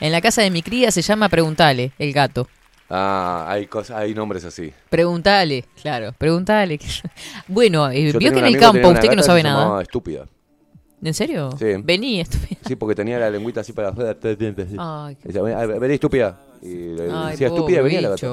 En 0.00 0.12
la 0.12 0.20
casa 0.20 0.42
de 0.42 0.50
mi 0.50 0.62
cría 0.62 0.90
se 0.90 1.02
llama 1.02 1.28
Preguntale, 1.28 1.92
el 1.98 2.12
gato. 2.12 2.48
Ah, 2.90 3.46
hay 3.48 3.66
cosas, 3.66 3.96
hay 3.98 4.14
nombres 4.14 4.44
así. 4.44 4.72
Preguntale, 4.90 5.64
claro, 5.80 6.12
preguntale. 6.18 6.78
bueno, 7.48 7.90
eh, 7.90 8.12
vio 8.18 8.32
que 8.32 8.38
en 8.38 8.44
el 8.46 8.58
campo, 8.58 8.88
usted 8.88 9.08
que 9.08 9.16
no 9.16 9.22
sabe 9.22 9.42
nada. 9.42 9.80
Estúpida. 9.82 10.26
¿En 11.02 11.12
serio? 11.12 11.50
Sí. 11.58 11.66
Vení, 11.82 12.20
estúpido. 12.20 12.60
Sí, 12.66 12.76
porque 12.76 12.94
tenía 12.94 13.18
la 13.18 13.28
lengüita 13.28 13.60
así 13.60 13.72
para 13.72 13.90
afuera. 13.90 14.16
Ay, 14.78 15.16
Decía, 15.22 15.42
"Ven, 15.42 15.54
a 15.54 15.66
ver, 15.66 15.78
vení, 15.78 15.94
estúpida. 15.94 16.40
Y 16.62 16.94
le 16.94 17.10
Ay, 17.12 17.32
decía, 17.32 17.48
pobre 17.48 17.60
estúpida, 17.60 17.82
venía 17.82 18.00
la 18.00 18.08
gata. 18.10 18.26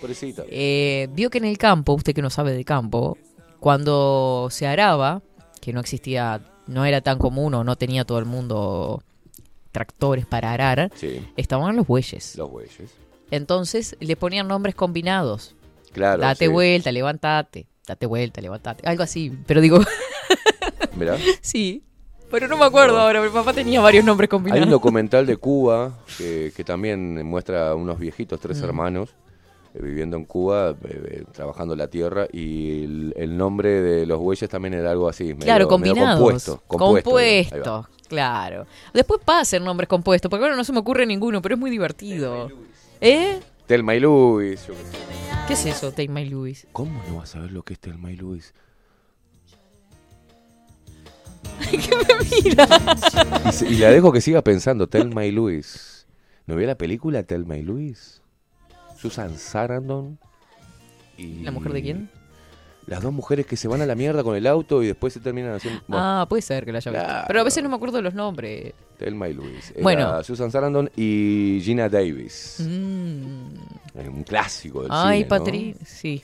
Pobrecita. 0.00 0.42
Eh, 0.48 1.08
vio 1.12 1.30
que 1.30 1.38
en 1.38 1.44
el 1.44 1.56
campo, 1.58 1.92
usted 1.94 2.12
que 2.14 2.22
no 2.22 2.28
sabe 2.30 2.52
de 2.52 2.64
campo, 2.64 3.16
cuando 3.60 4.48
se 4.50 4.66
araba, 4.66 5.22
que 5.60 5.72
no 5.72 5.80
existía, 5.80 6.40
no 6.66 6.84
era 6.84 7.00
tan 7.00 7.18
común 7.18 7.54
o 7.54 7.64
no 7.64 7.76
tenía 7.76 8.04
todo 8.04 8.18
el 8.18 8.24
mundo 8.24 9.02
tractores 9.72 10.26
para 10.26 10.52
arar, 10.52 10.90
Sí, 10.94 11.24
estaban 11.36 11.76
los 11.76 11.86
bueyes. 11.86 12.36
los 12.36 12.50
bueyes. 12.50 12.90
Entonces 13.30 13.96
le 14.00 14.16
ponían 14.16 14.48
nombres 14.48 14.74
combinados. 14.74 15.54
Claro. 15.92 16.20
date 16.22 16.46
sí. 16.46 16.50
vuelta, 16.50 16.90
levántate. 16.92 17.66
Date 17.86 18.06
vuelta, 18.06 18.40
levántate. 18.40 18.86
Algo 18.88 19.02
así. 19.02 19.32
Pero 19.46 19.60
digo, 19.60 19.80
Mirá. 20.96 21.16
sí. 21.40 21.82
Pero 22.30 22.46
no 22.48 22.56
me 22.58 22.64
acuerdo 22.64 22.98
ahora. 22.98 23.22
Mi 23.22 23.30
papá 23.30 23.52
tenía 23.54 23.80
varios 23.80 24.04
nombres 24.04 24.28
Hay 24.30 24.36
un 24.36 24.44
combinados. 24.44 24.70
documental 24.70 25.26
de 25.26 25.36
Cuba 25.38 25.98
que, 26.18 26.52
que 26.54 26.62
también 26.64 27.24
muestra 27.26 27.70
a 27.70 27.74
unos 27.74 27.98
viejitos, 27.98 28.38
tres 28.40 28.60
Mm. 28.60 28.64
hermanos, 28.64 29.14
viviendo 29.82 30.16
en 30.16 30.24
Cuba, 30.24 30.70
eh, 30.70 30.76
eh, 31.10 31.24
trabajando 31.32 31.74
la 31.76 31.88
tierra, 31.88 32.26
y 32.32 32.84
el, 32.84 33.14
el 33.16 33.36
nombre 33.36 33.80
de 33.80 34.06
los 34.06 34.18
bueyes 34.18 34.48
también 34.50 34.74
era 34.74 34.90
algo 34.90 35.08
así, 35.08 35.24
medio, 35.24 35.38
Claro, 35.40 35.64
medio 35.64 35.68
combinados. 35.68 36.18
compuesto. 36.20 36.62
Compuesto. 36.66 37.10
Compuestos, 37.10 37.86
claro. 38.08 38.66
Después 38.94 39.20
pasen 39.24 39.64
nombres 39.64 39.88
compuestos, 39.88 40.28
porque 40.30 40.44
ahora 40.44 40.56
no 40.56 40.64
se 40.64 40.72
me 40.72 40.78
ocurre 40.80 41.06
ninguno, 41.06 41.40
pero 41.42 41.54
es 41.54 41.58
muy 41.60 41.70
divertido. 41.70 42.50
¿Eh? 43.00 43.38
Telma 43.66 43.94
y 43.94 44.00
Luis. 44.00 44.60
qué 44.66 44.74
sé. 44.74 44.78
¿Qué 45.46 45.52
es 45.54 45.66
eso, 45.66 45.90
Take 45.92 46.08
My 46.08 46.28
Louis? 46.28 46.66
¿Cómo 46.72 47.02
no 47.08 47.16
vas 47.16 47.34
a 47.34 47.40
ver 47.40 47.52
lo 47.52 47.62
que 47.62 47.72
es 47.74 47.78
Telma 47.78 48.10
y 48.12 48.16
Luis? 48.16 48.52
¿Qué 51.70 51.90
me 51.96 52.42
mira? 52.50 52.66
Y, 53.60 53.64
y 53.74 53.76
la 53.78 53.90
dejo 53.90 54.12
que 54.12 54.20
siga 54.20 54.42
pensando, 54.42 54.86
Telma 54.88 55.24
y 55.26 55.32
Luis. 55.32 56.06
¿No 56.46 56.56
vio 56.56 56.66
la 56.66 56.76
película 56.76 57.22
Telma 57.22 57.56
y 57.56 57.62
Luis? 57.62 58.17
Susan 59.00 59.36
Sarandon. 59.36 60.18
Y 61.16 61.42
¿La 61.42 61.50
mujer 61.50 61.72
de 61.72 61.82
quién? 61.82 62.10
Las 62.86 63.02
dos 63.02 63.12
mujeres 63.12 63.44
que 63.44 63.56
se 63.56 63.68
van 63.68 63.82
a 63.82 63.86
la 63.86 63.94
mierda 63.94 64.22
con 64.24 64.34
el 64.34 64.46
auto 64.46 64.82
y 64.82 64.86
después 64.86 65.12
se 65.12 65.20
terminan 65.20 65.52
haciendo. 65.54 65.82
Bueno, 65.88 66.02
Ah, 66.22 66.26
puede 66.28 66.40
ser 66.42 66.64
que 66.64 66.72
la 66.72 66.78
haya 66.78 66.90
visto. 66.90 67.04
Claro. 67.06 67.24
Pero 67.26 67.40
a 67.40 67.44
veces 67.44 67.62
no 67.62 67.68
me 67.68 67.76
acuerdo 67.76 67.96
de 67.98 68.02
los 68.02 68.14
nombres. 68.14 68.72
Telma 68.98 69.28
y 69.28 69.34
Luis. 69.34 69.70
Era 69.72 69.82
Bueno. 69.82 70.24
Susan 70.24 70.50
Sarandon 70.50 70.90
y 70.96 71.60
Gina 71.62 71.88
Davis. 71.90 72.56
Mm. 72.60 74.08
Un 74.08 74.24
clásico 74.24 74.82
del 74.82 74.90
Ay, 74.92 75.18
cine, 75.18 75.24
¿no? 75.24 75.28
Patri. 75.28 75.76
Sí, 75.84 76.22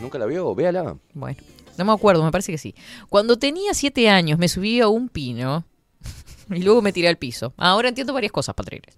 ¿Nunca 0.00 0.18
la 0.18 0.26
vio? 0.26 0.54
Véala. 0.54 0.96
bueno. 1.14 1.38
No 1.78 1.84
me 1.84 1.92
acuerdo, 1.92 2.22
me 2.22 2.30
parece 2.30 2.52
que 2.52 2.58
sí. 2.58 2.74
Cuando 3.08 3.38
tenía 3.38 3.72
siete 3.74 4.08
años 4.08 4.38
me 4.38 4.48
subí 4.48 4.80
a 4.80 4.88
un 4.88 5.08
pino 5.08 5.64
y 6.50 6.62
luego 6.62 6.82
me 6.82 6.92
tiré 6.92 7.08
al 7.08 7.16
piso. 7.16 7.54
Ahora 7.56 7.88
entiendo 7.88 8.12
varias 8.12 8.30
cosas, 8.32 8.54
Patrick. 8.54 8.92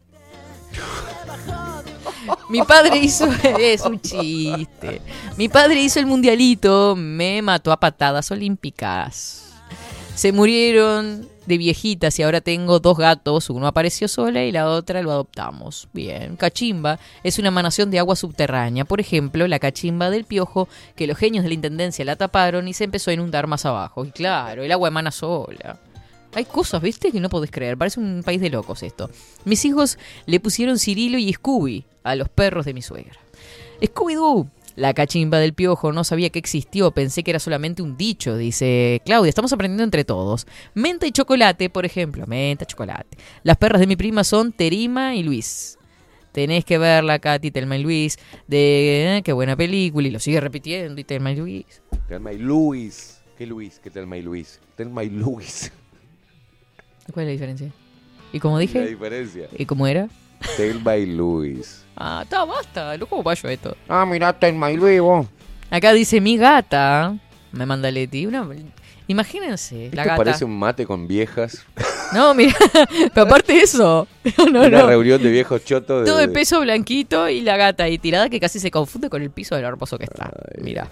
Mi 2.48 2.62
padre 2.62 2.98
hizo. 2.98 3.28
Es 3.58 3.82
un 3.82 4.00
chiste. 4.00 5.00
Mi 5.36 5.48
padre 5.48 5.80
hizo 5.80 5.98
el 5.98 6.06
mundialito, 6.06 6.94
me 6.96 7.42
mató 7.42 7.72
a 7.72 7.80
patadas 7.80 8.30
olímpicas. 8.30 9.54
Se 10.14 10.32
murieron 10.32 11.28
de 11.46 11.58
viejitas 11.58 12.18
y 12.18 12.22
ahora 12.22 12.40
tengo 12.40 12.80
dos 12.80 12.96
gatos. 12.98 13.50
Uno 13.50 13.66
apareció 13.66 14.08
sola 14.08 14.44
y 14.44 14.52
la 14.52 14.68
otra 14.68 15.02
lo 15.02 15.12
adoptamos. 15.12 15.88
Bien. 15.92 16.36
Cachimba 16.36 16.98
es 17.22 17.38
una 17.38 17.48
emanación 17.48 17.90
de 17.90 17.98
agua 17.98 18.16
subterránea. 18.16 18.84
Por 18.84 19.00
ejemplo, 19.00 19.46
la 19.46 19.58
cachimba 19.58 20.10
del 20.10 20.24
piojo, 20.24 20.68
que 20.94 21.06
los 21.06 21.16
genios 21.16 21.42
de 21.44 21.50
la 21.50 21.54
intendencia 21.54 22.04
la 22.04 22.16
taparon 22.16 22.68
y 22.68 22.74
se 22.74 22.84
empezó 22.84 23.10
a 23.10 23.14
inundar 23.14 23.46
más 23.46 23.64
abajo. 23.64 24.04
Y 24.04 24.10
claro, 24.10 24.62
el 24.62 24.72
agua 24.72 24.88
emana 24.88 25.10
sola. 25.10 25.78
Hay 26.36 26.44
cosas, 26.44 26.82
¿viste? 26.82 27.12
Que 27.12 27.18
no 27.18 27.30
podés 27.30 27.50
creer. 27.50 27.78
Parece 27.78 27.98
un 27.98 28.22
país 28.22 28.42
de 28.42 28.50
locos 28.50 28.82
esto. 28.82 29.08
Mis 29.46 29.64
hijos 29.64 29.98
le 30.26 30.38
pusieron 30.38 30.78
Cirilo 30.78 31.16
y 31.16 31.32
Scooby 31.32 31.86
a 32.02 32.14
los 32.14 32.28
perros 32.28 32.66
de 32.66 32.74
mi 32.74 32.82
suegra. 32.82 33.18
Scooby-Doo, 33.80 34.46
la 34.74 34.92
cachimba 34.92 35.38
del 35.38 35.54
piojo, 35.54 35.92
no 35.92 36.04
sabía 36.04 36.28
que 36.28 36.38
existió, 36.38 36.90
pensé 36.90 37.22
que 37.22 37.30
era 37.30 37.40
solamente 37.40 37.80
un 37.80 37.96
dicho, 37.96 38.36
dice 38.36 39.00
Claudia, 39.06 39.30
estamos 39.30 39.50
aprendiendo 39.54 39.84
entre 39.84 40.04
todos. 40.04 40.46
Menta 40.74 41.06
y 41.06 41.12
chocolate, 41.12 41.70
por 41.70 41.86
ejemplo, 41.86 42.26
menta, 42.26 42.66
chocolate. 42.66 43.16
Las 43.42 43.56
perras 43.56 43.80
de 43.80 43.86
mi 43.86 43.96
prima 43.96 44.22
son 44.22 44.52
Terima 44.52 45.14
y 45.14 45.22
Luis. 45.22 45.78
Tenés 46.32 46.66
que 46.66 46.76
verla, 46.76 47.18
Katy, 47.18 47.50
Telma 47.50 47.78
y 47.78 47.82
Luis, 47.82 48.18
de 48.46 49.16
eh, 49.16 49.22
qué 49.22 49.32
buena 49.32 49.56
película, 49.56 50.06
y 50.06 50.10
lo 50.10 50.20
sigue 50.20 50.38
repitiendo, 50.42 51.00
y 51.00 51.04
Telma 51.04 51.32
y 51.32 51.36
Luis. 51.36 51.82
Telma 52.08 52.34
y 52.34 52.38
Luis. 52.38 53.22
¿Qué 53.38 53.46
Luis? 53.46 53.80
¿Qué 53.82 53.88
Telma 53.88 54.18
y 54.18 54.22
Luis? 54.22 54.60
Telma 54.76 55.02
y 55.02 55.08
Luis. 55.08 55.72
¿Cuál 57.12 57.24
es 57.24 57.28
la 57.28 57.32
diferencia? 57.32 57.72
¿Y 58.32 58.40
como 58.40 58.56
La 58.56 58.60
dije? 58.60 58.86
diferencia. 58.86 59.48
¿Y 59.56 59.64
cómo 59.66 59.86
era? 59.86 60.08
Telma 60.56 60.96
y 60.96 61.06
Luis. 61.06 61.82
Ah, 61.98 62.20
está, 62.24 62.44
basta, 62.44 62.94
loco 62.98 63.22
payo 63.22 63.48
esto. 63.48 63.74
Ah, 63.88 64.04
mira, 64.04 64.30
Telma 64.38 64.70
y 64.70 64.76
Luis, 64.76 65.00
vos. 65.00 65.26
Acá 65.70 65.94
dice 65.94 66.20
mi 66.20 66.36
gata, 66.36 67.16
me 67.52 67.64
manda 67.64 67.90
Leti, 67.90 68.26
una... 68.26 68.46
Imagínense, 69.08 69.74
la 69.94 70.02
Esto 70.02 70.10
gata. 70.10 70.16
parece 70.16 70.44
un 70.44 70.58
mate 70.58 70.84
con 70.86 71.08
viejas. 71.08 71.64
No, 72.12 72.34
mira, 72.34 72.54
pero 73.14 73.26
aparte 73.26 73.52
de 73.54 73.60
eso, 73.62 74.06
no, 74.52 74.60
una 74.60 74.68
no. 74.68 74.86
reunión 74.86 75.20
de 75.20 75.28
viejos 75.28 75.64
chotos. 75.64 76.04
De, 76.04 76.06
Todo 76.10 76.20
el 76.20 76.30
peso 76.30 76.60
blanquito 76.60 77.28
y 77.28 77.40
la 77.40 77.56
gata 77.56 77.82
ahí 77.82 77.98
tirada 77.98 78.28
que 78.28 78.38
casi 78.38 78.60
se 78.60 78.70
confunde 78.70 79.10
con 79.10 79.22
el 79.22 79.30
piso 79.30 79.56
de 79.56 79.62
lo 79.62 79.68
hermoso 79.68 79.98
que 79.98 80.04
está. 80.04 80.30
Mira. 80.60 80.86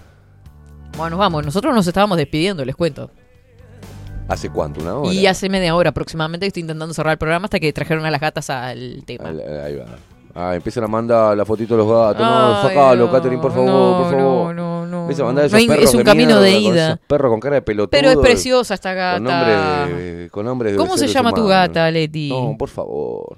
Bueno, 0.97 1.11
nos 1.11 1.19
vamos. 1.19 1.45
Nosotros 1.45 1.73
nos 1.73 1.87
estábamos 1.87 2.17
despidiendo, 2.17 2.65
les 2.65 2.75
cuento. 2.75 3.11
¿Hace 4.27 4.49
cuánto? 4.49 4.81
¿Una 4.81 4.95
hora? 4.95 5.13
Y 5.13 5.27
hace 5.27 5.49
media 5.49 5.75
hora 5.75 5.91
aproximadamente 5.91 6.45
que 6.45 6.47
estoy 6.47 6.61
intentando 6.61 6.93
cerrar 6.93 7.11
el 7.13 7.17
programa 7.17 7.45
hasta 7.45 7.59
que 7.59 7.71
trajeron 7.71 8.05
a 8.05 8.11
las 8.11 8.19
gatas 8.21 8.49
al 8.49 9.03
tema. 9.05 9.29
Ahí, 9.29 9.39
ahí 9.39 9.75
va. 9.75 9.85
Ah, 10.37 10.53
empiezan 10.55 10.83
a 10.83 10.87
mandar 10.87 11.37
la 11.37 11.45
fotito 11.45 11.75
de 11.75 11.83
los 11.83 11.89
gatos. 11.89 12.19
no, 12.25 12.61
sacalo, 12.61 13.05
no, 13.05 13.11
Catherine, 13.11 13.41
por 13.41 13.51
favor, 13.53 13.67
no, 13.69 13.97
por 14.03 14.11
favor. 14.11 14.55
no, 14.55 14.81
no, 14.81 14.85
no. 14.87 15.01
Empieza 15.03 15.21
a 15.23 15.25
mandar 15.27 15.43
No 15.43 15.47
esos 15.47 15.59
hay- 15.59 15.67
perros 15.67 15.83
es 15.85 15.93
un 15.93 15.97
de 15.99 16.03
camino 16.03 16.39
de 16.41 16.49
mierda, 16.51 16.65
con 16.67 16.75
ida. 16.75 16.99
perros 17.07 17.29
con 17.31 17.39
cara 17.39 17.55
de 17.55 17.61
pelotudo. 17.61 17.89
Pero 17.91 18.09
es 18.09 18.17
preciosa 18.17 18.73
esta 18.73 18.89
Con 18.89 19.23
gata. 19.23 19.85
nombres 19.85 19.97
de, 19.97 20.29
con 20.31 20.45
nombres 20.45 20.71
de 20.73 20.77
¿Cómo 20.77 20.97
se 20.97 21.07
llama 21.07 21.31
tu 21.31 21.45
gata, 21.47 21.89
Leti? 21.91 22.29
No, 22.29 22.55
por 22.57 22.67
favor. 22.69 23.37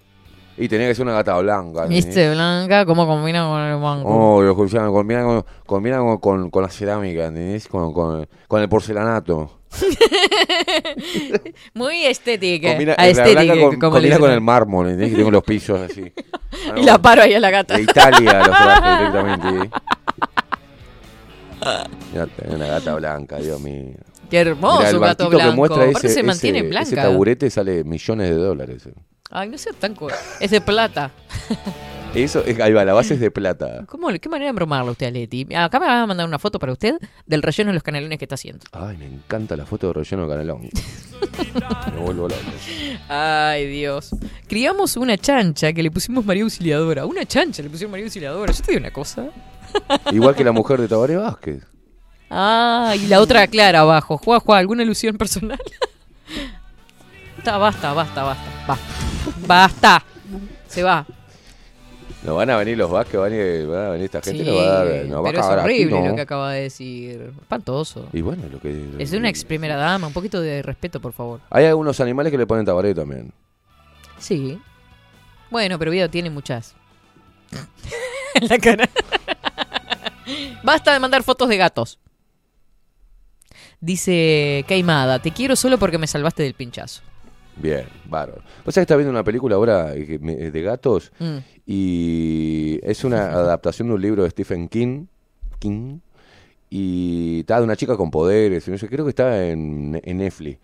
Y 0.58 0.68
tenía 0.68 0.88
que 0.88 0.96
ser 0.96 1.06
una 1.06 1.14
gata 1.14 1.38
blanca. 1.38 1.86
¿Viste, 1.86 2.32
Blanca? 2.34 2.84
¿Cómo 2.88 3.06
combina 3.06 3.46
con 3.48 3.62
el 3.62 3.80
banco? 3.80 4.10
Oh, 4.10 4.42
lo 4.42 4.50
escuchaban, 4.50 4.92
combina 4.92 5.24
con, 5.24 5.46
combina 5.68 6.00
con, 6.00 6.18
con, 6.18 6.50
con 6.50 6.64
la 6.64 6.70
cerámica, 6.70 7.28
¿entendés? 7.28 7.68
Con, 7.68 7.94
con, 7.94 8.28
con 8.48 8.62
el 8.64 8.68
porcelanato. 8.68 9.52
Muy 11.74 12.06
estética. 12.06 12.70
Combina, 12.70 12.94
a 12.94 13.02
la 13.04 13.08
estética, 13.10 13.54
con, 13.60 13.80
como 13.80 13.92
combina 13.94 14.20
con 14.20 14.32
el 14.32 14.42
mármol, 14.42 14.88
¿entendés? 14.88 15.12
Que 15.12 15.18
tengo 15.18 15.32
los 15.32 15.44
pisos 15.44 15.82
así. 15.82 16.12
Y 16.76 16.84
la 16.84 17.00
paro 17.02 17.22
ahí 17.22 17.34
a 17.34 17.40
la 17.40 17.50
gata. 17.52 17.76
De 17.76 17.84
Italia 17.84 18.40
los 18.40 18.48
traje 18.58 18.98
directamente. 18.98 19.70
Ya 22.14 22.26
tenés 22.28 22.56
una 22.56 22.68
gata 22.68 22.96
blanca, 22.96 23.38
Dios 23.38 23.60
mío. 23.62 23.94
Qué 24.30 24.40
hermoso 24.40 24.80
Mirá, 24.80 24.90
el 24.90 25.00
gato 25.00 25.30
blanco. 25.30 25.50
que 25.50 25.56
muestra 25.56 25.86
ese, 25.86 26.10
se 26.10 26.24
mantiene 26.24 26.60
ese- 26.60 26.68
blanca. 26.68 26.88
ese 26.88 26.96
taburete 26.96 27.50
sale 27.50 27.84
millones 27.84 28.30
de 28.30 28.36
dólares. 28.36 28.90
Ay, 29.30 29.50
no 29.50 29.58
sea 29.58 29.74
tan... 29.74 29.96
Es 30.40 30.52
de 30.52 30.62
plata. 30.62 31.12
Eso, 32.16 32.44
es- 32.46 32.60
ahí 32.60 32.74
va, 32.74 32.84
la 32.84 32.94
base 32.94 33.14
es 33.14 33.20
de 33.20 33.30
plata. 33.30 33.86
¿Cómo, 33.88 34.08
¿Qué 34.20 34.28
manera 34.30 34.50
de 34.52 34.56
bromarlo 34.56 34.92
usted, 34.92 35.14
Leti? 35.14 35.48
Acá 35.56 35.80
me 35.80 35.86
va 35.86 36.02
a 36.02 36.08
mandar 36.08 36.28
una 36.28 36.40
foto 36.40 36.58
para 36.58 36.72
usted 36.72 36.96
del 37.26 37.42
relleno 37.44 37.70
de 37.70 37.76
los 37.76 37.84
canelones 37.84 38.18
que 38.18 38.26
está 38.26 38.36
haciendo. 38.36 38.66
Ay, 38.72 38.98
me 38.98 39.06
encanta 39.06 39.56
la 39.56 39.66
foto 39.66 39.88
de 39.88 39.94
relleno 39.94 40.24
de 40.24 40.30
canelón. 40.34 40.62
me 41.94 42.00
vuelvo 42.02 42.28
loco. 42.28 42.42
Ay, 43.10 43.68
Dios. 43.68 44.16
Criamos 44.48 44.98
una 44.98 45.18
chancha 45.18 45.74
que 45.74 45.84
le 45.84 45.92
pusimos 45.92 46.26
María 46.26 46.44
Auxiliadora. 46.44 47.06
Una 47.06 47.26
chancha 47.26 47.62
le 47.62 47.70
pusieron 47.70 47.92
María 47.92 48.06
Auxiliadora. 48.06 48.52
Yo 48.52 48.64
te 48.64 48.72
digo 48.72 48.80
una 48.82 48.92
cosa. 48.92 49.28
Igual 50.12 50.36
que 50.36 50.44
la 50.44 50.52
mujer 50.52 50.80
de 50.82 50.88
Tabaré 50.88 51.18
Vázquez. 51.18 51.64
Ah, 52.30 52.94
y 53.00 53.08
la 53.08 53.22
otra 53.22 53.46
clara 53.48 53.82
abajo. 53.82 54.18
Juega, 54.18 54.40
juega, 54.40 54.60
¿alguna 54.60 54.84
ilusión 54.84 55.18
personal? 55.18 55.60
Está, 57.38 57.58
basta, 57.58 57.94
basta, 57.94 58.24
basta. 58.24 58.44
Basta. 58.68 58.86
Basta. 59.48 60.04
Se 60.68 60.84
va. 60.84 61.06
No 62.28 62.36
van 62.36 62.50
a 62.50 62.58
venir 62.58 62.78
los 62.78 62.92
Vázquez, 62.92 63.20
van 63.20 63.32
a 63.34 63.68
van 63.72 63.86
a 63.86 63.90
venir 63.90 64.06
esta 64.06 64.22
gente, 64.22 64.44
Sí, 64.44 64.50
nos 64.50 64.58
va 64.60 64.62
a 64.64 64.86
dar, 64.86 65.06
nos 65.06 65.24
va 65.24 65.30
a 65.30 65.32
pero 65.32 65.40
es 65.42 65.46
aquí, 65.48 65.60
horrible 65.64 66.00
¿no? 66.02 66.08
lo 66.10 66.16
que 66.16 66.22
acaba 66.22 66.52
de 66.54 66.62
decir. 66.64 67.34
Espantoso. 67.42 68.10
Y 68.14 68.22
bueno, 68.22 68.44
lo 68.52 68.60
que... 68.60 68.86
Es 69.00 69.12
de 69.12 69.18
una 69.18 69.30
ex 69.30 69.44
primera 69.46 69.76
dama. 69.78 70.08
Un 70.08 70.14
poquito 70.14 70.42
de 70.42 70.62
respeto, 70.62 71.00
por 71.00 71.14
favor. 71.14 71.40
Hay 71.50 71.66
algunos 71.66 72.00
animales 72.02 72.30
que 72.32 72.38
le 72.38 72.46
ponen 72.46 72.66
Tabaré 72.66 72.94
también. 72.94 73.32
Sí. 74.20 74.60
Bueno, 75.50 75.80
pero 75.80 75.90
Vida 75.92 76.10
tiene 76.10 76.30
muchas. 76.30 76.76
en 78.36 78.48
la 78.50 78.58
cara. 78.60 78.90
Basta 80.64 80.92
de 80.94 81.00
mandar 81.00 81.24
fotos 81.24 81.48
de 81.48 81.56
gatos. 81.58 81.98
Dice 83.80 84.66
Caimada, 84.68 85.20
te 85.22 85.32
quiero 85.32 85.56
solo 85.56 85.78
porque 85.78 85.98
me 85.98 86.08
salvaste 86.08 86.44
del 86.44 86.56
pinchazo. 86.56 87.02
Bien, 87.56 87.88
bárbaro. 88.06 88.42
Vos 88.66 88.74
sabés 88.74 88.76
que 88.76 88.82
está 88.82 88.96
viendo 88.96 89.12
una 89.12 89.24
película 89.24 89.56
ahora 89.56 89.94
eh, 89.96 90.18
me- 90.22 90.36
de 90.52 90.62
gatos 90.62 91.12
Mm. 91.20 91.38
Y 91.70 92.80
es 92.82 93.04
una 93.04 93.26
adaptación 93.32 93.90
de 93.90 93.94
un 93.96 94.02
libro 94.02 94.24
de 94.24 94.30
Stephen 94.30 94.70
King. 94.70 95.06
King 95.60 96.00
y 96.70 97.42
está 97.42 97.58
de 97.60 97.64
una 97.66 97.76
chica 97.76 97.98
con 97.98 98.10
poderes. 98.10 98.68
y 98.68 98.72
no 98.72 98.78
sé, 98.78 98.88
Creo 98.88 99.06
que 99.06 99.10
está 99.10 99.48
en, 99.48 100.00
en 100.04 100.18
Netflix. 100.18 100.60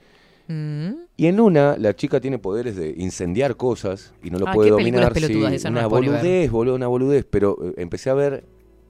Mm. 0.48 0.92
Y 1.18 1.26
en 1.28 1.40
una, 1.40 1.78
la 1.78 1.96
chica 1.96 2.20
tiene 2.20 2.40
poderes 2.40 2.76
de 2.76 2.94
incendiar 2.98 3.56
cosas 3.58 4.14
y 4.24 4.30
no 4.30 4.40
lo 4.40 4.48
Ah, 4.48 4.54
puede 4.54 4.70
dominar. 4.72 5.14
sí, 5.18 5.34
no 5.34 5.70
una 5.70 5.88
boludez, 5.88 6.50
boludo, 6.52 6.76
una 6.76 6.88
boludez. 6.88 7.26
Pero 7.30 7.58
eh, 7.62 7.74
empecé 7.78 8.10
a 8.10 8.14
ver, 8.14 8.46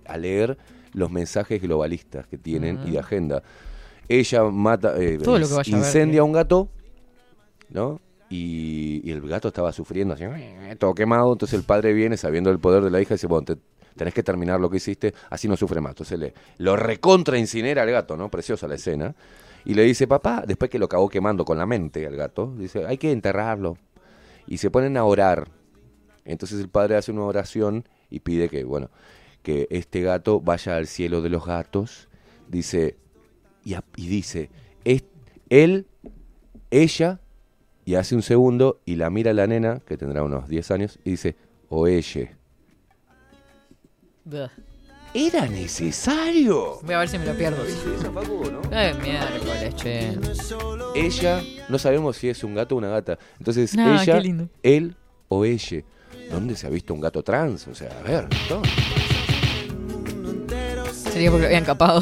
a 0.05 0.17
leer 0.17 0.57
los 0.93 1.09
mensajes 1.11 1.61
globalistas 1.61 2.27
que 2.27 2.37
tienen 2.37 2.79
y 2.85 2.91
de 2.91 2.99
agenda. 2.99 3.43
Ella 4.07 4.43
mata, 4.43 4.95
eh, 5.01 5.17
Todo 5.17 5.39
lo 5.39 5.47
que 5.47 5.53
vaya 5.53 5.75
a 5.75 5.79
ver, 5.79 5.85
incendia 5.87 6.21
a 6.21 6.23
un 6.23 6.31
gato, 6.33 6.69
¿no? 7.69 7.99
Y, 8.35 9.01
y 9.03 9.11
el 9.11 9.21
gato 9.21 9.49
estaba 9.49 9.71
sufriendo 9.71 10.15
así, 10.15 10.23
todo 10.79 10.95
quemado. 10.95 11.33
Entonces 11.33 11.59
el 11.59 11.65
padre 11.65 11.93
viene 11.93 12.17
sabiendo 12.17 12.49
el 12.49 12.57
poder 12.57 12.81
de 12.83 12.89
la 12.89 12.99
hija 12.99 13.13
y 13.13 13.17
dice, 13.17 13.27
bueno, 13.27 13.45
te- 13.45 13.57
tenés 13.95 14.13
que 14.15 14.23
terminar 14.23 14.59
lo 14.59 14.71
que 14.71 14.77
hiciste, 14.77 15.13
así 15.29 15.47
no 15.47 15.55
sufre 15.55 15.81
más. 15.81 15.91
Entonces 15.91 16.17
le, 16.17 16.33
lo 16.57 16.75
recontra 16.75 17.37
incinera 17.37 17.83
al 17.83 17.91
gato, 17.91 18.17
¿no? 18.17 18.29
Preciosa 18.31 18.67
la 18.67 18.73
escena. 18.73 19.13
Y 19.65 19.75
le 19.75 19.83
dice, 19.83 20.07
papá, 20.07 20.43
después 20.47 20.71
que 20.71 20.79
lo 20.79 20.85
acabó 20.85 21.09
quemando 21.09 21.45
con 21.45 21.59
la 21.59 21.67
mente 21.67 22.07
al 22.07 22.15
gato, 22.15 22.55
dice, 22.57 22.87
hay 22.87 22.97
que 22.97 23.11
enterrarlo. 23.11 23.77
Y 24.47 24.57
se 24.57 24.71
ponen 24.71 24.97
a 24.97 25.03
orar. 25.03 25.47
Entonces 26.25 26.59
el 26.59 26.69
padre 26.69 26.95
hace 26.95 27.11
una 27.11 27.23
oración 27.25 27.87
y 28.09 28.21
pide 28.21 28.49
que, 28.49 28.63
bueno, 28.63 28.89
que 29.43 29.67
este 29.69 30.01
gato 30.01 30.39
vaya 30.41 30.75
al 30.75 30.87
cielo 30.87 31.21
de 31.21 31.29
los 31.29 31.45
gatos. 31.45 32.09
Dice, 32.47 32.97
y, 33.63 33.75
y 33.95 34.07
dice, 34.07 34.49
es, 34.85 35.03
él, 35.49 35.85
ella, 36.71 37.19
y 37.85 37.95
hace 37.95 38.15
un 38.15 38.21
segundo 38.21 38.81
y 38.85 38.95
la 38.95 39.09
mira 39.09 39.33
la 39.33 39.47
nena, 39.47 39.81
que 39.85 39.97
tendrá 39.97 40.23
unos 40.23 40.47
10 40.47 40.71
años, 40.71 40.99
y 41.03 41.11
dice, 41.11 41.35
o 41.69 41.87
ella. 41.87 42.37
Buh. 44.25 44.49
¿Era 45.13 45.47
necesario? 45.47 46.79
Voy 46.81 46.95
a 46.95 46.99
ver 46.99 47.07
si 47.07 47.19
me 47.19 47.25
lo 47.25 47.37
pierdo. 47.37 47.63
Eh, 48.71 48.93
miércoles, 48.99 49.75
che. 49.75 50.17
Ella, 50.95 51.43
no 51.69 51.77
sabemos 51.77 52.17
si 52.17 52.29
es 52.29 52.43
un 52.43 52.55
gato 52.55 52.73
o 52.73 52.79
una 52.79 52.89
gata. 52.89 53.19
Entonces 53.37 53.75
ella, 53.75 54.05
qué 54.05 54.21
lindo. 54.21 54.49
él 54.63 54.95
o 55.27 55.45
ella. 55.45 55.83
¿Dónde 56.31 56.55
se 56.55 56.65
ha 56.65 56.71
visto 56.71 56.95
un 56.95 57.01
gato 57.01 57.21
trans? 57.21 57.67
O 57.67 57.75
sea, 57.75 57.91
a 57.99 58.01
ver, 58.01 58.27
¿no? 58.49 58.63
Sería 60.91 61.29
porque 61.29 61.43
lo 61.43 61.47
habían 61.47 61.65
capado. 61.65 62.01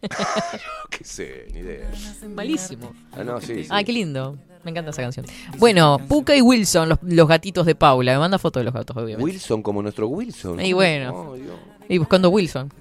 qué 0.90 1.02
sé, 1.02 1.48
ni 1.52 1.60
idea. 1.60 1.90
Malísimo. 2.36 2.94
Ah, 3.10 3.24
no, 3.24 3.40
sí, 3.40 3.64
sí. 3.64 3.68
Ah, 3.68 3.82
qué 3.82 3.92
lindo. 3.92 4.38
Me 4.64 4.70
encanta 4.70 4.90
esa 4.90 5.02
canción. 5.02 5.26
Bueno, 5.58 5.98
Puka 6.08 6.36
y 6.36 6.42
Wilson, 6.42 6.88
los, 6.88 6.98
los 7.02 7.28
gatitos 7.28 7.66
de 7.66 7.74
Paula. 7.74 8.12
Me 8.12 8.18
manda 8.18 8.38
fotos 8.38 8.60
de 8.60 8.64
los 8.64 8.74
gatos, 8.74 8.96
obviamente. 8.96 9.22
Wilson 9.22 9.62
como 9.62 9.82
nuestro 9.82 10.08
Wilson. 10.08 10.60
Y 10.60 10.72
bueno. 10.72 11.14
Oh, 11.14 11.34
Dios. 11.34 11.54
Y 11.88 11.98
buscando 11.98 12.30
Wilson. 12.30 12.72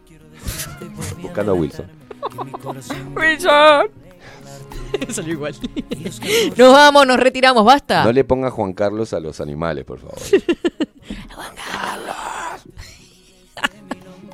Buscando 1.21 1.51
a 1.51 1.55
Wilson. 1.55 1.85
Wilson. 3.15 3.87
Salió 5.09 5.33
igual. 5.33 5.55
Nos 6.57 6.73
vamos, 6.73 7.07
nos 7.07 7.19
retiramos, 7.19 7.63
basta. 7.63 8.03
No 8.03 8.11
le 8.11 8.23
ponga 8.23 8.51
Juan 8.51 8.73
Carlos 8.73 9.13
a 9.13 9.19
los 9.19 9.41
animales, 9.41 9.85
por 9.85 9.99
favor. 9.99 10.17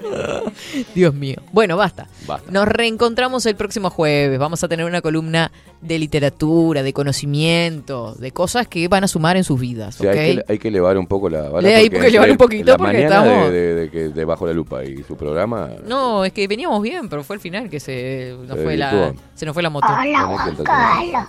Dios 0.95 1.13
mío. 1.13 1.35
Bueno, 1.51 1.77
basta. 1.77 2.07
Basta. 2.27 2.51
Nos 2.51 2.67
reencontramos 2.67 3.45
el 3.45 3.55
próximo 3.55 3.89
jueves. 3.89 4.37
Vamos 4.39 4.63
a 4.63 4.67
tener 4.67 4.85
una 4.85 5.01
columna 5.01 5.51
de 5.81 5.99
literatura, 5.99 6.83
de 6.83 6.93
conocimiento, 6.93 8.15
de 8.15 8.31
cosas 8.31 8.67
que 8.67 8.87
van 8.87 9.03
a 9.03 9.07
sumar 9.07 9.37
en 9.37 9.43
sus 9.43 9.59
vidas. 9.59 9.99
Hay, 10.01 10.07
que, 10.37 10.43
hay 10.47 10.59
que 10.59 10.67
elevar 10.69 10.97
un 10.97 11.07
poco 11.07 11.29
la 11.29 11.49
vara. 11.49 11.67
Hay 11.67 11.89
que 11.89 11.97
elevar 12.07 12.31
un 12.31 12.37
poquito 12.37 12.71
la 12.71 12.77
porque 12.77 13.03
estamos- 13.03 13.51
De, 13.51 13.51
de- 13.51 13.75
de 13.75 13.89
que- 13.89 14.09
de 14.09 14.25
Bajo 14.25 14.45
la 14.47 14.53
Lupa 14.53 14.83
y 14.83 15.03
su 15.03 15.15
programa. 15.17 15.69
No, 15.85 16.23
es 16.25 16.31
que 16.33 16.47
veníamos 16.47 16.81
bien, 16.81 17.09
pero 17.09 17.23
fue 17.23 17.35
el 17.35 17.41
final 17.41 17.69
que 17.69 17.79
se 17.79 18.35
nos 18.47 18.57
Se 18.57 18.63
fue 18.63 18.77
la, 18.77 19.13
se 19.35 19.45
nos 19.45 19.53
fue 19.53 19.63
la 19.63 19.69
moto. 19.69 19.87
Hola, 19.87 20.23
Juan 20.25 20.55
Carlos. 20.63 21.27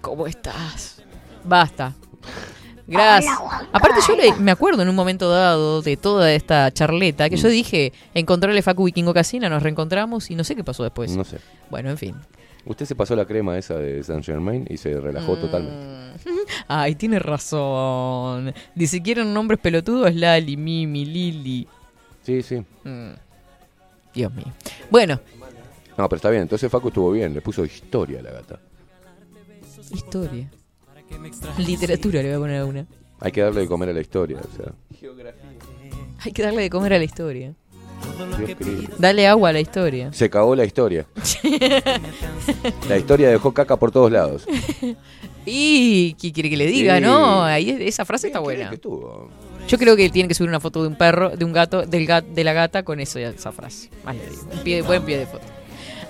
¿Cómo 0.00 0.26
estás? 0.26 1.02
Basta. 1.44 1.94
Gracias. 2.88 3.36
Aparte 3.72 4.00
yo 4.08 4.16
le- 4.16 4.34
me 4.36 4.50
acuerdo 4.50 4.82
en 4.82 4.88
un 4.88 4.94
momento 4.96 5.28
dado 5.30 5.82
de 5.82 5.96
toda 5.96 6.32
esta 6.32 6.70
charleta 6.72 7.28
que 7.28 7.36
Mm. 7.36 7.40
yo 7.40 7.48
dije, 7.48 7.92
encontrarle 8.14 8.62
Facu 8.62 8.84
Vikingo 8.84 9.12
Casina, 9.14 9.48
nos 9.48 9.62
reencontramos 9.62 10.30
y 10.30 10.34
no 10.34 10.42
sé 10.42 10.56
qué 10.56 10.64
pasó 10.64 10.82
después. 10.84 11.14
No 11.16 11.24
sé. 11.24 11.38
Bueno, 11.70 11.90
en 11.90 11.98
fin. 11.98 12.16
Usted 12.64 12.86
se 12.86 12.94
pasó 12.94 13.14
la 13.16 13.24
crema 13.24 13.56
esa 13.56 13.74
de 13.76 14.02
Saint 14.02 14.24
Germain 14.24 14.66
y 14.68 14.76
se 14.78 14.98
relajó 15.00 15.36
Mm. 15.36 15.40
totalmente. 15.40 16.20
Ay, 16.68 16.94
tiene 16.96 17.18
razón. 17.18 18.52
Dice, 18.74 19.00
quieren 19.02 19.32
nombres 19.32 19.60
pelotudos, 19.60 20.14
Lali, 20.14 20.56
Mimi, 20.56 21.04
Lili. 21.04 21.68
Sí, 22.22 22.42
sí. 22.42 22.62
Mm. 22.84 23.12
Dios 24.14 24.32
mío. 24.34 24.46
Bueno, 24.90 25.20
No, 25.96 26.08
pero 26.08 26.16
está 26.16 26.30
bien. 26.30 26.42
Entonces 26.42 26.70
Facu 26.70 26.88
estuvo 26.88 27.10
bien. 27.10 27.34
Le 27.34 27.40
puso 27.40 27.64
historia 27.64 28.20
a 28.20 28.22
la 28.22 28.30
gata. 28.30 28.60
historia. 29.92 30.48
Literatura 31.58 32.22
le 32.22 32.28
voy 32.28 32.36
a 32.36 32.38
poner 32.40 32.60
a 32.60 32.64
una. 32.66 32.86
Hay 33.20 33.32
que 33.32 33.40
darle 33.40 33.60
de 33.62 33.66
comer 33.68 33.88
a 33.88 33.92
la 33.92 34.00
historia. 34.00 34.38
O 34.40 34.56
sea, 34.56 34.72
Hay 36.20 36.32
que 36.32 36.42
darle 36.42 36.62
de 36.62 36.70
comer 36.70 36.92
a 36.94 36.98
la 36.98 37.04
historia. 37.04 37.54
Dale 38.98 39.26
agua 39.26 39.48
a 39.48 39.52
la 39.52 39.60
historia. 39.60 40.12
Se 40.12 40.30
cagó 40.30 40.54
la 40.54 40.64
historia. 40.64 41.06
La 42.88 42.96
historia 42.96 43.28
dejó 43.28 43.52
caca 43.52 43.76
por 43.76 43.90
todos 43.90 44.10
lados. 44.10 44.46
Y, 45.50 46.12
¿qué 46.20 46.30
quiere 46.30 46.50
que 46.50 46.58
le 46.58 46.66
diga, 46.66 46.96
Sí. 46.98 47.02
no? 47.02 47.42
Ahí 47.42 47.70
esa 47.80 48.04
frase 48.04 48.26
está 48.26 48.38
buena. 48.38 48.68
que? 48.68 48.78
Yo 49.66 49.78
creo 49.78 49.96
que 49.96 50.10
tiene 50.10 50.28
que 50.28 50.34
subir 50.34 50.50
una 50.50 50.60
foto 50.60 50.82
de 50.82 50.88
un 50.88 50.96
perro, 50.98 51.30
de 51.34 51.42
un 51.42 51.54
gato, 51.54 51.86
del 51.86 52.04
gat, 52.04 52.26
de 52.26 52.44
la 52.44 52.52
gata 52.52 52.82
con 52.82 53.00
eso, 53.00 53.18
esa 53.18 53.50
frase. 53.50 53.88
Más 54.04 54.14
le 54.14 54.28
digo. 54.28 54.42
Un 54.52 54.58
pie, 54.58 54.82
buen 54.82 55.02
pie 55.06 55.16
de 55.16 55.26
foto. 55.26 55.44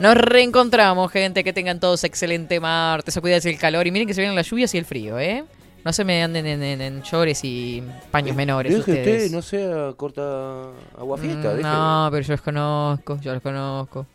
Nos 0.00 0.16
reencontramos, 0.16 1.10
gente. 1.10 1.44
Que 1.44 1.52
tengan 1.52 1.80
todos 1.80 2.04
excelente 2.04 2.60
martes. 2.60 3.14
Se 3.14 3.20
cuida 3.20 3.36
el 3.36 3.58
calor. 3.58 3.86
Y 3.86 3.90
miren 3.90 4.06
que 4.06 4.14
se 4.14 4.20
vienen 4.20 4.36
las 4.36 4.48
lluvias 4.48 4.74
y 4.74 4.78
el 4.78 4.84
frío, 4.84 5.18
¿eh? 5.18 5.44
No 5.84 5.92
se 5.92 6.04
me 6.04 6.22
anden 6.22 6.46
en, 6.46 6.62
en, 6.62 6.80
en 6.80 7.02
shorts 7.02 7.44
y 7.44 7.82
paños 8.10 8.36
menores. 8.36 8.72
Deje 8.72 8.90
ustedes. 8.90 9.24
usted, 9.24 9.36
no 9.36 9.42
sea 9.42 9.92
corta 9.96 10.70
agua 10.98 11.16
fiesta. 11.16 11.54
Mm, 11.54 11.60
no, 11.62 12.08
pero 12.10 12.22
yo 12.22 12.32
los 12.32 12.42
conozco, 12.42 13.18
yo 13.20 13.32
los 13.32 13.42
conozco. 13.42 14.06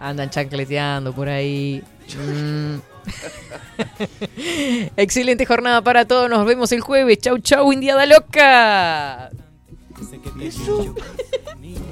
Andan 0.00 0.30
chancleteando 0.30 1.12
por 1.12 1.28
ahí. 1.28 1.82
Mm. 2.16 2.76
Excelente 4.96 5.44
jornada 5.46 5.82
para 5.82 6.06
todos. 6.06 6.30
Nos 6.30 6.46
vemos 6.46 6.72
el 6.72 6.80
jueves. 6.80 7.18
Chau, 7.18 7.38
chau, 7.38 7.72
Indiada 7.72 8.06
Loca. 8.06 9.30